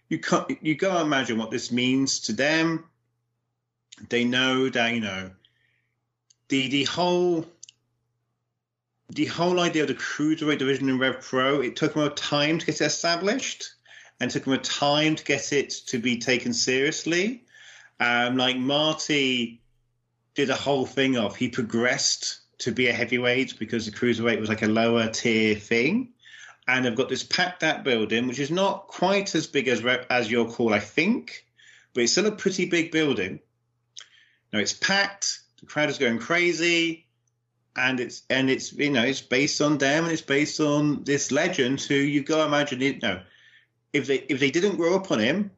you 0.09 0.19
can't 0.19 0.57
you 0.61 0.75
go 0.75 1.01
imagine 1.01 1.37
what 1.37 1.51
this 1.51 1.71
means 1.71 2.19
to 2.21 2.33
them. 2.33 2.85
They 4.09 4.23
know 4.23 4.69
that 4.69 4.93
you 4.93 5.01
know 5.01 5.31
the 6.49 6.67
the 6.67 6.83
whole 6.83 7.45
the 9.09 9.25
whole 9.25 9.59
idea 9.59 9.83
of 9.83 9.87
the 9.87 9.95
cruiserweight 9.95 10.59
division 10.59 10.89
in 10.89 10.99
Rev 10.99 11.21
Pro. 11.21 11.61
It 11.61 11.75
took 11.75 11.95
a 11.95 12.09
time 12.09 12.59
to 12.59 12.65
get 12.65 12.81
established 12.81 13.74
and 14.19 14.31
took 14.31 14.45
him 14.45 14.53
a 14.53 14.57
time 14.57 15.15
to 15.15 15.23
get 15.23 15.51
it 15.51 15.69
to 15.87 15.99
be 15.99 16.17
taken 16.17 16.53
seriously. 16.53 17.43
Um, 17.99 18.37
like 18.37 18.57
Marty 18.57 19.61
did 20.33 20.49
a 20.49 20.55
whole 20.55 20.85
thing 20.85 21.17
of 21.17 21.35
he 21.35 21.49
progressed 21.49 22.39
to 22.59 22.71
be 22.71 22.87
a 22.87 22.93
heavyweight 22.93 23.59
because 23.59 23.85
the 23.85 23.91
cruiserweight 23.91 24.39
was 24.39 24.49
like 24.49 24.61
a 24.61 24.67
lower 24.67 25.07
tier 25.07 25.55
thing. 25.55 26.09
And 26.67 26.83
they've 26.83 26.95
got 26.95 27.09
this 27.09 27.23
packed 27.23 27.61
out 27.61 27.83
building, 27.83 28.27
which 28.27 28.39
is 28.39 28.49
not 28.49 28.87
quite 28.87 29.35
as 29.35 29.45
big 29.45 29.67
as 29.67 29.85
as 30.09 30.31
York 30.31 30.51
Hall, 30.51 30.73
I 30.73 30.79
think, 30.79 31.45
but 31.93 32.01
it's 32.01 32.13
still 32.13 32.25
a 32.25 32.31
pretty 32.31 32.65
big 32.65 32.91
building. 32.91 33.39
Now 34.51 34.59
it's 34.59 34.73
packed, 34.73 35.41
the 35.59 35.67
crowd 35.67 35.89
is 35.89 35.99
going 35.99 36.17
crazy, 36.17 37.05
and 37.75 37.99
it's 37.99 38.23
and 38.29 38.49
it's 38.49 38.73
you 38.73 38.89
know 38.89 39.03
it's 39.03 39.21
based 39.21 39.61
on 39.61 39.77
them 39.77 40.05
and 40.05 40.13
it's 40.13 40.21
based 40.21 40.59
on 40.59 41.03
this 41.03 41.31
legend 41.31 41.81
who 41.81 41.95
you 41.95 42.23
go 42.23 42.45
imagine 42.45 42.81
it 42.81 43.01
know 43.01 43.21
if 43.95 44.07
they 44.07 44.17
if 44.29 44.39
they 44.39 44.51
didn't 44.51 44.75
grow 44.75 44.95
up 44.95 45.11
on 45.11 45.19
him, 45.19 45.51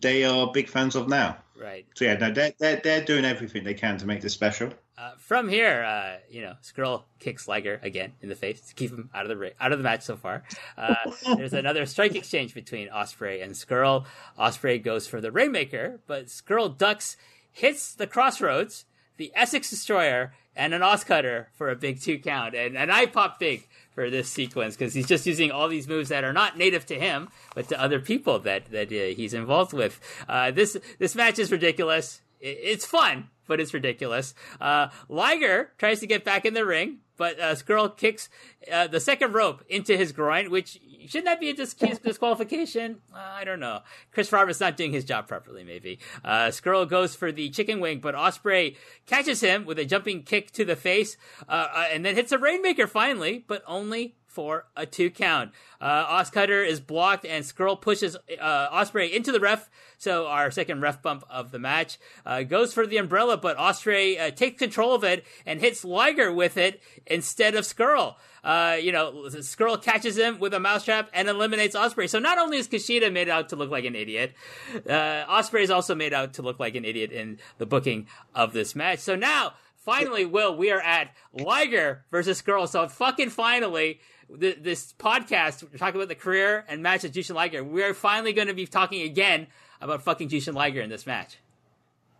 they 0.00 0.24
are 0.24 0.52
big 0.52 0.68
fans 0.68 0.94
of 0.94 1.08
now. 1.08 1.38
Right. 1.58 1.86
So 1.94 2.04
yeah, 2.04 2.16
no, 2.16 2.32
they're 2.32 2.52
they're, 2.58 2.80
they're 2.82 3.04
doing 3.04 3.24
everything 3.24 3.64
they 3.64 3.74
can 3.74 3.96
to 3.98 4.06
make 4.06 4.20
this 4.20 4.34
special. 4.34 4.70
Uh, 4.98 5.12
from 5.16 5.48
here, 5.48 5.82
uh, 5.82 6.18
you 6.30 6.42
know, 6.42 6.54
Scurll 6.62 7.04
kicks 7.18 7.48
Liger 7.48 7.80
again 7.82 8.12
in 8.20 8.28
the 8.28 8.34
face 8.34 8.60
to 8.60 8.74
keep 8.74 8.90
him 8.90 9.08
out 9.14 9.22
of 9.22 9.30
the 9.30 9.36
ra- 9.36 9.56
out 9.58 9.72
of 9.72 9.78
the 9.78 9.82
match 9.82 10.02
so 10.02 10.16
far. 10.16 10.44
Uh, 10.76 10.94
there's 11.36 11.54
another 11.54 11.86
strike 11.86 12.14
exchange 12.14 12.54
between 12.54 12.88
Ospreay 12.88 13.42
and 13.42 13.54
Scurll. 13.54 14.04
Ospreay 14.38 14.82
goes 14.82 15.06
for 15.06 15.20
the 15.20 15.32
Rainmaker, 15.32 16.00
but 16.06 16.26
Scurll 16.26 16.76
ducks, 16.76 17.16
hits 17.50 17.94
the 17.94 18.06
Crossroads, 18.06 18.84
the 19.16 19.32
Essex 19.34 19.70
Destroyer, 19.70 20.34
and 20.54 20.74
an 20.74 20.82
Oscutter 20.82 21.46
for 21.54 21.70
a 21.70 21.76
big 21.76 22.00
two 22.00 22.18
count. 22.18 22.54
And 22.54 22.76
and 22.76 22.92
I 22.92 23.06
pop 23.06 23.38
big 23.38 23.66
for 23.94 24.10
this 24.10 24.28
sequence 24.28 24.76
because 24.76 24.94
he's 24.94 25.06
just 25.06 25.26
using 25.26 25.50
all 25.50 25.68
these 25.68 25.88
moves 25.88 26.08
that 26.08 26.24
are 26.24 26.32
not 26.32 26.56
native 26.56 26.86
to 26.86 26.98
him, 26.98 27.28
but 27.54 27.68
to 27.68 27.80
other 27.80 28.00
people 28.00 28.38
that 28.40 28.70
that 28.70 28.88
uh, 28.88 29.14
he's 29.14 29.34
involved 29.34 29.72
with. 29.72 30.00
Uh, 30.28 30.50
this 30.50 30.76
this 30.98 31.14
match 31.14 31.38
is 31.38 31.52
ridiculous. 31.52 32.22
It, 32.40 32.58
it's 32.62 32.86
fun, 32.86 33.28
but 33.52 33.60
it's 33.60 33.74
ridiculous. 33.74 34.34
Uh, 34.62 34.88
Liger 35.10 35.72
tries 35.76 36.00
to 36.00 36.06
get 36.06 36.24
back 36.24 36.46
in 36.46 36.54
the 36.54 36.64
ring, 36.64 37.00
but 37.18 37.38
uh, 37.38 37.54
Scurll 37.54 37.94
kicks 37.94 38.30
uh, 38.72 38.86
the 38.86 38.98
second 38.98 39.34
rope 39.34 39.62
into 39.68 39.94
his 39.94 40.10
groin, 40.10 40.50
which 40.50 40.80
shouldn't 41.06 41.26
that 41.26 41.38
be 41.38 41.50
a 41.50 41.52
dis- 41.52 41.74
disqualification? 42.02 43.02
Uh, 43.14 43.18
I 43.18 43.44
don't 43.44 43.60
know. 43.60 43.80
Chris 44.10 44.32
Roberts 44.32 44.58
not 44.58 44.78
doing 44.78 44.94
his 44.94 45.04
job 45.04 45.28
properly, 45.28 45.64
maybe. 45.64 45.98
Uh, 46.24 46.46
Scurll 46.46 46.88
goes 46.88 47.14
for 47.14 47.30
the 47.30 47.50
chicken 47.50 47.78
wing, 47.78 48.00
but 48.00 48.14
Ospreay 48.14 48.76
catches 49.04 49.42
him 49.42 49.66
with 49.66 49.78
a 49.78 49.84
jumping 49.84 50.22
kick 50.22 50.50
to 50.52 50.64
the 50.64 50.74
face, 50.74 51.18
uh, 51.46 51.68
uh, 51.74 51.84
and 51.92 52.06
then 52.06 52.14
hits 52.14 52.32
a 52.32 52.38
Rainmaker 52.38 52.86
finally, 52.86 53.44
but 53.46 53.62
only 53.66 54.14
for 54.32 54.66
a 54.76 54.86
two 54.86 55.10
count. 55.10 55.52
Uh, 55.80 56.06
Oscutter 56.06 56.66
is 56.66 56.80
blocked 56.80 57.24
and 57.24 57.44
Scurll 57.44 57.80
pushes 57.80 58.16
uh, 58.40 58.68
Ospreay 58.70 59.12
into 59.12 59.32
the 59.32 59.40
ref. 59.40 59.70
So 59.98 60.26
our 60.26 60.50
second 60.50 60.80
ref 60.80 61.02
bump 61.02 61.24
of 61.30 61.52
the 61.52 61.58
match 61.58 61.98
uh, 62.26 62.42
goes 62.42 62.74
for 62.74 62.86
the 62.86 62.96
umbrella, 62.96 63.36
but 63.36 63.56
Ospreay 63.56 64.20
uh, 64.20 64.30
takes 64.30 64.58
control 64.58 64.94
of 64.94 65.04
it 65.04 65.24
and 65.46 65.60
hits 65.60 65.84
Liger 65.84 66.32
with 66.32 66.56
it 66.56 66.82
instead 67.06 67.54
of 67.54 67.64
Scurll. 67.64 68.16
Uh, 68.42 68.76
you 68.80 68.90
know, 68.90 69.12
Scurll 69.28 69.80
catches 69.80 70.18
him 70.18 70.40
with 70.40 70.54
a 70.54 70.60
mousetrap 70.60 71.08
and 71.12 71.28
eliminates 71.28 71.76
Ospreay. 71.76 72.08
So 72.08 72.18
not 72.18 72.38
only 72.38 72.56
is 72.56 72.66
Kushida 72.66 73.12
made 73.12 73.28
out 73.28 73.50
to 73.50 73.56
look 73.56 73.70
like 73.70 73.84
an 73.84 73.94
idiot, 73.94 74.32
uh, 74.74 75.24
Ospreay 75.26 75.62
is 75.62 75.70
also 75.70 75.94
made 75.94 76.12
out 76.12 76.34
to 76.34 76.42
look 76.42 76.58
like 76.58 76.74
an 76.74 76.84
idiot 76.84 77.12
in 77.12 77.38
the 77.58 77.66
booking 77.66 78.08
of 78.34 78.52
this 78.52 78.74
match. 78.74 78.98
So 78.98 79.14
now, 79.14 79.52
finally, 79.76 80.24
Will, 80.24 80.56
we 80.56 80.72
are 80.72 80.80
at 80.80 81.14
Liger 81.32 82.04
versus 82.10 82.42
Scurll. 82.42 82.68
So 82.68 82.88
fucking 82.88 83.30
finally, 83.30 84.00
th- 84.38 84.58
this 84.60 84.92
podcast, 84.98 85.62
we're 85.62 85.78
talking 85.78 85.96
about 85.96 86.08
the 86.08 86.14
career 86.14 86.64
and 86.68 86.82
match 86.82 87.04
of 87.04 87.12
Jushin 87.12 87.34
Liger. 87.34 87.62
We 87.62 87.82
are 87.82 87.94
finally 87.94 88.32
going 88.32 88.48
to 88.48 88.54
be 88.54 88.66
talking 88.66 89.02
again 89.02 89.46
about 89.80 90.02
fucking 90.02 90.28
Jushin 90.28 90.54
Liger 90.54 90.80
in 90.80 90.90
this 90.90 91.06
match. 91.06 91.38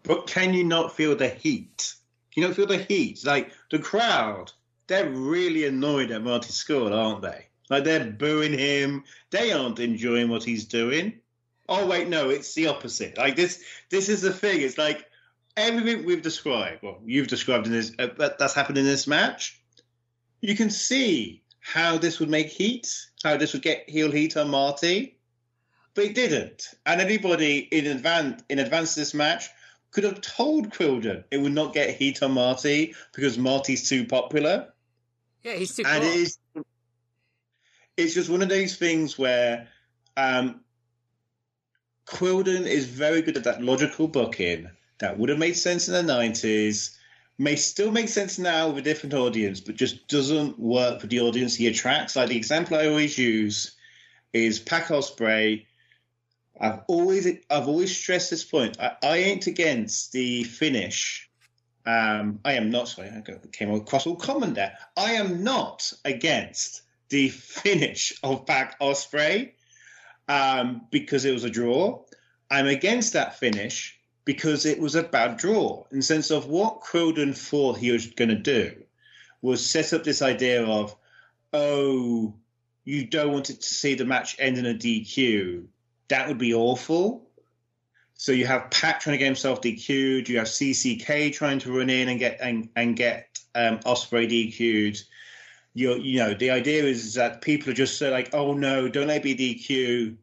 But 0.03 0.27
can 0.27 0.53
you 0.55 0.65
not 0.65 0.97
feel 0.97 1.15
the 1.17 1.29
heat? 1.29 1.95
Can 2.33 2.43
you 2.43 2.49
not 2.49 2.57
feel 2.57 2.67
the 2.67 2.79
heat? 2.79 3.25
Like 3.25 3.53
the 3.71 3.79
crowd, 3.79 4.53
they're 4.87 5.09
really 5.09 5.67
annoyed 5.67 6.11
at 6.11 6.23
Marty 6.23 6.51
Scurll, 6.51 6.93
aren't 6.93 7.23
they? 7.23 7.47
Like 7.71 7.85
they're 7.85 8.05
booing 8.05 8.53
him. 8.53 9.05
They 9.31 9.53
aren't 9.53 9.79
enjoying 9.79 10.29
what 10.29 10.43
he's 10.43 10.65
doing. 10.65 11.21
Oh 11.69 11.87
wait, 11.87 12.09
no, 12.09 12.31
it's 12.31 12.55
the 12.55 12.67
opposite. 12.67 13.17
Like 13.17 13.37
this, 13.37 13.63
this 13.91 14.09
is 14.09 14.23
the 14.23 14.33
thing. 14.33 14.61
It's 14.61 14.77
like 14.77 15.07
everything 15.57 16.05
we've 16.05 16.23
described. 16.23 16.83
Well, 16.83 17.01
you've 17.05 17.29
described 17.29 17.67
in 17.67 17.73
this 17.73 17.93
uh, 17.99 18.09
that's 18.39 18.55
happened 18.55 18.79
in 18.79 18.85
this 18.85 19.07
match. 19.07 19.61
You 20.41 20.57
can 20.57 20.71
see 20.71 21.42
how 21.63 21.97
this 21.97 22.19
would 22.19 22.29
make 22.29 22.49
heat, 22.49 23.07
how 23.23 23.37
this 23.37 23.53
would 23.53 23.63
get 23.63 23.89
heel 23.89 24.11
heat 24.11 24.37
on 24.37 24.51
Marty, 24.51 25.17
but 25.95 26.05
it 26.05 26.15
didn't. 26.15 26.69
And 26.85 27.01
anybody 27.01 27.61
in 27.71 27.87
advance 27.87 28.43
in 28.51 28.59
advance 28.59 28.91
of 28.91 29.01
this 29.01 29.15
match 29.15 29.49
could 29.93 30.05
have 30.05 30.21
told 30.21 30.71
Quildan 30.71 31.25
it 31.31 31.39
would 31.39 31.53
not 31.53 31.73
get 31.73 31.95
heat 31.95 32.23
on 32.23 32.33
Marty 32.33 32.95
because 33.15 33.39
Marty's 33.39 33.89
too 33.89 34.05
popular. 34.05 34.73
Yeah, 35.45 35.55
he's 35.55 35.77
too 35.77 35.85
and 35.87 36.03
cool. 36.03 36.13
it 36.13 36.17
is 36.17 36.39
it's 37.97 38.15
just 38.15 38.31
one 38.31 38.43
of 38.43 38.49
those 38.49 38.77
things 38.77 39.17
where 39.17 39.69
um 40.17 40.61
Quildan 42.07 42.67
is 42.67 42.87
very 42.87 43.23
good 43.23 43.37
at 43.37 43.45
that 43.45 43.63
logical 43.63 44.09
booking 44.09 44.69
that 44.99 45.17
would 45.17 45.29
have 45.29 45.39
made 45.39 45.57
sense 45.57 45.89
in 45.89 45.95
the 45.95 46.13
90s 46.13 46.97
may 47.39 47.57
still 47.57 47.91
make 47.91 48.09
sense 48.09 48.39
now 48.39 48.69
with 48.69 48.79
a 48.79 48.83
different 48.83 49.15
audience 49.15 49.61
but 49.61 49.75
just 49.75 50.07
doesn't 50.09 50.59
work 50.59 51.01
for 51.01 51.07
the 51.07 51.21
audience 51.21 51.55
he 51.55 51.67
attracts 51.67 52.17
like 52.17 52.29
the 52.29 52.37
example 52.37 52.77
i 52.77 52.87
always 52.87 53.17
use 53.19 53.77
is 54.33 54.59
Pac 54.59 54.89
Ospreay 54.89 55.67
i've 56.61 56.81
always 56.89 57.27
i've 57.51 57.69
always 57.69 57.97
stressed 57.97 58.31
this 58.31 58.45
point 58.45 58.79
i, 58.81 58.97
I 59.03 59.17
ain't 59.19 59.47
against 59.47 60.13
the 60.13 60.45
finish 60.45 61.31
um, 61.85 62.39
I 62.45 62.53
am 62.55 62.71
not 62.71 62.89
sorry, 62.89 63.09
I 63.09 63.23
came 63.51 63.73
across 63.73 64.07
all 64.07 64.17
common 64.17 64.55
there. 64.55 64.79
I 64.97 65.15
am 65.15 65.43
not 65.43 65.93
against 66.05 66.83
the 67.09 67.29
finish 67.29 68.13
of 68.23 68.47
Pac 68.47 68.79
Ospreay 68.81 69.53
um, 70.29 70.87
because 70.91 71.25
it 71.25 71.33
was 71.33 71.45
a 71.45 71.51
draw. 71.51 72.05
I'm 72.51 72.67
against 72.67 73.15
that 73.15 73.39
finish 73.39 73.99
because 74.25 74.67
it 74.67 74.79
was 74.79 74.95
a 74.95 75.03
bad 75.03 75.37
draw 75.37 75.85
in 75.91 75.99
the 75.99 76.03
sense 76.03 76.31
of 76.31 76.47
what 76.47 76.81
Quildan 76.81 77.37
thought 77.37 77.77
he 77.77 77.91
was 77.91 78.07
going 78.07 78.29
to 78.29 78.37
do 78.37 78.73
was 79.41 79.65
set 79.69 79.93
up 79.93 80.05
this 80.05 80.23
idea 80.23 80.65
of, 80.65 80.95
oh, 81.53 82.33
you 82.85 83.05
don't 83.05 83.33
want 83.33 83.51
it 83.51 83.61
to 83.61 83.75
see 83.75 83.95
the 83.95 84.05
match 84.05 84.37
end 84.39 84.59
in 84.59 84.67
a 84.67 84.75
DQ. 84.75 85.65
That 86.09 86.29
would 86.29 86.39
be 86.39 86.55
awful. 86.55 87.29
So 88.15 88.31
you 88.31 88.47
have 88.47 88.71
Pat 88.71 89.01
trying 89.01 89.15
to 89.15 89.19
get 89.19 89.27
himself 89.27 89.61
DQ'd. 89.61 90.29
You 90.29 90.39
have 90.39 90.47
CCK 90.47 91.33
trying 91.33 91.59
to 91.61 91.77
run 91.77 91.91
in 91.91 92.09
and 92.09 92.21
get 92.21 92.39
and, 92.41 92.69
and 92.77 92.95
get 92.95 93.41
um, 93.55 93.79
Ospreay 93.81 94.31
DQ'd. 94.31 95.03
You 95.75 95.97
you 95.97 96.19
know 96.19 96.35
the 96.35 96.51
idea 96.51 96.85
is 96.85 97.15
that 97.15 97.41
people 97.41 97.71
are 97.71 97.75
just 97.75 97.99
so 97.99 98.11
like, 98.11 98.33
oh 98.33 98.53
no, 98.53 98.89
don't 98.89 99.09
let 99.09 99.23
be 99.23 99.35
DQ. 99.35 100.17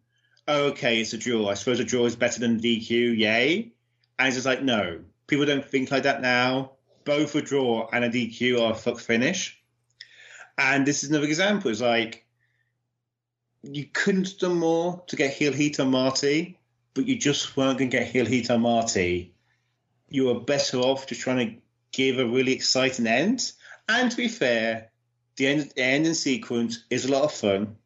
Okay, 0.47 1.01
it's 1.01 1.13
a 1.13 1.17
draw. 1.17 1.49
I 1.49 1.55
suppose 1.55 1.79
a 1.79 1.83
draw 1.83 2.05
is 2.05 2.15
better 2.15 2.39
than 2.39 2.61
DQ. 2.61 3.17
Yay! 3.17 3.71
And 4.19 4.27
it's 4.27 4.35
just 4.35 4.45
like 4.45 4.61
no, 4.61 4.99
people 5.27 5.45
don't 5.45 5.65
think 5.65 5.89
like 5.89 6.03
that 6.03 6.21
now. 6.21 6.73
Both 7.05 7.33
a 7.33 7.41
draw 7.41 7.89
and 7.91 8.05
a 8.05 8.09
DQ 8.09 8.61
are 8.61 8.73
a 8.73 8.75
fuck 8.75 8.99
finish. 8.99 9.59
And 10.59 10.85
this 10.85 11.03
is 11.03 11.09
another 11.09 11.25
example. 11.25 11.71
It's 11.71 11.81
like 11.81 12.25
you 13.63 13.85
couldn't 13.85 14.27
have 14.27 14.37
done 14.37 14.57
more 14.57 15.01
to 15.07 15.15
get 15.15 15.33
heel 15.33 15.53
heat 15.53 15.79
on 15.79 15.89
Marty 15.89 16.59
but 16.99 17.07
you 17.07 17.17
just 17.17 17.55
weren't 17.55 17.77
going 17.77 17.89
to 17.89 17.97
get 17.97 18.07
heel 18.07 18.25
heat 18.25 18.51
on 18.51 18.61
Marty. 18.61 19.33
You 20.09 20.25
were 20.25 20.39
better 20.39 20.77
off 20.77 21.07
just 21.07 21.21
trying 21.21 21.47
to 21.47 21.61
give 21.91 22.19
a 22.19 22.25
really 22.25 22.51
exciting 22.51 23.07
end. 23.07 23.51
And 23.87 24.11
to 24.11 24.17
be 24.17 24.27
fair, 24.27 24.89
the 25.37 25.47
end, 25.47 25.71
the 25.75 25.81
ending 25.81 26.13
sequence 26.13 26.83
is 26.89 27.05
a 27.05 27.11
lot 27.11 27.23
of 27.23 27.31
fun. 27.31 27.77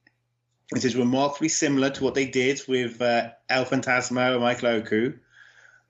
It 0.76 0.84
is 0.84 0.96
remarkably 0.96 1.50
similar 1.50 1.90
to 1.92 2.04
what 2.04 2.16
they 2.16 2.26
did 2.26 2.62
with 2.68 3.02
uh, 3.02 3.30
El 3.50 3.66
Phantasmo 3.66 4.34
and 4.34 4.42
Michael 4.42 4.70
Oku, 4.70 5.14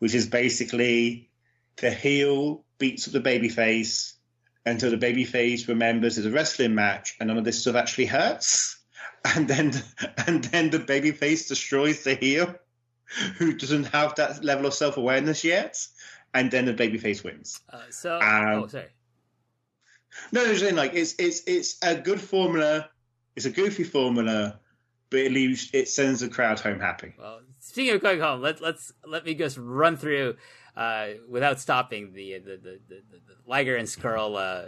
which 0.04 0.14
is 0.14 0.28
basically 0.28 1.30
the 1.78 1.90
heel 1.90 2.66
beats 2.78 3.08
up 3.08 3.14
the 3.14 3.22
babyface 3.22 4.16
until 4.66 4.92
the 4.92 4.98
babyface 4.98 5.70
remembers 5.70 6.18
it's 6.18 6.28
a 6.28 6.30
wrestling 6.30 6.76
match 6.76 7.16
and 7.22 7.30
none 7.30 7.38
of 7.38 7.46
this 7.46 7.62
stuff 7.62 7.78
actually 7.78 8.06
hurts. 8.06 8.78
And 9.36 9.48
then, 9.48 9.72
and 10.28 10.44
then 10.44 10.70
the 10.70 10.80
babyface 10.80 11.48
destroys 11.48 12.04
the 12.04 12.16
heel 12.16 12.54
who 13.38 13.54
doesn't 13.54 13.86
have 13.86 14.16
that 14.16 14.44
level 14.44 14.66
of 14.66 14.74
self 14.74 14.98
awareness 14.98 15.46
yet, 15.46 15.80
and 16.34 16.52
then 16.52 16.66
the 16.66 16.74
babyface 16.74 17.24
wins. 17.24 17.62
Uh, 17.72 17.84
so, 17.90 18.20
Um, 18.20 18.64
oh, 18.64 18.68
sorry. 18.68 18.90
No, 20.34 20.54
saying 20.56 20.76
like 20.76 20.94
it's 20.94 21.16
it's 21.20 21.44
it's 21.48 21.78
a 21.82 21.96
good 21.96 22.20
formula. 22.20 22.90
It's 23.38 23.46
a 23.46 23.50
goofy 23.50 23.86
formula, 23.86 24.60
but 25.14 25.22
it 25.22 25.32
leaves 25.32 25.70
it 25.74 25.88
sends 25.88 26.22
the 26.22 26.28
crowd 26.28 26.60
home 26.60 26.80
happy. 26.80 27.14
Well, 27.20 27.42
speaking 27.60 27.94
of 27.94 28.02
going 28.02 28.20
home, 28.20 28.42
let 28.42 28.60
let's 28.62 28.92
let 29.06 29.24
me 29.24 29.36
just 29.36 29.58
run 29.60 29.96
through 29.96 30.38
uh, 30.76 31.10
without 31.30 31.60
stopping 31.60 32.14
the 32.14 32.40
the 32.40 32.58
the, 32.58 32.80
the, 32.90 33.02
the 33.12 33.36
Liger 33.46 33.76
and 33.76 33.88
Scurll 33.88 34.34
uh, 34.34 34.38
uh, 34.40 34.68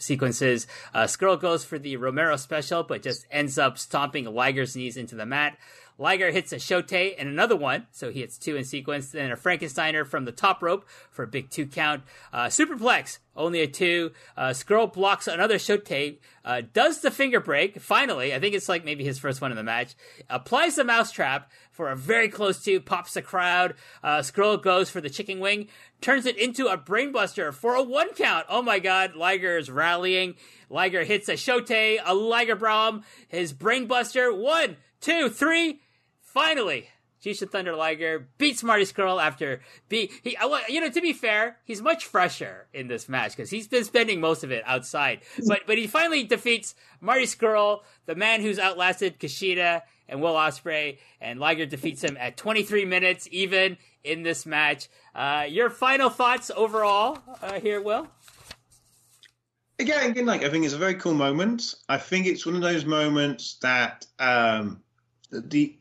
sequences. 0.00 0.66
Uh, 0.92 1.04
Scurll 1.04 1.40
goes 1.40 1.64
for 1.64 1.78
the 1.78 1.96
Romero 1.96 2.36
special, 2.36 2.82
but 2.82 3.02
just 3.02 3.26
ends 3.30 3.58
up 3.58 3.78
stomping 3.78 4.24
Liger's 4.24 4.76
knees 4.76 4.96
into 4.96 5.14
the 5.14 5.26
mat. 5.26 5.56
Liger 6.00 6.30
hits 6.30 6.50
a 6.50 6.56
shotei 6.56 7.14
and 7.18 7.28
another 7.28 7.54
one, 7.54 7.86
so 7.92 8.10
he 8.10 8.20
hits 8.20 8.38
two 8.38 8.56
in 8.56 8.64
sequence. 8.64 9.10
Then 9.10 9.30
a 9.30 9.36
Frankensteiner 9.36 10.06
from 10.06 10.24
the 10.24 10.32
top 10.32 10.62
rope 10.62 10.86
for 11.10 11.24
a 11.24 11.28
big 11.28 11.50
two 11.50 11.66
count. 11.66 12.04
Uh, 12.32 12.46
superplex, 12.46 13.18
only 13.36 13.60
a 13.60 13.66
two. 13.66 14.12
Uh, 14.34 14.48
Scurll 14.48 14.90
blocks 14.90 15.28
another 15.28 15.56
shotei, 15.56 16.16
uh, 16.42 16.62
does 16.72 17.02
the 17.02 17.10
finger 17.10 17.38
break, 17.38 17.80
finally. 17.80 18.34
I 18.34 18.40
think 18.40 18.54
it's 18.54 18.68
like 18.68 18.82
maybe 18.82 19.04
his 19.04 19.18
first 19.18 19.42
one 19.42 19.50
in 19.50 19.58
the 19.58 19.62
match. 19.62 19.94
Applies 20.30 20.76
the 20.76 20.84
mousetrap 20.84 21.50
for 21.70 21.90
a 21.90 21.96
very 21.96 22.28
close 22.30 22.64
two, 22.64 22.80
pops 22.80 23.12
the 23.12 23.22
crowd. 23.22 23.74
Uh, 24.02 24.20
Scurll 24.20 24.62
goes 24.62 24.88
for 24.88 25.02
the 25.02 25.10
chicken 25.10 25.38
wing, 25.38 25.68
turns 26.00 26.26
it 26.26 26.36
into 26.36 26.66
a 26.66 26.78
brainbuster 26.78 27.52
for 27.52 27.74
a 27.74 27.82
one 27.82 28.10
count. 28.14 28.46
Oh 28.48 28.62
my 28.62 28.78
god, 28.78 29.14
Liger 29.14 29.56
is 29.58 29.70
rallying. 29.70 30.34
Liger 30.68 31.04
hits 31.04 31.28
a 31.28 31.34
shotei, 31.34 31.98
a 32.04 32.14
Liger 32.14 32.56
Bomb, 32.56 33.04
his 33.28 33.52
brainbuster. 33.52 34.36
One, 34.36 34.76
two, 35.00 35.28
three 35.28 35.80
finally, 36.22 36.88
Jushin 37.22 37.50
Thunder 37.50 37.74
Liger 37.74 38.28
beats 38.38 38.62
Marty 38.62 38.84
Scurll 38.84 39.22
after 39.22 39.60
be 39.88 40.10
he. 40.22 40.36
Uh, 40.36 40.58
you 40.68 40.80
know, 40.80 40.88
to 40.88 41.00
be 41.00 41.12
fair, 41.12 41.58
he's 41.64 41.82
much 41.82 42.06
fresher 42.06 42.66
in 42.72 42.88
this 42.88 43.08
match 43.08 43.36
because 43.36 43.50
he's 43.50 43.68
been 43.68 43.84
spending 43.84 44.20
most 44.20 44.42
of 44.42 44.50
it 44.50 44.62
outside. 44.66 45.20
But 45.46 45.60
but 45.66 45.76
he 45.76 45.86
finally 45.86 46.24
defeats 46.24 46.74
Marty 47.00 47.26
Scurll, 47.26 47.80
the 48.06 48.14
man 48.14 48.40
who's 48.40 48.58
outlasted 48.58 49.18
Kushida 49.18 49.82
and 50.10 50.20
Will 50.20 50.34
Ospreay, 50.34 50.98
and 51.20 51.40
Liger 51.40 51.64
defeats 51.64 52.02
him 52.02 52.18
at 52.20 52.36
23 52.36 52.84
minutes 52.84 53.28
even 53.30 53.78
in 54.04 54.22
this 54.22 54.44
match. 54.44 54.88
Uh, 55.14 55.46
your 55.48 55.70
final 55.70 56.10
thoughts 56.10 56.50
overall 56.54 57.18
uh, 57.40 57.60
here, 57.60 57.80
Will? 57.80 58.06
Again, 59.78 60.10
again, 60.10 60.26
like 60.26 60.44
I 60.44 60.50
think 60.50 60.66
it's 60.66 60.74
a 60.74 60.78
very 60.78 60.96
cool 60.96 61.14
moment. 61.14 61.74
I 61.88 61.96
think 61.96 62.26
it's 62.26 62.44
one 62.44 62.56
of 62.56 62.60
those 62.60 62.84
moments 62.84 63.56
that 63.62 64.04
um, 64.18 64.82
the 65.30 65.76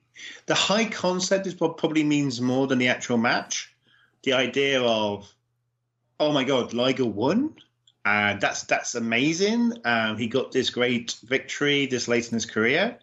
the 0.45 0.55
high 0.55 0.85
concept 0.85 1.47
is 1.47 1.59
what 1.59 1.77
probably 1.77 2.03
means 2.03 2.39
more 2.39 2.67
than 2.67 2.77
the 2.79 2.87
actual 2.87 3.17
match. 3.17 3.73
The 4.23 4.33
idea 4.33 4.81
of, 4.81 5.27
oh 6.19 6.31
my 6.31 6.43
god, 6.43 6.73
Liger 6.73 7.05
won. 7.05 7.55
Uh, 8.05 8.37
that's 8.37 8.63
that's 8.63 8.95
amazing. 8.95 9.73
Um, 9.83 10.17
he 10.17 10.27
got 10.27 10.51
this 10.51 10.69
great 10.69 11.17
victory 11.23 11.85
this 11.85 12.07
late 12.07 12.27
in 12.27 12.35
his 12.35 12.45
career. 12.45 12.97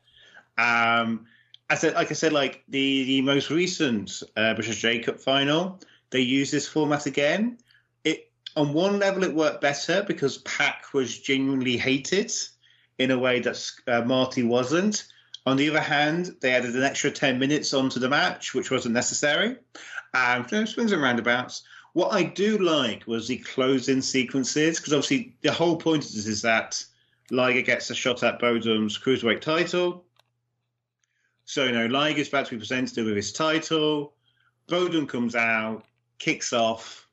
Um, 0.59 1.26
said, 1.74 1.94
like 1.94 2.11
I 2.11 2.14
said, 2.14 2.32
like 2.32 2.64
the 2.68 3.04
the 3.04 3.22
most 3.22 3.50
recent 3.50 4.22
uh, 4.36 4.54
British 4.54 4.80
J 4.80 5.00
Cup 5.00 5.20
final, 5.20 5.80
they 6.11 6.20
used 6.20 6.52
this 6.52 6.68
format 6.68 7.07
again. 7.07 7.59
It 8.04 8.30
on 8.54 8.72
one 8.72 8.98
level 8.98 9.24
it 9.24 9.34
worked 9.34 9.61
better 9.61 10.04
because 10.07 10.38
Pac 10.38 10.92
was 10.92 11.18
genuinely 11.18 11.76
hated 11.76 12.32
in 12.98 13.11
a 13.11 13.18
way 13.18 13.40
that 13.40 13.70
uh, 13.86 14.02
Marty 14.02 14.42
wasn't. 14.42 15.07
On 15.44 15.57
the 15.57 15.70
other 15.70 15.80
hand, 15.80 16.34
they 16.40 16.52
added 16.52 16.74
an 16.74 16.82
extra 16.82 17.11
10 17.11 17.38
minutes 17.38 17.72
onto 17.72 18.00
the 18.00 18.09
match, 18.09 18.52
which 18.52 18.70
wasn't 18.70 18.94
necessary. 18.94 19.57
Um, 20.12 20.46
so 20.48 20.64
swings 20.64 20.90
and 20.90 21.00
roundabouts. 21.00 21.62
What 21.92 22.12
I 22.12 22.24
do 22.24 22.59
like 22.59 23.07
was 23.07 23.28
the 23.28 23.38
closing 23.38 24.02
sequences, 24.02 24.78
because 24.78 24.92
obviously 24.92 25.36
the 25.42 25.52
whole 25.52 25.76
point 25.76 26.04
of 26.04 26.12
this 26.12 26.26
is 26.26 26.42
that 26.42 26.84
Liger 27.30 27.62
gets 27.62 27.90
a 27.90 27.94
shot 27.94 28.22
at 28.22 28.40
Bodom's 28.40 28.98
cruiserweight 28.98 29.40
title. 29.40 30.04
So, 31.47 31.64
you 31.64 31.72
know, 31.72 31.86
Liger's 31.86 32.28
about 32.28 32.47
to 32.47 32.57
be 32.57 32.59
presented 32.59 33.07
with 33.07 33.14
his 33.14 33.32
title. 33.32 34.14
Bodom 34.66 35.09
comes 35.09 35.36
out, 35.36 35.84
kicks 36.18 36.53
off. 36.53 37.07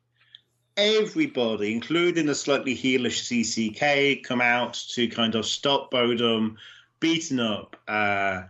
Everybody, 0.76 1.72
including 1.72 2.26
the 2.26 2.34
slightly 2.34 2.76
heelish 2.76 3.22
CCK, 3.30 4.24
come 4.24 4.42
out 4.42 4.74
to 4.90 5.08
kind 5.08 5.36
of 5.36 5.46
stop 5.46 5.92
Bodom 5.92 6.58
beating 7.00 7.40
up 7.40 7.76
uh, 7.88 8.42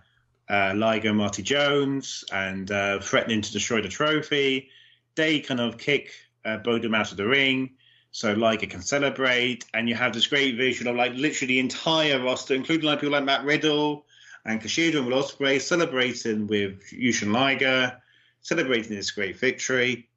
uh, 0.50 0.74
Liger 0.74 1.14
Marty 1.14 1.44
Jones 1.44 2.24
and 2.32 2.72
uh, 2.72 3.02
threatening 3.02 3.42
to 3.42 3.52
destroy 3.52 3.82
the 3.82 3.90
trophy. 3.90 4.70
They 5.16 5.42
kind 5.42 5.60
of 5.60 5.78
kick 5.78 6.14
uh, 6.46 6.60
Bodom 6.60 6.96
out 6.96 7.12
of 7.12 7.18
the 7.18 7.28
ring 7.28 7.72
so 8.12 8.32
Liger 8.32 8.68
can 8.68 8.82
celebrate. 8.82 9.66
And 9.74 9.90
you 9.90 9.96
have 9.96 10.14
this 10.14 10.28
great 10.28 10.56
visual 10.56 10.92
of 10.92 10.96
like 10.96 11.12
literally 11.16 11.56
the 11.56 11.60
entire 11.60 12.24
roster, 12.24 12.54
including 12.54 12.86
like 12.86 13.02
people 13.02 13.12
like 13.12 13.26
Matt 13.26 13.44
Riddle 13.44 14.06
and 14.46 14.62
Kushida 14.62 14.98
and 14.98 15.08
Will 15.08 15.24
Ospreay 15.24 15.62
celebrating 15.62 16.48
with 16.48 16.84
Jushin 16.92 17.32
Liger, 17.32 17.98
celebrating 18.42 18.96
this 18.96 19.12
great 19.12 19.38
victory. 19.38 20.10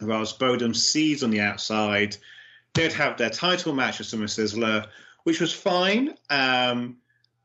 Whilst 0.00 0.38
Bodom 0.38 0.74
sees 0.74 1.22
on 1.22 1.30
the 1.30 1.40
outside, 1.40 2.16
they'd 2.74 2.92
have 2.92 3.18
their 3.18 3.30
title 3.30 3.74
match 3.74 3.98
with 3.98 4.06
Summer 4.06 4.26
Sizzler, 4.26 4.86
which 5.24 5.40
was 5.40 5.52
fine. 5.52 6.14
Um, 6.30 6.96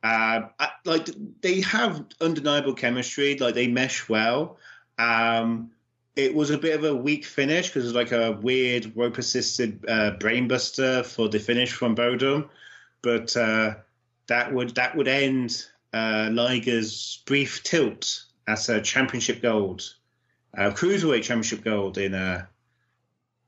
uh, 0.03 0.43
like 0.85 1.09
they 1.41 1.61
have 1.61 2.05
undeniable 2.21 2.75
chemistry, 2.75 3.37
like 3.37 3.55
they 3.55 3.67
mesh 3.67 4.07
well. 4.07 4.57
Um, 4.99 5.71
it 6.15 6.33
was 6.33 6.49
a 6.49 6.57
bit 6.57 6.75
of 6.75 6.85
a 6.85 6.95
weak 6.95 7.25
finish 7.25 7.67
because 7.67 7.83
it 7.83 7.87
was 7.87 7.95
like 7.95 8.11
a 8.11 8.33
weird 8.33 8.95
rope 8.95 9.17
assisted 9.17 9.83
uh, 9.87 10.11
brainbuster 10.17 11.05
for 11.05 11.27
the 11.27 11.39
finish 11.39 11.73
from 11.73 11.95
Bodom, 11.95 12.49
but 13.01 13.35
uh, 13.35 13.75
that 14.27 14.53
would 14.53 14.75
that 14.75 14.95
would 14.95 15.07
end 15.07 15.65
uh, 15.95 16.29
Liger's 16.31 17.23
brief 17.25 17.63
tilt 17.63 18.25
as 18.47 18.69
a 18.69 18.81
championship 18.81 19.41
gold, 19.41 19.81
cruiserweight 20.55 21.23
championship 21.23 21.63
gold 21.63 21.97
in 21.97 22.13
uh, 22.13 22.45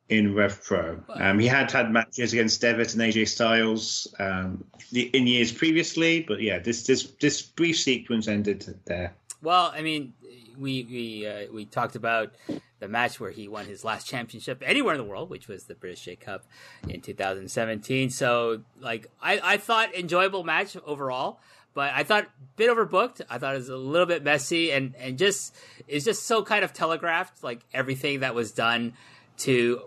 in 0.09 0.33
Rev 0.33 0.63
Pro. 0.63 1.03
Um, 1.09 1.39
he 1.39 1.47
had 1.47 1.71
had 1.71 1.91
matches 1.91 2.33
against 2.33 2.61
Devitt 2.61 2.93
and 2.93 3.01
AJ 3.01 3.27
Styles 3.27 4.07
um, 4.19 4.63
in 4.93 5.27
years 5.27 5.51
previously, 5.51 6.21
but 6.21 6.41
yeah, 6.41 6.59
this 6.59 6.85
this 6.85 7.11
this 7.19 7.41
brief 7.41 7.77
sequence 7.77 8.27
ended 8.27 8.79
there. 8.85 9.13
Well, 9.41 9.71
I 9.75 9.81
mean, 9.81 10.13
we 10.57 10.83
we 10.89 11.27
uh, 11.27 11.51
we 11.53 11.65
talked 11.65 11.95
about 11.95 12.33
the 12.79 12.87
match 12.87 13.19
where 13.19 13.31
he 13.31 13.47
won 13.47 13.65
his 13.65 13.83
last 13.83 14.07
championship 14.07 14.63
anywhere 14.65 14.93
in 14.93 14.99
the 14.99 15.07
world, 15.07 15.29
which 15.29 15.47
was 15.47 15.65
the 15.65 15.75
British 15.75 16.05
J 16.05 16.15
Cup 16.15 16.45
in 16.87 17.01
2017. 17.01 18.09
So, 18.09 18.61
like, 18.79 19.07
I 19.21 19.39
I 19.43 19.57
thought 19.57 19.93
enjoyable 19.93 20.43
match 20.43 20.77
overall. 20.85 21.39
But 21.77 21.93
I 21.93 22.01
thought 22.01 22.23
a 22.23 22.27
bit 22.55 22.71
overbooked. 22.71 23.21
I 23.29 23.37
thought 23.37 23.53
it 23.53 23.59
was 23.59 23.69
a 23.69 23.77
little 23.77 24.07
bit 24.07 24.23
messy 24.23 24.71
and, 24.71 24.95
and 24.95 25.15
just 25.15 25.55
it's 25.87 26.03
just 26.05 26.23
so 26.23 26.41
kind 26.41 26.65
of 26.65 26.73
telegraphed, 26.73 27.43
like 27.43 27.59
everything 27.71 28.21
that 28.21 28.33
was 28.33 28.51
done 28.51 28.93
to 29.41 29.83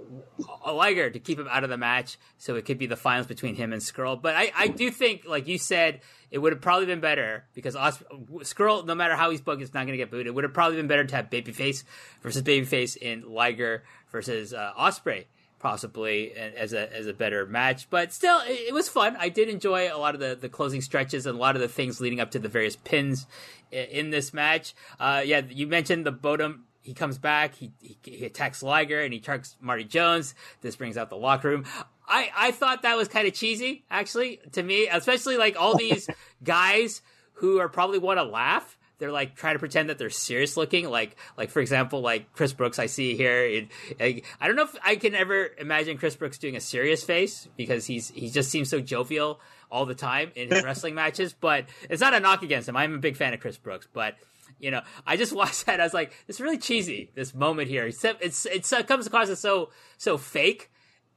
Liger 0.64 1.10
to 1.10 1.18
keep 1.18 1.36
him 1.36 1.48
out 1.50 1.64
of 1.64 1.68
the 1.68 1.76
match, 1.76 2.16
so 2.38 2.54
it 2.54 2.64
could 2.64 2.78
be 2.78 2.86
the 2.86 2.94
finals 2.94 3.26
between 3.26 3.56
him 3.56 3.72
and 3.72 3.82
Scurll. 3.82 4.22
But 4.22 4.36
I, 4.36 4.52
I 4.56 4.68
do 4.68 4.92
think, 4.92 5.24
like 5.26 5.48
you 5.48 5.58
said, 5.58 6.02
it 6.30 6.38
would 6.38 6.52
have 6.52 6.62
probably 6.62 6.86
been 6.86 7.00
better 7.00 7.46
because 7.54 7.74
Os- 7.74 8.04
Scurll, 8.42 8.86
no 8.86 8.94
matter 8.94 9.16
how 9.16 9.30
he's 9.30 9.40
booked, 9.40 9.60
is 9.60 9.74
not 9.74 9.80
going 9.80 9.94
to 9.94 9.96
get 9.96 10.12
booed. 10.12 10.28
It 10.28 10.32
would 10.32 10.44
have 10.44 10.54
probably 10.54 10.76
been 10.76 10.86
better 10.86 11.04
to 11.04 11.16
have 11.16 11.28
Babyface 11.28 11.82
versus 12.22 12.42
Babyface 12.44 12.96
in 12.98 13.28
Liger 13.28 13.82
versus 14.12 14.54
uh, 14.54 14.70
Ospreay, 14.78 15.24
possibly 15.60 16.32
as 16.32 16.72
a 16.72 16.92
as 16.92 17.06
a 17.06 17.12
better 17.12 17.46
match. 17.46 17.88
But 17.88 18.12
still, 18.12 18.40
it, 18.40 18.68
it, 18.68 18.74
was 18.74 18.88
fun. 18.88 19.16
I 19.18 19.28
did 19.28 19.48
enjoy 19.48 19.94
a 19.94 19.98
lot 19.98 20.14
of 20.14 20.20
the, 20.20 20.36
the 20.40 20.48
closing 20.48 20.80
stretches 20.80 21.26
and 21.26 21.36
a 21.36 21.40
lot 21.40 21.54
of 21.54 21.62
the 21.62 21.68
things 21.68 22.00
leading 22.00 22.18
up 22.18 22.32
to 22.32 22.40
the 22.40 22.48
various 22.48 22.76
pins 22.76 23.26
in, 23.70 23.84
in 23.84 24.10
this 24.10 24.34
match. 24.34 24.74
Uh, 24.98 25.22
yeah, 25.24 25.42
you 25.48 25.68
mentioned 25.68 26.04
the 26.04 26.12
Bodom 26.12 26.64
he 26.82 26.94
comes 26.94 27.18
back, 27.18 27.54
he, 27.54 27.70
he, 27.80 27.98
he 28.02 28.24
attacks 28.24 28.62
Liger, 28.62 29.00
and 29.02 29.12
he 29.12 29.20
targets 29.20 29.56
Marty 29.60 29.84
Jones. 29.84 30.34
This 30.62 30.76
brings 30.76 30.96
out 30.96 31.10
the 31.10 31.16
locker 31.16 31.48
room. 31.48 31.64
I, 32.08 32.30
I 32.36 32.50
thought 32.50 32.82
that 32.82 32.96
was 32.96 33.08
kind 33.08 33.28
of 33.28 33.34
cheesy, 33.34 33.84
actually, 33.90 34.40
to 34.52 34.62
me, 34.62 34.88
especially 34.88 35.36
like 35.36 35.56
all 35.60 35.76
these 35.76 36.08
guys 36.42 37.02
who 37.34 37.58
are 37.58 37.68
probably 37.68 37.98
want 37.98 38.18
to 38.18 38.24
laugh. 38.24 38.78
They're 39.00 39.10
like 39.10 39.34
trying 39.34 39.56
to 39.56 39.58
pretend 39.58 39.90
that 39.90 39.98
they're 39.98 40.10
serious 40.10 40.56
looking, 40.56 40.88
like 40.88 41.16
like 41.36 41.50
for 41.50 41.60
example, 41.60 42.00
like 42.00 42.32
Chris 42.32 42.52
Brookes. 42.52 42.78
I 42.78 42.86
see 42.86 43.16
here. 43.16 43.44
It, 43.44 43.68
like, 43.98 44.24
I 44.40 44.46
don't 44.46 44.56
know 44.56 44.64
if 44.64 44.76
I 44.84 44.94
can 44.96 45.14
ever 45.16 45.50
imagine 45.58 45.98
Chris 45.98 46.14
Brookes 46.14 46.38
doing 46.38 46.54
a 46.54 46.60
serious 46.60 47.02
face 47.02 47.48
because 47.56 47.86
he's 47.86 48.10
he 48.10 48.30
just 48.30 48.50
seems 48.50 48.70
so 48.70 48.80
jovial 48.80 49.40
all 49.70 49.86
the 49.86 49.94
time 49.94 50.30
in 50.36 50.50
his 50.50 50.62
wrestling 50.64 50.94
matches. 50.94 51.32
But 51.32 51.64
it's 51.88 52.00
not 52.00 52.14
a 52.14 52.20
knock 52.20 52.42
against 52.42 52.68
him. 52.68 52.76
I'm 52.76 52.94
a 52.94 52.98
big 52.98 53.16
fan 53.16 53.34
of 53.34 53.40
Chris 53.40 53.56
Brookes, 53.56 53.88
but 53.92 54.16
you 54.60 54.70
know, 54.70 54.82
I 55.06 55.16
just 55.16 55.32
watched 55.36 55.66
that. 55.66 55.80
I 55.80 55.84
was 55.84 55.94
like, 55.94 56.12
it's 56.28 56.40
really 56.40 56.58
cheesy. 56.58 57.10
This 57.14 57.34
moment 57.34 57.68
here, 57.68 57.86
it's 57.86 58.04
it's, 58.04 58.46
it's 58.46 58.72
it 58.72 58.86
comes 58.86 59.06
across 59.06 59.28
as 59.28 59.40
so 59.40 59.70
so 59.96 60.18
fake. 60.18 60.70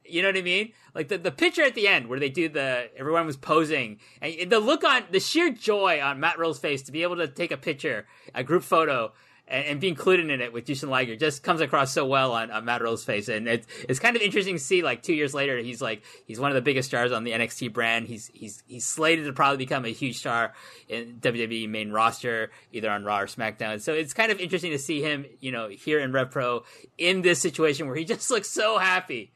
You 0.04 0.22
know 0.22 0.28
what 0.28 0.36
I 0.36 0.42
mean? 0.42 0.72
Like 0.94 1.08
the, 1.08 1.18
the 1.18 1.30
picture 1.30 1.62
at 1.62 1.74
the 1.74 1.88
end 1.88 2.08
where 2.08 2.20
they 2.20 2.28
do 2.28 2.48
the 2.48 2.90
everyone 2.96 3.26
was 3.26 3.36
posing 3.36 3.98
and 4.20 4.50
the 4.50 4.60
look 4.60 4.84
on 4.84 5.04
the 5.10 5.20
sheer 5.20 5.50
joy 5.50 6.00
on 6.02 6.20
Matt 6.20 6.38
Riddle's 6.38 6.58
face 6.58 6.82
to 6.82 6.92
be 6.92 7.02
able 7.02 7.16
to 7.16 7.28
take 7.28 7.52
a 7.52 7.56
picture, 7.56 8.06
a 8.34 8.44
group 8.44 8.62
photo 8.62 9.12
and, 9.46 9.64
and 9.66 9.80
be 9.80 9.88
included 9.88 10.30
in 10.30 10.40
it 10.40 10.52
with 10.52 10.66
Jushin 10.66 10.88
Liger 10.88 11.16
just 11.16 11.42
comes 11.42 11.60
across 11.60 11.92
so 11.92 12.06
well 12.06 12.32
on, 12.32 12.50
on 12.50 12.64
Matt 12.64 12.80
Riddle's 12.80 13.04
face. 13.04 13.28
And 13.28 13.46
it's, 13.48 13.66
it's 13.88 13.98
kind 13.98 14.16
of 14.16 14.22
interesting 14.22 14.54
to 14.54 14.60
see 14.60 14.82
like 14.82 15.02
two 15.02 15.14
years 15.14 15.34
later, 15.34 15.58
he's 15.58 15.82
like, 15.82 16.02
he's 16.26 16.40
one 16.40 16.50
of 16.50 16.54
the 16.54 16.62
biggest 16.62 16.88
stars 16.88 17.12
on 17.12 17.24
the 17.24 17.32
NXT 17.32 17.72
brand. 17.72 18.06
He's, 18.06 18.30
he's, 18.32 18.62
he's 18.66 18.86
slated 18.86 19.26
to 19.26 19.32
probably 19.32 19.58
become 19.58 19.84
a 19.84 19.92
huge 19.92 20.18
star 20.18 20.54
in 20.88 21.18
WWE 21.20 21.68
main 21.68 21.90
roster, 21.90 22.50
either 22.72 22.90
on 22.90 23.04
Raw 23.04 23.20
or 23.20 23.26
SmackDown. 23.26 23.80
So 23.80 23.92
it's 23.92 24.14
kind 24.14 24.32
of 24.32 24.40
interesting 24.40 24.72
to 24.72 24.78
see 24.78 25.02
him, 25.02 25.26
you 25.40 25.52
know, 25.52 25.68
here 25.68 26.00
in 26.00 26.12
Rev 26.12 26.30
Pro 26.30 26.64
in 26.96 27.22
this 27.22 27.40
situation 27.40 27.86
where 27.86 27.96
he 27.96 28.04
just 28.04 28.30
looks 28.30 28.50
so 28.50 28.78
happy 28.78 29.32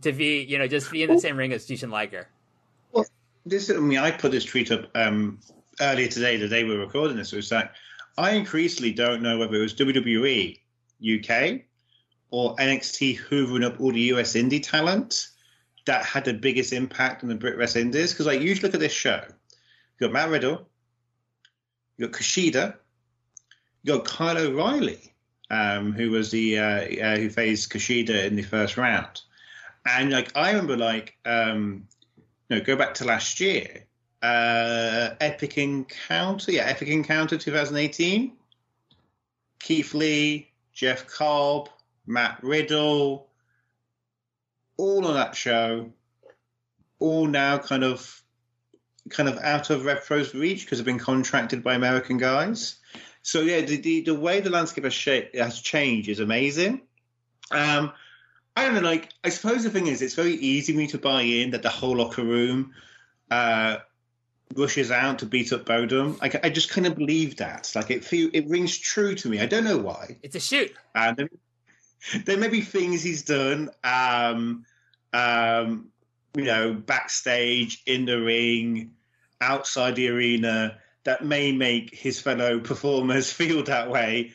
to 0.00 0.12
be, 0.12 0.42
you 0.42 0.58
know, 0.58 0.66
just 0.66 0.90
be 0.90 1.02
in 1.02 1.10
the 1.10 1.18
same 1.18 1.36
ring 1.36 1.52
as 1.52 1.66
Jushin 1.66 1.90
Liger. 1.90 2.28
Well, 2.92 3.06
this, 3.46 3.70
I 3.70 3.74
mean, 3.74 3.98
I 3.98 4.10
put 4.10 4.32
this 4.32 4.44
tweet 4.44 4.70
up, 4.70 4.90
um, 4.94 5.38
earlier 5.80 6.08
today, 6.08 6.36
the 6.36 6.48
day 6.48 6.64
we 6.64 6.76
were 6.76 6.84
recording 6.84 7.16
this, 7.16 7.32
it 7.32 7.36
was 7.36 7.50
like, 7.50 7.70
I 8.18 8.32
increasingly 8.32 8.92
don't 8.92 9.22
know 9.22 9.38
whether 9.38 9.54
it 9.56 9.62
was 9.62 9.74
WWE 9.74 10.58
UK 11.02 11.62
or 12.30 12.56
NXT 12.56 13.18
hoovering 13.18 13.64
up 13.64 13.80
all 13.80 13.92
the 13.92 14.00
US 14.12 14.34
indie 14.34 14.62
talent 14.62 15.28
that 15.86 16.04
had 16.04 16.24
the 16.24 16.34
biggest 16.34 16.72
impact 16.72 17.22
on 17.22 17.28
the 17.28 17.34
Brit 17.34 17.58
West 17.58 17.76
Indies. 17.76 18.12
Because 18.12 18.26
like 18.26 18.40
you 18.40 18.54
look 18.56 18.74
at 18.74 18.80
this 18.80 18.92
show, 18.92 19.20
you 19.26 20.06
got 20.06 20.12
Matt 20.12 20.30
Riddle, 20.30 20.66
you 21.96 22.06
got 22.06 22.18
Kushida, 22.18 22.74
you 23.82 23.94
got 23.94 24.04
Kyle 24.04 24.38
O'Reilly, 24.38 25.14
um, 25.50 25.92
who 25.92 26.10
was 26.10 26.30
the 26.30 26.58
uh, 26.58 26.62
uh, 26.62 27.16
who 27.16 27.28
faced 27.28 27.72
Kushida 27.72 28.24
in 28.24 28.36
the 28.36 28.42
first 28.42 28.76
round, 28.76 29.22
and 29.86 30.10
like 30.10 30.36
I 30.36 30.50
remember 30.50 30.76
like 30.76 31.16
um, 31.24 31.86
you 32.48 32.56
know 32.56 32.64
go 32.64 32.76
back 32.76 32.94
to 32.94 33.04
last 33.04 33.40
year 33.40 33.86
uh, 34.22 35.14
Epic 35.20 35.58
Encounter, 35.58 36.52
yeah, 36.52 36.64
Epic 36.64 36.88
Encounter 36.88 37.36
2018. 37.36 38.32
Keith 39.58 39.94
Lee, 39.94 40.50
Jeff 40.72 41.06
Cobb, 41.06 41.68
Matt 42.06 42.38
Riddle, 42.42 43.28
all 44.76 45.06
on 45.06 45.14
that 45.14 45.36
show, 45.36 45.92
all 46.98 47.26
now 47.26 47.58
kind 47.58 47.84
of 47.84 48.22
kind 49.10 49.28
of 49.28 49.38
out 49.38 49.70
of 49.70 49.82
RevPro's 49.82 50.34
reach 50.34 50.64
because 50.64 50.78
they've 50.78 50.86
been 50.86 50.98
contracted 50.98 51.62
by 51.62 51.74
American 51.74 52.18
guys. 52.18 52.76
So 53.22 53.40
yeah, 53.40 53.60
the 53.60 53.76
the, 53.76 54.00
the 54.02 54.14
way 54.14 54.40
the 54.40 54.50
landscape 54.50 54.84
has, 54.84 54.94
sh- 54.94 55.34
has 55.34 55.60
changed 55.60 56.08
is 56.08 56.20
amazing. 56.20 56.82
Um, 57.52 57.92
I 58.56 58.64
don't 58.64 58.74
know. 58.74 58.80
Like, 58.80 59.10
I 59.24 59.30
suppose 59.30 59.64
the 59.64 59.70
thing 59.70 59.86
is, 59.86 60.02
it's 60.02 60.14
very 60.14 60.34
easy 60.34 60.72
for 60.72 60.78
me 60.78 60.86
to 60.88 60.98
buy 60.98 61.22
in 61.22 61.50
that 61.50 61.62
the 61.62 61.70
whole 61.70 61.96
locker 61.96 62.24
room 62.24 62.72
uh, 63.30 63.78
rushes 64.54 64.90
out 64.90 65.20
to 65.20 65.26
beat 65.26 65.52
up 65.52 65.64
Bodom. 65.64 66.18
I, 66.20 66.30
I 66.44 66.50
just 66.50 66.70
kind 66.70 66.86
of 66.86 66.96
believe 66.96 67.36
that. 67.38 67.72
Like, 67.74 67.90
it 67.90 68.04
feel 68.04 68.28
it 68.32 68.48
rings 68.48 68.76
true 68.76 69.14
to 69.14 69.28
me. 69.28 69.40
I 69.40 69.46
don't 69.46 69.64
know 69.64 69.78
why. 69.78 70.16
It's 70.22 70.36
a 70.36 70.40
shoot. 70.40 70.72
And 70.94 71.16
there, 71.16 71.28
there 72.24 72.36
may 72.36 72.48
be 72.48 72.60
things 72.60 73.02
he's 73.02 73.22
done. 73.22 73.70
Um, 73.84 74.66
um, 75.12 75.88
you 76.34 76.44
know, 76.44 76.74
backstage, 76.74 77.82
in 77.86 78.04
the 78.04 78.20
ring, 78.20 78.92
outside 79.40 79.96
the 79.96 80.08
arena, 80.08 80.78
that 81.04 81.24
may 81.24 81.52
make 81.52 81.94
his 81.94 82.20
fellow 82.20 82.60
performers 82.60 83.32
feel 83.32 83.62
that 83.64 83.90
way. 83.90 84.32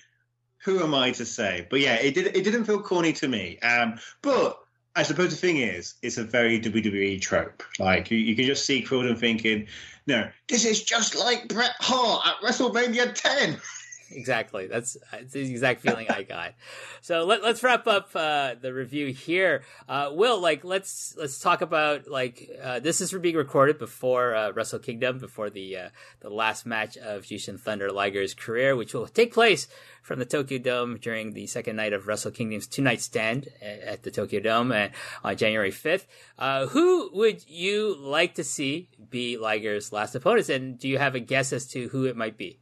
Who 0.68 0.84
am 0.84 0.94
I 0.94 1.12
to 1.12 1.24
say? 1.24 1.66
But 1.70 1.80
yeah, 1.80 1.96
it 1.96 2.14
did. 2.14 2.36
It 2.36 2.44
didn't 2.44 2.66
feel 2.66 2.82
corny 2.82 3.14
to 3.14 3.30
me. 3.30 3.58
Um, 3.60 3.98
but 4.22 4.60
I 4.98 5.04
suppose 5.04 5.30
the 5.30 5.38
thing 5.38 5.60
is, 5.60 5.94
it's 6.02 6.18
a 6.18 6.26
very 6.26 6.60
WWE 6.60 7.22
trope. 7.22 7.64
Like 7.80 8.12
you, 8.12 8.18
you 8.18 8.36
can 8.36 8.44
just 8.44 8.66
see 8.66 8.84
Quildan 8.84 9.18
thinking, 9.18 9.68
"No, 10.08 10.28
this 10.50 10.66
is 10.66 10.84
just 10.84 11.16
like 11.16 11.48
Bret 11.48 11.72
Hart 11.80 12.28
at 12.28 12.42
WrestleMania 12.46 13.14
10." 13.14 13.62
exactly. 14.12 14.68
That's, 14.68 14.98
that's 15.12 15.34
the 15.34 15.42
exact 15.42 15.82
feeling 15.82 16.08
I 16.10 16.24
got. 16.24 16.54
So 17.02 17.26
let, 17.26 17.44
us 17.44 17.64
wrap 17.64 17.88
up 17.88 18.10
uh, 18.16 18.56
the 18.62 18.74
review 18.74 19.14
here. 19.14 19.64
Uh, 19.88 20.10
Will, 20.12 20.40
like 20.40 20.64
let's 20.64 21.16
let's 21.18 21.40
talk 21.40 21.62
about 21.62 22.08
like 22.08 22.50
uh, 22.62 22.80
this 22.80 23.02
is 23.02 23.14
being 23.14 23.36
recorded 23.36 23.80
before 23.80 24.36
uh, 24.36 24.52
Wrestle 24.52 24.80
Kingdom, 24.80 25.20
before 25.20 25.50
the 25.50 25.78
uh, 25.78 25.90
the 26.20 26.30
last 26.30 26.66
match 26.66 26.98
of 26.98 27.24
Jushin 27.24 27.60
Thunder 27.60 27.92
Liger's 27.92 28.34
career, 28.34 28.76
which 28.76 28.94
will 28.94 29.08
take 29.08 29.34
place 29.34 29.68
from 30.02 30.20
the 30.20 30.26
Tokyo 30.26 30.58
Dome 30.58 30.98
during 30.98 31.34
the 31.34 31.48
second 31.48 31.76
night 31.76 31.94
of 31.94 32.08
Wrestle 32.08 32.32
Kingdom's 32.32 32.68
two 32.68 32.82
night 32.82 33.02
stand 33.02 33.48
at 33.62 34.04
the 34.04 34.12
Tokyo 34.12 34.40
Dome 34.40 34.72
uh, 34.72 34.88
on 35.24 35.38
January 35.38 35.72
fifth. 35.72 36.08
who 36.40 37.10
would 37.14 37.48
you 37.50 37.96
like 37.98 38.36
to 38.36 38.44
see 38.44 38.90
be 39.10 39.38
Liger's 39.38 39.92
last 39.92 40.16
opponents, 40.16 40.50
and 40.50 40.80
do 40.80 40.88
you 40.88 40.98
have 40.98 41.16
a 41.16 41.20
guess 41.20 41.54
as 41.54 41.68
to 41.68 41.88
who 41.90 42.06
it 42.06 42.16
might 42.16 42.38
be? 42.38 42.60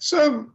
So 0.00 0.50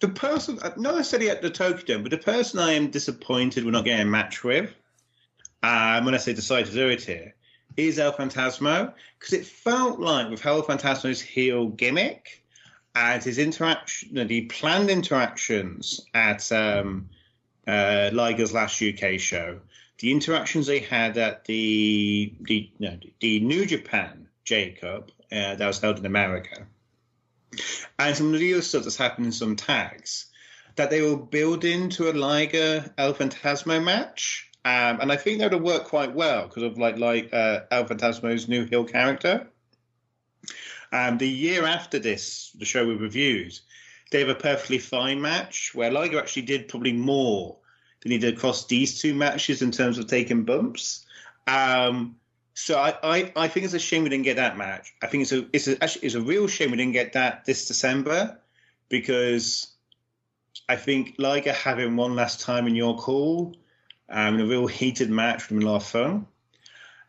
the 0.00 0.08
person, 0.08 0.58
not 0.78 0.78
necessarily 0.78 1.28
at 1.28 1.42
the 1.42 1.50
Tokyo 1.50 2.00
but 2.00 2.10
the 2.10 2.18
person 2.18 2.58
I 2.58 2.72
am 2.72 2.90
disappointed 2.90 3.62
we're 3.62 3.72
not 3.72 3.84
getting 3.84 4.06
a 4.06 4.10
match 4.10 4.42
with, 4.42 4.74
um, 5.62 6.06
when 6.06 6.14
I 6.14 6.16
say 6.16 6.32
decide 6.32 6.64
to 6.64 6.72
do 6.72 6.88
it 6.88 7.02
here, 7.02 7.34
is 7.76 7.98
El 7.98 8.14
Phantasmo, 8.14 8.94
because 9.18 9.34
it 9.34 9.44
felt 9.44 10.00
like 10.00 10.30
with 10.30 10.46
El 10.46 10.62
Phantasmo's 10.62 11.20
heel 11.20 11.68
gimmick 11.68 12.42
and 12.94 13.22
his 13.22 13.36
interaction, 13.36 14.26
the 14.26 14.46
planned 14.46 14.88
interactions 14.88 16.00
at 16.14 16.50
um, 16.52 17.10
uh, 17.68 18.08
Liger's 18.14 18.54
last 18.54 18.80
UK 18.80 19.20
show, 19.20 19.60
the 19.98 20.10
interactions 20.10 20.66
they 20.66 20.78
had 20.78 21.18
at 21.18 21.44
the 21.44 22.32
the, 22.40 22.70
no, 22.78 22.98
the 23.20 23.40
New 23.40 23.66
Japan 23.66 24.26
J-Cup 24.44 25.10
uh, 25.30 25.54
that 25.56 25.66
was 25.66 25.80
held 25.80 25.98
in 25.98 26.06
America 26.06 26.66
and 27.98 28.16
some 28.16 28.32
the 28.32 28.52
other 28.52 28.62
stuff 28.62 28.84
that's 28.84 28.96
happened 28.96 29.26
in 29.26 29.32
some 29.32 29.56
tags 29.56 30.26
that 30.76 30.90
they 30.90 31.00
will 31.00 31.16
build 31.16 31.64
into 31.64 32.10
a 32.10 32.12
Liger 32.12 32.92
El 32.98 33.14
Phantasmo 33.14 33.82
match. 33.82 34.50
Um, 34.64 35.00
and 35.00 35.12
I 35.12 35.16
think 35.16 35.38
that 35.38 35.52
would 35.52 35.62
work 35.62 35.84
quite 35.84 36.14
well 36.14 36.46
because 36.46 36.62
of 36.62 36.78
like 36.78 36.98
like 36.98 37.32
uh, 37.32 37.60
El 37.70 37.84
Phantasmo's 37.84 38.48
new 38.48 38.64
heel 38.64 38.84
character. 38.84 39.48
Um, 40.92 41.18
the 41.18 41.28
year 41.28 41.64
after 41.64 41.98
this, 41.98 42.52
the 42.58 42.64
show 42.64 42.86
we 42.86 42.94
reviewed, 42.94 43.58
they 44.10 44.20
have 44.20 44.28
a 44.28 44.34
perfectly 44.34 44.78
fine 44.78 45.20
match 45.20 45.72
where 45.74 45.90
Liger 45.90 46.18
actually 46.18 46.42
did 46.42 46.68
probably 46.68 46.92
more 46.92 47.58
than 48.02 48.12
he 48.12 48.18
did 48.18 48.34
across 48.34 48.66
these 48.66 49.00
two 49.00 49.14
matches 49.14 49.62
in 49.62 49.70
terms 49.70 49.98
of 49.98 50.06
taking 50.06 50.44
bumps. 50.44 51.04
Um, 51.46 52.16
so 52.56 52.78
I, 52.78 52.94
I, 53.02 53.32
I, 53.36 53.48
think 53.48 53.64
it's 53.64 53.74
a 53.74 53.78
shame 53.78 54.02
we 54.02 54.08
didn't 54.08 54.24
get 54.24 54.36
that 54.36 54.56
match. 54.56 54.94
I 55.02 55.08
think 55.08 55.20
it's 55.22 55.32
a 55.32 55.46
it's 55.52 55.68
a, 55.68 55.82
actually 55.84 56.06
it's 56.06 56.14
a 56.14 56.22
real 56.22 56.48
shame 56.48 56.70
we 56.70 56.78
didn't 56.78 56.94
get 56.94 57.12
that 57.12 57.44
this 57.44 57.68
December 57.68 58.38
because 58.88 59.74
I 60.66 60.76
think 60.76 61.16
Liger 61.18 61.52
having 61.52 61.96
one 61.96 62.16
last 62.16 62.40
time 62.40 62.66
in 62.66 62.74
your 62.74 62.96
call 62.96 63.54
um, 64.08 64.36
in 64.36 64.40
a 64.40 64.46
real 64.46 64.66
heated 64.66 65.10
match 65.10 65.42
from 65.42 65.58
be 65.58 65.66
a 65.66 65.70
lot 65.70 65.82
fun. 65.82 66.26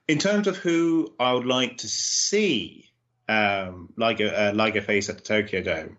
In 0.10 0.18
terms 0.18 0.48
of 0.48 0.58
who 0.58 1.14
I 1.18 1.32
would 1.32 1.46
like 1.46 1.78
to 1.78 1.88
see 1.88 2.90
um, 3.30 3.94
Liger, 3.96 4.34
uh, 4.36 4.54
Liger 4.54 4.82
face 4.82 5.08
at 5.10 5.16
the 5.16 5.24
Tokyo 5.24 5.62
Dome, 5.62 5.98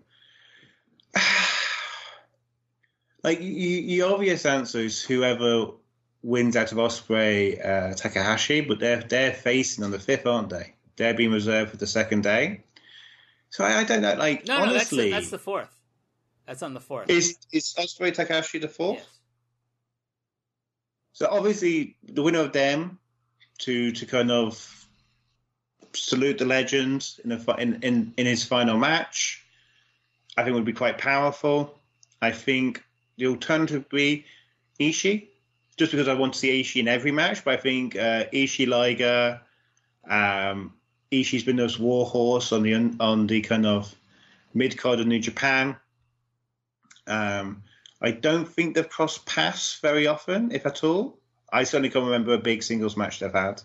like 3.24 3.40
you, 3.40 4.04
obvious 4.04 4.44
answer 4.44 4.80
is 4.80 5.02
whoever 5.02 5.72
wins 6.22 6.56
out 6.56 6.72
of 6.72 6.78
Ospreay 6.78 7.64
uh, 7.64 7.94
Takahashi, 7.94 8.60
but 8.60 8.78
they're 8.78 9.02
they're 9.02 9.32
facing 9.32 9.84
on 9.84 9.90
the 9.90 9.98
fifth, 9.98 10.26
aren't 10.26 10.50
they? 10.50 10.74
They're 10.96 11.14
being 11.14 11.32
reserved 11.32 11.70
for 11.70 11.76
the 11.76 11.86
second 11.86 12.22
day. 12.22 12.62
So 13.50 13.64
I, 13.64 13.78
I 13.80 13.84
don't 13.84 14.02
know. 14.02 14.14
Like 14.14 14.46
no, 14.46 14.58
honestly, 14.58 14.66
no, 14.66 14.72
that's 14.72 14.90
the, 14.90 15.10
that's 15.10 15.30
the 15.30 15.38
fourth. 15.38 15.80
That's 16.46 16.62
on 16.62 16.74
the 16.74 16.80
fourth. 16.80 17.10
Is 17.10 17.38
is 17.52 17.74
Ospreay 17.78 18.14
Takahashi 18.14 18.58
the 18.58 18.68
fourth? 18.68 18.98
Yes. 18.98 19.06
So 21.12 21.28
obviously 21.30 21.96
the 22.02 22.22
winner 22.22 22.40
of 22.40 22.52
them 22.52 22.98
to 23.58 23.92
to 23.92 24.06
kind 24.06 24.30
of 24.30 24.86
salute 25.94 26.38
the 26.38 26.44
legend 26.44 27.08
in, 27.24 27.32
a, 27.32 27.56
in 27.56 27.82
in 27.82 28.14
in 28.16 28.26
his 28.26 28.44
final 28.44 28.78
match, 28.78 29.44
I 30.36 30.44
think 30.44 30.54
would 30.54 30.64
be 30.64 30.72
quite 30.72 30.98
powerful. 30.98 31.78
I 32.20 32.32
think 32.32 32.82
the 33.16 33.26
alternative 33.26 33.84
would 33.90 33.96
be 33.96 34.24
Ishii 34.80 35.28
just 35.78 35.92
because 35.92 36.08
I 36.08 36.14
want 36.14 36.34
to 36.34 36.38
see 36.38 36.60
Ishii 36.60 36.80
in 36.80 36.88
every 36.88 37.12
match. 37.12 37.44
But 37.44 37.54
I 37.54 37.56
think 37.56 37.96
uh, 37.96 38.24
Ishii 38.32 38.68
Liger, 38.68 39.40
um, 40.08 40.74
Ishii's 41.10 41.44
been 41.44 41.56
this 41.56 41.78
warhorse 41.78 42.52
on 42.52 42.62
the 42.62 42.74
on 43.00 43.26
the 43.26 43.40
kind 43.40 43.64
of 43.64 43.94
mid 44.52 44.76
card 44.76 45.00
of 45.00 45.06
New 45.06 45.20
Japan. 45.20 45.76
Um, 47.06 47.62
I 48.02 48.10
don't 48.10 48.46
think 48.46 48.74
they've 48.74 48.88
crossed 48.88 49.24
paths 49.24 49.78
very 49.80 50.06
often, 50.06 50.52
if 50.52 50.66
at 50.66 50.84
all. 50.84 51.18
I 51.50 51.64
certainly 51.64 51.88
can't 51.88 52.04
remember 52.04 52.34
a 52.34 52.38
big 52.38 52.62
singles 52.62 52.96
match 52.96 53.20
they've 53.20 53.32
had. 53.32 53.62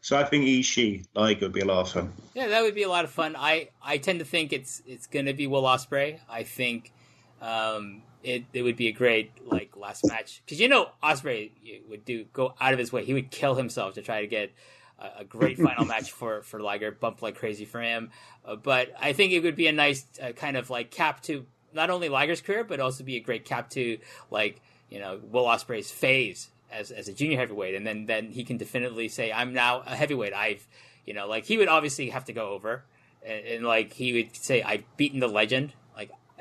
So 0.00 0.16
I 0.16 0.24
think 0.24 0.44
Ishii 0.44 1.06
Liger 1.14 1.46
would 1.46 1.52
be 1.52 1.60
a 1.60 1.64
lot 1.64 1.80
of 1.80 1.92
fun. 1.92 2.12
Yeah, 2.34 2.48
that 2.48 2.62
would 2.62 2.74
be 2.74 2.82
a 2.82 2.88
lot 2.88 3.04
of 3.04 3.10
fun. 3.10 3.36
I, 3.36 3.68
I 3.82 3.98
tend 3.98 4.18
to 4.18 4.24
think 4.24 4.52
it's 4.52 4.82
it's 4.86 5.06
going 5.06 5.26
to 5.26 5.32
be 5.32 5.46
Will 5.46 5.62
Ospreay. 5.62 6.20
I 6.28 6.42
think 6.42 6.92
um, 7.40 8.02
it 8.22 8.44
it 8.52 8.62
would 8.62 8.76
be 8.76 8.88
a 8.88 8.92
great 8.92 9.30
like 9.44 9.71
last 9.82 10.06
match 10.06 10.42
because 10.44 10.60
you 10.60 10.68
know 10.68 10.90
Ospreay 11.02 11.50
would 11.88 12.04
do 12.04 12.24
go 12.32 12.54
out 12.60 12.72
of 12.72 12.78
his 12.78 12.92
way. 12.92 13.04
He 13.04 13.12
would 13.12 13.30
kill 13.30 13.54
himself 13.54 13.94
to 13.94 14.02
try 14.02 14.22
to 14.22 14.26
get 14.26 14.52
a, 14.98 15.20
a 15.20 15.24
great 15.24 15.58
final 15.58 15.84
match 15.84 16.10
for 16.18 16.42
for 16.42 16.60
Liger, 16.60 16.90
bump 16.90 17.20
like 17.20 17.36
crazy 17.36 17.64
for 17.64 17.82
him. 17.82 18.10
Uh, 18.44 18.56
but 18.56 18.92
I 18.98 19.12
think 19.12 19.32
it 19.32 19.40
would 19.40 19.56
be 19.56 19.66
a 19.66 19.72
nice 19.72 20.06
uh, 20.22 20.32
kind 20.32 20.56
of 20.56 20.70
like 20.70 20.90
cap 20.90 21.22
to 21.24 21.44
not 21.74 21.90
only 21.90 22.08
Liger's 22.08 22.40
career, 22.40 22.64
but 22.64 22.80
also 22.80 23.04
be 23.04 23.16
a 23.16 23.20
great 23.20 23.44
cap 23.44 23.68
to 23.70 23.98
like 24.30 24.62
you 24.88 25.00
know 25.00 25.20
Will 25.30 25.44
Ospreay's 25.44 25.90
phase 25.90 26.48
as 26.70 26.90
as 26.90 27.08
a 27.08 27.12
junior 27.12 27.38
heavyweight, 27.38 27.74
and 27.74 27.86
then 27.86 28.06
then 28.06 28.30
he 28.30 28.44
can 28.44 28.56
definitively 28.56 29.08
say, 29.08 29.32
"I'm 29.32 29.52
now 29.52 29.80
a 29.80 29.96
heavyweight." 29.96 30.32
I've 30.32 30.66
you 31.04 31.12
know 31.12 31.26
like 31.26 31.44
he 31.44 31.58
would 31.58 31.68
obviously 31.68 32.10
have 32.10 32.24
to 32.26 32.32
go 32.32 32.50
over. 32.50 32.84
And, 33.24 33.46
and 33.46 33.64
like 33.64 33.92
he 33.92 34.12
would 34.14 34.34
say, 34.34 34.62
I've 34.62 34.84
beaten 34.96 35.20
the 35.20 35.28
legend 35.28 35.74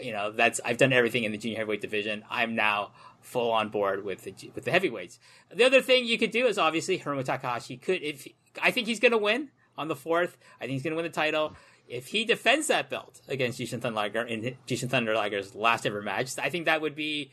you 0.02 0.12
know, 0.12 0.32
that's 0.32 0.60
I've 0.64 0.78
done 0.78 0.94
everything 0.94 1.24
in 1.24 1.32
the 1.32 1.38
junior 1.38 1.58
heavyweight 1.58 1.82
division. 1.82 2.24
I'm 2.30 2.56
now 2.56 2.92
full 3.22 3.52
on 3.52 3.70
board 3.70 4.04
with 4.04 4.24
the 4.24 4.34
with 4.56 4.66
the 4.66 4.72
heavyweights. 4.72 5.20
The 5.54 5.64
other 5.64 5.82
thing 5.82 6.06
you 6.06 6.18
could 6.18 6.32
do 6.32 6.46
is 6.48 6.58
obviously 6.58 7.00
Hiromu 7.00 7.24
Takahashi 7.24 7.78
could 7.78 8.02
if 8.02 8.28
I 8.62 8.72
think 8.72 8.88
he's 8.88 9.00
going 9.00 9.12
to 9.12 9.18
win 9.18 9.50
on 9.78 9.88
the 9.88 9.96
fourth. 9.96 10.38
I 10.60 10.66
think 10.66 10.74
he's 10.74 10.84
going 10.84 10.92
to 10.92 10.98
win 10.98 11.06
the 11.06 11.10
title. 11.10 11.56
If 11.88 12.08
he 12.08 12.24
defends 12.24 12.68
that 12.68 12.90
belt 12.90 13.22
against 13.28 13.60
Jushin 13.60 13.82
Thunder 13.82 13.96
Liger 13.96 14.22
in 14.24 14.56
Jushin 14.68 14.90
Thunder 14.90 15.14
Liger's 15.14 15.56
last 15.56 15.86
ever 15.86 16.02
match, 16.02 16.32
I 16.40 16.50
think 16.50 16.66
that 16.66 16.82
would 16.82 16.96
be 16.96 17.32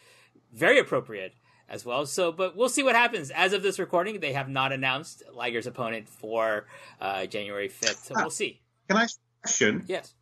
very 0.52 0.78
appropriate 0.78 1.34
as 1.68 1.84
well. 1.84 2.06
So, 2.06 2.32
but 2.32 2.56
we'll 2.56 2.68
see 2.68 2.82
what 2.82 2.96
happens. 2.96 3.30
As 3.30 3.52
of 3.52 3.62
this 3.62 3.78
recording, 3.78 4.20
they 4.20 4.32
have 4.32 4.48
not 4.48 4.72
announced 4.72 5.22
Liger's 5.32 5.66
opponent 5.66 6.08
for 6.08 6.66
uh, 7.00 7.26
January 7.26 7.68
fifth. 7.68 8.06
So 8.06 8.14
we'll 8.16 8.30
see. 8.30 8.60
Can 8.88 8.96
I 8.96 9.02
ask 9.04 9.18
a 9.18 9.46
question? 9.46 9.84
Yes. 9.86 10.14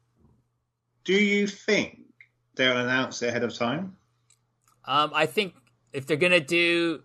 Do 1.05 1.15
you 1.15 1.47
think 1.47 2.01
they'll 2.57 2.77
announce 2.77 3.23
it 3.23 3.28
ahead 3.28 3.45
of 3.45 3.55
time? 3.55 3.97
Um, 4.85 5.12
I 5.15 5.27
think 5.27 5.55
if 5.93 6.07
they're 6.07 6.16
gonna 6.16 6.41
do 6.41 7.03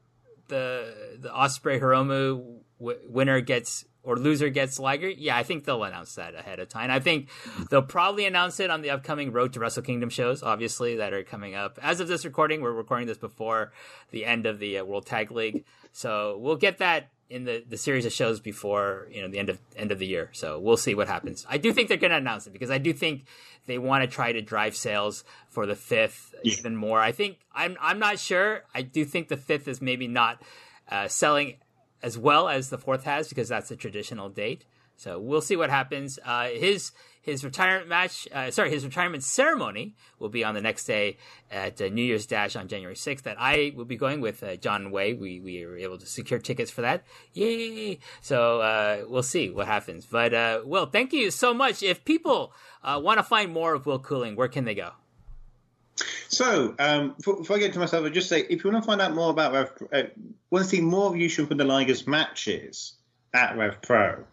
the 0.48 1.18
the 1.19 1.30
Ospreay 1.30 1.80
Hiromu 1.80 2.60
w- 2.80 2.99
winner 3.07 3.41
gets 3.41 3.86
or 4.03 4.18
loser 4.18 4.49
gets 4.49 4.80
Liger, 4.80 5.10
yeah, 5.10 5.38
I 5.38 5.44
think 5.44 5.65
they'll 5.65 5.84
announce 5.84 6.15
that 6.15 6.34
ahead 6.34 6.60
of 6.60 6.69
time. 6.69 6.90
I 6.90 6.99
think 6.99 7.30
they'll 7.69 7.84
probably 7.84 8.26
announce 8.26 8.60
it 8.60 8.72
on 8.72 8.82
the 8.82 8.90
upcoming 8.90 9.32
Road 9.32 9.53
to 9.53 9.60
Wrestle 9.60 9.84
Kingdom 9.84 10.10
shows, 10.10 10.41
obviously, 10.41 10.95
that 10.98 11.14
are 11.14 11.23
coming 11.23 11.53
up. 11.53 11.78
As 11.82 11.99
of 11.99 12.07
this 12.07 12.26
recording, 12.26 12.61
we're 12.61 12.72
recording 12.72 13.07
this 13.07 13.19
before 13.19 13.72
the 14.10 14.26
end 14.26 14.48
of 14.48 14.57
the 14.57 14.80
uh, 14.80 14.86
World 14.86 15.06
Tag 15.06 15.32
League. 15.32 15.65
So 15.91 16.38
we'll 16.40 16.56
get 16.56 16.80
that 16.80 17.11
in 17.32 17.45
the, 17.45 17.64
the 17.68 17.78
series 17.78 18.06
of 18.06 18.12
shows 18.12 18.40
before, 18.40 19.08
you 19.10 19.22
know, 19.22 19.30
the 19.30 19.40
end 19.40 19.49
of 19.49 19.60
end 19.76 19.91
of 19.91 19.99
the 19.99 20.06
year. 20.06 20.30
So 20.34 20.60
we'll 20.60 20.78
see 20.78 20.94
what 20.94 21.08
happens. 21.08 21.45
I 21.49 21.58
do 21.58 21.72
think 21.72 21.88
they're 21.88 21.98
going 21.98 22.12
to 22.12 22.18
announce 22.18 22.45
it 22.45 22.53
because 22.53 22.70
I 22.70 22.78
do 22.78 22.91
think 22.94 23.24
they 23.66 23.78
want 23.78 24.03
to 24.03 24.08
try 24.08 24.34
to 24.34 24.41
drive 24.41 24.76
sales 24.76 25.24
for 25.48 25.66
the 25.66 25.76
fifth 25.76 26.36
yeah. 26.44 26.53
even 26.60 26.76
more. 26.76 26.99
I 26.99 27.14
think 27.14 27.40
I'm 27.53 27.78
I'm 27.80 27.99
not 27.99 28.20
sure. 28.20 28.64
I 28.76 28.82
do 28.82 29.06
think 29.06 29.30
the 29.30 29.38
fifth 29.38 29.68
is 29.68 29.82
maybe 29.82 30.08
not 30.08 30.41
uh, 30.90 31.08
selling 31.08 31.56
as 32.03 32.18
well 32.18 32.49
as 32.49 32.70
the 32.70 32.78
fourth 32.78 33.06
has 33.06 33.30
because 33.30 33.48
that's 33.48 33.72
a 33.72 33.76
traditional 33.76 34.30
date. 34.30 34.66
So 34.98 35.18
we'll 35.18 35.41
see 35.41 35.56
what 35.56 35.70
happens. 35.70 36.20
Uh, 36.24 36.49
his 36.49 36.91
his 37.22 37.43
retirement 37.43 37.88
match, 37.88 38.27
uh, 38.34 38.52
sorry, 38.52 38.69
his 38.69 38.84
retirement 38.84 39.23
ceremony 39.23 39.95
will 40.19 40.30
be 40.30 40.43
on 40.43 40.56
the 40.56 40.61
next 40.61 40.85
day 40.85 41.18
at 41.49 41.81
uh, 41.81 41.88
New 41.88 42.03
Year's 42.03 42.26
Dash 42.26 42.56
on 42.56 42.68
January 42.68 42.95
6th. 42.95 43.23
That 43.23 43.38
I 43.39 43.73
will 43.76 43.85
be 43.85 43.95
going 43.95 44.22
with 44.22 44.43
uh, 44.43 44.56
John 44.56 44.91
Way. 44.91 45.14
We 45.14 45.39
we 45.39 45.65
were 45.65 45.77
able 45.77 45.98
to 45.98 46.06
secure 46.06 46.39
tickets 46.39 46.72
for 46.72 46.81
that. 46.81 47.03
Yay! 47.34 47.99
So 48.22 48.61
uh, 48.61 49.03
we'll 49.07 49.23
see 49.23 49.49
what 49.49 49.68
happens. 49.68 50.06
But 50.06 50.34
uh, 50.34 50.61
Will, 50.65 50.85
thank 50.85 51.14
you 51.14 51.31
so 51.31 51.53
much. 51.53 51.84
If 51.84 52.03
people 52.06 52.53
want 52.84 53.19
to 53.19 53.23
find 53.23 53.52
more 53.52 53.73
of 53.73 53.85
Will 53.85 53.99
Cooling, 53.99 54.35
where 54.35 54.48
can 54.48 54.65
they 54.65 54.76
go? 54.76 54.91
So, 56.30 56.76
um, 56.80 57.15
before, 57.23 57.57
I 57.57 57.60
get 57.60 57.73
to 57.73 57.80
myself, 57.80 58.06
I'll 58.06 58.11
just 58.11 58.30
say 58.30 58.45
if 58.49 58.64
you 58.64 58.72
want 58.72 58.84
to 58.84 58.88
find 58.88 59.02
out 59.02 59.14
more 59.14 59.30
about 59.30 59.53
Rev, 59.53 59.72
uh, 59.93 60.03
want 60.49 60.64
to 60.64 60.69
see 60.69 60.81
more 60.81 61.07
of 61.07 61.14
Jushin 61.14 61.56
the 61.56 61.65
Liger's 61.65 62.07
matches 62.07 62.93
at 63.34 63.57
Rev 63.57 63.81
Pro, 63.81 64.23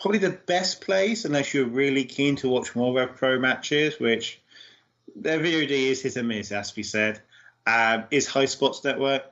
probably 0.00 0.18
the 0.18 0.30
best 0.30 0.80
place, 0.80 1.24
unless 1.24 1.54
you're 1.54 1.66
really 1.66 2.04
keen 2.04 2.36
to 2.36 2.48
watch 2.48 2.74
more 2.74 3.06
Pro 3.06 3.38
matches, 3.38 3.98
which 3.98 4.40
their 5.14 5.38
VOD 5.38 5.70
is 5.70 6.02
hit 6.02 6.16
and 6.16 6.28
miss, 6.28 6.52
as 6.52 6.74
we 6.76 6.82
said, 6.82 7.20
um, 7.66 8.04
is 8.10 8.26
High 8.26 8.44
Spots 8.44 8.84
Network. 8.84 9.24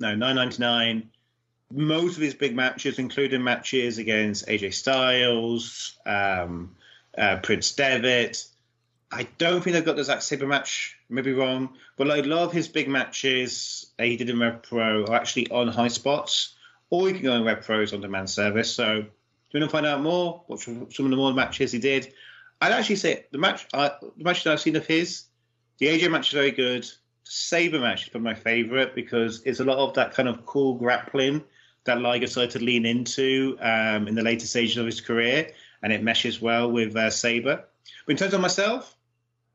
No, 0.00 0.14
9.99. 0.14 1.04
Most 1.72 2.16
of 2.16 2.22
his 2.22 2.34
big 2.34 2.54
matches, 2.54 2.98
including 2.98 3.42
matches 3.42 3.98
against 3.98 4.46
AJ 4.46 4.74
Styles, 4.74 5.98
um, 6.06 6.76
uh, 7.16 7.38
Prince 7.42 7.72
Devitt, 7.72 8.46
I 9.10 9.28
don't 9.38 9.62
think 9.62 9.74
they've 9.74 9.84
got 9.84 9.96
the 9.96 10.04
Zack 10.04 10.22
Sabre 10.22 10.46
match. 10.46 10.98
Maybe 11.08 11.32
wrong, 11.32 11.70
but 11.96 12.08
like 12.08 12.24
a 12.24 12.28
lot 12.28 12.42
of 12.42 12.52
his 12.52 12.66
big 12.66 12.88
matches 12.88 13.86
he 13.98 14.16
did 14.16 14.28
in 14.28 14.40
Rev 14.40 14.62
Pro 14.62 15.04
are 15.04 15.14
actually 15.14 15.48
on 15.50 15.68
high 15.68 15.88
spots, 15.88 16.56
or 16.90 17.08
you 17.08 17.14
can 17.14 17.22
go 17.22 17.32
on 17.32 17.44
Rev 17.44 17.64
Pro's 17.64 17.92
on 17.92 18.00
demand 18.00 18.28
service. 18.28 18.72
So, 18.72 19.06
you 19.56 19.62
want 19.62 19.70
to 19.70 19.76
find 19.76 19.86
out 19.86 20.02
more? 20.02 20.44
Watch 20.48 20.64
some 20.64 20.82
of 20.82 21.10
the 21.10 21.16
more 21.16 21.32
matches 21.32 21.72
he 21.72 21.78
did. 21.78 22.12
I'd 22.60 22.72
actually 22.72 22.96
say 22.96 23.26
the 23.30 23.38
match, 23.38 23.66
uh, 23.74 23.90
the 24.00 24.24
matches 24.24 24.46
I've 24.46 24.60
seen 24.60 24.76
of 24.76 24.86
his, 24.86 25.24
the 25.78 25.86
AJ 25.86 26.10
match 26.10 26.28
is 26.28 26.32
very 26.32 26.50
good. 26.50 26.84
The 26.84 26.90
Sabre 27.30 27.80
match 27.80 28.04
is 28.04 28.08
probably 28.08 28.30
my 28.30 28.34
favorite 28.34 28.94
because 28.94 29.42
it's 29.44 29.60
a 29.60 29.64
lot 29.64 29.78
of 29.78 29.94
that 29.94 30.12
kind 30.14 30.28
of 30.28 30.46
cool 30.46 30.74
grappling 30.74 31.44
that 31.84 32.00
Liger 32.00 32.26
started 32.26 32.50
to 32.52 32.64
lean 32.64 32.86
into 32.86 33.56
um, 33.60 34.08
in 34.08 34.14
the 34.14 34.22
later 34.22 34.46
stages 34.46 34.76
of 34.76 34.86
his 34.86 35.00
career, 35.00 35.50
and 35.82 35.92
it 35.92 36.02
meshes 36.02 36.40
well 36.40 36.70
with 36.70 36.96
uh, 36.96 37.10
Sabre. 37.10 37.64
But 38.06 38.10
in 38.10 38.16
terms 38.16 38.34
of 38.34 38.40
myself, 38.40 38.96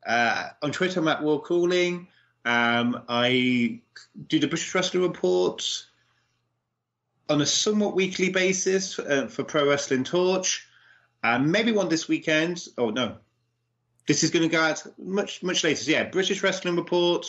uh, 0.05 0.49
on 0.61 0.71
Twitter, 0.71 0.99
I'm 0.99 1.07
at 1.07 1.23
Will 1.23 1.39
Cooling. 1.39 2.07
Um, 2.45 3.03
I 3.07 3.81
do 4.27 4.39
the 4.39 4.47
British 4.47 4.73
Wrestling 4.73 5.03
Report 5.03 5.85
on 7.29 7.41
a 7.41 7.45
somewhat 7.45 7.95
weekly 7.95 8.29
basis 8.29 8.99
uh, 8.99 9.27
for 9.27 9.43
Pro 9.43 9.67
Wrestling 9.67 10.03
Torch. 10.03 10.67
Um, 11.23 11.51
maybe 11.51 11.71
one 11.71 11.89
this 11.89 12.07
weekend. 12.07 12.65
Oh 12.77 12.89
no, 12.89 13.17
this 14.07 14.23
is 14.23 14.31
going 14.31 14.47
to 14.47 14.55
go 14.55 14.61
out 14.61 14.83
much 14.97 15.43
much 15.43 15.63
later. 15.63 15.83
So, 15.83 15.91
yeah, 15.91 16.03
British 16.05 16.43
Wrestling 16.43 16.75
Report. 16.75 17.25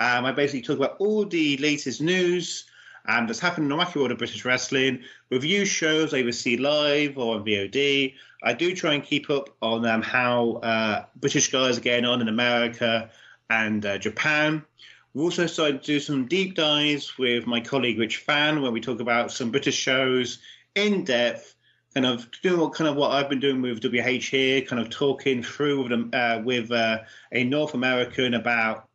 Um, 0.00 0.24
I 0.24 0.32
basically 0.32 0.62
talk 0.62 0.76
about 0.76 0.96
all 1.00 1.24
the 1.24 1.56
latest 1.56 2.00
news 2.00 2.66
um, 3.06 3.26
that's 3.26 3.40
happened 3.40 3.70
in 3.70 3.76
the 3.76 3.82
wacky 3.82 3.96
world 3.96 4.12
of 4.12 4.18
British 4.18 4.44
wrestling. 4.44 5.02
Review 5.30 5.64
shows 5.64 6.12
I 6.14 6.28
see 6.30 6.56
live 6.56 7.18
or 7.18 7.36
on 7.36 7.44
VOD. 7.44 8.14
I 8.42 8.52
do 8.52 8.74
try 8.74 8.94
and 8.94 9.02
keep 9.02 9.30
up 9.30 9.48
on 9.60 9.84
um, 9.86 10.02
how 10.02 10.60
uh, 10.62 11.04
British 11.16 11.50
guys 11.50 11.78
are 11.78 11.80
getting 11.80 12.04
on 12.04 12.20
in 12.20 12.28
America 12.28 13.10
and 13.50 13.84
uh, 13.84 13.98
Japan. 13.98 14.64
We 15.14 15.22
also 15.22 15.46
started 15.46 15.82
to 15.82 15.86
do 15.86 16.00
some 16.00 16.26
deep 16.26 16.54
dives 16.54 17.16
with 17.18 17.46
my 17.46 17.60
colleague 17.60 17.98
Rich 17.98 18.18
Fan, 18.18 18.60
where 18.62 18.70
we 18.70 18.80
talk 18.80 19.00
about 19.00 19.32
some 19.32 19.50
British 19.50 19.74
shows 19.74 20.38
in 20.74 21.04
depth, 21.04 21.54
kind 21.94 22.06
of 22.06 22.28
doing 22.42 22.60
what 22.60 22.74
kind 22.74 22.88
of 22.88 22.96
what 22.96 23.12
I've 23.12 23.28
been 23.28 23.40
doing 23.40 23.62
with 23.62 23.82
WH 23.82 24.28
here, 24.28 24.60
kind 24.62 24.80
of 24.80 24.90
talking 24.90 25.42
through 25.42 25.88
with, 25.88 26.14
uh, 26.14 26.42
with 26.44 26.70
uh, 26.70 26.98
a 27.32 27.44
North 27.44 27.74
American 27.74 28.34
about 28.34 28.88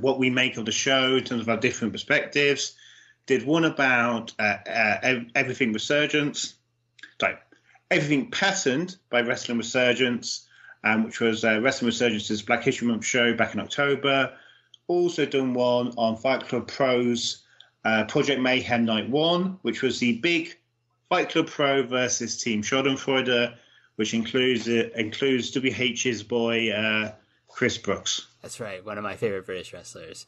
what 0.00 0.18
we 0.18 0.30
make 0.30 0.56
of 0.56 0.64
the 0.64 0.72
show 0.72 1.16
in 1.16 1.24
terms 1.24 1.42
of 1.42 1.48
our 1.48 1.56
different 1.56 1.92
perspectives. 1.92 2.74
Did 3.26 3.44
one 3.44 3.64
about 3.64 4.32
uh, 4.38 4.56
uh, 4.66 5.20
everything 5.34 5.72
resurgence. 5.72 6.54
Sorry, 7.20 7.36
Everything 7.90 8.30
Patterned 8.30 8.96
by 9.10 9.22
Wrestling 9.22 9.58
Resurgence, 9.58 10.46
um, 10.84 11.04
which 11.04 11.20
was 11.20 11.44
uh, 11.44 11.60
Wrestling 11.60 11.90
Resurgence's 11.90 12.42
Black 12.42 12.62
History 12.62 12.88
Month 12.88 13.04
show 13.04 13.34
back 13.34 13.54
in 13.54 13.60
October. 13.60 14.32
Also 14.86 15.26
done 15.26 15.54
one 15.54 15.92
on 15.96 16.16
Fight 16.16 16.46
Club 16.46 16.68
Pro's 16.68 17.42
uh, 17.84 18.04
Project 18.04 18.40
Mayhem 18.40 18.84
Night 18.84 19.08
1, 19.08 19.58
which 19.62 19.82
was 19.82 19.98
the 19.98 20.18
big 20.18 20.56
Fight 21.08 21.30
Club 21.30 21.46
Pro 21.46 21.82
versus 21.82 22.42
Team 22.42 22.62
Schadenfreude, 22.62 23.54
which 23.96 24.14
includes 24.14 24.68
uh, 24.68 24.90
includes 24.96 25.54
WH's 25.54 26.22
boy 26.22 26.70
uh, 26.70 27.12
Chris 27.48 27.78
Brookes. 27.78 28.26
That's 28.42 28.60
right, 28.60 28.84
one 28.84 28.98
of 28.98 29.04
my 29.04 29.16
favorite 29.16 29.46
British 29.46 29.72
wrestlers 29.72 30.26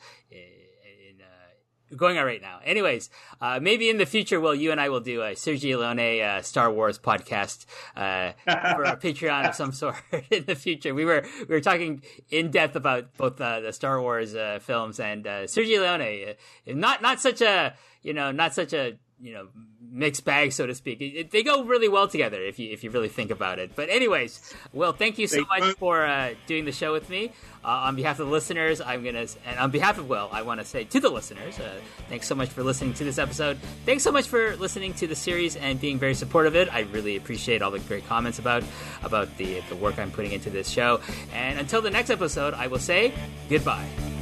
going 1.94 2.18
on 2.18 2.24
right 2.24 2.42
now. 2.42 2.60
Anyways, 2.64 3.10
uh, 3.40 3.60
maybe 3.60 3.88
in 3.88 3.98
the 3.98 4.06
future, 4.06 4.40
Will, 4.40 4.54
you 4.54 4.72
and 4.72 4.80
I 4.80 4.88
will 4.88 5.00
do 5.00 5.22
a 5.22 5.32
Sergio 5.32 5.78
Leone 5.78 6.20
uh, 6.20 6.42
Star 6.42 6.72
Wars 6.72 6.98
podcast 6.98 7.66
uh, 7.96 8.32
for 8.44 8.84
a 8.84 8.96
Patreon 9.02 9.48
of 9.48 9.54
some 9.54 9.72
sort 9.72 9.96
in 10.30 10.44
the 10.46 10.54
future. 10.54 10.94
We 10.94 11.04
were 11.04 11.24
we 11.40 11.54
were 11.54 11.60
talking 11.60 12.02
in 12.30 12.50
depth 12.50 12.76
about 12.76 13.16
both 13.16 13.40
uh, 13.40 13.60
the 13.60 13.72
Star 13.72 14.00
Wars 14.00 14.34
uh, 14.34 14.58
films 14.60 14.98
and 14.98 15.26
uh, 15.26 15.44
Sergio 15.44 15.80
Leone. 15.80 16.34
not 16.66 17.02
not 17.02 17.20
such 17.20 17.40
a 17.40 17.74
you 18.02 18.12
know 18.12 18.32
not 18.32 18.54
such 18.54 18.72
a 18.72 18.98
you 19.20 19.32
know 19.32 19.48
mixed 19.80 20.24
bag, 20.24 20.52
so 20.52 20.66
to 20.66 20.74
speak. 20.74 21.00
It, 21.00 21.30
they 21.30 21.42
go 21.42 21.64
really 21.64 21.88
well 21.88 22.08
together 22.08 22.40
if 22.40 22.58
you 22.58 22.70
if 22.72 22.84
you 22.84 22.90
really 22.90 23.08
think 23.08 23.30
about 23.30 23.58
it. 23.58 23.74
But 23.74 23.88
anyways, 23.88 24.54
Will, 24.72 24.92
thank 24.92 25.18
you 25.18 25.26
so 25.26 25.44
much 25.44 25.74
for 25.76 26.04
uh, 26.04 26.34
doing 26.46 26.64
the 26.64 26.72
show 26.72 26.92
with 26.92 27.08
me. 27.08 27.32
Uh, 27.64 27.68
on 27.68 27.96
behalf 27.96 28.20
of 28.20 28.26
the 28.26 28.32
listeners, 28.32 28.80
I'm 28.80 29.02
gonna 29.02 29.26
and 29.46 29.58
on 29.58 29.70
behalf 29.70 29.98
of 29.98 30.08
Will, 30.08 30.28
I 30.30 30.42
want 30.42 30.60
to 30.60 30.66
say 30.66 30.84
to 30.84 31.00
the 31.00 31.08
listeners, 31.08 31.58
uh, 31.58 31.80
thanks 32.08 32.26
so 32.26 32.34
much 32.34 32.50
for 32.50 32.62
listening 32.62 32.94
to 32.94 33.04
this 33.04 33.18
episode. 33.18 33.58
Thanks 33.84 34.04
so 34.04 34.12
much 34.12 34.28
for 34.28 34.54
listening 34.56 34.94
to 34.94 35.06
the 35.06 35.16
series 35.16 35.56
and 35.56 35.80
being 35.80 35.98
very 35.98 36.14
supportive 36.14 36.54
of 36.54 36.56
it. 36.56 36.72
I 36.72 36.80
really 36.80 37.16
appreciate 37.16 37.62
all 37.62 37.70
the 37.70 37.80
great 37.80 38.06
comments 38.06 38.38
about 38.38 38.62
about 39.02 39.34
the 39.36 39.60
the 39.68 39.76
work 39.76 39.98
I'm 39.98 40.10
putting 40.10 40.32
into 40.32 40.50
this 40.50 40.68
show. 40.68 41.00
And 41.32 41.58
until 41.58 41.82
the 41.82 41.90
next 41.90 42.10
episode, 42.10 42.54
I 42.54 42.66
will 42.66 42.78
say 42.78 43.12
goodbye. 43.48 44.15